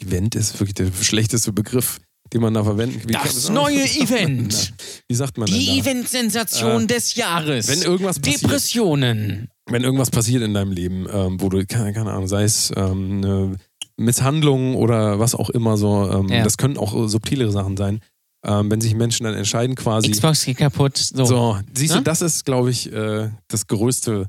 Event 0.00 0.34
ist 0.34 0.58
wirklich 0.58 0.74
der 0.74 0.90
schlechteste 1.00 1.52
Begriff, 1.52 2.00
den 2.32 2.40
man 2.40 2.54
da 2.54 2.64
verwenden 2.64 3.00
kann. 3.00 3.22
Das 3.24 3.50
neue 3.50 3.84
Event. 3.84 4.72
Wie 5.08 5.14
sagt 5.14 5.36
man 5.38 5.46
Die? 5.46 5.78
Event-Sensation 5.78 6.84
Äh, 6.84 6.86
des 6.86 7.14
Jahres. 7.14 7.68
Wenn 7.68 7.82
irgendwas 7.82 8.18
passiert, 8.18 8.42
Depressionen. 8.44 9.48
wenn 9.70 9.84
irgendwas 9.84 10.10
passiert 10.10 10.42
in 10.42 10.54
deinem 10.54 10.72
Leben, 10.72 11.06
ähm, 11.12 11.40
wo 11.40 11.48
du, 11.50 11.64
keine, 11.66 11.92
keine 11.92 12.10
Ahnung, 12.12 12.26
sei 12.28 12.44
es 12.44 12.72
ähm, 12.74 13.20
eine 13.22 13.56
Misshandlung 13.98 14.74
oder 14.74 15.18
was 15.18 15.34
auch 15.34 15.50
immer 15.50 15.76
so, 15.76 16.10
ähm, 16.10 16.28
Ja. 16.28 16.42
das 16.42 16.56
können 16.56 16.78
auch 16.78 17.06
subtilere 17.08 17.52
Sachen 17.52 17.76
sein, 17.76 18.00
ähm, 18.44 18.70
wenn 18.70 18.80
sich 18.80 18.94
Menschen 18.94 19.24
dann 19.24 19.34
entscheiden 19.34 19.74
quasi, 19.76 20.10
Xbox 20.10 20.44
geht 20.44 20.58
kaputt. 20.58 20.96
So. 20.96 21.24
so, 21.24 21.58
siehst 21.74 21.92
Ne? 21.94 21.98
du, 22.00 22.04
das 22.04 22.22
ist, 22.22 22.44
glaube 22.44 22.70
ich, 22.70 22.92
äh, 22.92 23.30
das 23.48 23.66
größte, 23.66 24.26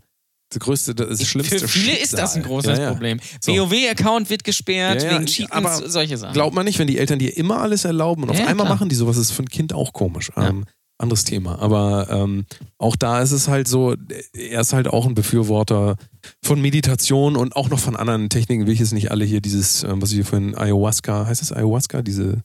das 0.50 0.60
größte, 0.60 0.94
das 0.94 1.26
schlimmste 1.26 1.60
Für 1.60 1.68
viele 1.68 1.98
ist 1.98 2.14
das 2.14 2.36
ein 2.36 2.44
Schicksal. 2.44 2.44
großes 2.44 2.78
ja, 2.78 2.84
ja. 2.84 2.92
Problem. 2.92 3.20
So. 3.42 3.52
WoW-Account 3.54 4.30
wird 4.30 4.44
gesperrt 4.44 5.02
Ja, 5.04 5.12
wegen 5.16 5.26
Cheatens, 5.26 5.52
aber 5.52 5.90
solche 5.90 6.18
Sachen. 6.18 6.34
Glaubt 6.34 6.54
man 6.54 6.66
nicht, 6.66 6.78
wenn 6.78 6.88
die 6.88 7.00
Eltern 7.00 7.18
dir 7.18 7.36
immer 7.36 7.60
alles 7.62 7.86
erlauben 7.86 8.24
und 8.24 8.30
auf 8.30 8.38
einmal 8.40 8.66
klar. 8.66 8.70
machen 8.70 8.90
die 8.90 8.96
sowas, 8.96 9.18
ist 9.18 9.32
für 9.32 9.42
ein 9.44 9.50
Kind 9.50 9.74
auch 9.74 9.94
komisch. 9.94 10.32
Ähm, 10.38 10.66
anderes 11.00 11.24
Thema. 11.24 11.58
Aber 11.60 12.08
ähm, 12.12 12.46
auch 12.78 12.96
da 12.96 13.22
ist 13.24 13.32
es 13.32 13.48
halt 13.48 13.68
so, 13.68 13.96
er 14.34 14.62
ist 14.62 14.74
halt 14.74 14.88
auch 14.88 15.08
ein 15.08 15.16
Befürworter 15.16 15.96
von 16.44 16.62
Meditation 16.62 17.36
und 17.36 17.56
auch 17.56 17.70
noch 17.70 17.80
von 17.80 17.96
anderen 17.96 18.30
Techniken, 18.30 18.68
will 18.68 18.74
ich 18.74 18.80
jetzt 18.80 18.94
nicht 18.94 19.10
alle 19.10 19.26
hier, 19.26 19.42
dieses, 19.42 19.84
ähm, 19.84 20.02
was 20.04 20.10
ich 20.12 20.18
hier 20.18 20.26
vorhin, 20.26 20.56
Ayahuasca, 20.56 21.26
heißt 21.26 21.42
das 21.42 21.52
Ayahuasca, 21.52 22.04
diese 22.04 22.44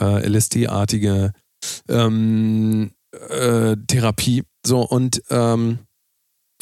äh, 0.00 0.26
LSD-artige 0.26 1.32
ähm, 1.88 2.90
äh, 3.30 3.76
Therapie. 3.86 4.42
So, 4.64 4.80
und 4.80 5.22
ähm, 5.30 5.78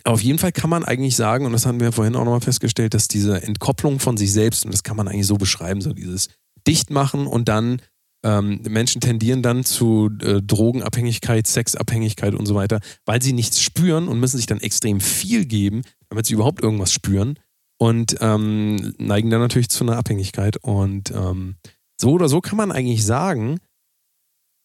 auf 0.05 0.20
jeden 0.20 0.39
Fall 0.39 0.53
kann 0.53 0.70
man 0.70 0.85
eigentlich 0.85 1.16
sagen, 1.16 1.47
und 1.47 1.53
das 1.53 1.64
hatten 1.66 1.80
wir 1.80 1.93
vorhin 1.93 2.14
auch 2.14 2.24
nochmal 2.24 2.41
festgestellt, 2.41 2.95
dass 2.95 3.09
diese 3.09 3.43
Entkopplung 3.43 4.01
von 4.01 4.16
sich 4.16 4.32
selbst, 4.32 4.64
und 4.64 4.72
das 4.72 4.82
kann 4.82 4.97
man 4.97 5.09
eigentlich 5.09 5.26
so 5.26 5.37
beschreiben, 5.37 5.80
so 5.80 5.93
dieses 5.93 6.28
Dichtmachen 6.66 7.26
und 7.26 7.49
dann 7.49 7.80
ähm, 8.22 8.61
Menschen 8.68 9.01
tendieren 9.01 9.43
dann 9.43 9.64
zu 9.64 10.11
äh, 10.22 10.41
Drogenabhängigkeit, 10.43 11.47
Sexabhängigkeit 11.47 12.35
und 12.35 12.47
so 12.47 12.55
weiter, 12.55 12.80
weil 13.05 13.22
sie 13.22 13.32
nichts 13.32 13.61
spüren 13.61 14.09
und 14.09 14.18
müssen 14.20 14.39
sich 14.39 14.47
dann 14.47 14.61
extrem 14.61 15.01
viel 15.01 15.45
geben, 15.45 15.82
damit 16.09 16.26
sie 16.26 16.35
überhaupt 16.35 16.62
irgendwas 16.62 16.93
spüren 16.93 17.39
und 17.78 18.16
ähm, 18.20 18.95
neigen 18.99 19.30
dann 19.30 19.41
natürlich 19.41 19.68
zu 19.68 19.85
einer 19.85 19.97
Abhängigkeit. 19.97 20.57
Und 20.57 21.11
ähm, 21.11 21.57
so 22.01 22.12
oder 22.12 22.28
so 22.28 22.40
kann 22.40 22.57
man 22.57 22.72
eigentlich 22.72 23.05
sagen, 23.05 23.59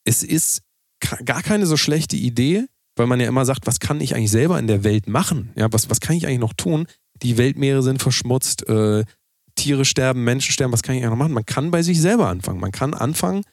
es 0.05 0.23
ist 0.23 0.61
gar 1.25 1.41
keine 1.41 1.65
so 1.65 1.77
schlechte 1.77 2.17
Idee, 2.17 2.65
weil 2.95 3.07
man 3.07 3.19
ja 3.19 3.27
immer 3.27 3.45
sagt, 3.45 3.67
was 3.67 3.79
kann 3.79 4.01
ich 4.01 4.15
eigentlich 4.15 4.31
selber 4.31 4.59
in 4.59 4.67
der 4.67 4.83
Welt 4.83 5.07
machen? 5.07 5.51
Ja, 5.55 5.71
was, 5.71 5.89
was 5.89 5.99
kann 5.99 6.15
ich 6.15 6.25
eigentlich 6.25 6.39
noch 6.39 6.53
tun? 6.53 6.87
Die 7.21 7.37
Weltmeere 7.37 7.81
sind 7.81 8.01
verschmutzt, 8.01 8.67
äh, 8.67 9.05
Tiere 9.55 9.85
sterben, 9.85 10.23
Menschen 10.23 10.51
sterben, 10.51 10.73
was 10.73 10.83
kann 10.83 10.95
ich 10.95 11.01
eigentlich 11.01 11.11
noch 11.11 11.17
machen? 11.17 11.33
Man 11.33 11.45
kann 11.45 11.71
bei 11.71 11.83
sich 11.83 11.99
selber 12.01 12.27
anfangen. 12.27 12.59
Man 12.59 12.71
kann 12.71 12.93
anfangen, 12.93 13.43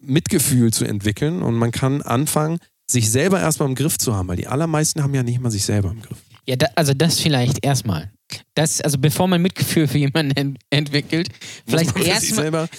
Mitgefühl 0.00 0.72
zu 0.72 0.84
entwickeln 0.84 1.42
und 1.42 1.54
man 1.54 1.72
kann 1.72 2.02
anfangen, 2.02 2.58
sich 2.90 3.10
selber 3.10 3.40
erstmal 3.40 3.68
im 3.68 3.74
Griff 3.74 3.98
zu 3.98 4.14
haben, 4.14 4.28
weil 4.28 4.36
die 4.36 4.46
allermeisten 4.46 5.02
haben 5.02 5.14
ja 5.14 5.22
nicht 5.22 5.40
mal 5.40 5.50
sich 5.50 5.64
selber 5.64 5.90
im 5.90 6.02
Griff. 6.02 6.18
Ja, 6.46 6.56
da, 6.56 6.66
also 6.74 6.94
das 6.94 7.20
vielleicht 7.20 7.64
erstmal. 7.64 8.10
Das, 8.54 8.80
also 8.80 8.98
bevor 8.98 9.28
man 9.28 9.40
Mitgefühl 9.42 9.86
für 9.88 9.98
jemanden 9.98 10.36
ent 10.36 10.58
entwickelt, 10.70 11.28
vielleicht 11.66 11.94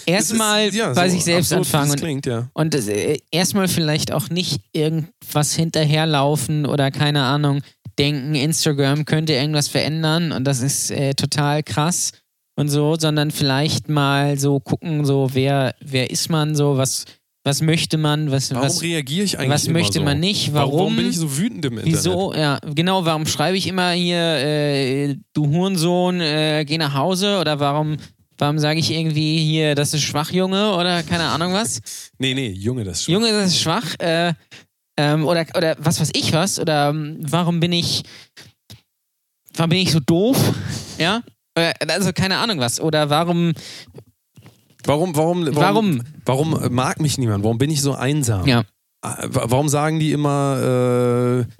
erstmal 0.06 0.68
ist- 0.68 0.76
ja, 0.76 0.93
bei 0.93 1.10
so 1.10 1.16
sich 1.16 1.24
selbst 1.24 1.52
absurd, 1.54 1.66
anfangen 1.68 1.91
und, 1.91 1.99
klingt, 1.99 2.26
ja. 2.26 2.49
und 2.54 2.76
äh, 2.76 3.18
erstmal 3.32 3.68
vielleicht 3.68 4.12
auch 4.12 4.30
nicht 4.30 4.62
irgendwas 4.74 5.54
hinterherlaufen 5.56 6.66
oder 6.66 6.91
keine 6.91 7.24
Ahnung, 7.24 7.62
denken, 7.99 8.36
Instagram 8.36 9.06
könnte 9.06 9.34
irgendwas 9.34 9.68
verändern 9.68 10.32
und 10.32 10.45
das 10.45 10.62
ist 10.62 10.91
äh, 10.91 11.14
total 11.14 11.64
krass 11.64 12.12
und 12.56 12.70
so, 12.70 12.95
sondern 12.97 13.32
vielleicht 13.32 13.89
mal 13.89 14.38
so 14.39 14.60
gucken, 14.60 15.06
so 15.06 15.30
wer, 15.34 15.76
wer 15.82 16.10
ist 16.12 16.30
man 16.30 16.56
so, 16.56 16.78
was, 16.78 17.06
was 17.44 17.62
möchte 17.62 17.98
man, 17.98 18.30
was, 18.32 18.52
Warum 18.52 18.68
was, 18.68 18.82
reagiere 18.84 19.26
ich 19.26 19.39
eigentlich 19.39 19.50
was 19.50 19.66
immer 19.66 19.80
möchte 19.80 20.00
so? 20.00 20.06
man 20.06 20.20
nicht, 20.20 20.54
warum, 20.54 20.96
bin 20.96 21.10
ich 21.10 21.18
so 21.18 21.38
wütend 21.38 21.66
im 21.66 21.74
Internet? 21.80 21.94
Wieso? 21.98 22.34
Ja, 22.36 22.60
genau, 22.76 23.04
warum 23.06 23.26
schreibe 23.26 23.58
ich 23.58 23.66
immer 23.66 23.92
hier, 23.92 24.18
äh, 24.18 25.16
du 25.34 25.48
Hurensohn, 25.48 26.22
äh, 26.22 26.64
geh 26.68 26.78
nach 26.78 26.94
Hause? 26.94 27.39
Oder 27.39 27.60
warum, 27.60 27.98
warum 28.38 28.60
sage 28.60 28.80
ich 28.80 28.92
irgendwie 28.92 29.39
hier, 29.39 29.74
das 29.74 29.94
ist 29.94 30.04
schwach, 30.04 30.32
Junge? 30.32 30.76
Oder 30.76 31.02
keine 31.02 31.24
Ahnung 31.24 31.54
was? 31.54 31.82
Nee, 32.20 32.36
nee, 32.36 32.50
Junge, 32.52 32.84
das 32.84 33.00
ist 33.00 33.06
schon. 33.06 33.14
Junge, 33.16 33.32
das 33.32 33.48
ist 33.48 33.60
schwach. 33.60 33.96
Äh, 33.98 34.34
ähm, 34.98 35.26
oder, 35.26 35.46
oder 35.56 35.76
was 35.80 36.00
weiß 36.00 36.12
ich 36.14 36.34
was? 36.34 36.60
Oder 36.60 36.89
ähm, 36.89 37.18
warum 37.22 37.60
bin 37.60 37.74
ich, 37.74 38.04
warum 39.56 39.70
bin 39.70 39.80
ich 39.80 39.92
so 39.92 40.00
doof? 40.00 40.38
Ja? 41.00 41.24
Also 41.56 42.14
keine 42.14 42.38
Ahnung 42.38 42.60
was. 42.60 42.80
Oder 42.80 43.10
warum, 43.10 43.54
Warum, 44.86 45.16
warum, 45.16 45.46
warum, 45.56 46.02
warum? 46.26 46.52
warum 46.54 46.74
mag 46.74 47.00
mich 47.00 47.18
niemand? 47.18 47.44
Warum 47.44 47.58
bin 47.58 47.70
ich 47.70 47.82
so 47.82 47.94
einsam? 47.94 48.48
Ja. 48.48 48.64
Wa- 49.04 49.46
Warum 49.48 49.68
sagen 49.70 50.00
die 50.00 50.12
immer, 50.12 51.46
äh, 51.48 51.52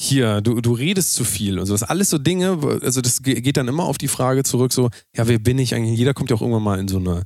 hier, 0.00 0.40
du, 0.40 0.60
du 0.60 0.72
redest 0.72 1.14
zu 1.14 1.24
viel 1.24 1.58
und 1.58 1.66
so. 1.66 1.74
Das 1.74 1.82
alles 1.82 2.08
so 2.10 2.18
Dinge, 2.18 2.58
also 2.82 3.00
das 3.00 3.22
ge- 3.22 3.40
geht 3.40 3.56
dann 3.58 3.68
immer 3.68 3.84
auf 3.84 3.98
die 3.98 4.08
Frage 4.08 4.42
zurück, 4.44 4.72
so, 4.72 4.88
ja, 5.16 5.26
wer 5.28 5.38
bin 5.38 5.58
ich 5.58 5.74
eigentlich? 5.74 5.98
Jeder 5.98 6.14
kommt 6.14 6.30
ja 6.30 6.36
auch 6.36 6.40
irgendwann 6.40 6.62
mal 6.62 6.78
in 6.78 6.88
so 6.88 6.98
eine 6.98 7.22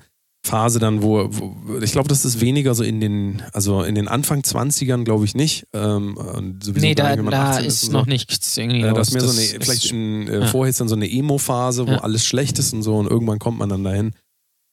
Phase 0.46 0.78
dann, 0.78 1.02
wo, 1.02 1.26
wo 1.30 1.78
ich 1.80 1.92
glaube, 1.92 2.08
das 2.08 2.24
ist 2.24 2.40
weniger 2.40 2.74
so 2.74 2.82
in 2.84 3.00
den, 3.00 3.42
also 3.52 3.82
in 3.82 3.94
den 3.94 4.08
Anfang 4.08 4.40
20ern, 4.42 5.04
glaube 5.04 5.24
ich 5.24 5.34
nicht. 5.34 5.66
Ähm, 5.72 6.16
und 6.16 6.62
sowieso 6.64 6.84
Nee, 6.86 6.94
da, 6.94 7.14
da 7.16 7.50
18 7.52 7.64
ist 7.64 7.84
und 7.84 7.92
noch 7.92 8.04
so. 8.04 8.10
nichts 8.10 8.56
irgendwie. 8.56 8.82
Äh, 8.82 8.92
das 8.92 9.08
ist 9.08 9.14
mehr 9.14 9.22
so 9.22 9.30
eine, 9.30 9.64
vielleicht 9.64 9.90
in, 9.92 10.28
äh, 10.28 10.40
ja. 10.40 10.46
vorher 10.48 10.70
ist 10.70 10.80
dann 10.80 10.88
so 10.88 10.96
eine 10.96 11.10
Emo-Phase, 11.10 11.86
wo 11.86 11.92
Ja. 11.92 11.98
alles 12.00 12.26
schlecht 12.26 12.58
ist 12.58 12.72
und 12.74 12.82
so 12.82 12.96
und 12.96 13.08
irgendwann 13.08 13.38
kommt 13.38 13.58
man 13.58 13.68
dann 13.68 13.84
dahin. 13.84 14.12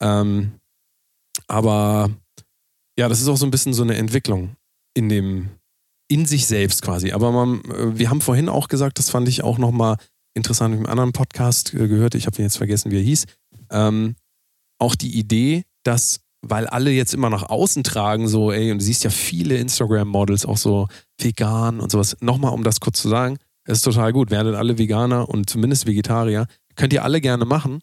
Ähm, 0.02 0.52
aber 1.46 2.10
ja, 2.98 3.08
das 3.08 3.20
ist 3.20 3.28
auch 3.28 3.36
so 3.36 3.46
ein 3.46 3.50
bisschen 3.50 3.74
so 3.74 3.82
eine 3.82 3.96
Entwicklung 3.96 4.56
in 4.94 5.08
dem, 5.08 5.50
in 6.08 6.26
sich 6.26 6.46
selbst 6.46 6.82
quasi. 6.82 7.12
Aber 7.12 7.32
man, 7.32 7.62
äh, 7.64 7.98
wir 7.98 8.10
haben 8.10 8.20
vorhin 8.20 8.48
auch 8.48 8.68
gesagt, 8.68 8.98
das 8.98 9.10
fand 9.10 9.28
ich 9.28 9.42
auch 9.42 9.58
nochmal 9.58 9.96
interessant, 10.34 10.74
im 10.74 10.86
anderen 10.86 11.12
Podcast 11.12 11.74
äh, 11.74 11.88
gehört, 11.88 12.14
ich 12.14 12.26
habe 12.26 12.42
jetzt 12.42 12.56
vergessen, 12.56 12.90
wie 12.90 12.98
er 12.98 13.02
hieß, 13.02 13.26
ähm, 13.70 14.16
auch 14.78 14.94
die 14.94 15.18
Idee, 15.18 15.64
dass, 15.84 16.20
weil 16.42 16.66
alle 16.66 16.90
jetzt 16.90 17.14
immer 17.14 17.30
nach 17.30 17.48
außen 17.48 17.84
tragen, 17.84 18.28
so, 18.28 18.50
ey, 18.52 18.72
und 18.72 18.78
du 18.78 18.84
siehst 18.84 19.04
ja 19.04 19.10
viele 19.10 19.56
Instagram-Models 19.56 20.46
auch 20.46 20.56
so 20.56 20.88
vegan 21.20 21.80
und 21.80 21.90
sowas. 21.90 22.16
Nochmal, 22.20 22.52
um 22.52 22.64
das 22.64 22.80
kurz 22.80 23.00
zu 23.00 23.08
sagen, 23.08 23.38
ist 23.66 23.82
total 23.82 24.12
gut. 24.12 24.30
Werdet 24.30 24.56
alle 24.56 24.78
Veganer 24.78 25.28
und 25.28 25.48
zumindest 25.48 25.86
Vegetarier. 25.86 26.46
Könnt 26.74 26.92
ihr 26.92 27.04
alle 27.04 27.20
gerne 27.20 27.44
machen. 27.44 27.80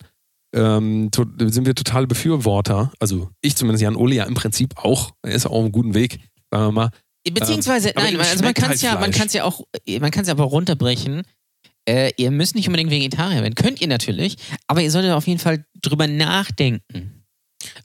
Ähm, 0.54 1.10
sind 1.14 1.66
wir 1.66 1.76
total 1.76 2.08
Befürworter. 2.08 2.92
Also 3.00 3.30
ich 3.42 3.56
zumindest, 3.56 3.84
Jan 3.84 3.96
Uli 3.96 4.16
ja 4.16 4.24
im 4.24 4.34
Prinzip 4.34 4.78
auch. 4.78 5.12
Er 5.22 5.34
ist 5.34 5.46
auch 5.46 5.52
auf 5.52 5.64
einem 5.64 5.72
guten 5.72 5.94
Weg, 5.94 6.20
sagen 6.52 6.68
wir 6.68 6.72
mal. 6.72 6.90
Beziehungsweise, 7.32 7.90
Ähm, 7.90 7.96
nein, 7.98 8.20
also 8.20 8.44
man 8.44 8.54
kann 8.54 8.70
halt 8.70 8.76
es 8.78 8.82
ja, 8.82 9.00
man 9.00 9.12
kann 9.12 9.28
es 9.28 9.34
ja 9.34 9.44
auch, 9.44 9.62
man 10.00 10.10
kann 10.10 10.24
es 10.24 10.30
aber 10.30 10.46
runterbrechen. 10.46 11.24
Äh, 11.88 12.12
ihr 12.18 12.32
müsst 12.32 12.56
nicht 12.56 12.68
unbedingt 12.68 12.92
Vegetarier 12.92 13.42
werden. 13.42 13.56
Könnt 13.56 13.82
ihr 13.82 13.88
natürlich, 13.88 14.38
aber 14.68 14.82
ihr 14.82 14.92
solltet 14.92 15.12
auf 15.12 15.28
jeden 15.28 15.40
Fall 15.40 15.66
drüber 15.82 16.08
nachdenken, 16.08 17.24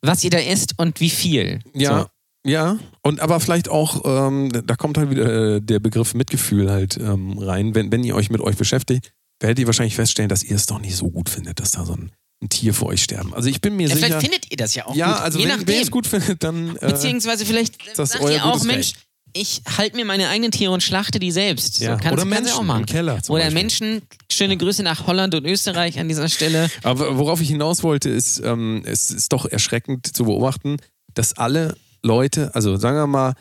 was 0.02 0.24
ihr 0.24 0.30
da 0.30 0.38
isst 0.38 0.78
und 0.78 1.00
wie 1.00 1.10
viel. 1.10 1.60
Ja, 1.74 2.02
So. 2.44 2.50
ja. 2.50 2.78
Und 3.02 3.20
aber 3.20 3.40
vielleicht 3.40 3.68
auch, 3.68 4.02
ähm, 4.04 4.50
da 4.66 4.76
kommt 4.76 4.98
halt 4.98 5.10
wieder 5.10 5.56
äh, 5.56 5.60
der 5.60 5.80
Begriff 5.80 6.14
Mitgefühl 6.14 6.70
halt 6.70 6.96
ähm, 6.96 7.38
rein. 7.38 7.74
Wenn, 7.74 7.92
wenn 7.92 8.04
ihr 8.04 8.14
euch 8.14 8.30
mit 8.30 8.40
euch 8.40 8.56
beschäftigt, 8.56 9.12
werdet 9.40 9.58
ihr 9.58 9.66
wahrscheinlich 9.66 9.96
feststellen, 9.96 10.28
dass 10.28 10.42
ihr 10.42 10.56
es 10.56 10.66
doch 10.66 10.78
nicht 10.80 10.96
so 10.96 11.10
gut 11.10 11.28
findet, 11.28 11.60
dass 11.60 11.72
da 11.72 11.84
so 11.84 11.94
ein, 11.94 12.12
ein 12.44 12.48
Tier 12.48 12.72
für 12.74 12.86
euch 12.86 13.02
sterben. 13.02 13.34
Also 13.34 13.48
ich 13.48 13.60
bin 13.60 13.74
mir 13.76 13.88
Ja, 13.88 13.94
sicher. 13.96 14.06
vielleicht 14.06 14.22
findet 14.22 14.50
ihr 14.50 14.56
das 14.56 14.74
ja 14.74 14.86
auch 14.86 14.94
ja, 14.94 15.12
gut. 15.14 15.22
also 15.22 15.38
je 15.38 15.44
wenn, 15.44 15.50
nachdem. 15.50 15.66
wenn 15.68 15.74
ihr 15.76 15.82
es 15.82 15.90
gut 15.90 16.06
findet, 16.06 16.42
dann. 16.44 16.76
Äh, 16.76 16.86
Beziehungsweise 16.92 17.44
vielleicht 17.46 17.74
das 17.98 18.10
sagt 18.10 18.28
ihr 18.30 18.44
auch, 18.44 18.62
Mensch, 18.64 18.88
Recht. 18.92 18.96
ich 19.32 19.62
halte 19.76 19.96
mir 19.96 20.04
meine 20.04 20.28
eigenen 20.28 20.52
Tiere 20.52 20.72
und 20.72 20.82
schlachte 20.82 21.18
die 21.18 21.32
selbst. 21.32 21.80
ja. 21.80 21.92
So, 21.96 21.98
kannst, 22.02 22.12
Oder 22.12 22.24
Menschen 22.24 22.52
auch 22.52 22.62
machen. 22.62 22.80
im 22.80 22.86
Keller. 22.86 23.18
Oder 23.28 23.44
Beispiel. 23.44 23.54
Menschen, 23.54 24.02
schöne 24.30 24.56
Grüße 24.56 24.82
nach 24.82 25.06
Holland 25.06 25.34
und 25.34 25.44
Österreich 25.46 25.98
an 25.98 26.08
dieser 26.08 26.28
Stelle. 26.28 26.70
Aber 26.82 27.18
worauf 27.18 27.40
ich 27.40 27.48
hinaus 27.48 27.82
wollte, 27.82 28.10
ist, 28.10 28.40
ähm, 28.44 28.82
es 28.86 29.10
ist 29.10 29.32
doch 29.32 29.46
erschreckend 29.46 30.14
zu 30.16 30.24
beobachten, 30.24 30.76
dass 31.14 31.32
alle 31.36 31.76
Leute, 32.02 32.54
also 32.54 32.76
sagen 32.76 32.96
wir 32.96 33.06
mal, 33.06 33.34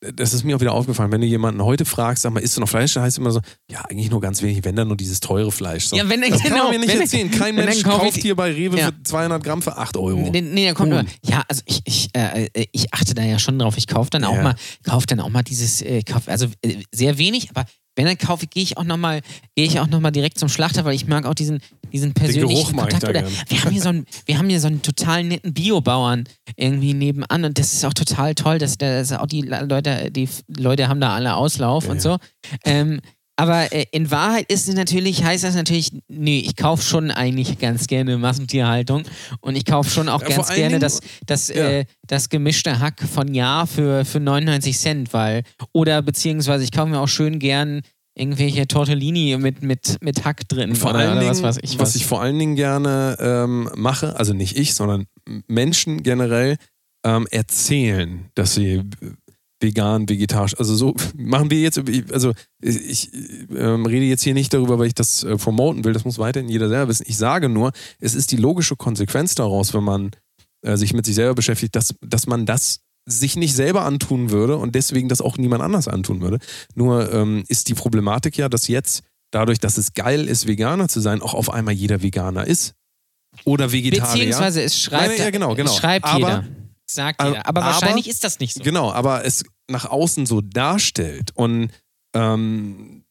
das 0.00 0.34
ist 0.34 0.44
mir 0.44 0.56
auch 0.56 0.60
wieder 0.60 0.72
aufgefallen, 0.72 1.10
wenn 1.10 1.20
du 1.22 1.26
jemanden 1.26 1.62
heute 1.64 1.84
fragst, 1.84 2.22
sag 2.22 2.32
mal, 2.32 2.40
isst 2.40 2.56
du 2.56 2.60
noch 2.60 2.68
Fleisch? 2.68 2.92
Da 2.94 3.02
heißt 3.02 3.14
es 3.14 3.18
immer 3.18 3.30
so, 3.30 3.40
ja, 3.70 3.80
eigentlich 3.88 4.10
nur 4.10 4.20
ganz 4.20 4.42
wenig, 4.42 4.62
wenn 4.64 4.76
dann 4.76 4.88
nur 4.88 4.96
dieses 4.96 5.20
teure 5.20 5.50
Fleisch. 5.50 5.86
So. 5.86 5.96
Ja, 5.96 6.08
wenn- 6.08 6.20
das 6.20 6.42
kann 6.42 6.50
genau, 6.52 6.64
man 6.64 6.72
mir 6.72 6.78
nicht 6.80 6.92
wenn- 6.92 7.00
erzählen. 7.00 7.30
Kein 7.30 7.54
Mensch 7.54 7.82
kauft 7.82 8.16
hier 8.18 8.36
bei 8.36 8.52
Rewe 8.52 8.78
Ja. 8.78 8.86
für 8.88 9.02
200 9.04 9.42
Gramm 9.42 9.62
für 9.62 9.76
8 9.76 9.96
Euro. 9.96 10.28
Nee, 10.30 10.42
nee, 10.42 10.72
kommt 10.74 10.90
nur, 10.90 11.04
ja, 11.24 11.42
also 11.48 11.62
ich, 11.64 11.80
ich, 11.84 12.08
äh, 12.12 12.48
ich 12.72 12.92
achte 12.92 13.14
da 13.14 13.22
ja 13.22 13.38
schon 13.38 13.58
drauf. 13.58 13.76
Ich 13.78 13.86
kaufe 13.86 14.10
dann 14.10 14.24
auch 14.24 14.34
Ja. 14.34 14.42
mal, 14.42 14.54
kaufe 14.84 15.06
dann 15.06 15.20
auch 15.20 15.30
mal 15.30 15.42
dieses, 15.42 15.80
äh, 15.82 16.02
kauf, 16.02 16.28
also 16.28 16.46
äh, 16.62 16.76
sehr 16.92 17.16
wenig, 17.18 17.48
aber 17.50 17.64
wenn 17.96 18.04
dann 18.06 18.18
kaufe, 18.18 18.46
gehe 18.46 18.62
ich 18.62 18.76
auch 18.76 18.84
noch 18.84 18.98
mal, 18.98 19.22
gehe 19.56 19.66
ich 19.66 19.80
auch 19.80 19.88
noch 19.88 20.00
mal 20.00 20.10
direkt 20.10 20.38
zum 20.38 20.48
Schlachter, 20.48 20.84
weil 20.84 20.94
ich 20.94 21.06
mag 21.06 21.26
auch 21.26 21.34
diesen, 21.34 21.60
diesen 21.92 22.12
persönlichen 22.12 22.70
ich 22.70 22.76
Kontakt. 22.76 23.04
Oder 23.04 23.24
wir 23.48 23.64
haben 23.64 23.72
hier 23.72 23.82
so 23.82 23.88
einen, 23.88 24.06
wir 24.26 24.38
haben 24.38 24.48
hier 24.48 24.60
so 24.60 24.68
einen 24.68 24.82
total 24.82 25.24
netten 25.24 25.54
Biobauern 25.54 26.24
irgendwie 26.56 26.94
nebenan 26.94 27.44
und 27.44 27.58
das 27.58 27.72
ist 27.72 27.84
auch 27.84 27.94
total 27.94 28.34
toll, 28.34 28.58
dass, 28.58 28.78
dass 28.78 29.12
auch 29.12 29.26
die 29.26 29.42
Leute, 29.42 30.10
die 30.10 30.28
Leute 30.56 30.88
haben 30.88 31.00
da 31.00 31.14
alle 31.14 31.34
Auslauf 31.34 31.86
Ja, 31.86 31.90
und 31.90 32.02
so. 32.02 32.18
Ähm, 32.64 33.00
aber 33.36 33.72
äh, 33.72 33.84
in 33.92 34.10
Wahrheit 34.10 34.50
ist 34.50 34.68
es 34.68 34.74
natürlich, 34.74 35.22
heißt 35.24 35.44
das 35.44 35.54
natürlich, 35.54 35.90
nee, 36.08 36.40
ich 36.40 36.56
kaufe 36.56 36.82
schon 36.82 37.10
eigentlich 37.10 37.58
ganz 37.58 37.86
gerne 37.86 38.16
Massentierhaltung 38.18 39.02
und 39.40 39.56
ich 39.56 39.64
kaufe 39.64 39.90
schon 39.90 40.08
auch 40.08 40.22
Ja, 40.22 40.28
ganz 40.28 40.48
gerne 40.48 40.68
Dingen- 40.70 40.80
das, 40.80 41.00
das, 41.26 41.48
Ja. 41.48 41.54
äh, 41.70 41.84
das 42.06 42.28
gemischte 42.30 42.80
Hack 42.80 43.02
von 43.02 43.34
Jahr 43.34 43.66
für, 43.66 44.04
für 44.04 44.20
99 44.20 44.78
Cent, 44.78 45.12
weil, 45.12 45.42
oder 45.72 46.00
beziehungsweise 46.02 46.64
ich 46.64 46.72
kaufe 46.72 46.88
mir 46.90 47.00
auch 47.00 47.08
schön 47.08 47.38
gern 47.38 47.82
irgendwelche 48.18 48.66
Tortellini 48.66 49.36
mit, 49.38 49.62
mit, 49.62 49.98
mit 50.00 50.24
Hack 50.24 50.48
drin 50.48 50.74
Vor 50.74 50.90
oder, 50.90 51.00
allen 51.00 51.18
oder 51.18 51.20
Dingen, 51.32 51.42
was 51.42 51.58
ich 51.62 51.78
was 51.78 51.88
was. 51.90 51.96
ich 51.96 52.06
vor 52.06 52.22
allen 52.22 52.38
Dingen 52.38 52.56
gerne 52.56 53.16
ähm, 53.20 53.68
mache, 53.74 54.16
also 54.18 54.32
nicht 54.32 54.56
ich, 54.56 54.74
sondern 54.74 55.04
Menschen 55.46 56.02
generell 56.02 56.56
ähm, 57.04 57.26
erzählen, 57.30 58.30
dass 58.34 58.54
sie 58.54 58.82
vegan, 59.60 60.08
vegetarisch, 60.08 60.58
also 60.58 60.74
so 60.74 60.94
machen 61.16 61.50
wir 61.50 61.60
jetzt, 61.60 61.80
also 62.12 62.32
ich 62.60 63.10
ähm, 63.56 63.86
rede 63.86 64.04
jetzt 64.04 64.22
hier 64.22 64.34
nicht 64.34 64.52
darüber, 64.52 64.78
weil 64.78 64.88
ich 64.88 64.94
das 64.94 65.22
äh, 65.22 65.36
promoten 65.36 65.84
will, 65.84 65.92
das 65.92 66.04
muss 66.04 66.18
weiterhin 66.18 66.48
jeder 66.48 66.68
selber 66.68 66.88
wissen. 66.88 67.04
Ich 67.08 67.16
sage 67.16 67.48
nur, 67.48 67.72
es 67.98 68.14
ist 68.14 68.32
die 68.32 68.36
logische 68.36 68.76
Konsequenz 68.76 69.34
daraus, 69.34 69.72
wenn 69.74 69.84
man 69.84 70.10
äh, 70.62 70.76
sich 70.76 70.92
mit 70.92 71.06
sich 71.06 71.14
selber 71.14 71.34
beschäftigt, 71.34 71.74
dass, 71.74 71.94
dass 72.00 72.26
man 72.26 72.46
das 72.46 72.80
sich 73.08 73.36
nicht 73.36 73.54
selber 73.54 73.84
antun 73.84 74.30
würde 74.30 74.56
und 74.56 74.74
deswegen 74.74 75.08
das 75.08 75.20
auch 75.20 75.38
niemand 75.38 75.62
anders 75.62 75.86
antun 75.86 76.20
würde. 76.20 76.38
Nur 76.74 77.12
ähm, 77.12 77.44
ist 77.46 77.68
die 77.68 77.74
Problematik 77.74 78.36
ja, 78.36 78.48
dass 78.48 78.66
jetzt 78.66 79.04
dadurch, 79.30 79.60
dass 79.60 79.78
es 79.78 79.92
geil 79.94 80.28
ist, 80.28 80.46
Veganer 80.46 80.88
zu 80.88 81.00
sein, 81.00 81.22
auch 81.22 81.34
auf 81.34 81.50
einmal 81.50 81.74
jeder 81.74 82.02
Veganer 82.02 82.46
ist. 82.46 82.74
Oder 83.44 83.70
Vegetarier. 83.70 84.24
Beziehungsweise 84.24 84.62
es 84.62 84.80
schreibt, 84.80 85.08
Nein, 85.08 85.18
ja, 85.18 85.30
genau, 85.30 85.54
genau. 85.54 85.70
es 85.70 85.76
schreibt 85.76 86.04
Aber- 86.06 86.18
jeder. 86.18 86.44
Sagt 86.86 87.20
aber- 87.20 87.30
jeder. 87.30 87.46
Aber 87.46 87.62
aber- 87.62 87.72
wahrscheinlich 87.74 88.08
ist 88.08 88.24
das 88.24 88.38
nicht 88.38 88.54
so. 88.54 88.62
Genau, 88.62 88.92
aber 88.92 89.24
es 89.24 89.44
nach 89.68 89.86
außen 89.86 90.26
so 90.26 90.40
darstellt 90.40 91.30
und 91.34 91.70
ähm, 92.14 93.02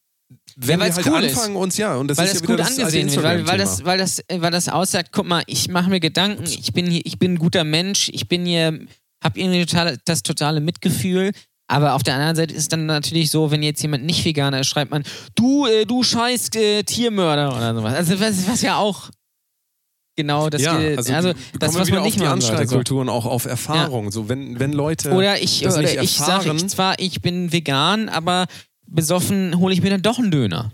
wenn 0.56 0.80
weil's 0.80 0.96
wir 0.96 1.04
halt 1.04 1.14
cool 1.14 1.24
ist. 1.24 1.36
anfangen 1.36 1.56
uns 1.56 1.76
ja 1.76 1.96
und 1.96 2.08
das 2.08 2.16
weil 2.18 2.26
ist 2.26 2.34
das 2.34 2.40
ja 2.40 2.46
gut 2.46 2.58
das 2.58 2.78
angesehen 2.78 3.10
wird, 3.10 3.22
weil, 3.22 3.46
weil, 3.46 3.58
das, 3.58 3.84
weil, 3.84 3.98
das, 3.98 4.22
weil 4.30 4.50
das 4.50 4.68
aussagt, 4.68 5.10
guck 5.12 5.26
mal, 5.26 5.42
ich 5.46 5.68
mache 5.68 5.90
mir 5.90 6.00
Gedanken, 6.00 6.44
ich 6.44 6.72
bin 6.72 6.86
hier, 6.86 7.02
ich 7.04 7.18
bin 7.18 7.34
ein 7.34 7.38
guter 7.38 7.62
Mensch, 7.64 8.08
ich 8.12 8.26
bin 8.26 8.46
hier, 8.46 8.86
hab 9.22 9.36
irgendwie 9.36 9.66
total, 9.66 9.98
das 10.06 10.22
totale 10.22 10.60
Mitgefühl. 10.60 11.32
Aber 11.68 11.94
auf 11.94 12.02
der 12.04 12.14
anderen 12.14 12.36
Seite 12.36 12.54
ist 12.54 12.72
dann 12.72 12.86
natürlich 12.86 13.30
so, 13.30 13.50
wenn 13.50 13.62
jetzt 13.62 13.82
jemand 13.82 14.04
nicht 14.04 14.24
Veganer 14.24 14.60
ist, 14.60 14.68
schreibt 14.68 14.92
man, 14.92 15.02
du, 15.34 15.66
äh, 15.66 15.84
du 15.84 16.02
scheiß 16.02 16.50
äh, 16.54 16.84
Tiermörder 16.84 17.54
oder 17.56 17.74
sowas. 17.74 17.94
Also 17.94 18.20
was, 18.20 18.48
was 18.48 18.62
ja 18.62 18.76
auch 18.76 19.10
genau 20.16 20.50
das, 20.50 20.62
ja, 20.62 20.72
also, 20.72 21.12
also, 21.12 21.32
das, 21.58 21.74
was 21.74 21.90
man 21.90 22.02
nicht 22.02 22.20
auf 22.20 22.22
die. 22.22 22.26
Anstrahlkultur 22.26 23.02
und 23.02 23.08
auch 23.08 23.26
auf 23.26 23.44
Erfahrung. 23.44 24.10
So, 24.10 24.28
wenn, 24.28 24.58
wenn 24.58 24.72
Leute 24.72 25.12
Oder 25.12 25.40
ich, 25.40 25.64
oder 25.66 26.02
ich 26.02 26.16
sage 26.16 26.56
zwar, 26.66 26.98
ich 26.98 27.20
bin 27.20 27.52
vegan, 27.52 28.08
aber 28.08 28.46
besoffen 28.86 29.58
hole 29.58 29.74
ich 29.74 29.82
mir 29.82 29.90
dann 29.90 30.02
doch 30.02 30.18
einen 30.18 30.30
Döner. 30.30 30.72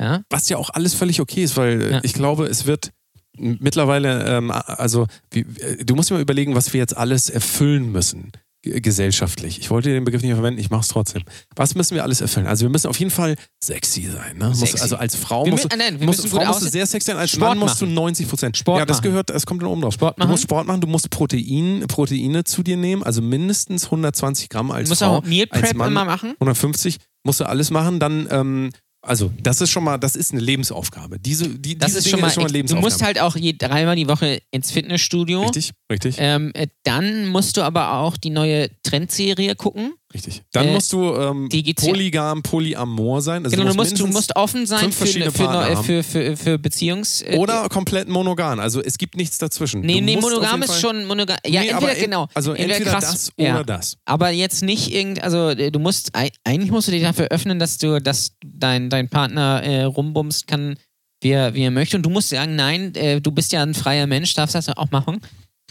Ja? 0.00 0.22
Was 0.30 0.48
ja 0.48 0.56
auch 0.56 0.70
alles 0.70 0.94
völlig 0.94 1.20
okay 1.20 1.44
ist, 1.44 1.56
weil 1.56 1.80
äh, 1.80 1.90
Ja. 1.92 2.00
ich 2.02 2.14
glaube, 2.14 2.46
es 2.46 2.66
wird 2.66 2.92
mittlerweile, 3.36 4.24
ähm, 4.24 4.50
also 4.50 5.06
wie, 5.30 5.40
äh, 5.40 5.84
du 5.84 5.94
musst 5.94 6.10
dir 6.10 6.14
mal 6.14 6.22
überlegen, 6.22 6.54
was 6.54 6.72
wir 6.72 6.78
jetzt 6.80 6.96
alles 6.96 7.28
erfüllen 7.28 7.92
müssen 7.92 8.32
gesellschaftlich. 8.62 9.58
Ich 9.58 9.70
wollte 9.70 9.88
den 9.90 10.04
Begriff 10.04 10.22
nicht 10.22 10.34
verwenden, 10.34 10.60
ich 10.60 10.70
mache 10.70 10.82
es 10.82 10.88
trotzdem. 10.88 11.22
Was 11.56 11.74
müssen 11.74 11.94
wir 11.94 12.02
alles 12.02 12.20
erfüllen? 12.20 12.46
Also 12.46 12.62
wir 12.64 12.70
müssen 12.70 12.88
auf 12.88 12.98
jeden 12.98 13.10
Fall 13.10 13.36
sexy 13.62 14.02
sein. 14.10 14.36
Ne? 14.38 14.48
Muss, 14.48 14.60
Sexy. 14.60 14.80
also 14.80 14.96
als 14.96 15.16
Frau 15.16 15.44
Wir 15.44 15.52
musst 15.52 15.64
du, 15.64 15.68
ah, 15.72 15.76
nein, 15.76 15.98
musst, 16.00 16.28
Frau 16.28 16.44
musst 16.44 16.62
du 16.62 16.68
sehr 16.68 16.86
sexy 16.86 17.06
sein, 17.06 17.16
als 17.16 17.30
Sport 17.30 17.40
Mann 17.50 17.58
musst 17.58 17.80
du 17.80 17.86
machen. 17.86 17.94
90 17.94 18.28
Prozent. 18.28 18.56
Sport 18.56 18.78
Ja, 18.78 18.84
das 18.86 18.98
machen. 18.98 19.04
gehört, 19.08 19.30
es 19.30 19.46
kommt 19.46 19.62
dann 19.62 19.68
oben 19.70 19.80
drauf. 19.82 19.94
Sport 19.94 20.18
Du 20.18 20.26
musst 20.26 20.30
machen. 20.30 20.48
Sport 20.48 20.66
machen, 20.66 20.80
du 20.80 20.86
musst 20.88 21.08
Protein, 21.10 21.84
Proteine 21.88 22.44
zu 22.44 22.62
dir 22.62 22.76
nehmen, 22.76 23.02
also 23.02 23.22
mindestens 23.22 23.86
120 23.86 24.48
Gramm 24.48 24.70
als 24.70 24.88
Du 24.88 24.92
musst 24.92 25.02
Frau. 25.02 25.16
auch 25.18 25.24
Meal 25.24 25.46
Prep 25.46 25.72
immer 25.72 26.04
machen. 26.04 26.32
150 26.34 26.96
musst 27.24 27.40
du 27.40 27.44
alles 27.48 27.70
machen, 27.70 27.98
dann 27.98 28.28
ähm, 28.30 28.70
also 29.02 29.32
das 29.42 29.60
ist 29.60 29.70
schon 29.70 29.84
mal, 29.84 29.98
das 29.98 30.14
ist 30.16 30.32
eine 30.32 30.40
Lebensaufgabe. 30.40 31.18
Diese, 31.18 31.48
die, 31.48 31.76
Das 31.78 31.88
diese 31.88 31.98
ist 31.98 32.04
Dinge 32.06 32.10
schon 32.12 32.20
mal, 32.20 32.26
ist 32.28 32.34
schon 32.34 32.42
mal 32.42 32.48
du 32.48 32.52
Lebensaufgabe. 32.54 32.86
musst 32.86 33.02
halt 33.02 33.20
auch 33.20 33.36
je, 33.36 33.54
dreimal 33.56 33.96
die 33.96 34.08
Woche 34.08 34.40
ins 34.50 34.70
Fitnessstudio. 34.70 35.42
richtig, 35.42 35.70
richtig, 35.90 36.16
Ähm, 36.18 36.50
äh, 36.54 36.66
dann 36.82 37.26
musst 37.28 37.56
du 37.56 37.62
aber 37.62 37.94
auch 37.94 38.16
die 38.16 38.30
neue 38.30 38.68
Trendserie 38.82 39.54
gucken. 39.54 39.94
Richtig. 40.14 40.42
Dann 40.52 40.68
äh, 40.68 40.72
musst 40.72 40.92
du 40.92 41.14
ähm, 41.14 41.48
ja- 41.52 41.72
polygam, 41.74 42.42
polyamor 42.42 43.22
sein. 43.22 43.44
Also 43.44 43.56
genau, 43.56 43.70
du 43.70 43.76
musst, 43.76 43.98
du 43.98 44.06
musst 44.06 44.34
offen 44.36 44.66
sein 44.66 44.92
für, 44.92 44.98
verschiedene 44.98 45.30
für, 45.30 45.48
haben. 45.48 45.84
für, 45.84 46.02
für, 46.02 46.36
für 46.36 46.58
Beziehungs... 46.58 47.22
äh, 47.22 47.36
oder 47.38 47.68
komplett 47.68 48.08
monogam. 48.08 48.60
Also 48.60 48.82
es 48.82 48.98
gibt 48.98 49.16
nichts 49.16 49.38
dazwischen. 49.38 49.80
Nee, 49.80 49.98
Du 50.00 50.04
nee, 50.04 50.16
monogam 50.16 50.62
ist 50.62 50.80
schon 50.80 51.06
monogam. 51.06 51.36
Ja, 51.46 51.60
Nee, 51.62 51.68
entweder, 51.68 51.96
en- 51.96 52.02
genau. 52.02 52.28
Also 52.34 52.52
entweder, 52.52 52.90
krass, 52.90 53.04
das 53.10 53.32
ja. 53.36 53.54
oder 53.54 53.64
das. 53.64 53.96
Aber 54.04 54.30
jetzt 54.30 54.62
nicht 54.62 54.92
irgend, 54.92 55.22
also 55.22 55.50
äh, 55.50 55.70
du 55.70 55.78
musst, 55.78 56.14
ei- 56.16 56.32
eigentlich 56.44 56.70
musst 56.70 56.88
du 56.88 56.92
dich 56.92 57.02
dafür 57.02 57.28
öffnen, 57.30 57.58
dass 57.58 57.78
du, 57.78 58.00
dass 58.00 58.32
dein, 58.44 58.90
dein 58.90 59.08
Partner 59.08 59.62
äh, 59.62 59.82
rumbumst 59.84 60.46
kann, 60.46 60.76
wie 61.22 61.30
er, 61.30 61.54
wie 61.54 61.62
er 61.62 61.70
möchte. 61.70 61.96
Und 61.96 62.02
du 62.04 62.10
musst 62.10 62.30
sagen, 62.30 62.56
nein, 62.56 62.94
äh, 62.94 63.20
du 63.20 63.30
bist 63.30 63.52
ja 63.52 63.62
ein 63.62 63.74
freier 63.74 64.06
Mensch, 64.06 64.34
darfst 64.34 64.54
das 64.54 64.68
auch 64.70 64.90
machen. 64.90 65.20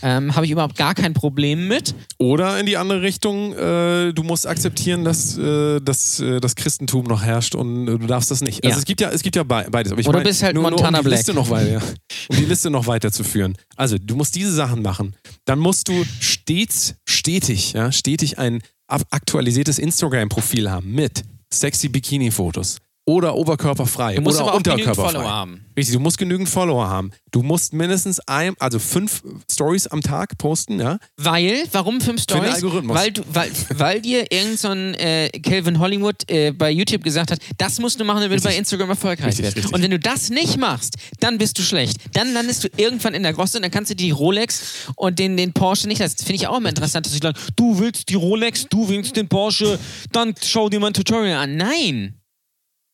Ähm, 0.01 0.35
Habe 0.35 0.45
ich 0.45 0.51
überhaupt 0.51 0.75
gar 0.77 0.95
kein 0.95 1.13
Problem 1.13 1.67
mit. 1.67 1.93
Oder 2.17 2.59
in 2.59 2.65
die 2.65 2.77
andere 2.77 3.01
Richtung, 3.01 3.53
äh, 3.53 4.13
du 4.13 4.23
musst 4.23 4.47
akzeptieren, 4.47 5.03
dass, 5.03 5.37
äh, 5.37 5.79
dass 5.81 6.19
äh, 6.19 6.39
das 6.39 6.55
Christentum 6.55 7.05
noch 7.05 7.21
herrscht 7.21 7.55
und 7.55 7.87
äh, 7.87 7.97
du 7.97 8.07
darfst 8.07 8.31
das 8.31 8.41
nicht. 8.41 8.63
Also 8.63 8.75
Ja. 8.75 8.79
es 8.79 8.85
gibt 8.85 9.01
ja, 9.01 9.09
es 9.09 9.21
gibt 9.23 9.35
ja 9.35 9.43
be- 9.43 9.67
beides. 9.69 9.91
Aber 9.91 10.01
ich 10.01 10.07
Oder 10.07 10.19
mein, 10.19 10.27
bist 10.27 10.41
halt 10.43 10.53
nur, 10.55 10.63
Montana 10.63 10.91
nur 10.91 10.99
um 10.99 11.03
die 11.03 11.07
Black. 11.09 11.19
Liste 11.19 11.33
noch 11.33 11.49
weiter, 11.49 11.81
um 12.29 12.37
die 12.37 12.45
Liste 12.45 12.69
noch 12.69 12.87
weiterzuführen. 12.87 13.55
Also 13.75 13.97
du 13.99 14.15
musst 14.15 14.35
diese 14.35 14.53
Sachen 14.53 14.81
machen. 14.81 15.15
Dann 15.45 15.59
musst 15.59 15.87
du 15.87 16.05
stets, 16.19 16.95
stetig, 17.07 17.73
ja, 17.73 17.91
stetig 17.91 18.39
ein 18.39 18.61
aktualisiertes 18.87 19.79
Instagram-Profil 19.79 20.69
haben 20.71 20.91
mit 20.93 21.23
sexy 21.53 21.89
Bikini-Fotos. 21.89 22.77
Oder 23.09 23.35
oberkörperfrei. 23.35 24.15
Du 24.15 24.21
musst 24.21 24.39
oder 24.39 24.49
aber 24.49 24.57
unterkörperfrei. 24.57 25.13
Follower 25.13 25.27
haben. 25.27 25.65
Richtig, 25.75 25.95
du 25.95 25.99
musst 25.99 26.19
genügend 26.19 26.47
Follower 26.47 26.87
haben. 26.87 27.09
Du 27.31 27.41
musst 27.41 27.73
mindestens 27.73 28.19
ein, 28.27 28.53
also 28.59 28.77
fünf 28.77 29.23
Stories 29.51 29.87
am 29.87 30.01
Tag 30.01 30.37
posten, 30.37 30.79
ja. 30.79 30.99
Weil, 31.17 31.63
warum 31.71 32.01
fünf 32.01 32.23
den 32.27 32.35
Stories? 32.35 32.55
Algorithmus. 32.55 32.95
Weil, 32.95 33.11
du, 33.11 33.23
weil, 33.33 33.49
weil 33.75 34.01
dir 34.01 34.31
irgend 34.31 34.59
so 34.59 34.67
ein 34.67 34.93
äh, 34.93 35.29
Calvin 35.41 35.79
Hollywood 35.79 36.29
äh, 36.29 36.51
bei 36.51 36.69
YouTube 36.69 37.03
gesagt 37.03 37.31
hat, 37.31 37.39
das 37.57 37.79
musst 37.79 37.99
du 37.99 38.03
machen, 38.03 38.21
damit 38.21 38.37
du 38.39 38.43
bei 38.43 38.55
Instagram 38.55 38.89
erfolgreich 38.89 39.29
Richtig, 39.29 39.55
richtig. 39.55 39.73
Und 39.73 39.81
wenn 39.81 39.89
du 39.89 39.97
das 39.97 40.29
nicht 40.29 40.57
machst, 40.57 40.93
dann 41.19 41.39
bist 41.39 41.57
du 41.57 41.63
schlecht. 41.63 41.97
Dann 42.13 42.31
landest 42.31 42.65
du 42.65 42.67
irgendwann 42.77 43.15
in 43.15 43.23
der 43.23 43.33
Grosse 43.33 43.57
und 43.57 43.63
dann 43.63 43.71
kannst 43.71 43.89
du 43.89 43.95
die 43.95 44.11
Rolex 44.11 44.85
und 44.95 45.17
den, 45.17 45.35
den 45.35 45.53
Porsche 45.53 45.87
nicht. 45.87 45.99
Das 45.99 46.13
finde 46.13 46.35
ich 46.35 46.47
auch 46.47 46.57
immer 46.57 46.69
interessant, 46.69 47.07
dass 47.07 47.13
sie 47.13 47.19
sagen, 47.19 47.39
du 47.55 47.79
willst 47.79 48.09
die 48.09 48.15
Rolex, 48.15 48.67
du 48.69 48.87
willst 48.87 49.15
den 49.15 49.27
Porsche, 49.27 49.79
dann 50.11 50.35
schau 50.43 50.69
dir 50.69 50.79
mal 50.79 50.87
ein 50.87 50.93
Tutorial 50.93 51.41
an. 51.41 51.57
Nein! 51.57 52.18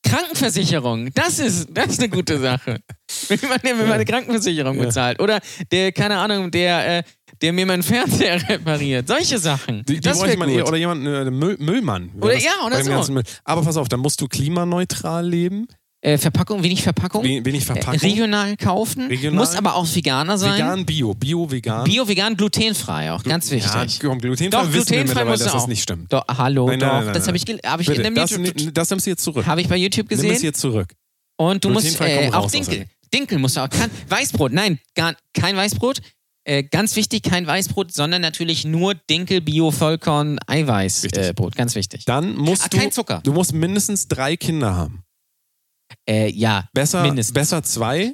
Krankenversicherung, 0.06 1.10
das 1.14 1.40
ist, 1.40 1.70
das 1.72 1.88
ist 1.88 2.00
eine 2.00 2.10
gute 2.10 2.40
Sache. 2.40 2.80
Wenn 3.28 3.40
man, 3.50 3.60
wenn 3.64 3.78
man 3.78 3.92
eine 3.94 4.06
Krankenversicherung 4.06 4.78
bezahlt. 4.78 5.20
Oder 5.20 5.40
der, 5.72 5.92
keine 5.92 6.18
Ahnung, 6.18 6.52
der, 6.52 7.00
äh, 7.00 7.04
der 7.42 7.54
mir 7.54 7.66
meinen 7.66 7.84
Fernseher 7.84 8.42
repariert. 8.50 9.08
Solche 9.08 9.38
Sachen. 9.40 9.84
Die, 9.86 9.96
die 9.96 10.00
das 10.00 10.20
bräuchte 10.20 10.38
man 10.38 10.50
gut. 10.50 10.58
eher, 10.58 10.68
oder 10.68 10.78
jemand, 10.78 11.06
äh, 11.06 11.32
Müll, 11.32 11.58
Müllmann. 11.60 12.12
Oder- 12.20 12.34
das 12.34 12.44
ja, 12.44 12.52
oder 12.66 13.04
so. 13.04 13.12
Müll. 13.14 13.24
Aber 13.44 13.62
pass 13.64 13.78
auf, 13.78 13.90
dann 13.90 14.00
musst 14.00 14.22
du 14.22 14.28
klimaneutral 14.28 15.28
leben, 15.28 15.68
äh, 16.06 16.18
Verpackung, 16.18 16.62
wenig 16.64 16.84
Verpackung. 16.84 17.24
we- 17.24 17.44
wenig 17.44 17.64
äh, 17.64 17.66
Verpackung. 17.66 18.00
regional 18.00 18.56
kaufen. 18.58 19.08
Regional. 19.08 19.40
Muss 19.40 19.56
aber 19.56 19.76
auch 19.76 19.88
Veganer 19.96 20.38
sein. 20.38 20.54
Vegan, 20.54 20.86
Bio, 20.86 21.14
Bio, 21.16 21.50
vegan. 21.50 21.84
Bio, 21.84 22.08
vegan, 22.08 22.38
glutenfrei 22.38 23.12
auch. 23.12 23.24
Ganz 23.24 23.50
wichtig. 23.50 23.72
Ja, 23.74 23.86
komm, 24.08 24.20
glutenfrei 24.20 24.50
Doch, 24.50 24.68
wissen 24.72 24.74
wir 24.74 24.98
glutenfrei 24.98 25.04
mittlerweile, 25.04 25.30
muss 25.32 25.40
dass 25.44 25.54
das 25.54 25.68
nicht 25.68 25.82
stimmt. 25.82 26.14
Doch, 26.14 26.24
hallo, 26.28 26.68
Nein, 26.68 26.80
nein, 26.80 26.90
doch. 26.90 27.06
nein, 27.06 27.14
das 27.14 27.28
habe 27.28 27.38
ich, 27.38 27.44
hab 27.66 27.80
ich 27.82 27.88
Bitte, 27.88 28.02
in 28.04 28.14
das, 28.16 28.30
YouTube, 28.32 28.74
das 28.74 28.90
nimmst 28.92 29.06
du 29.06 29.10
jetzt 29.10 29.24
zurück. 29.24 29.46
habe 29.48 29.62
ich 29.62 29.68
bei 29.68 29.78
YouTube 29.78 30.10
Nimm 30.12 30.20
es 30.20 30.26
gesehen. 30.26 30.44
jetzt 30.44 30.60
zurück. 30.62 30.94
Und 31.38 31.64
du 31.66 31.70
musst 31.70 32.00
äh, 32.00 32.30
auch 32.30 32.44
raus 32.44 32.52
Dinkel. 32.52 32.86
Dinkel 33.14 33.40
musst 33.40 33.58
du 33.58 33.62
auch. 33.62 33.70
Kein, 33.70 33.90
Weißbrot, 34.10 34.52
nein, 34.54 34.80
gar, 34.96 35.16
kein 35.34 35.56
Weißbrot. 35.58 36.02
Äh, 36.48 36.64
ganz 36.64 36.96
wichtig, 36.96 37.24
kein 37.24 37.48
Weißbrot, 37.48 37.92
sondern 37.92 38.22
natürlich 38.22 38.66
nur 38.66 38.94
Dinkel, 38.94 39.42
Bio, 39.42 39.72
Vollkorn, 39.72 40.38
Eiweißbrot. 40.46 41.54
Äh, 41.54 41.58
ganz 41.58 41.74
wichtig. 41.74 42.06
Dann 42.06 42.36
musst 42.36 42.66
Ah, 42.66 42.68
du, 42.70 42.78
kein 42.78 42.92
Zucker. 42.92 43.22
du 43.24 43.34
musst 43.34 43.54
mindestens 43.54 44.08
drei 44.08 44.38
Kinder 44.38 44.76
haben. 44.76 45.02
Äh, 46.10 46.30
ja, 46.32 46.68
Besser, 46.74 47.04
Mindestens. 47.04 47.34
besser 47.34 47.64
zwei. 47.64 48.14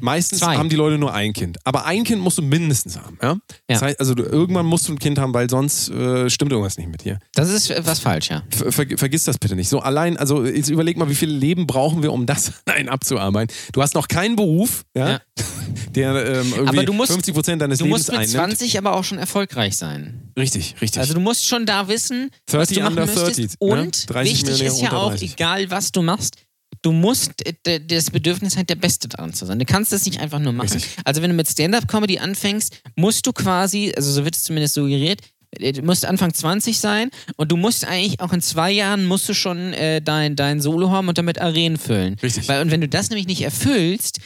Meistens 0.00 0.38
Zwei. 0.38 0.56
haben 0.56 0.70
die 0.70 0.76
Leute 0.76 0.96
nur 0.96 1.12
ein 1.12 1.34
Kind. 1.34 1.58
Aber 1.64 1.84
ein 1.84 2.04
Kind 2.04 2.22
musst 2.22 2.38
du 2.38 2.42
mindestens 2.42 2.96
haben. 2.98 3.18
Ja? 3.20 3.28
Ja. 3.32 3.36
Das 3.68 3.82
heißt, 3.82 4.00
also 4.00 4.14
du, 4.14 4.22
irgendwann 4.22 4.64
musst 4.64 4.88
du 4.88 4.92
ein 4.94 4.98
Kind 4.98 5.18
haben, 5.18 5.34
weil 5.34 5.50
sonst 5.50 5.90
äh, 5.90 6.30
stimmt 6.30 6.52
irgendwas 6.52 6.78
nicht 6.78 6.88
mit 6.88 7.04
dir. 7.04 7.18
das 7.34 7.50
ist 7.50 7.70
was 7.86 7.98
falsch, 7.98 8.30
ja. 8.30 8.42
Ver, 8.50 8.72
ver, 8.72 8.86
vergiss 8.96 9.24
das 9.24 9.36
bitte 9.38 9.54
nicht. 9.54 9.68
So 9.68 9.80
allein, 9.80 10.16
also 10.16 10.42
jetzt 10.46 10.70
überleg 10.70 10.96
mal, 10.96 11.10
wie 11.10 11.14
viel 11.14 11.28
Leben 11.30 11.66
brauchen 11.66 12.02
wir, 12.02 12.14
um 12.14 12.24
das 12.24 12.52
allein 12.66 12.88
abzuarbeiten. 12.88 13.54
Du 13.72 13.82
hast 13.82 13.94
noch 13.94 14.08
keinen 14.08 14.36
Beruf, 14.36 14.84
ja, 14.96 15.08
Ja. 15.10 15.20
der 15.94 16.14
ähm, 16.40 16.46
irgendwie 16.52 16.68
Aber 16.68 16.84
du 16.84 16.92
musst- 16.94 17.12
50 17.12 17.34
Prozent 17.34 17.60
deines 17.62 17.78
Du 17.78 17.84
Lebens 17.84 17.98
musst 17.98 18.10
mit 18.10 18.20
einnimmt. 18.20 18.32
20 18.56 18.78
aber 18.78 18.96
auch 18.96 19.04
schon 19.04 19.18
erfolgreich 19.18 19.76
sein. 19.76 20.32
Richtig, 20.38 20.76
richtig. 20.80 21.00
Also 21.00 21.12
du 21.12 21.20
musst 21.20 21.46
schon 21.46 21.66
da 21.66 21.88
wissen, 21.88 22.30
was 22.46 22.68
30 22.68 22.76
du 22.78 22.82
machen 22.84 22.92
under 22.98 23.06
möchtest. 23.06 23.36
30, 23.36 23.50
ne? 23.50 23.56
Und 23.82 24.10
30 24.10 24.32
wichtig 24.32 24.62
ist 24.62 24.80
ja 24.80 24.92
auch, 24.92 25.10
30. 25.10 25.32
egal 25.34 25.70
was 25.70 25.92
du 25.92 26.00
machst, 26.02 26.36
du 26.84 26.92
musst 26.92 27.32
äh, 27.66 27.80
das 27.80 28.10
Bedürfnis 28.10 28.56
halt 28.56 28.68
der 28.68 28.76
Beste 28.76 29.08
daran 29.08 29.32
zu 29.32 29.46
sein. 29.46 29.58
Du 29.58 29.64
kannst 29.64 29.92
das 29.92 30.04
nicht 30.04 30.20
einfach 30.20 30.38
nur 30.38 30.52
machen. 30.52 30.72
Richtig. 30.72 30.96
Also 31.04 31.22
wenn 31.22 31.30
du 31.30 31.36
mit 31.36 31.48
Stand-Up-Comedy 31.48 32.18
anfängst, 32.18 32.82
musst 32.94 33.26
du 33.26 33.32
quasi, 33.32 33.92
also 33.96 34.12
so 34.12 34.24
wird 34.24 34.36
es 34.36 34.44
zumindest 34.44 34.74
suggeriert, 34.74 35.20
äh, 35.58 35.72
du 35.72 35.82
musst 35.82 36.04
Anfang 36.04 36.32
20 36.34 36.78
sein 36.78 37.10
und 37.36 37.50
du 37.50 37.56
musst 37.56 37.86
eigentlich 37.86 38.20
auch 38.20 38.32
in 38.32 38.42
zwei 38.42 38.70
Jahren 38.70 39.06
musst 39.06 39.28
du 39.28 39.34
schon 39.34 39.72
äh, 39.72 40.02
dein, 40.02 40.36
dein 40.36 40.60
Solo 40.60 40.90
haben 40.90 41.08
und 41.08 41.16
damit 41.16 41.40
Arenen 41.40 41.78
füllen. 41.78 42.16
Richtig. 42.22 42.48
Weil, 42.48 42.60
und 42.60 42.70
wenn 42.70 42.82
du 42.82 42.88
das 42.88 43.08
nämlich 43.08 43.26
nicht 43.26 43.42
erfüllst, 43.42 44.20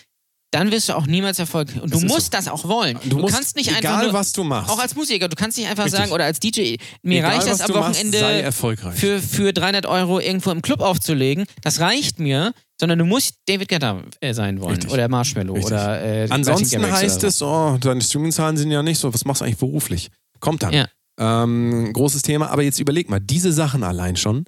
dann 0.50 0.70
wirst 0.72 0.88
du 0.88 0.94
auch 0.96 1.06
niemals 1.06 1.38
Erfolg. 1.38 1.68
Und 1.80 1.92
Das 1.92 2.00
du 2.00 2.06
musst 2.06 2.32
das 2.32 2.48
auch 2.48 2.64
wollen. 2.64 2.98
du 3.04 3.18
musst, 3.18 3.34
kannst 3.34 3.56
nicht 3.56 3.68
egal 3.70 3.92
einfach 3.92 4.02
nur, 4.04 4.12
was 4.14 4.32
du 4.32 4.44
machst, 4.44 4.70
auch 4.70 4.78
als 4.78 4.94
Musiker, 4.94 5.28
du 5.28 5.36
kannst 5.36 5.58
nicht 5.58 5.68
einfach 5.68 5.84
Richtig. 5.84 6.00
sagen, 6.00 6.12
oder 6.12 6.24
als 6.24 6.40
DJ, 6.40 6.76
mir 7.02 7.18
egal, 7.18 7.32
reicht 7.34 7.46
das 7.48 7.58
du 7.58 7.74
am 7.74 7.80
machst, 7.80 8.00
Wochenende 8.02 8.18
erfolgreich. 8.42 8.98
für, 8.98 9.20
für 9.20 9.52
300 9.52 9.84
Euro 9.86 10.20
irgendwo 10.20 10.50
im 10.50 10.62
Club 10.62 10.80
aufzulegen. 10.80 11.44
Das 11.62 11.80
reicht 11.80 12.18
mir, 12.18 12.52
sondern 12.80 12.98
du 12.98 13.04
musst 13.04 13.34
David 13.46 13.68
Guetta 13.68 14.02
äh, 14.20 14.32
sein 14.32 14.60
wollen. 14.60 14.76
Richtig. 14.76 14.90
Oder 14.90 15.08
Marshmallow. 15.08 15.52
Richtig. 15.54 15.72
Oder, 15.72 16.02
äh, 16.02 16.28
Ansonsten 16.30 16.90
heißt 16.90 17.18
oder 17.18 17.28
es, 17.28 17.42
oh, 17.42 17.76
deine 17.80 18.00
Streaming-Zahlen 18.00 18.56
sind 18.56 18.70
ja 18.70 18.82
nicht 18.82 18.98
so, 18.98 19.12
was 19.12 19.24
machst 19.24 19.40
du 19.42 19.44
eigentlich 19.44 19.58
beruflich? 19.58 20.08
Kommt 20.40 20.62
dann. 20.62 20.72
Ja. 20.72 20.86
Ähm, 21.20 21.92
großes 21.92 22.22
Thema, 22.22 22.48
aber 22.50 22.62
jetzt 22.62 22.78
überleg 22.78 23.10
mal, 23.10 23.18
diese 23.20 23.52
Sachen 23.52 23.82
allein 23.82 24.16
schon, 24.16 24.44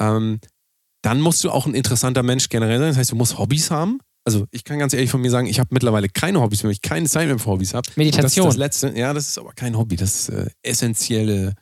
ähm, 0.00 0.38
dann 1.02 1.20
musst 1.20 1.42
du 1.42 1.50
auch 1.50 1.66
ein 1.66 1.74
interessanter 1.74 2.22
Mensch 2.22 2.48
generell 2.48 2.78
sein. 2.78 2.88
Das 2.88 2.96
heißt, 2.96 3.10
du 3.12 3.16
musst 3.16 3.38
Hobbys 3.38 3.70
haben. 3.72 3.98
Also 4.24 4.46
ich 4.50 4.62
kann 4.64 4.78
ganz 4.78 4.92
ehrlich 4.92 5.10
von 5.10 5.20
mir 5.20 5.30
sagen, 5.30 5.46
ich 5.46 5.58
habe 5.58 5.68
mittlerweile 5.72 6.08
keine 6.08 6.40
Hobbys 6.40 6.62
mehr, 6.62 6.68
weil 6.68 6.74
ich 6.74 6.82
keine 6.82 7.08
Zeit 7.08 7.26
mehr 7.26 7.38
für 7.38 7.50
Hobbys 7.50 7.74
habe. 7.74 7.88
Meditation. 7.96 8.46
Das 8.46 8.54
das 8.54 8.58
Letzte. 8.58 8.98
Ja, 8.98 9.12
das 9.12 9.28
ist 9.28 9.38
aber 9.38 9.52
kein 9.52 9.76
Hobby, 9.76 9.96
das 9.96 10.20
ist 10.20 10.28
äh, 10.30 10.46
essentielle. 10.62 11.54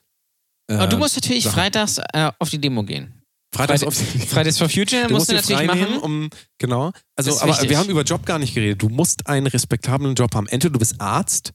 Äh, 0.70 0.74
Aber 0.74 0.86
du 0.88 0.98
musst 0.98 1.16
natürlich 1.16 1.44
Sachen. 1.44 1.54
freitags 1.54 1.98
äh, 2.12 2.30
auf 2.38 2.50
die 2.50 2.58
Demo 2.61 2.82
gehen. 2.82 3.14
Freitags 3.52 3.82
Freitag- 3.82 3.88
auf 3.88 3.96
die 4.12 4.18
Fridays 4.26 4.58
for 4.58 4.68
Future 4.68 5.06
Du 5.08 5.14
musst 5.14 5.32
musst 5.32 5.48
du 5.48 5.54
natürlich 5.54 5.66
machen. 5.66 5.98
um 5.98 6.30
genau. 6.58 6.92
Also, 7.16 7.38
aber 7.40 7.52
wichtig. 7.52 7.70
wir 7.70 7.78
haben 7.78 7.88
über 7.90 8.02
Job 8.02 8.24
gar 8.26 8.38
nicht 8.38 8.54
geredet. 8.54 8.80
Du 8.82 8.88
musst 8.88 9.26
einen 9.26 9.46
respektablen 9.46 10.14
Job 10.14 10.34
haben. 10.34 10.46
Entweder 10.46 10.72
du 10.74 10.78
bist 10.78 11.00
Arzt, 11.00 11.52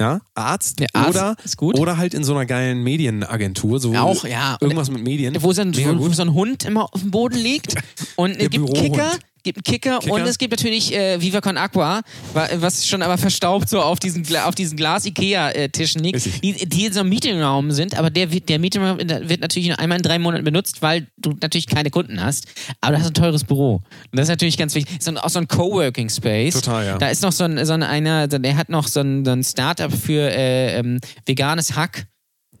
ja, 0.00 0.20
Arzt, 0.34 0.80
Der 0.80 0.88
Arzt 0.94 1.16
oder 1.60 1.78
oder 1.80 1.96
halt 1.98 2.14
in 2.14 2.24
so 2.24 2.32
einer 2.34 2.46
geilen 2.46 2.82
Medienagentur, 2.82 3.80
so 3.80 3.94
auch, 3.94 4.24
ja. 4.24 4.56
Irgendwas 4.60 4.90
mit 4.90 5.02
Medien. 5.02 5.36
wo 5.42 5.52
so, 5.52 5.62
ein, 5.62 5.74
wo, 5.98 6.08
so 6.08 6.22
ein 6.22 6.34
Hund 6.34 6.64
immer 6.64 6.92
auf 6.92 7.00
dem 7.00 7.10
Boden 7.10 7.36
liegt 7.36 7.74
und 8.16 8.32
es 8.32 8.38
gibt 8.50 8.54
Bürohund. 8.54 8.76
Kicker, 8.78 9.12
gibt 9.42 9.58
einen 9.58 9.62
Kicker, 9.62 9.98
Kicker. 9.98 10.14
und 10.14 10.22
es 10.22 10.38
gibt 10.38 10.52
natürlich 10.52 10.94
äh, 10.94 11.20
Viva 11.20 11.40
Con 11.40 11.56
Aqua, 11.56 12.02
wa- 12.34 12.48
was 12.56 12.86
schon 12.86 13.02
aber 13.02 13.18
verstaubt 13.18 13.68
so 13.68 13.80
auf 13.80 13.98
diesen, 14.00 14.24
auf 14.36 14.54
diesen 14.54 14.76
Glas-Ikea-Tischen 14.76 16.02
liegt, 16.02 16.24
die, 16.42 16.52
die 16.68 16.86
in 16.86 16.92
so 16.92 17.00
einem 17.00 17.08
Meetingraum 17.10 17.70
sind, 17.70 17.98
aber 17.98 18.10
der, 18.10 18.26
der 18.26 18.58
Meetingraum 18.58 18.98
wird 18.98 19.40
natürlich 19.40 19.68
nur 19.68 19.78
einmal 19.78 19.98
in 19.98 20.02
drei 20.02 20.18
Monaten 20.18 20.44
benutzt, 20.44 20.82
weil 20.82 21.06
du 21.16 21.34
natürlich 21.40 21.66
keine 21.66 21.90
Kunden 21.90 22.22
hast, 22.22 22.46
aber 22.80 22.94
du 22.96 23.00
hast 23.00 23.08
ein 23.08 23.14
teures 23.14 23.44
Büro. 23.44 23.74
Und 23.76 23.82
das 24.12 24.24
ist 24.24 24.30
natürlich 24.30 24.56
ganz 24.56 24.74
wichtig. 24.74 25.02
So 25.02 25.10
ein, 25.10 25.18
auch 25.18 25.30
so 25.30 25.38
ein 25.38 25.48
Coworking 25.48 26.08
Space. 26.08 26.54
Total, 26.54 26.84
ja. 26.86 26.98
Da 26.98 27.08
ist 27.08 27.22
noch 27.22 27.32
so 27.32 27.44
ein, 27.44 27.64
so 27.64 27.72
ein 27.72 27.82
einer, 27.82 28.26
der 28.28 28.56
hat 28.56 28.68
noch 28.68 28.88
so 28.88 29.00
ein, 29.00 29.24
so 29.24 29.30
ein 29.32 29.44
Startup 29.44 29.92
für 29.92 30.30
äh, 30.30 30.78
ähm, 30.78 31.00
veganes 31.26 31.74
Hack. 31.76 32.06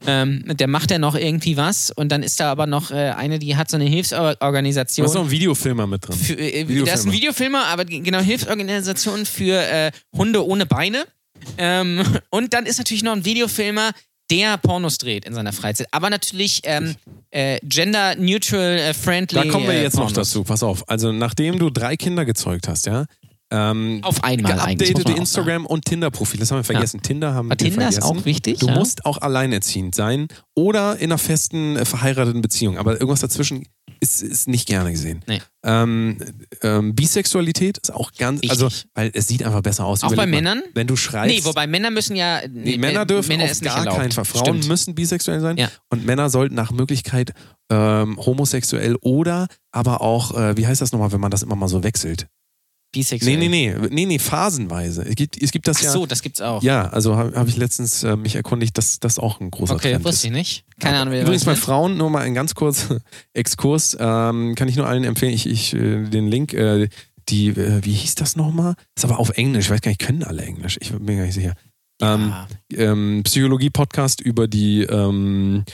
Ähm, 0.06 0.44
der 0.46 0.68
macht 0.68 0.90
ja 0.90 0.98
noch 0.98 1.16
irgendwie 1.16 1.56
was 1.56 1.90
und 1.90 2.10
dann 2.10 2.22
ist 2.22 2.38
da 2.38 2.50
aber 2.52 2.66
noch 2.66 2.90
äh, 2.92 3.10
eine, 3.10 3.38
die 3.38 3.56
hat 3.56 3.70
so 3.70 3.76
eine 3.76 3.86
Hilfsorganisation. 3.86 5.04
hast 5.04 5.14
noch 5.14 5.22
einen 5.22 5.30
Videofilmer 5.30 5.86
mit 5.86 6.06
drin. 6.06 6.16
Für, 6.16 6.34
äh, 6.34 6.68
Videofilmer. 6.68 6.86
da 6.86 6.92
ist 6.94 7.06
ein 7.06 7.12
Videofilmer, 7.12 7.66
aber 7.66 7.84
genau 7.84 8.20
Hilfsorganisation 8.20 9.26
für 9.26 9.60
äh, 9.60 9.90
Hunde 10.16 10.46
ohne 10.46 10.66
Beine. 10.66 11.04
Ähm, 11.56 12.02
und 12.30 12.54
dann 12.54 12.66
ist 12.66 12.78
natürlich 12.78 13.02
noch 13.02 13.12
ein 13.12 13.24
Videofilmer, 13.24 13.90
der 14.30 14.58
Pornos 14.58 14.98
dreht 14.98 15.24
in 15.24 15.34
seiner 15.34 15.52
Freizeit. 15.52 15.88
Aber 15.90 16.10
natürlich 16.10 16.60
ähm, 16.64 16.94
äh, 17.30 17.58
gender-neutral, 17.62 18.78
äh, 18.78 18.94
friendly. 18.94 19.44
Da 19.46 19.50
kommen 19.50 19.66
wir 19.66 19.74
äh, 19.74 19.82
jetzt 19.82 19.94
noch 19.94 20.08
Pornos. 20.08 20.14
dazu. 20.14 20.44
Pass 20.44 20.62
auf. 20.62 20.88
Also, 20.88 21.12
nachdem 21.12 21.58
du 21.58 21.70
drei 21.70 21.96
Kinder 21.96 22.24
gezeugt 22.24 22.68
hast, 22.68 22.86
ja, 22.86 23.06
ähm, 23.50 24.00
Auf 24.02 24.22
einmal 24.24 24.56
geupdatete 24.56 25.12
Instagram 25.12 25.64
und 25.66 25.84
Tinder-Profil. 25.86 26.40
Das 26.40 26.50
haben 26.50 26.58
wir 26.58 26.64
vergessen. 26.64 27.00
Tinder 27.02 27.32
haben 27.34 27.50
Aber 27.50 27.58
wir 27.60 27.70
Tinder 27.70 27.88
ist 27.88 27.94
vergessen. 27.96 28.18
auch 28.20 28.24
wichtig. 28.24 28.58
Du 28.58 28.66
ja? 28.66 28.74
musst 28.74 29.06
auch 29.06 29.18
alleinerziehend 29.22 29.94
sein 29.94 30.28
oder 30.54 30.96
in 30.98 31.04
einer 31.10 31.18
festen, 31.18 31.76
äh, 31.76 31.84
verheirateten 31.84 32.42
Beziehung. 32.42 32.76
Aber 32.76 32.92
irgendwas 32.92 33.20
dazwischen 33.20 33.66
ist, 34.00 34.22
ist 34.22 34.48
nicht 34.48 34.68
gerne 34.68 34.92
gesehen. 34.92 35.24
Nee. 35.26 35.40
Ähm, 35.64 36.18
ähm, 36.62 36.94
Bisexualität 36.94 37.78
ist 37.78 37.90
auch 37.92 38.12
ganz, 38.12 38.42
Wichtig. 38.42 38.50
also, 38.62 38.68
weil 38.94 39.10
es 39.14 39.26
sieht 39.26 39.42
einfach 39.42 39.62
besser 39.62 39.86
aus. 39.86 40.04
Auch 40.04 40.08
bei 40.10 40.14
Überleg 40.14 40.30
mal, 40.30 40.36
Männern? 40.54 40.62
Wenn 40.74 40.86
du 40.86 40.94
schreibst. 40.96 41.34
Nee, 41.34 41.44
wobei 41.44 41.66
Männer 41.66 41.90
müssen 41.90 42.14
ja. 42.16 42.40
Nee, 42.48 42.76
Männer 42.78 43.06
dürfen 43.06 43.28
Männer 43.28 43.44
auf 43.44 43.50
ist 43.50 43.62
nicht 43.62 43.74
gar 43.74 43.86
keinen 43.86 44.12
Fall. 44.12 44.24
Frauen 44.24 44.44
Stimmt. 44.46 44.68
müssen 44.68 44.94
bisexuell 44.94 45.40
sein 45.40 45.56
Ja. 45.56 45.68
und 45.90 46.06
Männer 46.06 46.30
sollten 46.30 46.54
nach 46.54 46.70
Möglichkeit 46.70 47.32
ähm, 47.70 48.18
homosexuell 48.24 48.96
oder 49.00 49.48
aber 49.72 50.00
auch, 50.00 50.36
äh, 50.36 50.56
wie 50.56 50.66
heißt 50.66 50.80
das 50.80 50.92
nochmal, 50.92 51.12
wenn 51.12 51.20
man 51.20 51.30
das 51.30 51.42
immer 51.42 51.56
mal 51.56 51.68
so 51.68 51.82
wechselt? 51.82 52.28
Bisexuell. 52.90 53.36
Nee, 53.36 53.48
nee, 53.48 53.74
nee, 53.78 53.88
nee, 53.90 54.06
nee, 54.06 54.18
phasenweise. 54.18 55.02
Es 55.02 55.14
gibt, 55.14 55.40
es 55.42 55.52
gibt 55.52 55.68
das 55.68 55.78
Ach 55.78 55.82
ja. 55.82 55.92
so, 55.92 56.06
das 56.06 56.22
gibt's 56.22 56.40
auch. 56.40 56.62
Ja, 56.62 56.88
also 56.88 57.16
habe 57.16 57.36
hab 57.38 57.46
ich 57.46 57.56
letztens 57.56 58.02
äh, 58.02 58.16
mich 58.16 58.34
erkundigt, 58.34 58.78
dass 58.78 58.98
das 58.98 59.18
auch 59.18 59.40
ein 59.40 59.50
großer 59.50 59.74
okay, 59.74 59.90
Trend 59.90 60.00
ist. 60.06 60.12
wusste 60.12 60.26
ich 60.28 60.32
nicht. 60.32 60.64
Keine 60.80 60.98
Ahnung, 61.00 61.12
wer 61.12 61.22
Übrigens 61.22 61.44
bei 61.44 61.52
ist. 61.52 61.60
Frauen, 61.60 61.98
nur 61.98 62.08
mal 62.08 62.22
ein 62.22 62.32
ganz 62.34 62.54
kurzer 62.54 63.00
Exkurs, 63.34 63.94
ähm, 64.00 64.54
kann 64.54 64.68
ich 64.68 64.76
nur 64.76 64.86
allen 64.86 65.04
empfehlen, 65.04 65.34
ich, 65.34 65.46
ich 65.46 65.74
äh, 65.74 66.04
den 66.08 66.28
Link, 66.28 66.54
äh, 66.54 66.88
die, 67.28 67.48
äh, 67.48 67.84
wie 67.84 67.92
hieß 67.92 68.14
das 68.14 68.36
nochmal? 68.36 68.74
Ist 68.96 69.04
aber 69.04 69.18
auf 69.18 69.30
Englisch, 69.30 69.66
ich 69.66 69.70
weiß 69.70 69.82
gar 69.82 69.90
nicht, 69.90 70.00
können 70.00 70.22
alle 70.24 70.42
Englisch, 70.42 70.78
ich 70.80 70.90
bin 70.90 71.04
mir 71.04 71.16
gar 71.16 71.24
nicht 71.26 71.34
sicher. 71.34 71.54
Ähm, 72.00 72.28
Ja. 72.30 72.48
ähm, 72.74 73.20
Psychologie-Podcast 73.24 74.20
über 74.22 74.48
die, 74.48 74.82
ähm, 74.84 75.64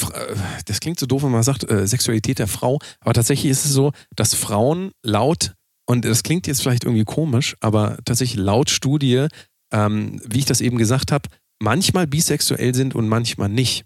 äh, 0.00 0.34
das 0.66 0.78
klingt 0.78 1.00
so 1.00 1.06
doof, 1.06 1.24
wenn 1.24 1.30
man 1.32 1.42
sagt, 1.42 1.68
äh, 1.68 1.88
Sexualität 1.88 2.38
der 2.38 2.46
Frau, 2.46 2.78
aber 3.00 3.14
tatsächlich 3.14 3.50
ist 3.50 3.64
es 3.64 3.72
so, 3.72 3.90
dass 4.14 4.34
Frauen 4.34 4.92
laut, 5.02 5.54
und 5.86 6.04
das 6.04 6.22
klingt 6.22 6.46
jetzt 6.46 6.62
vielleicht 6.62 6.84
irgendwie 6.84 7.04
komisch, 7.04 7.56
aber 7.60 7.98
tatsächlich 8.04 8.38
laut 8.42 8.70
Studie, 8.70 9.26
ähm, 9.72 10.20
wie 10.28 10.38
ich 10.40 10.44
das 10.44 10.60
eben 10.60 10.78
gesagt 10.78 11.12
habe, 11.12 11.28
manchmal 11.60 12.06
bisexuell 12.06 12.74
sind 12.74 12.94
und 12.94 13.08
manchmal 13.08 13.48
nicht. 13.48 13.84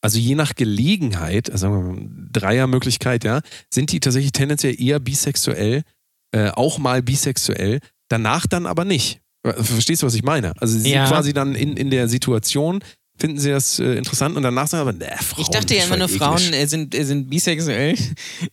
Also 0.00 0.18
je 0.18 0.34
nach 0.34 0.54
Gelegenheit, 0.54 1.50
also 1.50 1.62
sagen 1.66 1.74
wir 1.74 1.92
mal, 1.94 2.28
Dreiermöglichkeit, 2.32 3.24
ja, 3.24 3.40
sind 3.72 3.90
die 3.92 4.00
tatsächlich 4.00 4.32
tendenziell 4.32 4.78
eher 4.80 5.00
bisexuell, 5.00 5.82
äh, 6.32 6.50
auch 6.50 6.78
mal 6.78 7.02
bisexuell, 7.02 7.80
danach 8.08 8.46
dann 8.46 8.66
aber 8.66 8.84
nicht. 8.84 9.20
Verstehst 9.44 10.02
du, 10.02 10.06
was 10.06 10.14
ich 10.14 10.22
meine? 10.22 10.52
Also 10.60 10.78
sie 10.78 10.90
Ja. 10.90 11.06
sind 11.06 11.14
quasi 11.14 11.32
dann 11.32 11.54
in, 11.54 11.76
in 11.76 11.90
der 11.90 12.08
Situation, 12.08 12.80
finden 13.16 13.38
sie 13.38 13.50
das 13.50 13.78
äh, 13.78 13.94
interessant 13.94 14.36
und 14.36 14.42
danach 14.42 14.66
sagen 14.66 14.82
aber, 14.82 14.92
ne, 14.92 15.10
Frauen. 15.20 15.42
Ich 15.42 15.48
dachte 15.48 15.74
ja 15.74 15.80
ist 15.80 15.86
immer 15.86 15.98
nur, 15.98 16.08
Frauen 16.08 16.52
äh, 16.52 16.66
sind, 16.66 16.94
äh, 16.94 17.04
sind 17.04 17.30
bisexuell, 17.30 17.96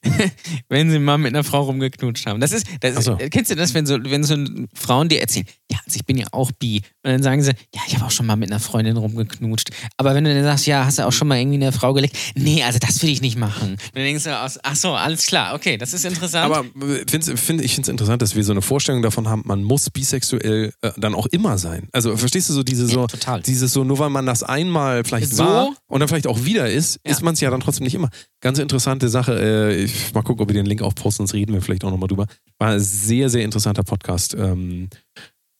wenn 0.69 0.91
sie 0.91 0.99
mal 0.99 1.17
mit 1.17 1.33
einer 1.33 1.43
Frau 1.43 1.63
rumgeknutscht 1.63 2.25
haben. 2.27 2.39
Das 2.39 2.51
ist, 2.51 2.67
das, 2.79 3.03
so. 3.03 3.17
äh, 3.17 3.29
kennst 3.29 3.49
du 3.51 3.55
das, 3.55 3.73
wenn 3.73 3.85
so, 3.85 3.97
wenn 4.03 4.23
so 4.23 4.35
Frauen 4.75 5.09
dir 5.09 5.19
erzählen, 5.19 5.45
ja, 5.71 5.79
also 5.85 5.95
ich 5.95 6.05
bin 6.05 6.17
ja 6.17 6.27
auch 6.31 6.51
bi. 6.51 6.81
Und 7.03 7.11
dann 7.11 7.23
sagen 7.23 7.41
sie, 7.41 7.51
ja, 7.73 7.81
ich 7.87 7.95
habe 7.95 8.05
auch 8.05 8.11
schon 8.11 8.25
mal 8.25 8.35
mit 8.35 8.51
einer 8.51 8.59
Freundin 8.59 8.97
rumgeknutscht. 8.97 9.69
Aber 9.97 10.13
wenn 10.13 10.23
du 10.23 10.33
dann 10.33 10.43
sagst, 10.43 10.67
ja, 10.67 10.85
hast 10.85 10.99
du 10.99 11.07
auch 11.07 11.11
schon 11.11 11.27
mal 11.27 11.39
irgendwie 11.39 11.57
eine 11.57 11.71
Frau 11.71 11.93
gelegt? 11.93 12.15
Nee, 12.35 12.63
also 12.63 12.77
das 12.77 13.01
will 13.01 13.09
ich 13.09 13.21
nicht 13.21 13.37
machen. 13.37 13.71
Und 13.71 13.95
dann 13.95 14.03
denkst 14.03 14.25
du, 14.25 14.37
ach 14.37 14.75
so, 14.75 14.93
alles 14.93 15.25
klar, 15.25 15.55
okay, 15.55 15.77
das 15.77 15.93
ist 15.93 16.05
interessant. 16.05 16.45
Aber 16.53 16.65
äh, 16.65 17.03
find's, 17.09 17.31
find, 17.35 17.61
ich 17.61 17.73
finde 17.73 17.87
es 17.87 17.89
interessant, 17.89 18.21
dass 18.21 18.35
wir 18.35 18.43
so 18.43 18.51
eine 18.51 18.61
Vorstellung 18.61 19.01
davon 19.01 19.27
haben, 19.27 19.41
man 19.45 19.63
muss 19.63 19.89
bisexuell 19.89 20.73
äh, 20.81 20.91
dann 20.97 21.15
auch 21.15 21.25
immer 21.27 21.57
sein. 21.57 21.87
Also 21.91 22.15
verstehst 22.15 22.49
du 22.49 22.53
so 22.53 22.63
diese 22.63 22.87
so, 22.87 23.07
Ja, 23.25 23.39
dieses 23.39 23.73
so, 23.73 23.83
nur 23.83 23.97
weil 23.99 24.09
man 24.09 24.25
das 24.25 24.43
einmal 24.51 25.03
vielleicht 25.03 25.33
So? 25.33 25.43
war 25.43 25.73
und 25.87 25.99
dann 25.99 26.07
vielleicht 26.07 26.27
auch 26.27 26.43
wieder 26.45 26.69
ist, 26.69 26.99
Ja. 27.05 27.11
ist 27.11 27.21
man 27.21 27.33
es 27.33 27.41
ja 27.41 27.49
dann 27.49 27.59
trotzdem 27.61 27.83
nicht 27.85 27.95
immer. 27.95 28.09
Ganz 28.41 28.59
interessante 28.59 29.09
Sache. 29.09 29.39
Äh, 29.39 29.83
ich 29.83 30.13
mal 30.13 30.21
gucken, 30.21 30.43
ob 30.43 30.49
wir 30.49 30.53
den 30.53 30.65
Link 30.65 30.81
aufposten, 30.81 31.25
sonst 31.25 31.33
reden 31.33 31.53
wir 31.53 31.61
vielleicht 31.61 31.83
auch 31.83 31.91
nochmal 31.91 32.07
drüber. 32.07 32.27
War 32.59 32.69
ein 32.69 32.79
sehr, 32.79 33.29
sehr 33.29 33.43
interessanter 33.43 33.83
Podcast. 33.83 34.35
Ähm, 34.37 34.89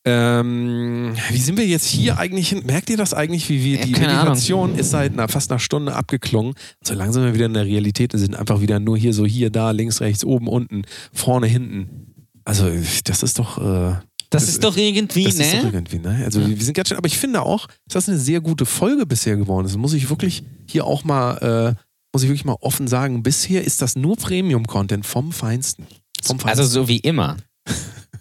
ähm, 0.04 1.14
wie 1.30 1.38
sind 1.38 1.58
wir 1.58 1.68
jetzt 1.68 1.86
hier 1.86 2.18
eigentlich 2.18 2.50
hin? 2.50 2.64
Merkt 2.66 2.90
ihr 2.90 2.98
das 2.98 3.14
eigentlich, 3.14 3.48
wie 3.50 3.64
wir 3.64 3.82
die 3.82 3.92
keine 3.92 4.08
Ahnung. 4.10 4.20
Meditation 4.34 4.76
ist 4.76 4.90
seit 4.90 5.14
einer, 5.14 5.28
fast 5.28 5.52
einer 5.52 5.60
Stunde 5.60 5.94
abgeklungen. 5.96 6.56
So 6.84 6.96
langsam 6.96 7.24
wir 7.24 7.36
wieder 7.36 7.46
in 7.46 7.54
der 7.54 7.66
Realität 7.66 8.12
sind, 8.14 8.36
einfach 8.36 8.62
wieder 8.62 8.80
nur 8.80 8.98
hier 8.98 9.14
so 9.14 9.26
hier, 9.28 9.52
da, 9.52 9.70
links, 9.72 10.02
rechts, 10.02 10.26
oben, 10.26 10.48
unten, 10.48 10.84
vorne, 11.14 11.46
hinten. 11.46 12.08
Also 12.46 12.68
das 13.04 13.22
ist 13.22 13.38
doch, 13.38 13.60
äh, 13.60 13.96
das, 14.32 14.44
das- 14.46 14.50
ist 14.50 14.64
doch 14.64 14.76
irgendwie, 14.76 15.26
das 15.26 15.36
ist 15.36 15.54
doch 15.54 15.64
ne? 15.64 15.72
irgendwie, 15.74 16.00
ne? 16.00 16.22
Also 16.26 16.40
wir 16.46 16.58
sind 16.64 16.74
ganz 16.74 16.90
schön, 16.90 16.98
aber 16.98 17.08
ich 17.08 17.18
finde 17.20 17.44
auch, 17.44 17.68
dass 17.86 18.06
das 18.06 18.10
eine 18.10 18.18
sehr 18.18 18.42
gute 18.42 18.66
Folge 18.66 19.06
bisher 19.06 19.38
geworden 19.38 19.66
ist. 19.68 19.78
Muss 19.78 19.94
ich 19.94 20.10
wirklich 20.10 20.44
hier 20.68 20.86
auch 20.86 21.04
mal, 21.04 21.76
äh, 21.78 21.82
muss 22.14 22.24
ich 22.24 22.30
wirklich 22.30 22.46
mal 22.46 22.58
offen 22.62 22.88
sagen, 22.88 23.22
bisher 23.24 23.64
ist 23.64 23.82
das 23.82 23.96
nur 23.96 24.18
Premium-Content 24.18 25.06
vom 25.06 25.32
Feinsten. 25.32 25.86
Vom 26.24 26.38
Also 26.38 26.46
Feinsten. 26.64 26.66
so 26.68 26.88
wie 26.88 26.98
immer. 26.98 27.38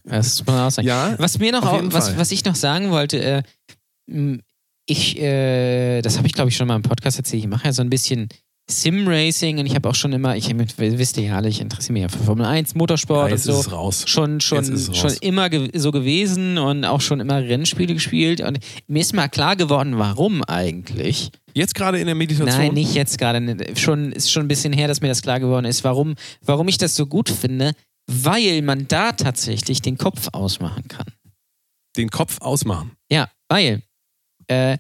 Das 0.05 0.39
muss 0.41 0.47
man 0.47 0.59
auch 0.67 0.71
sagen. 0.71 0.89
ja, 0.89 1.15
Was 1.19 1.39
mir 1.39 1.53
noch, 1.53 1.65
auch, 1.65 1.81
was, 1.85 2.17
was 2.17 2.33
ich 2.33 2.45
noch 2.45 2.57
sagen 2.57 2.91
wollte, 2.91 3.23
äh, 3.23 3.43
ich, 4.87 5.19
äh, 5.21 6.03
das 6.03 6.17
habe 6.17 6.27
ich 6.27 6.33
glaube 6.33 6.49
ich 6.51 6.57
schon 6.57 6.67
mal 6.67 6.75
im 6.77 6.83
Podcast 6.83 7.17
erzählt, 7.19 7.45
ich 7.45 7.49
mache 7.49 7.67
ja 7.67 7.73
so 7.73 7.83
ein 7.83 7.91
bisschen 7.91 8.29
Sim-Racing 8.71 9.59
und 9.59 9.67
ich 9.67 9.75
habe 9.75 9.89
auch 9.89 9.95
schon 9.95 10.13
immer, 10.13 10.37
ich 10.37 10.49
wisst 10.79 11.17
ihr 11.17 11.25
ja 11.25 11.37
alle, 11.37 11.49
ich 11.49 11.61
interessiere 11.61 11.93
mich 11.95 12.03
ja 12.03 12.09
für 12.09 12.19
Formel 12.19 12.47
1, 12.47 12.73
ja, 12.73 12.79
Motorsport 12.79 13.25
und 13.27 13.31
jetzt 13.31 13.45
so. 13.45 13.61
ist 13.61 13.73
raus. 13.73 14.05
Schon, 14.07 14.41
schon, 14.41 14.65
ist 14.65 14.97
schon 14.97 15.13
immer 15.21 15.51
ge 15.51 15.71
so 15.75 15.91
gewesen 15.91 16.59
und 16.59 16.85
auch 16.85 17.01
schon 17.01 17.21
immer 17.21 17.43
Rennspiele 17.43 17.95
gespielt. 17.95 18.41
Und 18.41 18.59
mir 18.87 19.01
ist 19.01 19.15
mal 19.15 19.29
klar 19.29 19.57
geworden, 19.57 19.99
warum 19.99 20.43
eigentlich. 20.45 21.31
Jetzt 21.55 21.75
gerade 21.75 21.99
in 21.99 22.07
der 22.07 22.15
Meditation. 22.15 22.49
Nein, 22.49 22.75
nicht 22.75 22.95
jetzt 22.95 23.19
gerade. 23.19 23.41
ne, 23.41 23.57
Schon 23.77 24.13
ist 24.13 24.31
schon 24.31 24.45
ein 24.45 24.49
bisschen 24.49 24.73
her, 24.73 24.89
dass 24.89 25.01
mir 25.01 25.09
das 25.09 25.23
klar 25.23 25.41
geworden 25.41 25.67
ist, 25.67 25.85
warum, 25.85 26.15
warum 26.43 26.69
ich 26.69 26.79
das 26.79 26.95
so 26.95 27.07
gut 27.07 27.29
finde, 27.29 27.73
weil 28.07 28.63
man 28.63 28.87
da 28.89 29.13
tatsächlich 29.13 29.83
den 29.83 29.99
Kopf 29.99 30.29
ausmachen 30.33 30.89
kann. 30.89 31.07
Den 31.97 32.11
Kopf 32.11 32.39
ausmachen. 32.41 32.93
Ja, 33.11 33.29
weil. 33.49 33.83
Äh, 34.47 34.79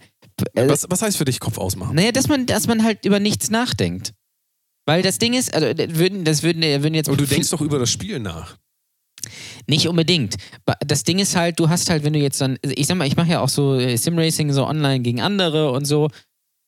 Was, 0.55 0.86
was 0.88 1.03
heißt 1.03 1.16
für 1.16 1.24
dich 1.24 1.41
Kopf 1.41 1.59
ausmachen? 1.59 1.95
naja, 1.95 2.12
dass 2.12 2.28
man, 2.28 2.47
dass 2.47 2.66
man 2.66 2.84
halt 2.84 3.05
über 3.05 3.20
nichts 3.20 3.51
nachdenkt. 3.51 4.12
Weil 4.86 5.03
das 5.03 5.18
Ding 5.18 5.34
ist, 5.34 5.55
also 5.55 5.72
das 5.72 5.95
würden, 5.97 6.24
das 6.24 6.43
würden, 6.43 6.62
würden 6.62 6.95
jetzt. 6.95 7.09
Aber 7.09 7.16
du 7.16 7.26
denkst 7.26 7.51
doch 7.51 7.61
über 7.61 7.78
das 7.78 7.91
Spiel 7.91 8.18
nach. 8.18 8.57
Nicht 9.66 9.86
unbedingt. 9.86 10.36
Das 10.86 11.05
Ding 11.05 11.18
ist 11.18 11.36
halt, 11.36 11.61
du 11.61 11.68
hast 11.68 11.91
halt, 11.91 12.05
wenn 12.05 12.14
du 12.14 12.18
jetzt 12.18 12.41
dann, 12.41 12.59
ich 12.62 12.86
sag 12.86 12.97
mal, 12.97 13.07
ich 13.07 13.16
mache 13.16 13.30
ja 13.30 13.41
auch 13.41 13.49
so 13.49 13.78
äh, 13.78 13.97
Simracing 13.97 14.53
so 14.53 14.66
online 14.66 15.01
gegen 15.01 15.20
andere 15.20 15.70
und 15.72 15.84
so, 15.84 16.09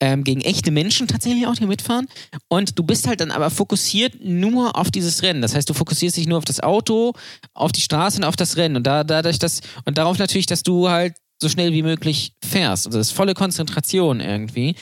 ähm, 0.01 0.25
gegen 0.25 0.41
echte 0.41 0.70
Menschen 0.73 1.07
tatsächlich 1.07 1.47
auch, 1.47 1.55
die 1.55 1.66
mitfahren. 1.66 2.07
Und 2.49 2.79
du 2.79 2.83
bist 2.83 3.07
halt 3.07 3.20
dann 3.20 3.31
aber 3.31 3.51
fokussiert 3.51 4.16
nur 4.20 4.77
auf 4.77 4.91
dieses 4.91 5.23
Rennen. 5.23 5.43
Das 5.43 5.55
heißt, 5.55 5.70
du 5.70 5.75
fokussierst 5.75 6.16
dich 6.16 6.27
nur 6.27 6.39
auf 6.39 6.45
das 6.45 6.61
Auto, 6.61 7.12
auf 7.55 7.73
die 7.73 7.81
Straße 7.81 8.18
und 8.18 8.25
auf 8.25 8.37
das 8.37 8.57
Rennen. 8.57 8.77
Und 8.77 8.87
da, 8.87 9.05
dadurch, 9.05 9.39
dass, 9.39 9.61
und 9.85 9.99
darauf 9.99 10.18
natürlich, 10.18 10.47
dass 10.47 10.62
du 10.62 10.89
halt 10.89 11.14
so 11.43 11.51
schnell 11.51 11.72
wie 11.74 11.82
möglich 11.82 12.32
fährst. 12.43 12.86
Also 12.86 12.99
das 12.99 13.09
ist 13.09 13.12
volle 13.12 13.34
Konzentration 13.34 14.20
irgendwie. 14.20 14.74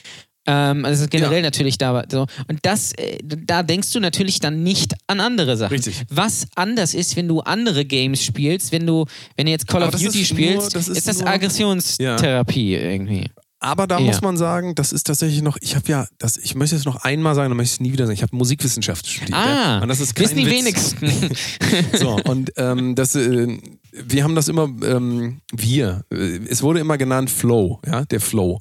Ähm, 0.46 0.84
also 0.86 1.00
es 1.00 1.00
ist 1.02 1.10
generell 1.10 1.42
natürlich 1.42 1.76
da 1.76 2.02
so. 2.10 2.26
Und 2.48 2.60
das, 2.62 2.92
äh, 2.92 3.18
da 3.22 3.62
denkst 3.62 3.92
du 3.92 4.00
natürlich 4.00 4.40
dann 4.40 4.62
nicht 4.62 4.94
an 5.06 5.20
andere 5.20 5.56
Sachen. 5.58 5.74
Richtig. 5.74 6.02
Was 6.08 6.46
anders 6.54 6.94
ist, 6.94 7.14
wenn 7.16 7.28
du 7.28 7.40
andere 7.40 7.84
Games 7.84 8.24
spielst, 8.24 8.72
wenn 8.72 8.86
du, 8.86 9.04
wenn 9.36 9.44
du 9.46 9.52
jetzt 9.52 9.66
Call 9.68 9.82
Aber 9.82 9.94
of 9.94 10.00
Duty 10.00 10.16
nur- 10.18 10.24
spielst, 10.26 10.74
das 10.74 10.88
ist 10.88 10.96
ist, 10.98 11.08
das 11.08 11.18
nur- 11.20 11.28
Aggressionstherapie 11.28 12.74
irgendwie. 12.74 13.26
Aber 13.62 13.86
da 13.86 13.98
Ja. 13.98 14.06
muss 14.06 14.22
man 14.22 14.38
sagen, 14.38 14.74
das 14.74 14.90
ist 14.90 15.06
tatsächlich 15.06 15.42
noch, 15.42 15.58
ich 15.60 15.76
habe 15.76 15.86
ja, 15.88 16.06
das, 16.18 16.38
ich 16.38 16.54
möchte 16.54 16.76
es 16.76 16.86
noch 16.86 16.96
einmal 16.96 17.34
sagen, 17.34 17.50
dann 17.50 17.56
möchte 17.58 17.72
ich 17.74 17.76
es 17.76 17.80
nie 17.80 17.92
wieder 17.92 18.06
sagen. 18.06 18.14
Ich 18.14 18.22
habe 18.22 18.34
Musikwissenschaft 18.34 19.06
studiert. 19.06 19.36
Ah, 19.38 19.76
ja? 19.76 19.78
und 19.82 19.88
das 19.88 20.00
ist 20.00 20.14
kein 20.14 20.24
wissen 20.24 20.38
die 20.38 20.46
wenigsten. 20.46 21.12
So, 21.98 22.16
und 22.24 22.52
ähm, 22.56 22.94
das, 22.94 23.14
äh, 23.14 23.58
wir 23.92 24.24
haben 24.24 24.34
das 24.34 24.48
immer, 24.48 24.64
ähm, 24.82 25.40
wir, 25.52 26.04
äh, 26.10 26.38
es 26.48 26.62
wurde 26.62 26.80
immer 26.80 26.96
genannt 26.96 27.30
Flow, 27.30 27.80
ja, 27.86 28.04
der 28.06 28.20
Flow. 28.20 28.60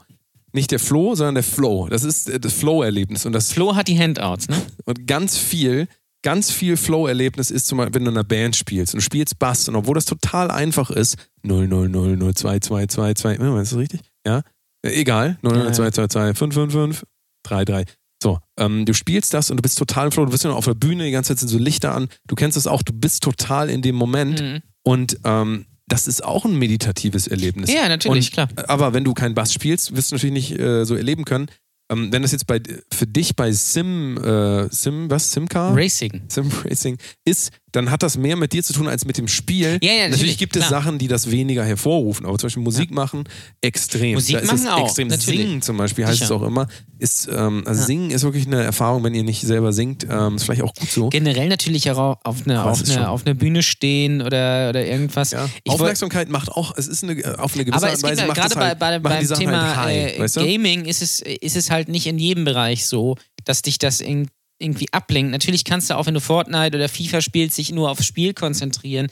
Nicht 0.51 0.71
der 0.71 0.79
Flow, 0.79 1.15
sondern 1.15 1.35
der 1.35 1.43
Flow. 1.43 1.87
Das 1.89 2.03
ist 2.03 2.27
äh, 2.29 2.39
das 2.39 2.53
Flow-Erlebnis. 2.53 3.25
Und 3.25 3.31
das 3.33 3.51
Flo 3.53 3.75
hat 3.75 3.87
die 3.87 3.97
Handouts, 3.97 4.49
ne? 4.49 4.61
und 4.85 5.07
ganz 5.07 5.37
viel, 5.37 5.87
ganz 6.23 6.51
viel 6.51 6.75
Flow-Erlebnis 6.75 7.51
ist 7.51 7.67
zum 7.67 7.77
Beispiel, 7.77 7.95
wenn 7.95 8.05
du 8.05 8.11
in 8.11 8.17
einer 8.17 8.25
Band 8.25 8.55
spielst 8.57 8.93
und 8.93 8.99
du 8.99 9.05
spielst 9.05 9.39
Bass 9.39 9.69
und 9.69 9.75
obwohl 9.77 9.95
das 9.95 10.05
total 10.05 10.51
einfach 10.51 10.89
ist, 10.89 11.15
0, 11.43 11.67
0, 11.69 11.87
0, 11.87 12.17
0, 12.17 12.33
2, 12.33 12.59
2, 12.59 12.87
2, 12.87 13.13
2, 13.13 13.33
ist 13.61 13.71
das 13.71 13.77
richtig? 13.77 14.01
Ja? 14.25 14.41
Äh, 14.85 14.99
Egal, 15.01 15.37
0, 15.41 15.53
0, 15.53 15.65
Ja, 15.65 15.71
2, 15.73 15.91
2, 15.91 16.07
2, 16.07 16.33
5, 16.33 16.53
5, 16.53 16.71
5, 16.73 17.03
3, 17.43 17.65
3. 17.65 17.85
So, 18.21 18.39
ähm, 18.57 18.85
du 18.85 18.93
spielst 18.93 19.33
das 19.33 19.49
und 19.49 19.57
du 19.57 19.61
bist 19.61 19.77
total 19.77 20.07
im 20.07 20.11
Flow, 20.11 20.25
du 20.25 20.31
bist 20.31 20.43
ja 20.43 20.49
noch 20.49 20.57
auf 20.57 20.65
der 20.65 20.73
Bühne, 20.73 21.05
die 21.05 21.11
ganze 21.11 21.29
Zeit 21.29 21.39
sind 21.39 21.47
so 21.47 21.57
Lichter 21.57 21.95
an, 21.95 22.09
du 22.27 22.35
kennst 22.35 22.57
es 22.57 22.67
auch, 22.67 22.83
du 22.83 22.91
bist 22.93 23.23
total 23.23 23.69
in 23.69 23.81
dem 23.81 23.95
Moment 23.95 24.41
Mhm. 24.41 24.59
und 24.83 25.17
ähm, 25.23 25.65
das 25.87 26.07
ist 26.07 26.23
auch 26.23 26.43
ein 26.45 26.55
meditatives 26.59 27.27
Erlebnis. 27.27 27.71
Ja, 27.73 27.87
natürlich, 27.87 28.27
und, 28.27 28.33
klar. 28.33 28.49
Aber 28.67 28.93
wenn 28.93 29.03
du 29.05 29.13
keinen 29.13 29.33
Bass 29.35 29.53
spielst, 29.53 29.95
wirst 29.95 30.11
du 30.11 30.15
natürlich 30.15 30.33
nicht 30.33 30.59
äh, 30.59 30.85
so 30.85 30.95
erleben 30.95 31.23
können. 31.25 31.47
ähm, 31.91 32.11
wenn 32.11 32.21
das 32.21 32.31
jetzt 32.33 32.45
bei 32.45 32.61
für 32.93 33.07
dich 33.07 33.35
bei 33.35 33.51
Sim, 33.53 34.17
äh, 34.17 34.67
Sim, 34.69 35.09
was, 35.09 35.31
Simcar? 35.31 35.75
Racing. 35.75 36.21
Sim 36.27 36.51
Racing 36.65 36.97
ist, 37.25 37.51
dann 37.71 37.91
hat 37.91 38.03
das 38.03 38.17
mehr 38.17 38.35
mit 38.35 38.53
dir 38.53 38.63
zu 38.63 38.73
tun 38.73 38.87
als 38.87 39.05
mit 39.05 39.17
dem 39.17 39.27
Spiel. 39.27 39.79
Ja, 39.81 39.91
ja, 39.91 40.09
natürlich, 40.09 40.37
gibt 40.37 40.55
es 40.55 40.67
klar. 40.67 40.81
Sachen, 40.81 40.97
die 40.97 41.07
das 41.07 41.29
weniger 41.31 41.63
hervorrufen, 41.63 42.25
aber 42.25 42.37
zum 42.37 42.47
Beispiel 42.47 42.63
Musik 42.63 42.91
machen 42.91 43.23
extrem. 43.61 44.13
Musik 44.15 44.35
da 44.37 44.41
ist 44.41 44.51
machen 44.51 44.67
auch, 44.67 44.85
extrem. 44.85 45.07
natürlich. 45.09 45.39
Singen 45.41 45.61
zum 45.61 45.77
Beispiel 45.77 46.05
heißt 46.05 46.19
Sicher. 46.19 46.25
es 46.25 46.31
auch 46.31 46.41
immer. 46.43 46.67
Ist, 46.97 47.29
ähm, 47.31 47.63
also 47.65 47.81
Ja. 47.81 47.85
Singen 47.87 48.11
ist 48.11 48.23
wirklich 48.23 48.45
eine 48.47 48.63
Erfahrung, 48.63 49.03
wenn 49.03 49.13
ihr 49.13 49.23
nicht 49.23 49.41
selber 49.41 49.71
singt. 49.73 50.05
Ähm, 50.09 50.35
ist 50.35 50.43
vielleicht 50.43 50.63
auch 50.63 50.73
gut 50.73 50.89
so. 50.89 51.09
Generell 51.09 51.47
natürlich 51.47 51.89
auch 51.91 52.17
auf 52.23 52.45
einer 52.45 52.65
auf 52.65 52.83
eine, 52.89 53.09
auf 53.09 53.25
einer 53.25 53.35
Bühne 53.35 53.63
stehen 53.63 54.21
oder, 54.21 54.69
oder 54.69 54.85
irgendwas. 54.85 55.31
Ja. 55.31 55.45
Ich 55.63 55.71
wollt- 55.71 55.81
Aufmerksamkeit 55.81 56.29
macht 56.29 56.49
auch, 56.51 56.75
es 56.77 56.87
ist 56.87 57.03
eine, 57.03 57.13
äh, 57.13 57.35
auf 57.37 57.55
eine 57.55 57.65
gewisse 57.65 57.83
aber 57.85 57.91
Art 57.93 58.03
und 58.03 58.09
Weise 58.09 58.21
ja, 58.21 58.27
macht 58.27 58.37
gerade 58.37 58.49
es 58.49 58.55
bei, 58.55 58.67
halt, 58.67 58.79
bei, 59.03 59.19
die 59.21 59.27
beim 59.27 59.37
Thema 59.39 59.67
halt 59.67 59.77
high, 59.77 60.17
äh, 60.17 60.19
weißt 60.19 60.37
du? 60.37 60.39
Gaming 60.41 60.85
ist 60.85 61.01
es, 61.01 61.21
ist 61.21 61.55
es 61.55 61.69
halt 61.71 61.87
nicht 61.89 62.07
in 62.07 62.19
jedem 62.19 62.45
Bereich 62.45 62.85
so, 62.87 63.15
dass 63.45 63.61
dich 63.61 63.77
das 63.77 64.01
in, 64.01 64.27
irgendwie 64.59 64.91
ablenkt. 64.91 65.31
Natürlich 65.31 65.63
kannst 65.63 65.89
du 65.89 65.97
auch, 65.97 66.05
wenn 66.05 66.13
du 66.13 66.21
Fortnite 66.21 66.77
oder 66.77 66.89
FIFA 66.89 67.21
spielst, 67.21 67.55
sich 67.55 67.71
nur 67.71 67.89
aufs 67.89 68.05
Spiel 68.05 68.33
konzentrieren. 68.33 69.07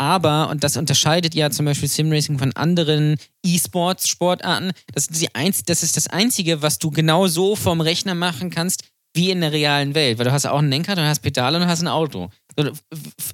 Aber, 0.00 0.48
und 0.50 0.62
das 0.62 0.76
unterscheidet 0.76 1.34
ja 1.34 1.50
zum 1.50 1.66
Beispiel 1.66 1.88
Simracing 1.88 2.38
von 2.38 2.52
anderen 2.54 3.16
E-Sports-Sportarten, 3.44 4.72
das, 4.92 5.06
ist 5.08 5.20
die 5.20 5.34
einz- 5.34 5.64
das 5.64 5.82
ist 5.82 5.96
das 5.96 6.06
Einzige, 6.06 6.62
was 6.62 6.78
du 6.78 6.90
genau 6.90 7.26
so 7.26 7.56
vom 7.56 7.80
Rechner 7.80 8.14
machen 8.14 8.50
kannst, 8.50 8.84
wie 9.14 9.30
in 9.30 9.40
der 9.40 9.52
realen 9.52 9.94
Welt. 9.94 10.18
Weil 10.18 10.26
du 10.26 10.32
hast 10.32 10.46
auch 10.46 10.58
einen 10.58 10.70
Lenker, 10.70 10.94
du 10.94 11.04
hast 11.04 11.20
Pedale 11.20 11.56
und 11.56 11.64
du 11.64 11.68
hast 11.68 11.80
ein 11.80 11.88
Auto. 11.88 12.30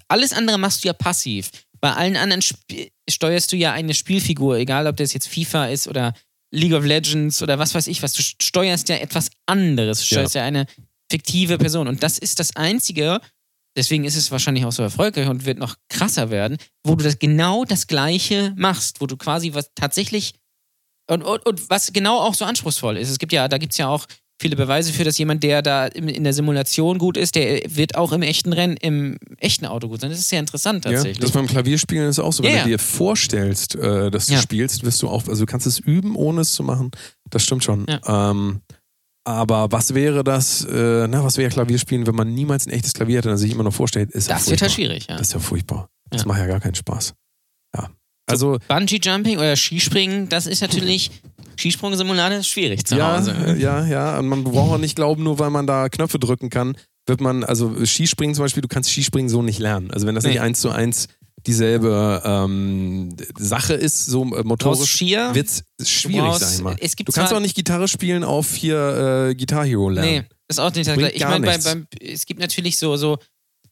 Alles 0.08 0.32
andere 0.32 0.58
machst 0.58 0.84
du 0.84 0.88
ja 0.88 0.94
passiv. 0.94 1.50
Bei 1.80 1.92
allen 1.92 2.16
anderen 2.16 2.40
Sp 2.40 2.88
steuerst 3.10 3.52
du 3.52 3.56
ja 3.56 3.72
eine 3.72 3.92
Spielfigur, 3.92 4.56
egal 4.56 4.86
ob 4.86 4.96
das 4.96 5.12
jetzt 5.12 5.28
FIFA 5.28 5.66
ist 5.66 5.86
oder 5.86 6.14
League 6.50 6.72
of 6.72 6.84
Legends 6.84 7.42
oder 7.42 7.58
was 7.58 7.74
weiß 7.74 7.88
ich 7.88 8.02
was. 8.02 8.14
Du 8.14 8.22
steuerst 8.22 8.88
ja 8.88 8.96
etwas 8.96 9.28
anderes. 9.44 9.98
Du 9.98 10.06
steuerst 10.06 10.34
ja, 10.34 10.44
eine 10.44 10.66
fiktive 11.14 11.58
Person. 11.58 11.86
Und 11.86 12.02
das 12.02 12.18
ist 12.18 12.40
das 12.40 12.56
Einzige, 12.56 13.20
deswegen 13.76 14.04
ist 14.04 14.16
es 14.16 14.30
wahrscheinlich 14.32 14.64
auch 14.64 14.72
so 14.72 14.82
erfolgreich 14.82 15.28
und 15.28 15.46
wird 15.46 15.58
noch 15.58 15.76
krasser 15.88 16.30
werden, 16.30 16.56
wo 16.84 16.96
du 16.96 17.04
das 17.04 17.18
genau 17.20 17.64
das 17.64 17.86
Gleiche 17.86 18.52
machst, 18.56 19.00
wo 19.00 19.06
du 19.06 19.16
quasi 19.16 19.54
was 19.54 19.70
tatsächlich 19.76 20.34
und, 21.08 21.22
und, 21.22 21.46
und 21.46 21.70
was 21.70 21.92
genau 21.92 22.18
auch 22.18 22.34
so 22.34 22.44
anspruchsvoll 22.44 22.96
ist. 22.96 23.10
Es 23.10 23.18
gibt 23.18 23.32
ja, 23.32 23.46
da 23.46 23.58
gibt 23.58 23.72
es 23.72 23.78
ja 23.78 23.88
auch 23.88 24.06
viele 24.40 24.56
Beweise 24.56 24.92
für, 24.92 25.04
dass 25.04 25.16
jemand, 25.18 25.44
der 25.44 25.62
da 25.62 25.86
in 25.86 26.24
der 26.24 26.32
Simulation 26.32 26.98
gut 26.98 27.16
ist, 27.16 27.36
der 27.36 27.62
wird 27.76 27.94
auch 27.94 28.10
im 28.10 28.22
echten 28.22 28.52
Rennen, 28.52 28.76
im 28.78 29.16
echten 29.38 29.64
Auto 29.66 29.88
gut 29.88 30.00
sein. 30.00 30.10
Das 30.10 30.18
ist 30.18 30.28
sehr 30.30 30.40
interessant 30.40 30.84
Ja, 30.84 30.90
tatsächlich. 30.90 31.20
das 31.20 31.30
beim 31.30 31.46
Klavierspielen 31.46 32.08
ist 32.08 32.18
auch 32.18 32.32
so. 32.32 32.42
Wenn 32.42 32.50
Ja, 32.56 32.64
du 32.64 32.70
ja. 32.70 32.76
dir 32.76 32.78
vorstellst, 32.80 33.76
äh, 33.76 34.10
dass 34.10 34.26
du 34.26 34.32
Ja. 34.32 34.40
spielst, 34.42 34.82
wirst 34.82 35.00
du 35.02 35.08
auch, 35.08 35.28
also 35.28 35.44
du 35.44 35.46
kannst 35.46 35.66
es 35.68 35.78
üben, 35.78 36.16
ohne 36.16 36.40
es 36.40 36.52
zu 36.54 36.64
machen. 36.64 36.90
Das 37.30 37.44
stimmt 37.44 37.62
schon. 37.62 37.86
Ja. 37.88 38.30
Ähm, 38.30 38.60
aber 39.24 39.72
was 39.72 39.94
wäre 39.94 40.22
das, 40.24 40.64
äh, 40.64 41.06
na, 41.08 41.24
was 41.24 41.36
wäre 41.38 41.50
Klavierspielen, 41.50 42.06
wenn 42.06 42.14
man 42.14 42.32
niemals 42.34 42.66
ein 42.66 42.70
echtes 42.72 42.92
Klavier 42.92 43.18
hätte 43.18 43.30
und 43.30 43.38
sich 43.38 43.50
immer 43.52 43.62
noch 43.64 43.74
vorstellt, 43.74 44.10
ist 44.12 44.28
ja 44.28 44.34
das 44.34 44.46
wird 44.50 44.60
furchtbar. 44.60 44.66
halt 44.68 44.74
schwierig, 44.74 45.06
ja. 45.08 45.16
Das 45.16 45.28
ist 45.28 45.32
ja 45.34 45.40
furchtbar. 45.40 45.88
Das 46.10 46.22
Ja. 46.22 46.28
macht 46.28 46.38
ja 46.38 46.46
gar 46.46 46.60
keinen 46.60 46.74
Spaß. 46.74 47.14
Ja. 47.76 47.90
Also, 48.26 48.58
Bungee 48.68 49.00
Jumping 49.02 49.38
oder 49.38 49.56
Skispringen, 49.56 50.28
das 50.28 50.46
ist 50.46 50.60
natürlich 50.62 51.10
Skisprung-Simulator 51.58 52.38
ist 52.38 52.48
schwierig 52.48 52.84
zu 52.86 52.96
ja, 52.96 53.16
Hause. 53.18 53.32
äh, 53.46 53.60
ja, 53.60 53.84
ja. 53.86 54.18
Und 54.18 54.28
man 54.28 54.44
braucht 54.44 54.72
auch 54.74 54.78
nicht 54.78 54.96
glauben, 54.96 55.22
nur 55.22 55.38
weil 55.38 55.50
man 55.50 55.66
da 55.66 55.88
Knöpfe 55.88 56.18
drücken 56.18 56.50
kann, 56.50 56.76
wird 57.06 57.20
man, 57.20 57.44
also 57.44 57.84
Skispringen 57.84 58.34
zum 58.34 58.44
Beispiel, 58.44 58.62
du 58.62 58.68
kannst 58.68 58.90
Skispringen 58.90 59.28
so 59.28 59.42
nicht 59.42 59.58
lernen. 59.58 59.90
Also 59.90 60.06
wenn 60.06 60.14
das 60.14 60.24
Nee. 60.24 60.30
nicht 60.30 60.40
eins 60.40 60.60
zu 60.60 60.70
eins 60.70 61.08
dieselbe 61.46 62.22
ähm, 62.24 63.14
Sache 63.38 63.74
ist, 63.74 64.06
so 64.06 64.22
äh, 64.34 64.42
motorisch, 64.44 65.00
wird 65.34 65.48
es 65.78 65.90
schwierig, 65.90 66.20
brauchst- 66.30 66.56
ich 66.58 66.62
mal. 66.62 66.76
es 66.80 66.96
gibt 66.96 67.08
Du 67.08 67.12
kannst 67.12 67.32
auch 67.32 67.40
nicht 67.40 67.54
Gitarre 67.54 67.88
spielen 67.88 68.24
auf 68.24 68.54
hier 68.54 69.28
äh, 69.30 69.34
Guitar 69.34 69.64
Hero 69.64 69.88
lernen. 69.88 70.10
Nee, 70.10 70.24
das 70.48 70.58
ist 70.58 70.60
auch 70.60 70.74
nicht 70.74 70.86
das 70.88 70.96
gleiche. 70.96 71.16
Ich 71.16 71.24
meine, 71.24 71.86
es 72.00 72.26
gibt 72.26 72.40
natürlich 72.40 72.78
so, 72.78 72.96
so 72.96 73.18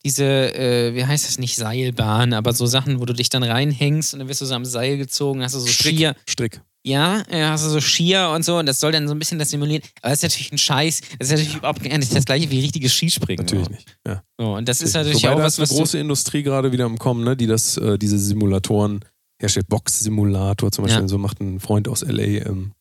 diese, 0.05 0.25
äh, 0.25 0.95
wie 0.95 1.05
heißt 1.05 1.27
das 1.29 1.39
nicht, 1.39 1.57
Seilbahn, 1.57 2.33
aber 2.33 2.53
so 2.53 2.67
Sachen, 2.67 3.01
wo 3.01 3.05
du 3.05 3.13
dich 3.13 3.29
dann 3.29 3.43
reinhängst 3.43 4.13
und 4.15 4.21
dann 4.21 4.29
wirst 4.29 4.41
du 4.41 4.47
so 4.47 4.55
am 4.55 4.65
Seil 4.65 4.99
gezogen, 4.99 5.43
hast 5.43 5.55
du 5.55 5.61
so 5.61 5.67
Strick. 5.67 5.95
Skier. 5.97 6.17
Strick. 6.29 6.61
Ja, 6.85 7.23
äh, 7.31 7.45
hast 7.45 7.65
du 7.65 7.69
so 7.71 7.81
Skier 7.81 8.31
und 8.35 8.45
so 8.45 8.59
und 8.59 8.67
das 8.67 8.81
soll 8.81 8.91
dann 8.91 9.07
so 9.07 9.15
ein 9.15 9.19
bisschen 9.21 9.39
das 9.39 9.51
simulieren. 9.51 9.83
Aber 10.01 10.11
das 10.11 10.19
ist 10.19 10.23
natürlich 10.25 10.51
ein 10.51 10.59
Scheiß. 10.59 11.01
Das 11.19 11.29
ist 11.29 11.31
natürlich 11.31 11.55
überhaupt 11.55 11.85
gar 11.85 11.97
nicht 11.97 12.15
das 12.15 12.25
gleiche 12.25 12.51
wie 12.51 12.59
richtiges 12.59 12.93
Skispringen. 12.93 13.45
Natürlich 13.45 13.67
so. 13.67 13.71
nicht. 13.73 13.97
Ja. 14.05 14.23
So, 14.37 14.55
und 14.57 14.69
das 14.69 14.81
ist 14.83 14.95
natürlich 14.95 15.23
Wobei 15.23 15.35
auch 15.35 15.39
da 15.39 15.45
was, 15.45 15.53
ist 15.55 15.59
eine 15.61 15.69
was 15.71 15.77
große 15.77 15.99
Industrie 15.99 16.43
gerade 16.43 16.73
wieder 16.73 16.87
im 16.87 16.99
Kommen, 16.99 17.23
ne, 17.23 17.37
die 17.37 17.47
das, 17.47 17.77
äh, 17.77 17.99
diese 17.99 18.19
Simulatoren 18.19 19.05
herstellt. 19.41 19.69
Box-Simulator 19.69 20.73
zum 20.73 20.85
Beispiel, 20.85 21.03
Ja. 21.03 21.09
so 21.09 21.19
macht 21.19 21.41
ein 21.41 21.61
Freund 21.61 21.87
aus 21.87 22.03
LA. 22.03 22.45
Ähm, 22.47 22.73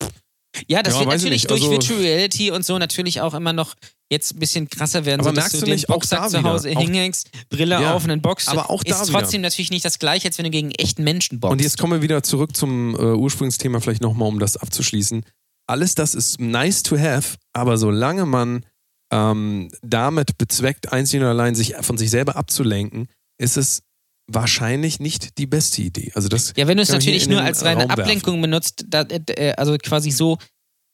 Ja, 0.68 0.84
das 0.84 0.94
Ja, 0.96 1.00
wird 1.02 1.10
natürlich 1.10 1.48
durch 1.48 1.62
Also- 1.62 1.72
Virtual 1.72 2.00
Reality 2.02 2.52
und 2.52 2.66
so 2.66 2.78
natürlich 2.78 3.22
auch 3.22 3.34
immer 3.34 3.54
noch 3.54 3.76
jetzt 4.12 4.36
ein 4.36 4.40
bisschen 4.40 4.70
krasser 4.70 5.06
werden, 5.06 5.22
Aber 5.22 5.30
so 5.30 5.36
dass 5.36 5.44
merkst 5.44 5.54
du 5.56 5.60
du 5.60 5.66
den 5.68 5.76
nicht, 5.76 5.90
auch 5.90 5.94
Boxsack 5.96 6.30
zu 6.30 6.40
wieder, 6.40 6.50
Hause 6.52 6.70
hinhängst, 6.70 7.30
Brille 7.50 7.80
Ja, 7.82 7.94
auf 7.96 8.04
und 8.04 8.10
dann 8.10 8.22
boxst. 8.22 8.50
aber 8.50 8.70
auch 8.70 8.84
da 8.84 9.02
ist 9.02 9.08
wieder. 9.08 9.20
trotzdem 9.22 9.40
natürlich 9.42 9.72
nicht 9.72 9.86
das 9.86 10.00
gleiche, 10.00 10.28
als 10.28 10.38
wenn 10.38 10.44
du 10.46 10.52
gegen 10.52 10.72
echten 10.72 11.06
Menschen 11.06 11.40
boxst. 11.40 11.54
Und 11.54 11.62
jetzt 11.62 11.78
kommen 11.78 11.94
wir 11.94 12.02
wieder 12.02 12.22
zurück 12.22 12.56
zum 12.56 12.94
äh, 12.96 13.14
Ursprungsthema, 13.14 13.80
vielleicht 13.80 14.02
nochmal, 14.02 14.28
um 14.28 14.40
das 14.40 14.58
abzuschließen. 14.58 15.24
Alles 15.68 15.96
das 15.96 16.14
ist 16.16 16.42
nice 16.42 16.84
to 16.84 16.98
have, 17.00 17.38
aber 17.54 17.78
solange 17.78 18.26
man 18.26 18.66
ähm, 19.14 19.72
damit 19.82 20.38
bezweckt, 20.38 20.92
einzig 20.92 21.22
und 21.22 21.26
allein 21.28 21.56
sich 21.56 21.76
von 21.82 21.98
sich 21.98 22.10
selber 22.10 22.36
abzulenken, 22.36 23.08
ist 23.38 23.56
es 23.56 23.84
wahrscheinlich 24.28 25.00
nicht 25.00 25.38
die 25.38 25.46
beste 25.48 25.82
Idee. 25.82 26.12
Also 26.16 26.28
das 26.30 26.54
Ja, 26.56 26.68
wenn 26.68 26.78
du 26.78 26.84
es 26.84 26.90
natürlich 26.90 27.28
nur 27.28 27.42
als 27.42 27.64
reine 27.64 27.82
Raum 27.82 27.90
werfen. 27.90 28.02
Ablenkung 28.02 28.42
benutzt, 28.42 28.86
da, 28.88 29.02
äh, 29.02 29.54
also 29.58 29.78
quasi 29.78 30.12
so, 30.12 30.38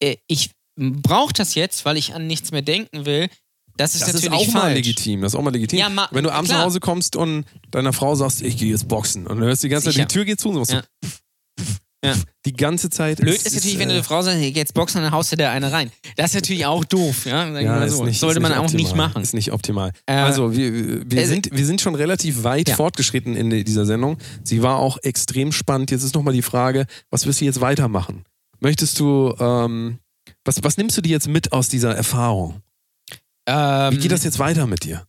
äh, 0.02 0.16
ich 0.28 0.52
brauche 0.80 1.34
das 1.34 1.56
jetzt, 1.56 1.86
weil 1.86 1.98
ich 1.98 2.14
an 2.14 2.28
nichts 2.28 2.52
mehr 2.52 2.62
denken 2.62 3.06
will, 3.06 3.30
das 3.78 3.94
ist 3.94 4.02
Das 4.02 4.16
ist 4.16 4.24
natürlich 4.26 4.48
auch 4.50 4.54
mal 4.54 4.62
falsch. 4.62 4.76
legitim. 4.76 5.22
Das 5.22 5.34
ist 5.34 5.36
auch 5.40 5.44
mal 5.44 5.52
legitim. 5.52 5.78
Ja, 5.78 5.90
ma- 5.90 6.08
Wenn 6.12 6.24
du 6.24 6.32
abends 6.32 6.50
klar. 6.50 6.60
nach 6.62 6.66
Hause 6.66 6.80
kommst 6.80 7.16
und 7.16 7.46
deiner 7.70 7.94
Frau 7.94 8.16
sagst, 8.16 8.42
ich 8.42 8.58
gehe 8.58 8.70
jetzt 8.72 8.88
boxen 8.88 9.28
und 9.28 9.38
dann 9.40 9.48
hörst 9.48 9.62
du 9.64 9.68
die 9.68 9.72
ganze 9.72 9.86
Zeit, 9.86 9.94
Sicher. 9.94 10.06
die 10.08 10.14
Tür 10.14 10.26
geht 10.26 10.40
zu 10.40 10.50
und 10.50 10.56
so 10.56 10.60
machst 10.62 10.72
Ja. 10.72 10.84
Ja. 12.06 12.14
die 12.46 12.54
ganze 12.54 12.92
Zeit. 12.92 13.18
Blöd 13.18 13.36
Es 13.36 13.46
ist 13.48 13.56
natürlich, 13.56 13.80
wenn 13.80 13.88
äh, 13.90 13.94
du 13.94 13.96
eine 13.96 14.04
Frau 14.04 14.22
sagst, 14.22 14.38
hey, 14.40 14.50
jetzt 14.52 14.74
boxen, 14.76 15.02
dann 15.02 15.12
haust 15.12 15.32
du 15.32 15.36
da 15.36 15.52
eine 15.52 15.72
rein. 15.72 15.92
Das 16.16 16.28
ist 16.28 16.36
natürlich 16.36 16.66
auch 16.66 16.86
doof, 16.86 17.26
ja. 17.26 17.48
Ja, 17.60 17.84
ist 17.84 17.94
so. 17.98 18.06
nicht, 18.06 18.20
Sollte 18.20 18.38
ist 18.38 18.42
man 18.44 18.52
nicht 18.52 18.60
auch 18.60 18.64
optimal. 18.66 18.84
nicht 18.84 18.96
machen. 18.96 19.22
Ist 19.24 19.34
nicht 19.34 19.52
optimal. 19.52 19.92
Äh, 20.06 20.14
also, 20.14 20.56
wir, 20.56 21.10
wir, 21.10 21.22
äh, 21.22 21.26
sind, 21.26 21.50
wir 21.52 21.66
sind 21.66 21.82
schon 21.82 21.96
relativ 21.96 22.44
weit 22.44 22.70
Ja. 22.70 22.76
fortgeschritten 22.76 23.36
in 23.36 23.50
dieser 23.66 23.86
Sendung. 23.88 24.18
Sie 24.44 24.62
war 24.62 24.78
auch 24.78 24.98
extrem 25.02 25.52
spannend. 25.52 25.90
Jetzt 25.90 26.04
ist 26.04 26.14
nochmal 26.14 26.34
die 26.36 26.44
Frage, 26.44 26.86
was 27.10 27.26
wirst 27.26 27.42
du 27.42 27.46
jetzt 27.46 27.62
weitermachen? 27.62 28.26
Möchtest 28.60 29.00
du, 29.00 29.34
ähm, 29.40 29.98
was, 30.46 30.64
was 30.64 30.78
nimmst 30.78 30.98
du 30.98 31.02
dir 31.02 31.12
jetzt 31.12 31.28
mit 31.28 31.52
aus 31.52 31.68
dieser 31.68 31.96
Erfahrung? 31.96 32.62
Ähm, 33.48 33.94
Wie 33.94 33.98
geht 33.98 34.12
das 34.12 34.24
jetzt 34.24 34.40
weiter 34.40 34.68
mit 34.68 34.84
dir? 34.84 35.08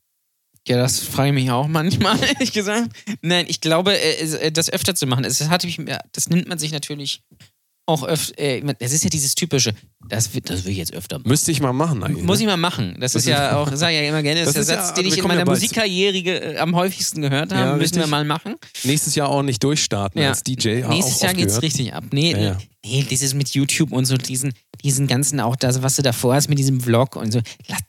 Ja, 0.66 0.76
das 0.76 1.00
frage 1.00 1.28
ich 1.28 1.34
mich 1.34 1.50
auch 1.50 1.66
manchmal, 1.68 2.18
ehrlich 2.34 2.52
gesagt. 2.52 2.90
Nein, 3.22 3.46
ich 3.48 3.60
glaube, 3.60 3.92
äh, 3.92 4.46
äh, 4.46 4.52
das 4.52 4.70
öfter 4.70 4.94
zu 4.94 5.06
machen, 5.06 5.24
es 5.24 5.48
hat 5.48 5.64
mich, 5.64 5.78
ja, 5.78 6.00
das 6.12 6.28
nimmt 6.28 6.48
man 6.48 6.58
sich 6.58 6.72
natürlich 6.72 7.22
auch 7.88 8.02
öfter. 8.04 8.38
Äh, 8.38 8.62
das 8.78 8.92
ist 8.92 9.02
ja 9.04 9.10
dieses 9.10 9.34
typische, 9.34 9.72
das, 10.08 10.30
das 10.44 10.64
will 10.64 10.72
ich 10.72 10.78
jetzt 10.78 10.92
öfter 10.92 11.18
machen. 11.18 11.28
Müsste 11.28 11.50
ich 11.50 11.60
mal 11.60 11.72
machen 11.72 12.02
eigentlich. 12.04 12.24
Muss 12.24 12.38
ne? 12.38 12.44
ich 12.44 12.48
mal 12.48 12.56
machen. 12.56 12.96
Das, 13.00 13.12
Das 13.12 13.22
ist 13.22 13.28
ja 13.28 13.56
auch, 13.56 13.70
sage 13.74 13.94
ich 13.96 14.02
ja 14.02 14.08
immer 14.08 14.22
gerne, 14.22 14.44
das, 14.44 14.54
Das 14.54 14.60
ist 14.62 14.68
der 14.68 14.76
ist 14.76 14.80
ja- 14.80 14.86
Satz, 14.88 14.94
den 14.94 15.04
wir 15.06 15.12
ich 15.12 15.18
in 15.18 15.26
meiner 15.26 15.40
ja 15.40 15.44
Musikkarriere 15.46 16.54
äh, 16.54 16.58
am 16.58 16.76
häufigsten 16.76 17.22
gehört 17.22 17.52
habe. 17.52 17.70
Ja, 17.70 17.76
Müssen 17.76 17.94
wir 17.96 18.02
richtig. 18.02 18.10
mal 18.10 18.24
machen. 18.24 18.54
Nächstes 18.84 19.14
Jahr 19.14 19.28
auch 19.30 19.42
nicht 19.42 19.62
durchstarten 19.64 20.20
Ja. 20.20 20.28
als 20.30 20.42
DJ. 20.42 20.82
Nächstes 20.88 21.20
Jahr 21.22 21.34
geht's 21.34 21.46
gehört. 21.48 21.62
richtig 21.64 21.94
ab. 21.94 22.04
Nee, 22.12 22.32
Ja, 22.32 22.38
ja. 22.38 22.58
nee, 22.84 23.04
dieses 23.08 23.34
mit 23.34 23.48
YouTube 23.50 23.92
und 23.92 24.04
so, 24.04 24.16
diesen, 24.16 24.52
diesen 24.84 25.06
ganzen, 25.06 25.40
auch 25.40 25.56
das, 25.56 25.82
was 25.82 25.96
du 25.96 26.02
davor 26.02 26.34
hast 26.34 26.48
mit 26.48 26.58
diesem 26.58 26.80
Vlog 26.80 27.16
und 27.16 27.32
so, 27.32 27.40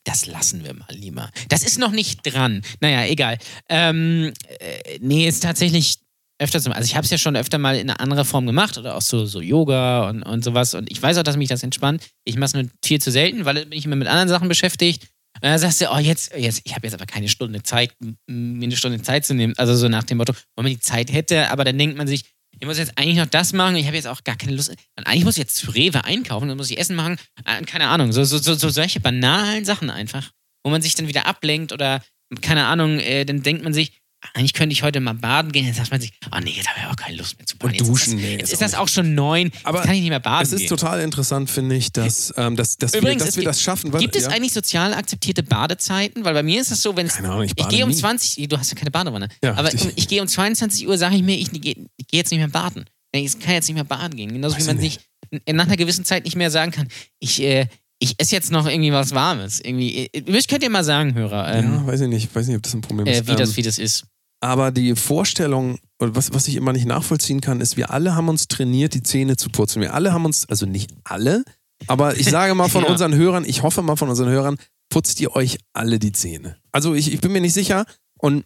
das 0.05 0.25
lassen 0.25 0.63
wir 0.63 0.73
mal 0.73 0.87
lieber. 0.91 1.29
Das 1.49 1.63
ist 1.63 1.77
noch 1.77 1.91
nicht 1.91 2.21
dran. 2.23 2.61
Naja, 2.79 3.05
egal. 3.05 3.37
Ähm, 3.69 4.31
äh, 4.59 4.97
nee, 5.01 5.27
ist 5.27 5.43
tatsächlich 5.43 5.97
öfter 6.39 6.59
so. 6.59 6.71
Also 6.71 6.85
ich 6.85 6.95
habe 6.95 7.05
es 7.05 7.11
ja 7.11 7.17
schon 7.17 7.35
öfter 7.35 7.57
mal 7.57 7.75
in 7.75 7.89
einer 7.89 7.99
anderen 7.99 8.25
Form 8.25 8.45
gemacht 8.45 8.77
oder 8.77 8.95
auch 8.95 9.01
so, 9.01 9.25
so 9.25 9.41
Yoga 9.41 10.09
und, 10.09 10.23
und 10.23 10.43
sowas. 10.43 10.73
Und 10.73 10.91
ich 10.91 11.01
weiß 11.01 11.17
auch, 11.17 11.23
dass 11.23 11.37
mich 11.37 11.49
das 11.49 11.63
entspannt. 11.63 12.07
Ich 12.23 12.35
mache 12.35 12.45
es 12.45 12.53
nur 12.53 12.65
viel 12.83 12.99
zu 12.99 13.11
selten, 13.11 13.45
weil 13.45 13.65
bin 13.65 13.77
ich 13.77 13.85
immer 13.85 13.95
mit 13.95 14.07
anderen 14.07 14.29
Sachen 14.29 14.47
beschäftigt. 14.47 15.03
Und 15.35 15.43
dann 15.43 15.59
sagst 15.59 15.79
du, 15.81 15.91
oh, 15.91 15.97
jetzt, 15.97 16.33
jetzt 16.35 16.61
ich 16.63 16.75
habe 16.75 16.87
jetzt 16.87 16.93
aber 16.93 17.05
keine 17.05 17.29
Stunde 17.29 17.61
Zeit, 17.63 17.91
mir 18.27 18.65
eine 18.65 18.75
Stunde 18.75 19.01
Zeit 19.01 19.25
zu 19.25 19.33
nehmen. 19.33 19.53
Also 19.57 19.75
so 19.75 19.87
nach 19.87 20.03
dem 20.03 20.17
Motto, 20.17 20.33
wenn 20.55 20.63
man 20.63 20.73
die 20.73 20.79
Zeit 20.79 21.11
hätte, 21.11 21.49
aber 21.51 21.63
dann 21.63 21.77
denkt 21.77 21.97
man 21.97 22.07
sich, 22.07 22.23
ich 22.59 22.67
muss 22.67 22.77
jetzt 22.77 22.97
eigentlich 22.97 23.17
noch 23.17 23.25
das 23.25 23.53
machen, 23.53 23.75
ich 23.75 23.85
habe 23.85 23.95
jetzt 23.95 24.07
auch 24.07 24.23
gar 24.23 24.35
keine 24.35 24.53
Lust. 24.53 24.69
Und 24.69 25.07
eigentlich 25.07 25.23
muss 25.23 25.35
ich 25.35 25.43
jetzt 25.43 25.55
zu 25.55 25.71
Rewe 25.71 26.03
einkaufen, 26.03 26.47
dann 26.47 26.57
muss 26.57 26.69
ich 26.69 26.77
Essen 26.77 26.95
machen. 26.95 27.17
Äh, 27.45 27.63
Keine 27.63 27.87
Ahnung, 27.87 28.11
so, 28.11 28.23
so, 28.23 28.37
so, 28.37 28.55
so 28.55 28.69
solche 28.69 28.99
banalen 28.99 29.63
Sachen 29.63 29.89
einfach, 29.89 30.31
wo 30.63 30.69
man 30.69 30.81
sich 30.81 30.95
dann 30.95 31.07
wieder 31.07 31.25
ablenkt 31.25 31.71
oder, 31.71 32.03
keine 32.41 32.65
Ahnung, 32.65 32.99
äh, 32.99 33.23
dann 33.23 33.43
denkt 33.43 33.63
man 33.63 33.73
sich, 33.73 33.93
eigentlich 34.33 34.53
könnte 34.53 34.73
ich 34.73 34.83
heute 34.83 34.99
mal 34.99 35.13
baden 35.13 35.51
gehen. 35.51 35.65
Dann 35.65 35.73
sagt 35.73 35.91
man 35.91 36.01
sich, 36.01 36.11
oh 36.33 36.37
nee, 36.43 36.51
jetzt 36.51 36.67
habe 36.67 36.79
ich 36.79 36.85
aber 36.85 36.95
keine 36.95 37.15
Lust 37.17 37.37
mehr 37.37 37.45
zu 37.45 37.57
baden. 37.57 37.69
Und 37.71 37.73
Jetzt 37.75 37.81
ist 37.83 37.89
duschen, 37.89 38.13
das, 38.13 38.21
nee, 38.21 38.37
jetzt 38.37 38.53
ist 38.53 38.61
das 38.61 38.75
auch 38.75 38.87
schon 38.87 39.15
neun, 39.15 39.51
Aber 39.63 39.77
jetzt 39.79 39.85
kann 39.87 39.95
ich 39.95 40.01
nicht 40.01 40.09
mehr 40.09 40.19
baden 40.19 40.43
Es 40.45 40.51
ist 40.51 40.59
gehen. 40.59 40.67
total 40.69 40.99
interessant, 41.01 41.49
finde 41.49 41.75
ich, 41.75 41.91
dass, 41.91 42.33
ähm, 42.37 42.55
dass, 42.55 42.77
dass, 42.77 42.93
Übrigens, 42.93 43.21
wir, 43.21 43.25
dass 43.27 43.35
wir 43.37 43.41
gibt- 43.43 43.47
das 43.49 43.61
schaffen. 43.61 43.93
Weil, 43.93 44.01
Gibt 44.01 44.15
es 44.15 44.23
ja? 44.23 44.29
eigentlich 44.29 44.53
sozial 44.53 44.93
akzeptierte 44.93 45.43
Badezeiten? 45.43 46.25
Weil 46.25 46.33
bei 46.33 46.43
mir 46.43 46.59
ist 46.61 46.71
es 46.71 46.81
so, 46.81 46.95
wenn 46.97 47.07
es. 47.07 47.15
Keine 47.15 47.29
Ahnung, 47.29 47.43
ich 47.43 47.53
Ich 47.55 47.67
gehe 47.69 47.83
um 47.83 47.89
nie. 47.91 47.95
20 47.95 48.47
du 48.49 48.57
hast 48.57 48.69
ja 48.71 48.77
keine 48.77 48.91
Badewanne. 48.91 49.29
Ja, 49.43 49.55
aber 49.55 49.71
um- 49.71 49.91
ich 49.95 50.07
gehe 50.07 50.21
um 50.21 50.27
22 50.27 50.87
Uhr, 50.87 50.97
sage 50.97 51.15
ich 51.15 51.23
mir, 51.23 51.37
ich 51.37 51.51
gehe 51.51 51.75
ich 51.97 52.07
gehe 52.07 52.17
jetzt 52.19 52.31
nicht 52.31 52.39
mehr 52.39 52.49
baden. 52.49 52.85
Ich 53.11 53.39
kann 53.39 53.53
jetzt 53.53 53.67
nicht 53.67 53.75
mehr 53.75 53.83
baden 53.85 54.15
gehen. 54.17 54.31
Genauso 54.33 54.55
Weiß 54.55 54.63
wie 54.63 54.67
man 54.67 54.83
ich 54.83 54.93
sich 55.31 55.41
nach 55.53 55.65
einer 55.65 55.77
gewissen 55.77 56.05
Zeit 56.05 56.25
nicht 56.25 56.35
mehr 56.35 56.51
sagen 56.51 56.71
kann, 56.71 56.87
ich, 57.19 57.41
äh, 57.41 57.67
ich 57.99 58.15
esse 58.17 58.33
jetzt 58.35 58.51
noch 58.51 58.65
irgendwie 58.67 58.91
was 58.93 59.13
Warmes. 59.13 59.59
Irgendwie, 59.59 60.05
äh, 60.13 60.41
könnt 60.47 60.63
ihr 60.63 60.69
mal 60.69 60.83
sagen, 60.83 61.13
Hörer, 61.15 61.53
ähm, 61.53 61.73
ja, 61.73 61.87
weiß 61.87 62.01
ich 62.01 62.07
nicht, 62.07 62.33
weiß 62.33 62.47
nicht, 62.47 62.55
ob 62.55 62.63
das 62.63 62.73
ein 62.73 62.81
Problem 62.81 63.05
äh, 63.07 63.17
ist. 63.19 63.27
wie, 63.27 63.35
das, 63.35 63.49
Ähm, 63.51 63.55
wie 63.57 63.61
das 63.63 63.77
ist. 63.77 64.05
aber 64.41 64.71
die 64.71 64.95
Vorstellung, 64.95 65.79
was, 65.99 66.33
was 66.33 66.47
ich 66.47 66.55
immer 66.55 66.71
nicht 66.73 66.85
nachvollziehen 66.85 67.41
kann, 67.41 67.59
ist, 67.61 67.75
wir 67.77 67.91
alle 67.91 68.15
haben 68.15 68.29
uns 68.29 68.47
trainiert, 68.47 68.93
die 68.93 69.03
Zähne 69.03 69.35
zu 69.37 69.49
putzen. 69.49 69.81
Wir 69.81 69.93
alle 69.93 70.13
haben 70.13 70.25
uns, 70.25 70.47
also 70.47 70.65
nicht 70.65 70.91
alle, 71.03 71.43
aber 71.87 72.17
ich 72.17 72.25
sage 72.29 72.55
mal 72.55 72.69
von 72.69 72.83
Ja. 72.85 72.89
unseren 72.89 73.13
Hörern, 73.15 73.43
ich 73.45 73.63
hoffe 73.63 73.81
mal 73.81 73.95
von 73.97 74.09
unseren 74.09 74.29
Hörern, 74.29 74.55
putzt 74.89 75.19
ihr 75.19 75.35
euch 75.35 75.57
alle 75.73 75.99
die 75.99 76.11
Zähne. 76.13 76.57
Also 76.71 76.95
ich, 76.95 77.13
ich 77.13 77.19
bin 77.21 77.31
mir 77.33 77.41
nicht 77.41 77.53
sicher 77.53 77.85
und 78.17 78.45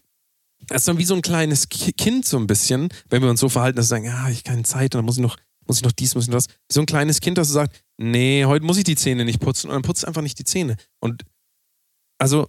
das 0.68 0.82
ist 0.82 0.88
dann 0.88 0.98
wie 0.98 1.06
so 1.06 1.14
ein 1.14 1.22
kleines 1.22 1.70
Ki- 1.70 1.92
Kind 1.94 2.26
so 2.26 2.38
ein 2.38 2.48
bisschen, 2.48 2.90
wenn 3.10 3.22
wir 3.22 3.30
uns 3.30 3.40
so 3.42 3.50
verhalten, 3.50 3.76
dass 3.78 3.86
wir 3.86 3.90
sagen, 3.90 4.06
ja, 4.06 4.30
ich 4.30 4.38
habe 4.40 4.44
keine 4.50 4.64
Zeit 4.64 4.96
und 4.96 5.00
dann 5.00 5.06
muss 5.06 5.18
ich 5.18 5.22
noch, 5.22 5.38
muss 5.68 5.78
ich 5.78 5.84
noch 5.84 5.92
dies, 5.92 6.16
muss 6.16 6.24
ich 6.26 6.30
noch 6.30 6.38
das. 6.38 6.48
So 6.72 6.80
ein 6.80 6.86
kleines 6.86 7.20
Kind, 7.22 7.38
das 7.38 7.50
sagt, 7.50 7.83
nee, 7.98 8.46
heute 8.46 8.66
muss 8.66 8.78
ich 8.78 8.84
die 8.84 8.96
Zähne 8.96 9.26
nicht 9.26 9.40
putzen 9.40 9.68
und 9.70 9.74
dann 9.74 9.82
putzt 9.84 10.06
einfach 10.06 10.22
nicht 10.22 10.40
die 10.40 10.44
Zähne. 10.46 10.76
Und 11.00 11.24
also 12.20 12.48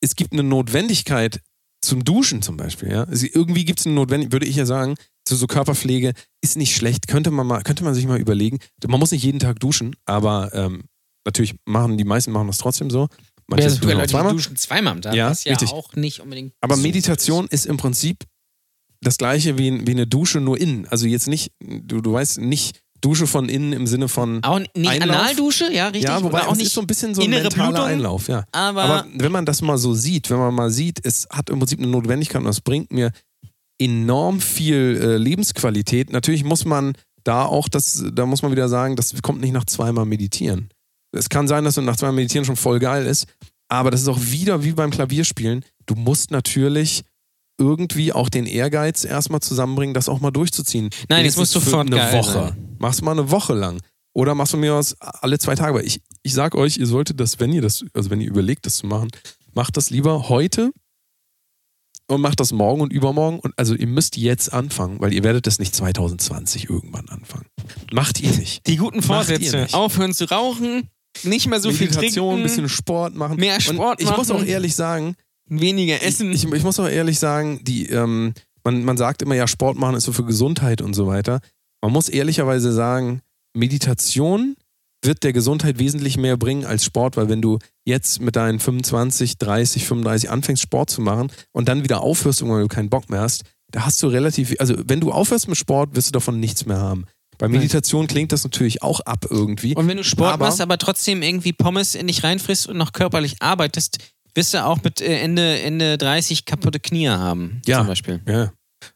es 0.00 0.16
gibt 0.16 0.32
eine 0.32 0.42
Notwendigkeit 0.42 1.40
zum 1.80 2.04
Duschen 2.04 2.42
zum 2.42 2.56
Beispiel, 2.56 2.90
ja. 2.90 3.04
Also 3.04 3.26
irgendwie 3.32 3.64
gibt 3.64 3.80
es 3.80 3.86
eine 3.86 3.94
Notwendigkeit, 3.94 4.32
würde 4.32 4.46
ich 4.46 4.56
ja 4.56 4.66
sagen, 4.66 4.94
zu 5.24 5.36
so 5.36 5.46
Körperpflege 5.46 6.12
ist 6.42 6.56
nicht 6.56 6.74
schlecht, 6.76 7.08
könnte 7.08 7.30
man 7.30 7.46
mal, 7.46 7.62
könnte 7.62 7.84
man 7.84 7.94
sich 7.94 8.06
mal 8.06 8.20
überlegen. 8.20 8.58
Man 8.86 8.98
muss 9.00 9.10
nicht 9.12 9.22
jeden 9.24 9.38
Tag 9.40 9.60
duschen, 9.60 9.94
aber 10.04 10.52
ähm, 10.54 10.84
natürlich 11.24 11.54
machen 11.64 11.98
die 11.98 12.04
meisten 12.04 12.32
machen 12.32 12.46
das 12.48 12.58
trotzdem 12.58 12.90
so. 12.90 13.08
Manche 13.48 13.64
Wer 13.70 13.76
duschen 13.76 13.98
Leute, 13.98 14.08
zweimal. 14.10 14.32
duschen 14.32 14.56
zweimal 14.56 14.92
am 14.92 15.02
Tag, 15.02 15.14
Ja, 15.14 15.30
was 15.30 15.44
ja 15.44 15.52
richtig. 15.52 15.70
auch 15.70 15.94
nicht 15.94 16.20
unbedingt. 16.20 16.54
Aber 16.60 16.76
so 16.76 16.82
Meditation 16.82 17.46
ist 17.48 17.66
im 17.66 17.76
Prinzip 17.76 18.24
das 19.00 19.18
gleiche 19.18 19.58
wie, 19.58 19.84
wie 19.86 19.90
eine 19.90 20.06
Dusche 20.06 20.40
nur 20.40 20.58
innen. 20.60 20.86
Also 20.86 21.06
jetzt 21.06 21.26
nicht, 21.26 21.52
du, 21.60 22.00
du 22.00 22.12
weißt 22.12 22.38
nicht 22.38 22.80
Dusche 23.02 23.26
von 23.26 23.48
innen 23.48 23.72
im 23.72 23.86
Sinne 23.86 24.08
von 24.08 24.42
Auch 24.42 24.58
nicht 24.58 24.72
Einlauf? 24.88 25.16
Analdusche, 25.18 25.72
ja, 25.72 25.88
richtig. 25.88 26.04
ja, 26.04 26.22
wobei 26.22 26.40
Oder 26.40 26.48
auch 26.48 26.56
nicht 26.56 26.68
ist 26.68 26.72
so 26.72 26.80
ein 26.80 26.86
bisschen 26.86 27.14
so 27.14 27.22
ein 27.22 27.30
mentaler 27.30 27.70
Blutung, 27.70 27.84
Einlauf, 27.84 28.28
ja. 28.28 28.44
aber, 28.52 28.82
Aber 28.82 29.06
wenn 29.14 29.32
man 29.32 29.44
das 29.44 29.60
mal 29.60 29.76
so 29.76 29.92
sieht, 29.92 30.30
wenn 30.30 30.38
man 30.38 30.54
mal 30.54 30.70
sieht, 30.70 31.04
es 31.04 31.26
hat 31.30 31.50
im 31.50 31.58
Prinzip 31.58 31.78
eine 31.78 31.88
Notwendigkeit 31.88 32.40
und 32.40 32.48
es 32.48 32.60
bringt 32.60 32.92
mir 32.92 33.10
enorm 33.78 34.40
viel 34.40 34.98
äh, 35.02 35.16
Lebensqualität. 35.16 36.12
Natürlich 36.12 36.44
muss 36.44 36.64
man 36.64 36.94
da 37.24 37.44
auch, 37.44 37.68
das, 37.68 38.04
da 38.12 38.26
muss 38.26 38.42
man 38.42 38.52
wieder 38.52 38.68
sagen, 38.68 38.96
das 38.96 39.20
kommt 39.22 39.40
nicht 39.40 39.52
nach 39.52 39.64
zweimal 39.64 40.06
meditieren. 40.06 40.70
Es 41.12 41.28
kann 41.28 41.48
sein, 41.48 41.64
dass 41.64 41.74
du 41.74 41.82
nach 41.82 41.96
zweimal 41.96 42.16
meditieren 42.16 42.44
schon 42.44 42.56
voll 42.56 42.78
geil 42.78 43.06
ist, 43.06 43.26
aber 43.68 43.90
das 43.90 44.02
ist 44.02 44.08
auch 44.08 44.20
wieder 44.20 44.64
wie 44.64 44.72
beim 44.72 44.90
Klavierspielen. 44.90 45.64
Du 45.86 45.94
musst 45.94 46.30
natürlich 46.30 47.02
irgendwie 47.58 48.12
auch 48.12 48.28
den 48.28 48.46
Ehrgeiz 48.46 49.04
erstmal 49.04 49.40
zusammenbringen, 49.40 49.94
das 49.94 50.08
auch 50.08 50.20
mal 50.20 50.30
durchzuziehen. 50.30 50.90
Nein, 51.08 51.26
es 51.26 51.36
muss 51.36 51.54
Wenigstens 51.54 51.64
für 51.64 51.70
sofort 51.70 51.86
eine 51.86 51.96
geil 51.96 52.12
Woche. 52.14 52.32
sein. 52.32 52.76
Mach's 52.78 53.02
mal 53.02 53.12
eine 53.12 53.30
Woche 53.30 53.54
lang. 53.54 53.80
Oder 54.14 54.34
machst 54.34 54.52
du 54.52 54.56
mir 54.58 54.74
was 54.74 54.96
alle 55.00 55.38
zwei 55.38 55.54
Tage. 55.54 55.70
Aber 55.70 55.84
ich, 55.84 56.00
ich 56.22 56.34
sag 56.34 56.54
euch, 56.54 56.76
ihr 56.78 56.86
solltet 56.86 57.18
das, 57.20 57.40
wenn 57.40 57.52
ihr 57.52 57.62
das, 57.62 57.84
also 57.94 58.10
wenn 58.10 58.20
ihr 58.20 58.28
überlegt, 58.28 58.66
das 58.66 58.76
zu 58.76 58.86
machen, 58.86 59.08
macht 59.54 59.76
das 59.76 59.90
lieber 59.90 60.28
heute 60.28 60.70
und 62.08 62.20
macht 62.20 62.40
das 62.40 62.52
morgen 62.52 62.80
und 62.82 62.92
übermorgen. 62.92 63.38
Und 63.38 63.54
also 63.56 63.74
ihr 63.74 63.86
müsst 63.86 64.16
jetzt 64.16 64.52
anfangen, 64.52 65.00
weil 65.00 65.12
ihr 65.12 65.24
werdet 65.24 65.46
das 65.46 65.58
nicht 65.58 65.74
2020 65.74 66.68
irgendwann 66.68 67.08
anfangen. 67.08 67.46
Macht 67.92 68.20
ihr 68.20 68.32
nicht. 68.32 68.66
die 68.66 68.76
guten 68.76 69.02
Vorsätze. 69.02 69.62
nicht. 69.62 69.74
Aufhören 69.74 70.12
zu 70.12 70.28
rauchen, 70.30 70.88
nicht 71.22 71.46
mehr 71.46 71.60
so 71.60 71.70
viel 71.70 71.88
Meditation, 71.88 72.28
trinken, 72.28 72.40
ein 72.40 72.42
bisschen 72.42 72.68
Sport 72.68 73.14
machen. 73.14 73.36
mehr 73.38 73.54
Und 73.54 73.62
Sport 73.62 74.02
ich 74.02 74.14
muss 74.14 74.30
auch 74.30 74.38
machen. 74.38 74.48
ehrlich 74.48 74.74
sagen, 74.74 75.14
weniger 75.60 76.02
essen. 76.02 76.32
Ich, 76.32 76.44
ich 76.44 76.62
muss 76.62 76.78
auch 76.80 76.88
ehrlich 76.88 77.18
sagen, 77.18 77.60
die, 77.62 77.86
ähm, 77.88 78.34
man, 78.64 78.84
man 78.84 78.96
sagt 78.96 79.22
immer 79.22 79.34
ja, 79.34 79.46
Sport 79.46 79.76
machen 79.76 79.96
ist 79.96 80.04
so 80.04 80.12
für 80.12 80.24
Gesundheit 80.24 80.80
und 80.80 80.94
so 80.94 81.06
weiter. 81.06 81.40
Man 81.82 81.92
muss 81.92 82.08
ehrlicherweise 82.08 82.72
sagen, 82.72 83.20
Meditation 83.54 84.56
wird 85.04 85.24
der 85.24 85.32
Gesundheit 85.32 85.78
wesentlich 85.78 86.16
mehr 86.16 86.36
bringen 86.36 86.64
als 86.64 86.84
Sport, 86.84 87.16
weil 87.16 87.28
wenn 87.28 87.42
du 87.42 87.58
jetzt 87.84 88.20
mit 88.20 88.36
deinen 88.36 88.60
25, 88.60 89.36
30, 89.38 89.84
35 89.84 90.30
anfängst, 90.30 90.62
Sport 90.62 90.90
zu 90.90 91.00
machen 91.00 91.30
und 91.50 91.68
dann 91.68 91.82
wieder 91.82 92.02
aufhörst, 92.02 92.40
irgendwann, 92.40 92.58
weil 92.60 92.68
du 92.68 92.74
keinen 92.74 92.90
Bock 92.90 93.10
mehr 93.10 93.20
hast, 93.20 93.42
da 93.72 93.84
hast 93.84 94.00
du 94.02 94.06
relativ, 94.06 94.54
also 94.60 94.76
wenn 94.86 95.00
du 95.00 95.10
aufhörst 95.10 95.48
mit 95.48 95.56
Sport, 95.58 95.96
wirst 95.96 96.08
du 96.08 96.12
davon 96.12 96.38
nichts 96.38 96.66
mehr 96.66 96.78
haben. 96.78 97.06
Bei 97.38 97.48
Meditation 97.48 98.06
klingt 98.06 98.30
das 98.30 98.44
natürlich 98.44 98.82
auch 98.82 99.00
ab 99.00 99.26
irgendwie. 99.28 99.74
Und 99.74 99.88
wenn 99.88 99.96
du 99.96 100.04
Sport 100.04 100.34
Aber- 100.34 100.46
machst, 100.46 100.60
aber 100.60 100.78
trotzdem 100.78 101.22
irgendwie 101.22 101.52
Pommes 101.52 101.96
in 101.96 102.06
dich 102.06 102.22
reinfrisst 102.22 102.68
und 102.68 102.76
noch 102.76 102.92
körperlich 102.92 103.42
arbeitest, 103.42 103.98
wirst 104.34 104.54
du 104.54 104.64
auch 104.64 104.82
mit 104.82 105.00
äh, 105.00 105.18
Ende, 105.20 105.60
Ende 105.60 105.98
30 105.98 106.44
kaputte 106.44 106.80
Knie 106.80 107.08
haben. 107.08 107.60
Ja. 107.66 107.78
Zum 107.78 107.86
Beispiel. 107.86 108.20
Ja. 108.26 108.52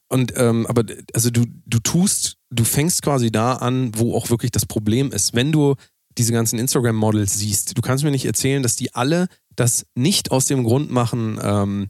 Und 0.08 0.32
ähm, 0.36 0.66
aber 0.66 0.84
also 1.12 1.30
du, 1.30 1.44
du 1.66 1.78
tust, 1.78 2.36
du 2.50 2.64
fängst 2.64 3.02
quasi 3.02 3.30
da 3.30 3.54
an, 3.54 3.92
wo 3.96 4.14
auch 4.14 4.30
wirklich 4.30 4.50
das 4.50 4.66
Problem 4.66 5.12
ist. 5.12 5.34
Wenn 5.34 5.52
du 5.52 5.74
diese 6.18 6.32
ganzen 6.32 6.58
Instagram-Models 6.58 7.38
siehst, 7.38 7.76
du 7.76 7.82
kannst 7.82 8.04
mir 8.04 8.10
nicht 8.10 8.24
erzählen, 8.24 8.62
dass 8.62 8.76
die 8.76 8.94
alle 8.94 9.28
das 9.54 9.86
nicht 9.94 10.30
aus 10.30 10.46
dem 10.46 10.64
Grund 10.64 10.90
machen, 10.90 11.38
ähm, 11.42 11.88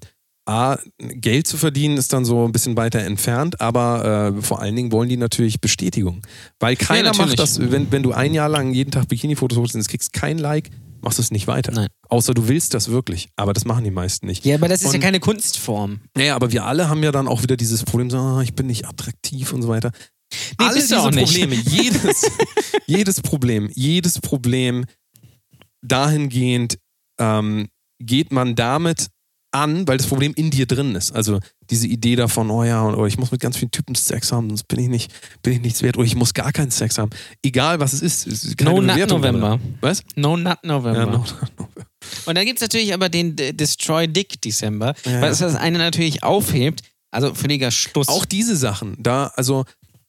A, 0.49 0.79
Geld 0.99 1.49
zu 1.49 1.57
verdienen, 1.57 1.97
ist 1.97 2.13
dann 2.13 2.25
so 2.25 2.45
ein 2.45 2.53
bisschen 2.53 2.77
weiter 2.77 3.01
entfernt, 3.01 3.61
aber 3.61 4.37
äh, 4.37 4.43
vor 4.43 4.61
allen 4.61 4.77
Dingen 4.77 4.93
wollen 4.93 5.09
die 5.09 5.17
natürlich 5.17 5.61
Bestätigung. 5.61 6.23
Weil 6.61 6.77
keiner 6.77 7.11
natürlich. 7.11 7.31
macht 7.31 7.39
das, 7.41 7.59
wenn, 7.59 7.91
wenn 7.91 8.05
du 8.05 8.13
ein 8.13 8.33
Jahr 8.33 8.49
lang 8.49 8.73
jeden 8.73 8.93
Tag 8.93 9.09
Bikini-Fotos 9.09 9.59
holst 9.59 9.75
und 9.75 9.81
es 9.81 9.89
kriegst 9.89 10.13
kein 10.13 10.39
Like, 10.39 10.71
machst 11.07 11.19
du 11.19 11.23
es 11.23 11.31
nicht 11.31 11.47
weiter. 11.47 11.71
Nein. 11.73 11.87
Außer 12.09 12.35
du 12.35 12.49
willst 12.49 12.75
das 12.75 12.89
wirklich. 12.91 13.29
Aber 13.37 13.53
das 13.53 13.65
machen 13.65 13.85
die 13.85 13.93
meisten 13.93 14.27
nicht. 14.27 14.45
Ja, 14.45 14.57
aber 14.57 14.67
das 14.69 14.83
ist 14.83 14.89
ja 14.89 14.95
Und- 14.95 15.01
keine 15.01 15.21
Kunstform. 15.21 16.01
Naja, 16.17 16.35
aber 16.35 16.51
wir 16.51 16.65
alle 16.65 16.89
haben 16.89 17.03
ja 17.05 17.13
dann 17.13 17.29
auch 17.29 17.43
wieder 17.43 17.57
dieses 17.57 17.85
Problem, 17.85 18.11
so, 18.11 18.19
ah, 18.19 18.43
ich 18.43 18.55
bin 18.55 18.67
nicht 18.67 18.87
attraktiv 18.87 19.53
und 19.53 19.63
so 19.63 19.69
weiter. 19.69 19.93
Nee, 20.59 20.67
alle 20.67 20.75
diese 20.81 21.01
auch 21.01 21.11
nicht. 21.13 21.25
Probleme, 21.27 21.55
jedes, 21.65 22.29
jedes 22.87 23.21
Problem, 23.23 23.71
jedes 23.75 24.21
Problem 24.21 24.85
dahingehend 25.83 26.79
ähm, 27.21 27.69
geht 28.01 28.33
man 28.33 28.57
damit 28.57 29.07
an, 29.57 29.87
weil 29.89 29.97
das 29.99 30.07
Problem 30.07 30.33
in 30.37 30.51
dir 30.51 30.67
drin 30.67 30.95
ist. 30.95 31.13
Also 31.13 31.41
diese 31.71 31.87
Idee 31.87 32.17
davon, 32.17 32.51
oh 32.51 32.63
ja, 32.65 32.85
oh, 32.87 33.07
ich 33.07 33.19
muss 33.19 33.31
mit 33.33 33.41
ganz 33.41 33.57
vielen 33.57 33.71
Typen 33.71 33.95
Sex 33.95 34.31
haben, 34.33 34.49
sonst 34.49 34.69
bin 34.69 34.79
ich 34.81 34.89
nicht, 34.89 35.13
bin 35.43 35.53
ich 35.55 35.61
nichts 35.61 35.83
wert, 35.83 35.97
oder 35.97 36.07
ich 36.07 36.15
muss 36.15 36.35
gar 36.35 36.53
keinen 36.53 36.71
Sex 36.71 36.99
haben. 36.99 37.11
Egal 37.43 37.81
was 37.81 37.93
es 37.93 38.03
ist. 38.03 38.27
es 38.27 38.45
ist 38.45 38.61
No 38.61 38.81
Nut 38.81 38.95
Bewertung 38.95 39.23
da 39.23 39.33
November. 39.33 39.59
drin. 39.59 39.79
Was? 39.81 40.03
No 40.15 40.37
Nut 40.37 40.59
November. 40.63 40.99
Ja, 41.01 41.07
no, 41.07 41.25
no. 41.59 41.69
Und 42.27 42.37
dann 42.37 42.45
gibt 42.47 42.59
es 42.59 42.63
natürlich 42.63 42.95
aber 42.95 43.09
den 43.09 43.35
D- 43.35 43.53
Destroy 43.53 44.07
Dick 44.07 44.41
December, 44.41 44.95
Ja, 45.05 45.21
was 45.23 45.39
das 45.39 45.57
eine 45.57 45.79
natürlich 45.79 46.23
aufhebt. 46.23 46.83
Also 47.11 47.35
völliger 47.35 47.71
Schluss. 47.71 48.09
Auch 48.09 48.25
diese 48.25 48.57
Sachen, 48.57 48.95
da, 48.99 49.29
also, 49.37 49.65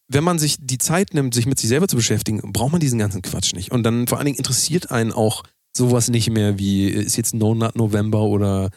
wenn 0.09 0.23
man 0.23 0.39
sich 0.39 0.57
die 0.59 0.77
Zeit 0.77 1.13
nimmt, 1.13 1.33
sich 1.33 1.45
mit 1.45 1.57
sich 1.59 1.69
selber 1.69 1.87
zu 1.87 1.95
beschäftigen, 1.95 2.41
braucht 2.53 2.71
man 2.71 2.81
diesen 2.81 2.99
ganzen 2.99 3.21
Quatsch 3.21 3.53
nicht. 3.53 3.71
Und 3.71 3.83
dann 3.83 4.07
vor 4.07 4.17
allen 4.17 4.25
Dingen 4.25 4.37
interessiert 4.37 4.91
einen 4.91 5.11
auch 5.11 5.43
sowas 5.75 6.09
nicht 6.09 6.29
mehr 6.29 6.57
wie, 6.59 6.87
ist 6.87 7.17
jetzt 7.17 7.33
No 7.33 7.53
Nut 7.55 7.75
November 7.75 8.21
oder 8.23 8.69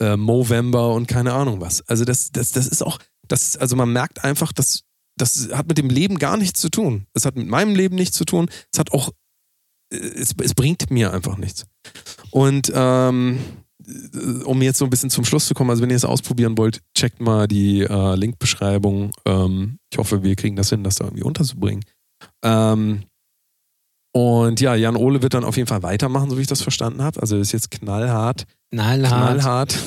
äh, 0.00 0.16
Movember 0.16 0.94
und 0.94 1.06
keine 1.08 1.32
Ahnung 1.32 1.60
was. 1.60 1.86
Also, 1.88 2.04
das, 2.04 2.30
das, 2.32 2.52
das 2.52 2.66
ist 2.66 2.82
auch, 2.82 2.98
das, 3.28 3.56
also 3.56 3.76
man 3.76 3.92
merkt 3.92 4.24
einfach, 4.24 4.52
dass 4.52 4.84
das 5.16 5.48
hat 5.52 5.66
mit 5.66 5.78
dem 5.78 5.88
Leben 5.88 6.18
gar 6.18 6.36
nichts 6.36 6.60
zu 6.60 6.68
tun. 6.68 7.06
Es 7.14 7.24
hat 7.24 7.36
mit 7.36 7.48
meinem 7.48 7.74
Leben 7.74 7.96
nichts 7.96 8.16
zu 8.16 8.24
tun. 8.24 8.48
Es 8.72 8.78
hat 8.78 8.92
auch, 8.92 9.10
äh, 9.92 9.96
es, 9.96 10.34
es 10.40 10.54
bringt 10.54 10.90
mir 10.90 11.12
einfach 11.12 11.38
nichts. 11.38 11.66
Und 12.30 12.70
ähm, 12.74 13.38
äh, 13.86 14.44
um 14.44 14.60
jetzt 14.62 14.78
so 14.78 14.84
ein 14.84 14.90
bisschen 14.90 15.10
zum 15.10 15.24
Schluss 15.24 15.46
zu 15.46 15.54
kommen, 15.54 15.70
also 15.70 15.82
wenn 15.82 15.90
ihr 15.90 15.96
es 15.96 16.04
ausprobieren 16.04 16.58
wollt, 16.58 16.82
checkt 16.94 17.20
mal 17.20 17.48
die 17.48 17.82
äh, 17.82 18.14
Linkbeschreibung. 18.14 19.12
Ähm, 19.24 19.78
ich 19.90 19.98
hoffe, 19.98 20.22
wir 20.22 20.36
kriegen 20.36 20.56
das 20.56 20.68
hin, 20.68 20.84
das 20.84 20.96
da 20.96 21.04
irgendwie 21.04 21.24
unterzubringen. 21.24 21.84
Ähm, 22.44 23.04
und 24.12 24.60
ja, 24.60 24.74
Jan 24.74 24.96
Ole 24.96 25.22
wird 25.22 25.34
dann 25.34 25.44
auf 25.44 25.56
jeden 25.56 25.68
Fall 25.68 25.82
weitermachen, 25.82 26.30
so 26.30 26.38
wie 26.38 26.42
ich 26.42 26.46
das 26.46 26.62
verstanden 26.62 27.02
habe. 27.02 27.20
Also 27.20 27.36
ist 27.36 27.52
jetzt 27.52 27.70
knallhart, 27.70 28.46
knallhart. 28.70 29.38
knallhart. 29.40 29.78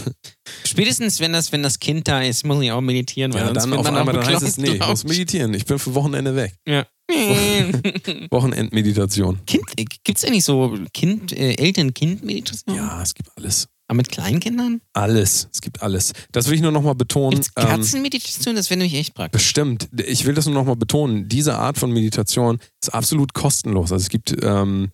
Spätestens, 0.66 1.20
wenn 1.20 1.34
das, 1.34 1.52
wenn 1.52 1.64
das 1.64 1.80
Kind 1.80 2.08
da 2.08 2.22
ist, 2.22 2.46
muss 2.46 2.62
ich 2.64 2.72
auch 2.72 2.82
meditieren. 2.82 3.34
Weil 3.34 3.42
Ja, 3.48 3.54
dann 3.54 3.74
auf 3.74 3.86
einmal 3.86 4.06
dann 4.14 4.26
heißt 4.26 4.44
es, 4.44 4.58
nee, 4.58 4.72
ich 4.72 4.88
muss 4.88 5.04
meditieren. 5.04 5.54
Ich 5.54 5.66
bin 5.66 5.80
für 5.80 5.94
Wochenende 5.96 6.36
weg. 6.36 6.56
Ja. 6.68 6.86
Wochenendmeditation. 8.32 9.40
kind, 9.46 9.64
Gibt 9.76 10.18
es 10.18 10.26
eigentlich 10.26 10.44
so 10.44 10.78
Kind, 10.94 11.32
äh, 11.32 11.54
Eltern-Kind-Meditation? 11.56 12.76
Ja, 12.76 13.02
es 13.02 13.14
gibt 13.14 13.30
alles. 13.36 13.68
Aber 13.88 13.98
mit 13.98 14.10
Kleinkindern? 14.10 14.82
Alles. 14.94 15.50
Es 15.52 15.62
gibt 15.62 15.82
alles. 15.82 16.14
Das 16.32 16.48
will 16.48 16.54
ich 16.54 16.62
nur 16.62 16.72
nochmal 16.72 16.94
betonen. 16.94 17.32
Gibt 17.42 17.46
es 17.56 17.64
Ähm, 17.64 17.70
Katzenmeditation? 17.70 18.56
Das 18.56 18.70
wäre 18.70 18.78
nämlich 18.78 18.94
echt 19.00 19.16
praktisch. 19.16 19.42
Bestimmt. 19.42 19.90
Ich 20.06 20.26
will 20.26 20.36
das 20.36 20.46
nur 20.46 20.54
nochmal 20.54 20.76
betonen. 20.76 21.28
Diese 21.28 21.56
Art 21.58 21.80
von 21.80 21.92
Meditation 21.92 22.60
ist 22.84 22.94
absolut 22.94 23.34
kostenlos. 23.34 23.92
Also 23.92 24.04
es 24.04 24.10
gibt 24.10 24.36
ähm, 24.44 24.92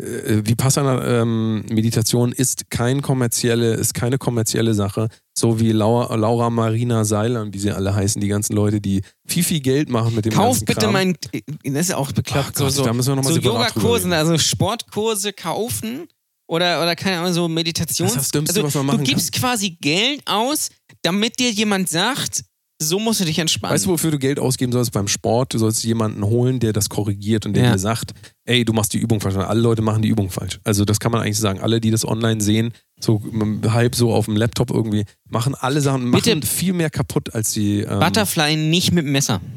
äh, 0.00 0.46
Vipassana 0.46 1.20
ähm, 1.22 1.64
Meditation 1.70 2.32
ist 2.32 2.70
kein 2.70 3.02
kommerzielle, 3.02 3.74
ist 3.74 3.94
keine 3.94 4.18
kommerzielle 4.18 4.74
Sache. 4.74 5.08
So 5.36 5.60
wie 5.60 5.72
Laura, 5.72 6.14
Laura 6.16 6.50
Marina 6.50 7.04
Seiler 7.04 7.42
und 7.42 7.54
wie 7.54 7.58
sie 7.58 7.70
alle 7.70 7.94
heißen, 7.94 8.20
die 8.20 8.28
ganzen 8.28 8.54
Leute, 8.54 8.80
die 8.80 9.02
viel, 9.26 9.44
viel 9.44 9.60
Geld 9.60 9.88
machen 9.88 10.14
mit 10.14 10.24
dem 10.24 10.32
Kauf 10.32 10.56
ganzen 10.56 10.64
bitte 10.64 10.80
Kram. 10.80 10.92
mein, 10.92 11.16
äh, 11.32 11.42
das 11.64 11.82
ist 11.82 11.90
ja 11.90 11.96
auch 11.96 12.12
bekloppt, 12.12 12.50
Ach 12.50 12.54
Gott, 12.54 12.72
so, 12.72 12.84
da 12.84 12.92
müssen 12.92 13.08
wir 13.08 13.16
noch 13.16 13.24
mal 13.24 13.28
so 13.28 13.34
separat 13.34 13.74
drüber 13.74 13.82
Yogakurse, 13.82 14.04
reden. 14.04 14.12
also 14.14 14.38
Sportkurse 14.38 15.32
kaufen 15.32 16.08
oder, 16.48 16.82
oder 16.82 16.96
keine 16.96 17.18
Ahnung, 17.18 17.32
so 17.32 17.48
Meditations... 17.48 17.98
Das 17.98 18.10
ist 18.10 18.16
das 18.16 18.30
Dümmste, 18.30 18.56
also, 18.56 18.66
was 18.66 18.74
man 18.74 18.86
machen 18.86 18.98
Du 18.98 19.04
gibst 19.04 19.32
quasi 19.32 19.70
Geld 19.80 20.22
aus, 20.26 20.70
damit 21.02 21.38
dir 21.38 21.50
jemand 21.50 21.88
sagt, 21.88 22.42
so 22.82 22.98
musst 22.98 23.20
du 23.20 23.24
dich 23.26 23.38
entspannen. 23.38 23.74
Weißt 23.74 23.84
du, 23.86 23.90
wofür 23.90 24.10
du 24.10 24.18
Geld 24.18 24.38
ausgeben 24.40 24.72
sollst 24.72 24.92
beim 24.92 25.06
Sport? 25.06 25.52
Du 25.54 25.58
sollst 25.58 25.84
jemanden 25.84 26.24
holen, 26.24 26.60
der 26.60 26.72
das 26.72 26.88
korrigiert 26.88 27.44
und 27.44 27.52
der 27.54 27.64
Ja. 27.64 27.72
dir 27.72 27.78
sagt, 27.78 28.12
ey, 28.46 28.64
du 28.64 28.72
machst 28.72 28.94
die 28.94 28.98
Übung 28.98 29.20
falsch. 29.20 29.36
Alle 29.36 29.60
Leute 29.60 29.82
machen 29.82 30.00
die 30.02 30.08
Übung 30.08 30.30
falsch. 30.30 30.60
Also 30.64 30.84
das 30.86 30.98
kann 30.98 31.12
man 31.12 31.20
eigentlich 31.20 31.38
sagen. 31.38 31.60
Alle, 31.60 31.80
die 31.80 31.90
das 31.90 32.06
online 32.06 32.40
sehen, 32.40 32.72
so 32.98 33.20
halb 33.68 33.94
so 33.94 34.12
auf 34.14 34.24
dem 34.24 34.36
Laptop 34.36 34.70
irgendwie, 34.70 35.04
machen 35.28 35.54
alle 35.54 35.80
Sachen, 35.82 36.10
Bitte- 36.10 36.30
machen 36.30 36.42
viel 36.42 36.72
mehr 36.72 36.90
kaputt 36.90 37.34
als 37.34 37.52
sie. 37.52 37.80
Ähm, 37.80 38.00
Butterfly 38.00 38.56
nicht 38.56 38.92
mit 38.92 39.04
dem 39.04 39.12
Messer. 39.12 39.40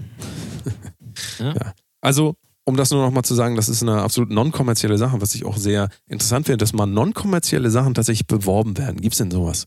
Also, 2.01 2.35
um 2.65 2.75
das 2.75 2.91
nur 2.91 3.01
noch 3.05 3.11
mal 3.11 3.23
zu 3.23 3.33
sagen, 3.35 3.55
das 3.55 3.69
ist 3.69 3.81
eine 3.81 4.01
absolut 4.01 4.29
non-kommerzielle 4.31 4.97
Sache, 4.97 5.21
was 5.21 5.35
ich 5.35 5.45
auch 5.45 5.57
sehr 5.57 5.87
interessant 6.07 6.45
finde, 6.47 6.57
dass 6.57 6.73
mal 6.73 6.85
non-kommerzielle 6.85 7.69
Sachen 7.69 7.93
tatsächlich 7.93 8.27
beworben 8.27 8.77
werden. 8.77 8.99
Gibt 8.99 9.13
es 9.13 9.19
denn 9.19 9.31
sowas? 9.31 9.65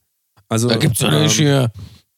Also, 0.49 0.69
Da 0.69 0.77
gibt's 0.77 1.01
ja 1.01 1.13
ähm, 1.13 1.23
nicht 1.23 1.37
hier. 1.37 1.71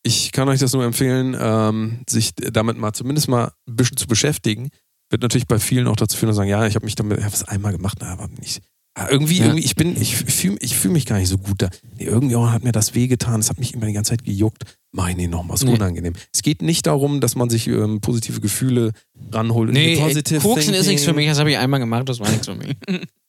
Ich 0.03 0.33
kann 0.33 0.49
euch 0.49 0.61
das 0.61 0.73
nur 0.73 0.85
empfehlen, 0.85 1.37
ähm, 1.39 2.01
sich 2.09 2.35
damit 2.35 2.79
mal 2.79 2.93
zumindest 2.93 3.29
mal 3.29 3.53
ein 3.69 3.77
bisschen 3.77 3.97
zu 3.97 4.07
beschäftigen. 4.07 4.71
Wird 5.11 5.23
natürlich 5.23 5.47
bei 5.47 5.59
vielen 5.59 5.87
auch 5.87 5.97
dazu 5.97 6.17
führen, 6.17 6.29
dass 6.29 6.37
sie 6.37 6.41
sagen, 6.41 6.51
ja, 6.51 6.67
ich 6.67 6.75
habe 6.75 6.85
mich 6.85 6.95
damit, 6.95 7.19
ich 7.19 7.25
habe 7.25 7.35
es 7.35 7.45
einmal 7.45 7.73
gemacht, 7.73 7.99
na, 8.01 8.13
aber 8.13 8.29
nicht. 8.41 8.61
Ah, 8.95 9.07
Irgendwie, 9.11 9.39
Ja. 9.39 9.45
irgendwie, 9.47 9.65
ich 9.65 9.77
bin, 9.77 10.01
ich 10.01 10.17
fühle 10.17 10.57
ich 10.61 10.77
fühl 10.77 10.91
mich 10.91 11.07
gar 11.07 11.19
nicht 11.19 11.29
so 11.29 11.39
gut 11.39 11.63
da. 11.63 11.71
Nee, 11.97 12.05
irgendwie 12.07 12.35
hat 12.37 12.65
mir 12.65 12.73
das 12.73 12.95
wehgetan, 12.95 13.39
es 13.41 13.49
hat 13.49 13.59
mich 13.59 13.73
immer 13.75 13.87
die 13.87 13.93
ganze 13.93 14.11
Zeit 14.11 14.25
gejuckt. 14.25 14.65
Nicht 14.93 15.31
nochmal, 15.31 15.55
ist 15.55 15.65
Nee. 15.65 15.73
unangenehm. 15.75 16.15
Es 16.33 16.43
geht 16.43 16.63
nicht 16.63 16.87
darum, 16.87 17.21
dass 17.21 17.37
man 17.37 17.49
sich 17.49 17.69
ähm, 17.69 18.01
positive 18.01 18.41
Gefühle 18.41 18.93
ranholt. 19.31 19.71
Nee, 19.73 19.95
ey, 19.95 20.39
Koksen 20.41 20.75
ist 20.75 20.87
nichts 20.89 21.05
für 21.05 21.11
thinking, 21.11 21.15
mich, 21.17 21.29
das 21.29 21.39
habe 21.39 21.51
ich 21.51 21.59
einmal 21.59 21.79
gemacht, 21.81 22.09
das 22.09 22.19
war 22.19 22.29
nichts 22.29 22.47
für 22.47 22.55
mich. 22.57 22.77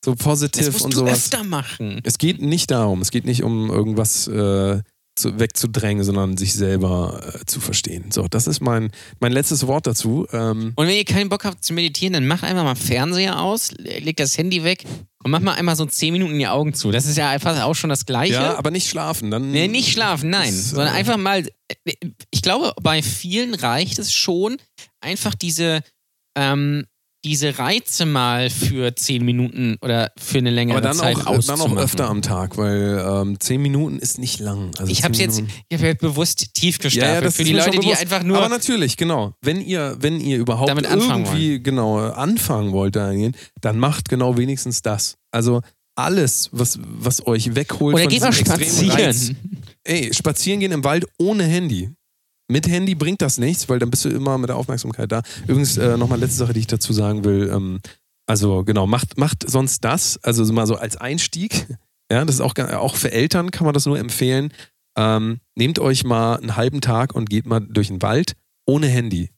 So 0.04 0.16
Das 0.16 0.24
positive 0.24 0.72
musst 0.72 0.86
und 0.86 0.94
du 0.94 1.00
sowas. 1.00 1.14
öfter 1.32 1.44
machen. 1.44 2.00
Es 2.04 2.18
geht 2.18 2.42
nicht 2.42 2.72
darum, 2.72 3.02
es 3.02 3.12
geht 3.12 3.26
nicht 3.26 3.44
um 3.44 3.70
irgendwas 3.70 4.28
äh, 4.28 4.82
zu, 5.20 5.40
wegzudrängen, 5.40 6.04
sondern 6.04 6.38
sich 6.38 6.54
selber 6.54 7.22
äh, 7.34 7.46
zu 7.46 7.60
verstehen. 7.60 8.12
So, 8.12 8.28
das 8.28 8.48
ist 8.48 8.62
mein, 8.62 8.92
mein 9.20 9.32
letztes 9.32 9.68
Wort 9.68 9.88
dazu. 9.88 10.28
Ähm, 10.32 10.74
Und 10.76 10.88
wenn 10.88 10.96
ihr 10.96 11.06
keinen 11.06 11.30
Bock 11.30 11.46
habt 11.46 11.64
zu 11.64 11.74
meditieren, 11.74 12.14
dann 12.14 12.28
macht 12.28 12.44
einfach 12.44 12.64
mal 12.64 12.76
Fernseher 12.76 13.40
aus, 13.42 13.72
legt 13.78 14.20
das 14.20 14.38
Handy 14.38 14.64
weg 14.64 14.86
und 15.24 15.32
macht 15.32 15.44
mal 15.44 15.54
einmal 15.54 15.76
so 15.76 15.86
10 15.86 16.14
Minuten 16.14 16.38
die 16.38 16.48
Augen 16.48 16.74
zu. 16.74 16.92
Das 16.92 17.06
ist 17.06 17.18
ja 17.18 17.30
einfach 17.30 17.62
auch 17.64 17.76
schon 17.76 17.90
das 17.90 18.06
Gleiche. 18.06 18.34
ja, 18.34 18.58
aber 18.58 18.72
nicht 18.72 18.90
schlafen. 18.90 19.32
Dann, 19.32 19.52
Nee, 19.52 19.68
nicht 19.68 19.92
schlafen, 19.92 20.30
nein. 20.30 20.50
Äh, 20.50 20.58
sondern 20.58 20.94
einfach 20.94 21.18
mal. 21.18 21.46
Ich 22.32 22.42
glaube, 22.42 22.74
bei 22.82 23.02
vielen 23.02 23.54
reicht 23.54 24.00
es 24.00 24.14
schon, 24.14 24.58
einfach 25.02 25.36
diese, 25.36 25.82
ähm, 26.36 26.86
diese 27.26 27.60
Reize 27.60 28.06
mal 28.06 28.50
für 28.50 28.96
10 28.96 29.26
Minuten 29.26 29.78
oder 29.82 30.12
für 30.18 30.38
eine 30.38 30.52
längere 30.52 30.78
aber 30.78 30.88
dann 30.88 30.98
Zeit 30.98 31.18
auch, 31.18 31.24
dann 31.26 31.38
auszumachen. 31.38 31.78
auch 31.78 31.82
öfter 31.82 32.10
am 32.10 32.22
Tag, 32.22 32.58
weil 32.58 33.04
ähm, 33.06 33.40
zehn 33.40 33.62
Minuten 33.62 34.00
ist 34.00 34.20
nicht 34.20 34.40
lang. 34.40 34.72
Also 34.78 34.92
Ich 34.92 35.04
habe 35.04 35.14
zehn 35.14 35.26
jetzt, 35.30 35.44
ich 35.68 35.78
habe 35.78 35.88
jetzt 35.88 36.00
bewusst 36.02 36.54
tief 36.54 36.78
Ja, 36.78 36.84
gestapelt. 36.84 37.14
ja, 37.16 37.22
das 37.22 37.36
für 37.36 37.44
die 37.44 37.54
Leute, 37.54 37.80
die 37.80 37.94
einfach 37.94 38.24
nur. 38.24 38.38
Aber 38.38 38.48
natürlich, 38.50 38.96
genau. 38.96 39.34
Wenn 39.42 39.60
ihr, 39.62 39.98
wenn 40.00 40.20
ihr 40.22 40.38
überhaupt 40.38 40.70
Damit 40.70 40.86
irgendwie 40.86 41.62
genau 41.62 41.98
anfangen 42.00 42.72
wollt, 42.72 42.96
dann 42.96 43.80
macht 43.80 44.08
genau 44.10 44.38
wenigstens 44.38 44.82
das. 44.82 45.16
Also 45.32 45.62
alles, 45.96 46.50
was, 46.54 46.80
was 46.82 47.28
euch 47.28 47.56
wegholt 47.56 47.94
oder 47.94 48.04
von 48.04 48.12
geht 48.12 48.22
mal 48.22 48.30
extremen 48.30 48.92
Reiz. 48.92 49.26
spazieren. 49.26 49.38
Ey, 49.84 50.14
spazieren 50.14 50.60
gehen 50.62 50.72
im 50.72 50.84
Wald 50.84 51.06
ohne 51.18 51.44
Handy. 51.44 51.90
Mit 52.52 52.68
Handy 52.68 52.96
bringt 52.96 53.22
das 53.22 53.38
nichts, 53.38 53.70
weil 53.70 53.80
dann 53.80 53.92
bist 53.92 54.06
du 54.06 54.10
immer 54.10 54.38
mit 54.38 54.50
der 54.50 54.58
Aufmerksamkeit 54.58 55.12
da. 55.12 55.22
Übrigens, 55.44 55.78
äh, 55.78 55.98
nochmal 55.98 56.20
letzte 56.20 56.40
Sache, 56.40 56.54
die 56.54 56.62
ich 56.62 56.68
dazu 56.68 56.94
sagen 56.94 57.24
will. 57.24 57.50
Ähm, 57.54 57.80
also 58.26 58.64
genau, 58.64 58.88
macht, 58.88 59.18
macht 59.18 59.50
sonst 59.50 59.84
das, 59.84 60.18
also 60.24 60.44
so 60.44 60.54
mal 60.54 60.68
so 60.68 60.76
als 60.76 60.98
Einstieg. 60.98 61.68
Ja, 62.12 62.26
das 62.26 62.38
ist 62.38 62.42
auch, 62.42 62.58
auch 62.58 62.96
für 62.96 63.12
Eltern 63.12 63.52
kann 63.52 63.66
man 63.66 63.76
das 63.76 63.86
nur 63.86 64.00
empfehlen. 64.00 64.52
Ähm, 64.98 65.42
nehmt 65.54 65.78
euch 65.78 66.04
mal 66.04 66.38
einen 66.38 66.56
halben 66.56 66.82
Tag 66.82 67.14
und 67.14 67.30
geht 67.30 67.46
mal 67.46 67.60
durch 67.60 67.90
den 67.90 68.02
Wald 68.02 68.34
ohne 68.66 68.88
Handy. 68.88 69.30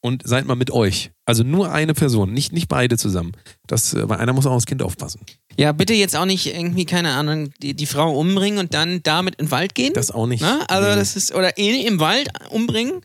Und 0.00 0.22
seid 0.26 0.46
mal 0.46 0.54
mit 0.54 0.70
euch. 0.70 1.10
Also 1.24 1.42
nur 1.42 1.72
eine 1.72 1.92
Person, 1.92 2.32
nicht, 2.32 2.52
nicht 2.52 2.68
beide 2.68 2.96
zusammen. 2.96 3.32
Das, 3.66 3.94
äh, 3.94 4.08
weil 4.08 4.18
einer 4.18 4.32
muss 4.32 4.46
auch 4.46 4.52
aufs 4.52 4.66
Kind 4.66 4.80
aufpassen. 4.82 5.20
Ja, 5.56 5.72
bitte 5.72 5.92
jetzt 5.92 6.14
auch 6.14 6.24
nicht 6.24 6.46
irgendwie, 6.46 6.84
keine 6.84 7.10
Ahnung, 7.14 7.50
die, 7.60 7.74
die 7.74 7.86
Frau 7.86 8.16
umbringen 8.16 8.60
und 8.60 8.74
dann 8.74 9.02
damit 9.02 9.34
in 9.36 9.46
den 9.46 9.50
Wald 9.50 9.74
gehen. 9.74 9.92
Das 9.94 10.12
auch 10.12 10.26
nicht. 10.28 10.40
Na, 10.40 10.60
also 10.68 10.88
Nee. 10.88 10.94
das 10.94 11.16
ist, 11.16 11.34
oder 11.34 11.58
eh 11.58 11.84
im 11.84 11.98
Wald 11.98 12.28
umbringen 12.50 13.00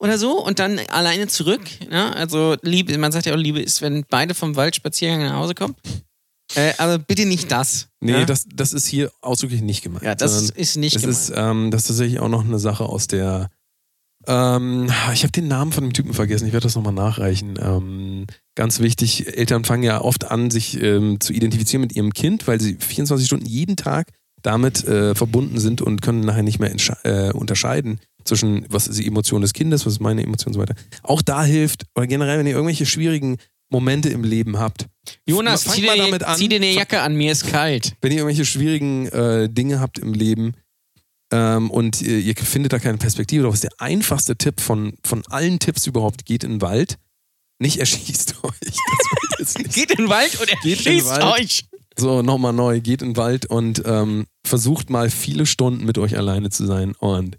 oder 0.00 0.16
so 0.16 0.42
und 0.42 0.58
dann 0.58 0.78
alleine 0.88 1.26
zurück. 1.28 1.60
Ja? 1.90 2.10
Also 2.12 2.56
Liebe, 2.62 2.96
man 2.96 3.12
sagt 3.12 3.26
ja 3.26 3.34
auch, 3.34 3.38
Liebe 3.38 3.60
ist, 3.60 3.82
wenn 3.82 4.06
beide 4.08 4.32
vom 4.34 4.56
Waldspaziergang 4.56 5.20
nach 5.20 5.34
Hause 5.34 5.54
kommen. 5.54 5.74
Äh, 6.54 6.72
also 6.78 6.98
bitte 7.06 7.26
nicht 7.26 7.52
das. 7.52 7.88
Nee, 8.00 8.12
ja? 8.12 8.24
das, 8.24 8.46
das 8.54 8.72
ist 8.72 8.86
hier 8.86 9.12
ausdrücklich 9.20 9.60
nicht 9.60 9.82
gemeint. 9.82 10.02
ja, 10.02 10.14
das 10.14 10.48
ist 10.50 10.76
nicht 10.78 10.96
das 10.96 11.02
gemeint. 11.02 11.18
ist, 11.18 11.32
ähm, 11.36 11.70
das 11.70 11.82
ist 11.82 11.88
tatsächlich 11.88 12.20
auch 12.20 12.30
noch 12.30 12.42
eine 12.42 12.58
Sache 12.58 12.84
aus 12.84 13.06
der. 13.06 13.50
Ähm, 14.28 14.92
ich 15.14 15.22
habe 15.22 15.32
den 15.32 15.48
Namen 15.48 15.72
von 15.72 15.84
dem 15.84 15.94
Typen 15.94 16.12
vergessen, 16.12 16.46
ich 16.46 16.52
werde 16.52 16.64
das 16.64 16.76
nochmal 16.76 16.92
nachreichen. 16.92 17.58
Ähm, 17.60 18.26
ganz 18.54 18.78
wichtig, 18.78 19.26
Eltern 19.36 19.64
fangen 19.64 19.82
ja 19.82 20.02
oft 20.02 20.30
an, 20.30 20.50
sich 20.50 20.80
ähm, 20.82 21.18
zu 21.18 21.32
identifizieren 21.32 21.80
mit 21.80 21.96
ihrem 21.96 22.12
Kind, 22.12 22.46
weil 22.46 22.60
sie 22.60 22.76
24 22.78 23.26
Stunden 23.26 23.46
jeden 23.46 23.76
Tag 23.76 24.08
damit 24.42 24.84
äh, 24.84 25.14
verbunden 25.14 25.58
sind 25.58 25.80
und 25.80 26.02
können 26.02 26.20
nachher 26.20 26.42
nicht 26.42 26.60
mehr 26.60 26.72
äh, 27.04 27.32
unterscheiden 27.32 27.98
zwischen, 28.24 28.66
was 28.68 28.86
ist 28.86 28.98
die 28.98 29.06
Emotion 29.06 29.40
des 29.40 29.54
Kindes, 29.54 29.86
was 29.86 29.94
ist 29.94 30.00
meine 30.00 30.22
Emotion 30.22 30.48
und 30.48 30.54
so 30.54 30.60
weiter. 30.60 30.74
Auch 31.02 31.22
da 31.22 31.42
hilft, 31.42 31.86
oder 31.96 32.06
generell, 32.06 32.38
wenn 32.38 32.46
ihr 32.46 32.52
irgendwelche 32.52 32.86
schwierigen 32.86 33.38
Momente 33.70 34.10
im 34.10 34.24
Leben 34.24 34.58
habt. 34.58 34.86
Jonas, 35.26 35.64
dir, 35.64 35.72
zieh 36.36 36.48
dir 36.48 36.56
eine 36.56 36.72
Jacke 36.72 37.00
an, 37.00 37.16
mir 37.16 37.32
ist 37.32 37.46
kalt. 37.46 37.94
wenn 38.00 38.12
ihr 38.12 38.18
irgendwelche 38.18 38.44
schwierigen 38.44 39.06
äh, 39.08 39.48
Dinge 39.48 39.80
habt 39.80 39.98
im 39.98 40.12
Leben 40.12 40.54
ähm, 41.30 41.70
und 41.70 42.00
ihr, 42.00 42.18
ihr 42.18 42.34
findet 42.36 42.72
da 42.72 42.78
keine 42.78 42.98
Perspektive 42.98 43.44
drauf, 43.44 43.54
ist 43.54 43.64
der 43.64 43.70
einfachste 43.78 44.36
Tipp 44.36 44.60
von, 44.60 44.94
von 45.04 45.22
allen 45.28 45.58
Tipps 45.58 45.86
überhaupt, 45.86 46.24
geht 46.24 46.44
in 46.44 46.52
den 46.52 46.60
Wald. 46.60 46.98
Nicht 47.60 47.78
erschießt 47.78 48.36
euch. 48.44 49.72
Geht 49.72 49.90
in 49.90 50.04
den 50.04 50.08
Wald 50.08 50.40
und 50.40 50.48
erschießt 50.48 51.06
Wald. 51.06 51.40
euch. 51.40 51.64
So, 51.96 52.22
nochmal 52.22 52.52
neu, 52.52 52.80
geht 52.80 53.02
in 53.02 53.10
den 53.10 53.16
Wald 53.16 53.46
und 53.46 53.82
ähm, 53.84 54.26
versucht 54.44 54.88
mal 54.88 55.10
viele 55.10 55.46
Stunden 55.46 55.84
mit 55.84 55.98
euch 55.98 56.16
alleine 56.16 56.50
zu 56.50 56.64
sein. 56.64 56.94
Und 56.94 57.36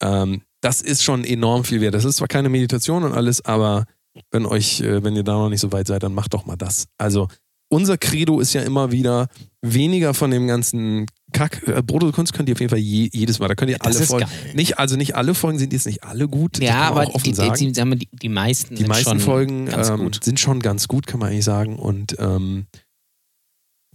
ähm, 0.00 0.42
das 0.60 0.82
ist 0.82 1.02
schon 1.02 1.24
enorm 1.24 1.64
viel 1.64 1.80
wert. 1.80 1.94
Das 1.94 2.04
ist 2.04 2.16
zwar 2.16 2.28
keine 2.28 2.48
Meditation 2.48 3.02
und 3.02 3.12
alles, 3.12 3.44
aber 3.44 3.86
wenn 4.30 4.46
euch, 4.46 4.80
äh, 4.80 5.02
wenn 5.02 5.16
ihr 5.16 5.24
da 5.24 5.32
noch 5.32 5.48
nicht 5.48 5.60
so 5.60 5.72
weit 5.72 5.88
seid, 5.88 6.04
dann 6.04 6.14
macht 6.14 6.34
doch 6.34 6.46
mal 6.46 6.56
das. 6.56 6.86
Also, 6.96 7.28
unser 7.68 7.98
Credo 7.98 8.40
ist 8.40 8.54
ja 8.54 8.62
immer 8.62 8.92
wieder 8.92 9.28
weniger 9.62 10.14
von 10.14 10.30
dem 10.30 10.46
ganzen 10.46 11.06
Kack. 11.32 11.62
Äh, 11.68 11.82
Brot 11.82 12.02
und 12.04 12.12
Kunst 12.12 12.32
könnt 12.32 12.48
ihr 12.48 12.54
auf 12.54 12.60
jeden 12.60 12.70
Fall 12.70 12.78
je, 12.78 13.08
jedes 13.12 13.38
Mal. 13.38 13.48
Da 13.48 13.54
könnt 13.54 13.70
ihr 13.70 13.78
Das 13.78 13.96
alle 13.96 14.06
Folgen. 14.06 14.26
geil. 14.28 14.54
Nicht, 14.54 14.78
also 14.78 14.96
nicht 14.96 15.14
alle 15.16 15.34
Folgen 15.34 15.58
sind 15.58 15.72
jetzt 15.72 15.86
nicht 15.86 16.02
alle 16.04 16.26
gut. 16.28 16.58
Ja, 16.58 16.82
aber 16.88 17.06
die, 17.06 17.22
die, 17.22 17.34
sagen. 17.34 17.54
die, 17.58 17.72
die, 17.72 18.08
die 18.12 18.28
meisten 18.28 18.74
Die 18.74 18.82
sind 18.82 18.88
meisten 18.88 19.20
Folgen 19.20 19.68
ähm, 19.68 20.10
sind 20.22 20.40
schon 20.40 20.60
ganz 20.60 20.88
gut, 20.88 21.06
kann 21.06 21.20
man 21.20 21.30
eigentlich 21.30 21.44
sagen. 21.44 21.76
Und 21.78 22.16
ähm, 22.18 22.66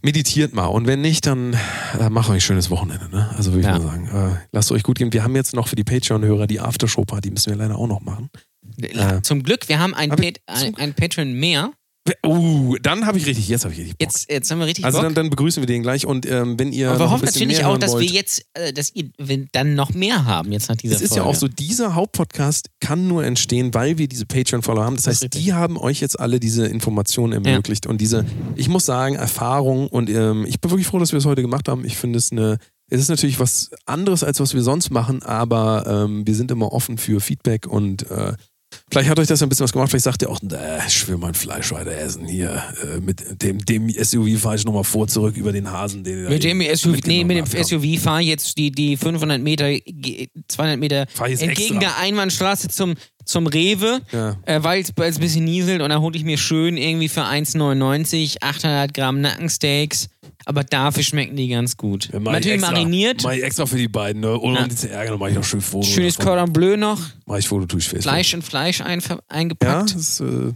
meditiert 0.02 0.54
mal. 0.54 0.66
Und 0.66 0.86
wenn 0.86 1.02
nicht, 1.02 1.26
dann 1.26 1.56
äh, 2.00 2.10
macht 2.10 2.30
euch 2.30 2.36
ein 2.36 2.42
schönes 2.42 2.70
Wochenende. 2.70 3.10
Ne? 3.10 3.30
Also 3.38 3.52
würde 3.54 3.62
ich 3.62 3.66
Ja. 3.68 3.80
mal 3.80 3.82
sagen. 3.82 4.08
Äh, 4.36 4.38
lasst 4.52 4.72
euch 4.72 4.84
gut 4.84 4.98
gehen. 4.98 5.14
Wir 5.14 5.24
haben 5.24 5.36
jetzt 5.36 5.54
noch 5.56 5.68
für 5.68 5.76
die 5.76 5.84
Patreon-Hörer 5.84 6.48
die 6.48 6.60
Aftershow-Party, 6.60 7.32
müssen 7.32 7.50
wir 7.52 7.58
leider 7.58 7.78
auch 7.78 7.88
noch 7.88 8.02
machen. 8.02 8.30
äh, 8.82 9.22
Zum 9.22 9.44
Glück, 9.44 9.70
wir 9.70 9.80
haben 9.80 9.94
ein, 9.94 10.12
hab 10.12 10.20
ich- 10.20 10.34
Pat 10.46 10.62
ein, 10.62 10.76
ein 10.76 10.94
Patreon 10.94 11.34
mehr. 11.34 11.72
Uh, 12.26 12.76
dann 12.82 13.06
habe 13.06 13.18
ich 13.18 13.26
richtig, 13.26 13.48
jetzt 13.48 13.64
habe 13.64 13.74
ich 13.74 13.80
richtig 13.80 13.98
Bock. 13.98 14.08
Jetzt, 14.08 14.30
jetzt 14.30 14.52
haben 14.52 14.60
wir 14.60 14.66
richtig 14.66 14.84
also 14.84 14.98
Bock. 14.98 15.06
dann, 15.06 15.16
dann 15.16 15.30
begrüßen 15.30 15.62
wir 15.62 15.68
den 15.68 15.84
gleich. 15.84 16.06
Und 16.06 16.26
ähm, 16.26 16.60
wenn 16.60 16.74
ihr. 16.74 16.90
Aber 16.90 17.00
wir 17.00 17.10
hoffen 17.12 17.26
natürlich 17.26 17.64
auch, 17.64 17.78
dass 17.78 17.94
wollt, 17.94 18.10
wir 18.10 18.14
jetzt, 18.14 18.46
äh, 18.56 18.74
dass 18.74 18.94
ihr 18.94 19.10
dann 19.54 19.76
noch 19.76 19.94
mehr 19.94 20.26
haben 20.26 20.52
jetzt 20.52 20.68
nach 20.68 20.76
dieser 20.76 20.96
Es 20.96 21.02
ist 21.02 21.10
Folge. 21.10 21.24
ja 21.24 21.30
auch 21.30 21.36
so, 21.36 21.48
dieser 21.48 21.96
Hauptpodcast 21.96 22.70
kann 22.82 23.08
nur 23.08 23.24
entstehen, 23.24 23.74
weil 23.74 23.98
wir 23.98 24.10
diese 24.10 24.26
Patreon-Follower 24.26 24.84
haben. 24.84 24.96
Das 24.98 25.06
Das 25.06 25.22
heißt, 25.22 25.34
die 25.34 25.54
haben 25.54 25.78
euch 25.78 26.02
jetzt 26.02 26.20
alle 26.20 26.42
diese 26.42 26.66
Informationen 26.68 27.32
ermöglicht 27.32 27.88
und 27.88 28.02
diese, 28.02 28.26
ich 28.56 28.68
muss 28.68 28.86
sagen, 28.86 29.16
Erfahrung 29.16 29.88
und 29.88 30.10
ähm, 30.10 30.46
ich 30.46 30.60
bin 30.60 30.72
wirklich 30.72 30.88
froh, 30.88 31.00
dass 31.00 31.14
wir 31.14 31.20
es 31.20 31.26
heute 31.26 31.42
gemacht 31.42 31.70
haben. 31.70 31.86
Ich 31.86 31.96
finde 31.96 32.18
es 32.18 32.34
eine, 32.34 32.58
es 32.90 33.00
ist 33.00 33.10
natürlich 33.10 33.40
was 33.40 33.72
anderes, 33.86 34.26
als 34.26 34.42
was 34.42 34.54
wir 34.54 34.62
sonst 34.62 34.92
machen, 34.92 35.24
aber 35.24 35.86
ähm, 35.88 36.28
wir 36.28 36.36
sind 36.36 36.52
immer 36.52 36.74
offen 36.74 36.98
für 36.98 37.22
Feedback 37.22 37.66
und 37.66 38.12
äh, 38.12 38.34
Vielleicht 38.94 39.10
hat 39.10 39.20
euch 39.20 39.28
das 39.28 39.42
ein 39.44 39.50
bisschen 39.50 39.64
was 39.66 39.74
gemacht. 39.74 39.90
Vielleicht 39.90 40.06
sagt 40.06 40.22
ihr 40.22 40.30
auch, 40.30 40.40
ich 40.88 41.08
will 41.08 41.18
mein 41.18 41.34
Fleisch 41.34 41.72
weiter 41.72 41.92
essen 41.92 42.26
hier. 42.26 42.64
Äh, 42.82 43.00
mit 43.02 43.42
dem, 43.42 43.58
dem 43.66 43.90
SUV 43.90 44.40
fahre 44.40 44.56
ich 44.56 44.64
nochmal 44.66 44.84
vor, 44.86 45.08
zurück 45.08 45.36
über 45.36 45.52
den 45.52 45.70
Hasen. 45.72 46.04
Den 46.04 46.24
da 46.24 46.30
mit 46.30 46.44
dem 46.44 46.62
SUV, 46.62 47.00
nee, 47.06 47.24
mit 47.24 47.38
dem 47.38 47.46
habt. 47.46 47.66
SUV 47.66 48.00
fahr 48.02 48.22
jetzt 48.22 48.58
die, 48.58 48.72
die 48.72 48.96
500 48.96 49.42
Meter, 49.42 49.72
ge- 49.74 50.28
200 50.48 50.80
Meter 50.80 51.06
ich 51.28 51.42
entgegen 51.42 51.50
extra. 51.76 51.80
der 51.80 51.98
Einbahnstraße 51.98 52.70
zum, 52.70 52.94
zum 53.26 53.48
Rewe, 53.48 54.02
Ja. 54.12 54.38
äh, 54.46 54.64
weil 54.64 54.82
es 54.82 54.90
ein 54.98 55.20
bisschen 55.20 55.46
nieselt 55.46 55.82
und 55.82 55.90
dann 55.90 56.02
hole 56.02 56.16
ich 56.18 56.24
mir 56.24 56.38
schön 56.38 56.78
irgendwie 56.78 57.10
für 57.10 57.24
1,99 57.24 58.38
800 58.42 58.94
Gramm 58.94 59.22
Nackensteaks. 59.22 60.08
Aber 60.46 60.64
dafür 60.64 61.04
schmecken 61.04 61.36
die 61.36 61.48
ganz 61.48 61.78
gut. 61.78 62.10
Ja, 62.12 62.20
Natürlich 62.20 62.54
extra. 62.56 62.72
mariniert. 62.72 63.24
Mach 63.24 63.32
ich 63.34 63.44
extra 63.44 63.66
für 63.66 63.78
die 63.78 63.88
beiden, 63.88 64.22
ne? 64.22 64.38
Ohne 64.40 64.58
Ja. 64.58 64.64
um 64.64 64.70
die 64.70 64.76
zu 64.76 64.90
ärgern, 64.90 65.18
mach 65.20 65.28
ich 65.30 65.36
noch 65.36 65.44
schön 65.44 65.62
Foto. 65.62 65.88
Schönes. 65.88 66.18
Cordon 66.18 66.52
Bleu 66.54 66.78
noch. 66.78 67.00
Mach 67.26 67.38
ich 67.38 67.48
Foto, 67.48 67.66
tue 67.66 67.80
ich 67.80 67.86
Facebook. 67.86 68.04
Fleisch 68.14 68.34
in 68.34 68.42
Fleisch 68.42 68.80
Ja, 68.80 68.86
eingepackt. 69.28 69.96
das 69.96 69.96
ist 69.96 70.20
äh, 70.22 70.54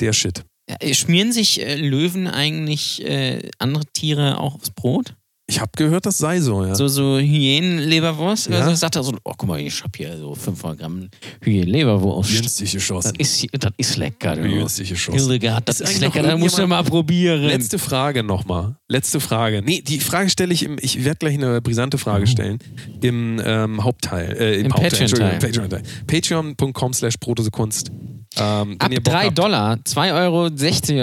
der 0.00 0.12
Shit. 0.12 0.44
Ja, 0.68 0.94
Schmieren 0.94 1.32
sich 1.32 1.60
äh, 1.60 1.74
Löwen 1.76 2.26
eigentlich 2.26 3.04
äh, 3.04 3.50
andere 3.58 3.84
Tiere 3.92 4.38
auch 4.38 4.54
aufs 4.54 4.70
Brot? 4.70 5.14
Ich 5.54 5.60
habe 5.60 5.70
gehört, 5.76 6.04
das 6.04 6.18
sei 6.18 6.40
so, 6.40 6.64
ja. 6.64 6.74
So, 6.74 6.88
so 6.88 7.16
Hyänenleberwurst. 7.16 8.48
Ja. 8.50 8.58
Also 8.58 8.74
sagt 8.74 8.96
er 8.96 9.04
so, 9.04 9.12
oh, 9.22 9.32
guck 9.36 9.48
mal, 9.48 9.60
ich 9.60 9.84
hab 9.84 9.96
hier 9.96 10.18
so 10.18 10.34
500 10.34 10.80
Gramm 10.80 11.08
Hyänenleberwurst. 11.42 12.32
günstig 12.32 12.72
Das 12.72 12.72
geschossen. 12.72 13.14
ist, 13.18 13.46
das 13.52 13.70
ist 13.76 13.96
lecker. 13.96 14.34
du. 14.34 14.42
Günstig 14.42 14.88
geschossen. 14.88 15.16
Hildegard, 15.20 15.68
das 15.68 15.80
Ist 15.80 15.92
ist, 15.92 16.00
lecker, 16.00 16.24
da 16.24 16.36
musst 16.36 16.58
du 16.58 16.66
mal 16.66 16.82
probieren. 16.82 17.42
Letzte 17.42 17.78
Frage 17.78 18.24
nochmal. 18.24 18.74
Letzte 18.88 19.20
Frage. 19.20 19.62
Nee, 19.64 19.80
die 19.80 20.00
Frage 20.00 20.28
stelle 20.28 20.52
ich 20.52 20.64
im, 20.64 20.76
ich 20.80 21.04
werde 21.04 21.18
gleich 21.18 21.34
eine 21.34 21.62
brisante 21.62 21.98
Frage 21.98 22.26
stellen. 22.26 22.58
Im 23.00 23.40
ähm, 23.44 23.84
Hauptteil. 23.84 24.36
Äh, 24.36 24.54
im, 24.58 24.66
Im 24.66 24.72
Patreon-Teil. 24.72 25.82
Patreon.com 26.08 26.92
slash 26.92 27.16
Protosekunst. 27.18 27.92
Ähm, 28.38 28.76
Ab 28.78 28.90
ihr 28.92 29.00
Bock 29.02 29.12
3 29.14 29.24
habt- 29.26 29.38
Dollar, 29.38 29.78
2,60 29.84 30.14
Euro 30.14 30.46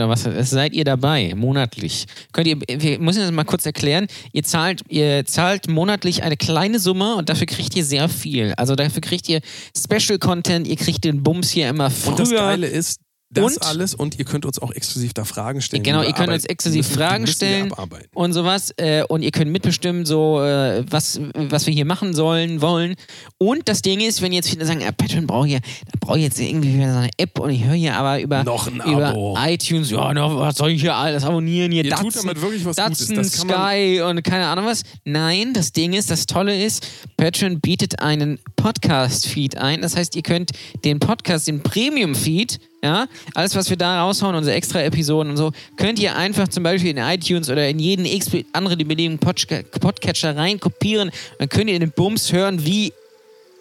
oder 0.05 0.09
was, 0.09 0.23
das 0.23 0.49
seid 0.49 0.73
ihr 0.73 0.83
dabei, 0.83 1.33
monatlich. 1.35 2.05
Könnt 2.33 2.47
ihr, 2.47 2.57
wir 2.67 2.99
müssen 2.99 3.21
das 3.21 3.31
mal 3.31 3.43
kurz 3.45 3.65
erklären. 3.65 4.07
Ihr 4.33 4.43
zahlt, 4.43 4.81
ihr 4.89 5.25
zahlt 5.25 5.69
monatlich 5.69 6.23
eine 6.23 6.37
kleine 6.37 6.79
Summe 6.79 7.15
und 7.15 7.29
dafür 7.29 7.47
kriegt 7.47 7.75
ihr 7.75 7.85
sehr 7.85 8.09
viel. 8.09 8.53
Also 8.57 8.75
dafür 8.75 9.01
kriegt 9.01 9.29
ihr 9.29 9.41
Special 9.77 10.19
Content, 10.19 10.67
ihr 10.67 10.75
kriegt 10.75 11.03
den 11.03 11.23
Bums 11.23 11.49
hier 11.51 11.69
immer 11.69 11.89
früher. 11.89 12.11
Und 12.11 12.19
das 12.19 12.31
Geile 12.31 12.67
ist, 12.67 12.99
das 13.33 13.57
Und- 13.57 13.65
alles 13.65 13.95
und 13.95 14.19
ihr 14.19 14.25
könnt 14.25 14.45
uns 14.45 14.59
auch 14.59 14.71
exklusiv 14.71 15.13
da 15.13 15.23
Fragen 15.25 15.61
stellen. 15.61 15.83
Genau, 15.83 16.03
ihr 16.03 16.13
könnt 16.13 16.33
uns 16.33 16.45
exklusiv 16.45 16.85
müssen. 16.85 16.97
Fragen 16.97 17.27
stellen. 17.27 17.71
und 18.13 18.33
sowas. 18.33 18.73
Äh, 18.77 19.03
und 19.07 19.21
ihr 19.21 19.31
könnt 19.31 19.51
mitbestimmen, 19.51 20.05
so 20.05 20.41
äh, 20.43 20.83
was, 20.89 21.19
was 21.33 21.65
wir 21.65 21.73
hier 21.73 21.85
machen 21.85 22.13
sollen, 22.13 22.61
wollen. 22.61 22.95
Und 23.37 23.69
das 23.69 23.81
Ding 23.81 24.01
ist, 24.01 24.21
wenn 24.21 24.33
jetzt 24.33 24.49
viele 24.49 24.65
sagen, 24.65 24.81
ja, 24.81 24.91
Patreon 24.91 25.27
brauche 25.27 25.47
ich, 25.47 25.53
da 25.55 25.61
brauche 25.99 26.17
ich 26.17 26.23
jetzt 26.25 26.39
irgendwie 26.39 26.73
wieder 26.75 26.91
so 26.91 26.97
eine 26.99 27.09
App 27.17 27.39
und 27.39 27.49
ich 27.51 27.63
höre 27.63 27.73
hier 27.75 27.95
aber 27.95 28.19
über, 28.19 28.43
Noch 28.43 28.67
ein 28.67 28.81
über 28.85 29.35
iTunes, 29.47 29.89
ja, 29.91 30.13
no, 30.13 30.37
was 30.39 30.57
soll 30.57 30.71
ich 30.71 30.81
hier 30.81 30.95
alles 30.95 31.23
abonnieren? 31.23 31.71
Hier 31.71 31.85
Ihr 31.85 31.91
tut 31.91 32.07
Datsun, 32.07 32.21
damit 32.27 32.41
wirklich 32.41 32.65
was 32.65 32.75
Datsun, 32.75 33.15
Gutes. 33.15 33.31
Das 33.31 33.39
kann 33.39 33.47
man- 33.47 33.69
Sky 33.69 34.01
und 34.01 34.23
keine 34.23 34.47
Ahnung 34.47 34.65
was. 34.65 34.83
Nein, 35.05 35.53
das 35.53 35.71
Ding 35.71 35.93
ist, 35.93 36.11
das 36.11 36.25
Tolle 36.25 36.61
ist, 36.61 36.85
Patreon 37.17 37.59
bietet 37.61 37.99
einen 38.01 38.39
Podcast-Feed 38.57 39.57
ein. 39.57 39.81
Das 39.81 39.95
heißt, 39.95 40.15
ihr 40.15 40.21
könnt 40.23 40.51
den 40.83 40.99
Podcast, 40.99 41.47
den 41.47 41.61
Premium-Feed, 41.63 42.59
ja, 42.83 43.07
alles, 43.35 43.55
was 43.55 43.69
wir 43.69 43.77
da 43.77 44.01
raushauen, 44.03 44.35
unsere 44.35 44.55
extra 44.55 44.81
Episoden 44.81 45.29
und 45.31 45.37
so, 45.37 45.51
könnt 45.77 45.99
ihr 45.99 46.15
einfach 46.15 46.47
zum 46.47 46.63
Beispiel 46.63 46.91
in 46.91 46.97
iTunes 46.97 47.49
oder 47.49 47.67
in 47.69 47.79
jeden 47.79 48.05
x 48.05 48.27
anderen 48.53 48.77
beliebigen 48.79 49.19
Podca- 49.19 49.63
Podcatcher 49.79 50.35
rein 50.35 50.59
kopieren. 50.59 51.11
Dann 51.39 51.49
könnt 51.49 51.69
ihr 51.69 51.79
den 51.79 51.91
Bums 51.91 52.31
hören 52.33 52.65
wie 52.65 52.91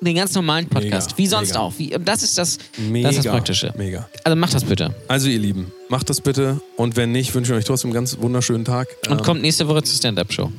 den 0.03 0.17
ganz 0.17 0.35
normalen 0.35 0.67
Podcast. 0.67 1.11
Mega, 1.11 1.19
wie 1.19 1.27
sonst 1.27 1.49
mega. 1.51 1.61
auch. 1.61 1.75
Wie, 1.77 1.95
das 2.03 2.23
ist 2.23 2.39
das, 2.39 2.57
Mega, 2.79 3.09
das 3.09 3.19
ist 3.19 3.27
das 3.27 3.33
Praktische. 3.35 3.75
Mega. 3.77 4.09
Also 4.25 4.35
macht 4.37 4.55
das 4.55 4.65
bitte. 4.65 4.95
Also 5.09 5.29
ihr 5.29 5.39
Lieben, 5.39 5.71
macht 5.91 6.09
das 6.09 6.23
bitte. 6.23 6.59
Und 6.79 6.97
wenn 6.97 7.13
nicht, 7.13 7.35
wünsche 7.35 7.53
ich 7.53 7.59
euch 7.59 7.65
trotzdem 7.67 7.89
einen 7.89 7.95
ganz 7.97 8.17
wunderschönen 8.19 8.65
Tag. 8.65 8.89
Und 9.11 9.19
Ähm, 9.19 9.23
kommt 9.25 9.43
nächste 9.43 9.69
Woche 9.69 9.83
zur 9.83 9.97
Stand-Up-Show. 9.99 10.51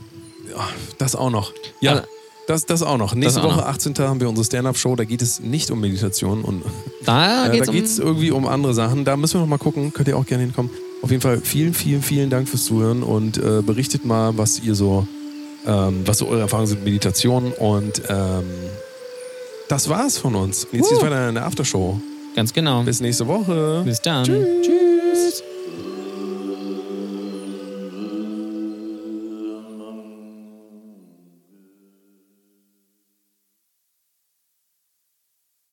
Das 0.99 1.15
auch 1.15 1.31
noch. 1.31 1.53
Ja, 1.79 1.91
Also- 1.93 2.03
das, 2.47 2.65
das 2.65 2.83
auch 2.83 2.97
noch. 2.97 3.13
Nächste 3.15 3.41
auch 3.41 3.45
Woche, 3.45 3.57
noch. 3.57 3.65
18. 3.65 3.97
haben 3.99 4.19
wir 4.19 4.29
unsere 4.29 4.45
Stand-Up-Show. 4.45 4.95
Da 4.95 5.03
geht 5.03 5.21
es 5.21 5.39
nicht 5.39 5.71
um 5.71 5.79
Meditation. 5.79 6.43
Und, 6.43 6.63
Da 7.05 7.45
äh, 7.51 7.59
um 7.59 7.73
geht 7.73 7.85
es 7.85 7.99
irgendwie 7.99 8.31
um 8.31 8.47
andere 8.47 8.73
Sachen. 8.73 9.05
Da 9.05 9.15
müssen 9.17 9.35
wir 9.35 9.41
noch 9.41 9.47
mal 9.47 9.57
gucken. 9.57 9.93
Könnt 9.93 10.07
ihr 10.07 10.17
auch 10.17 10.25
gerne 10.25 10.43
hinkommen. 10.43 10.71
Auf 11.01 11.09
jeden 11.09 11.21
Fall 11.21 11.41
vielen, 11.41 11.73
vielen, 11.73 12.01
vielen 12.01 12.29
Dank 12.29 12.47
fürs 12.47 12.65
Zuhören 12.65 13.01
und 13.03 13.37
äh, 13.37 13.61
berichtet 13.61 14.05
mal, 14.05 14.37
was 14.37 14.59
ihr 14.59 14.75
so, 14.75 15.07
ähm, 15.65 16.01
was 16.05 16.19
so 16.19 16.27
eure 16.27 16.41
Erfahrungen 16.41 16.67
sind 16.67 16.79
mit 16.79 16.85
Meditation. 16.85 17.51
Und 17.53 18.03
ähm, 18.07 18.43
das 19.67 19.89
war's 19.89 20.17
von 20.17 20.35
uns. 20.35 20.67
Jetzt 20.71 20.89
geht's 20.89 21.01
weiter 21.01 21.29
in 21.29 21.35
der 21.35 21.45
Aftershow. 21.45 21.99
Ganz 22.35 22.53
genau. 22.53 22.83
Bis 22.83 23.01
nächste 23.01 23.27
Woche. 23.27 23.81
Bis 23.85 24.01
dann. 24.01 24.25
Tschüss. 24.25 25.43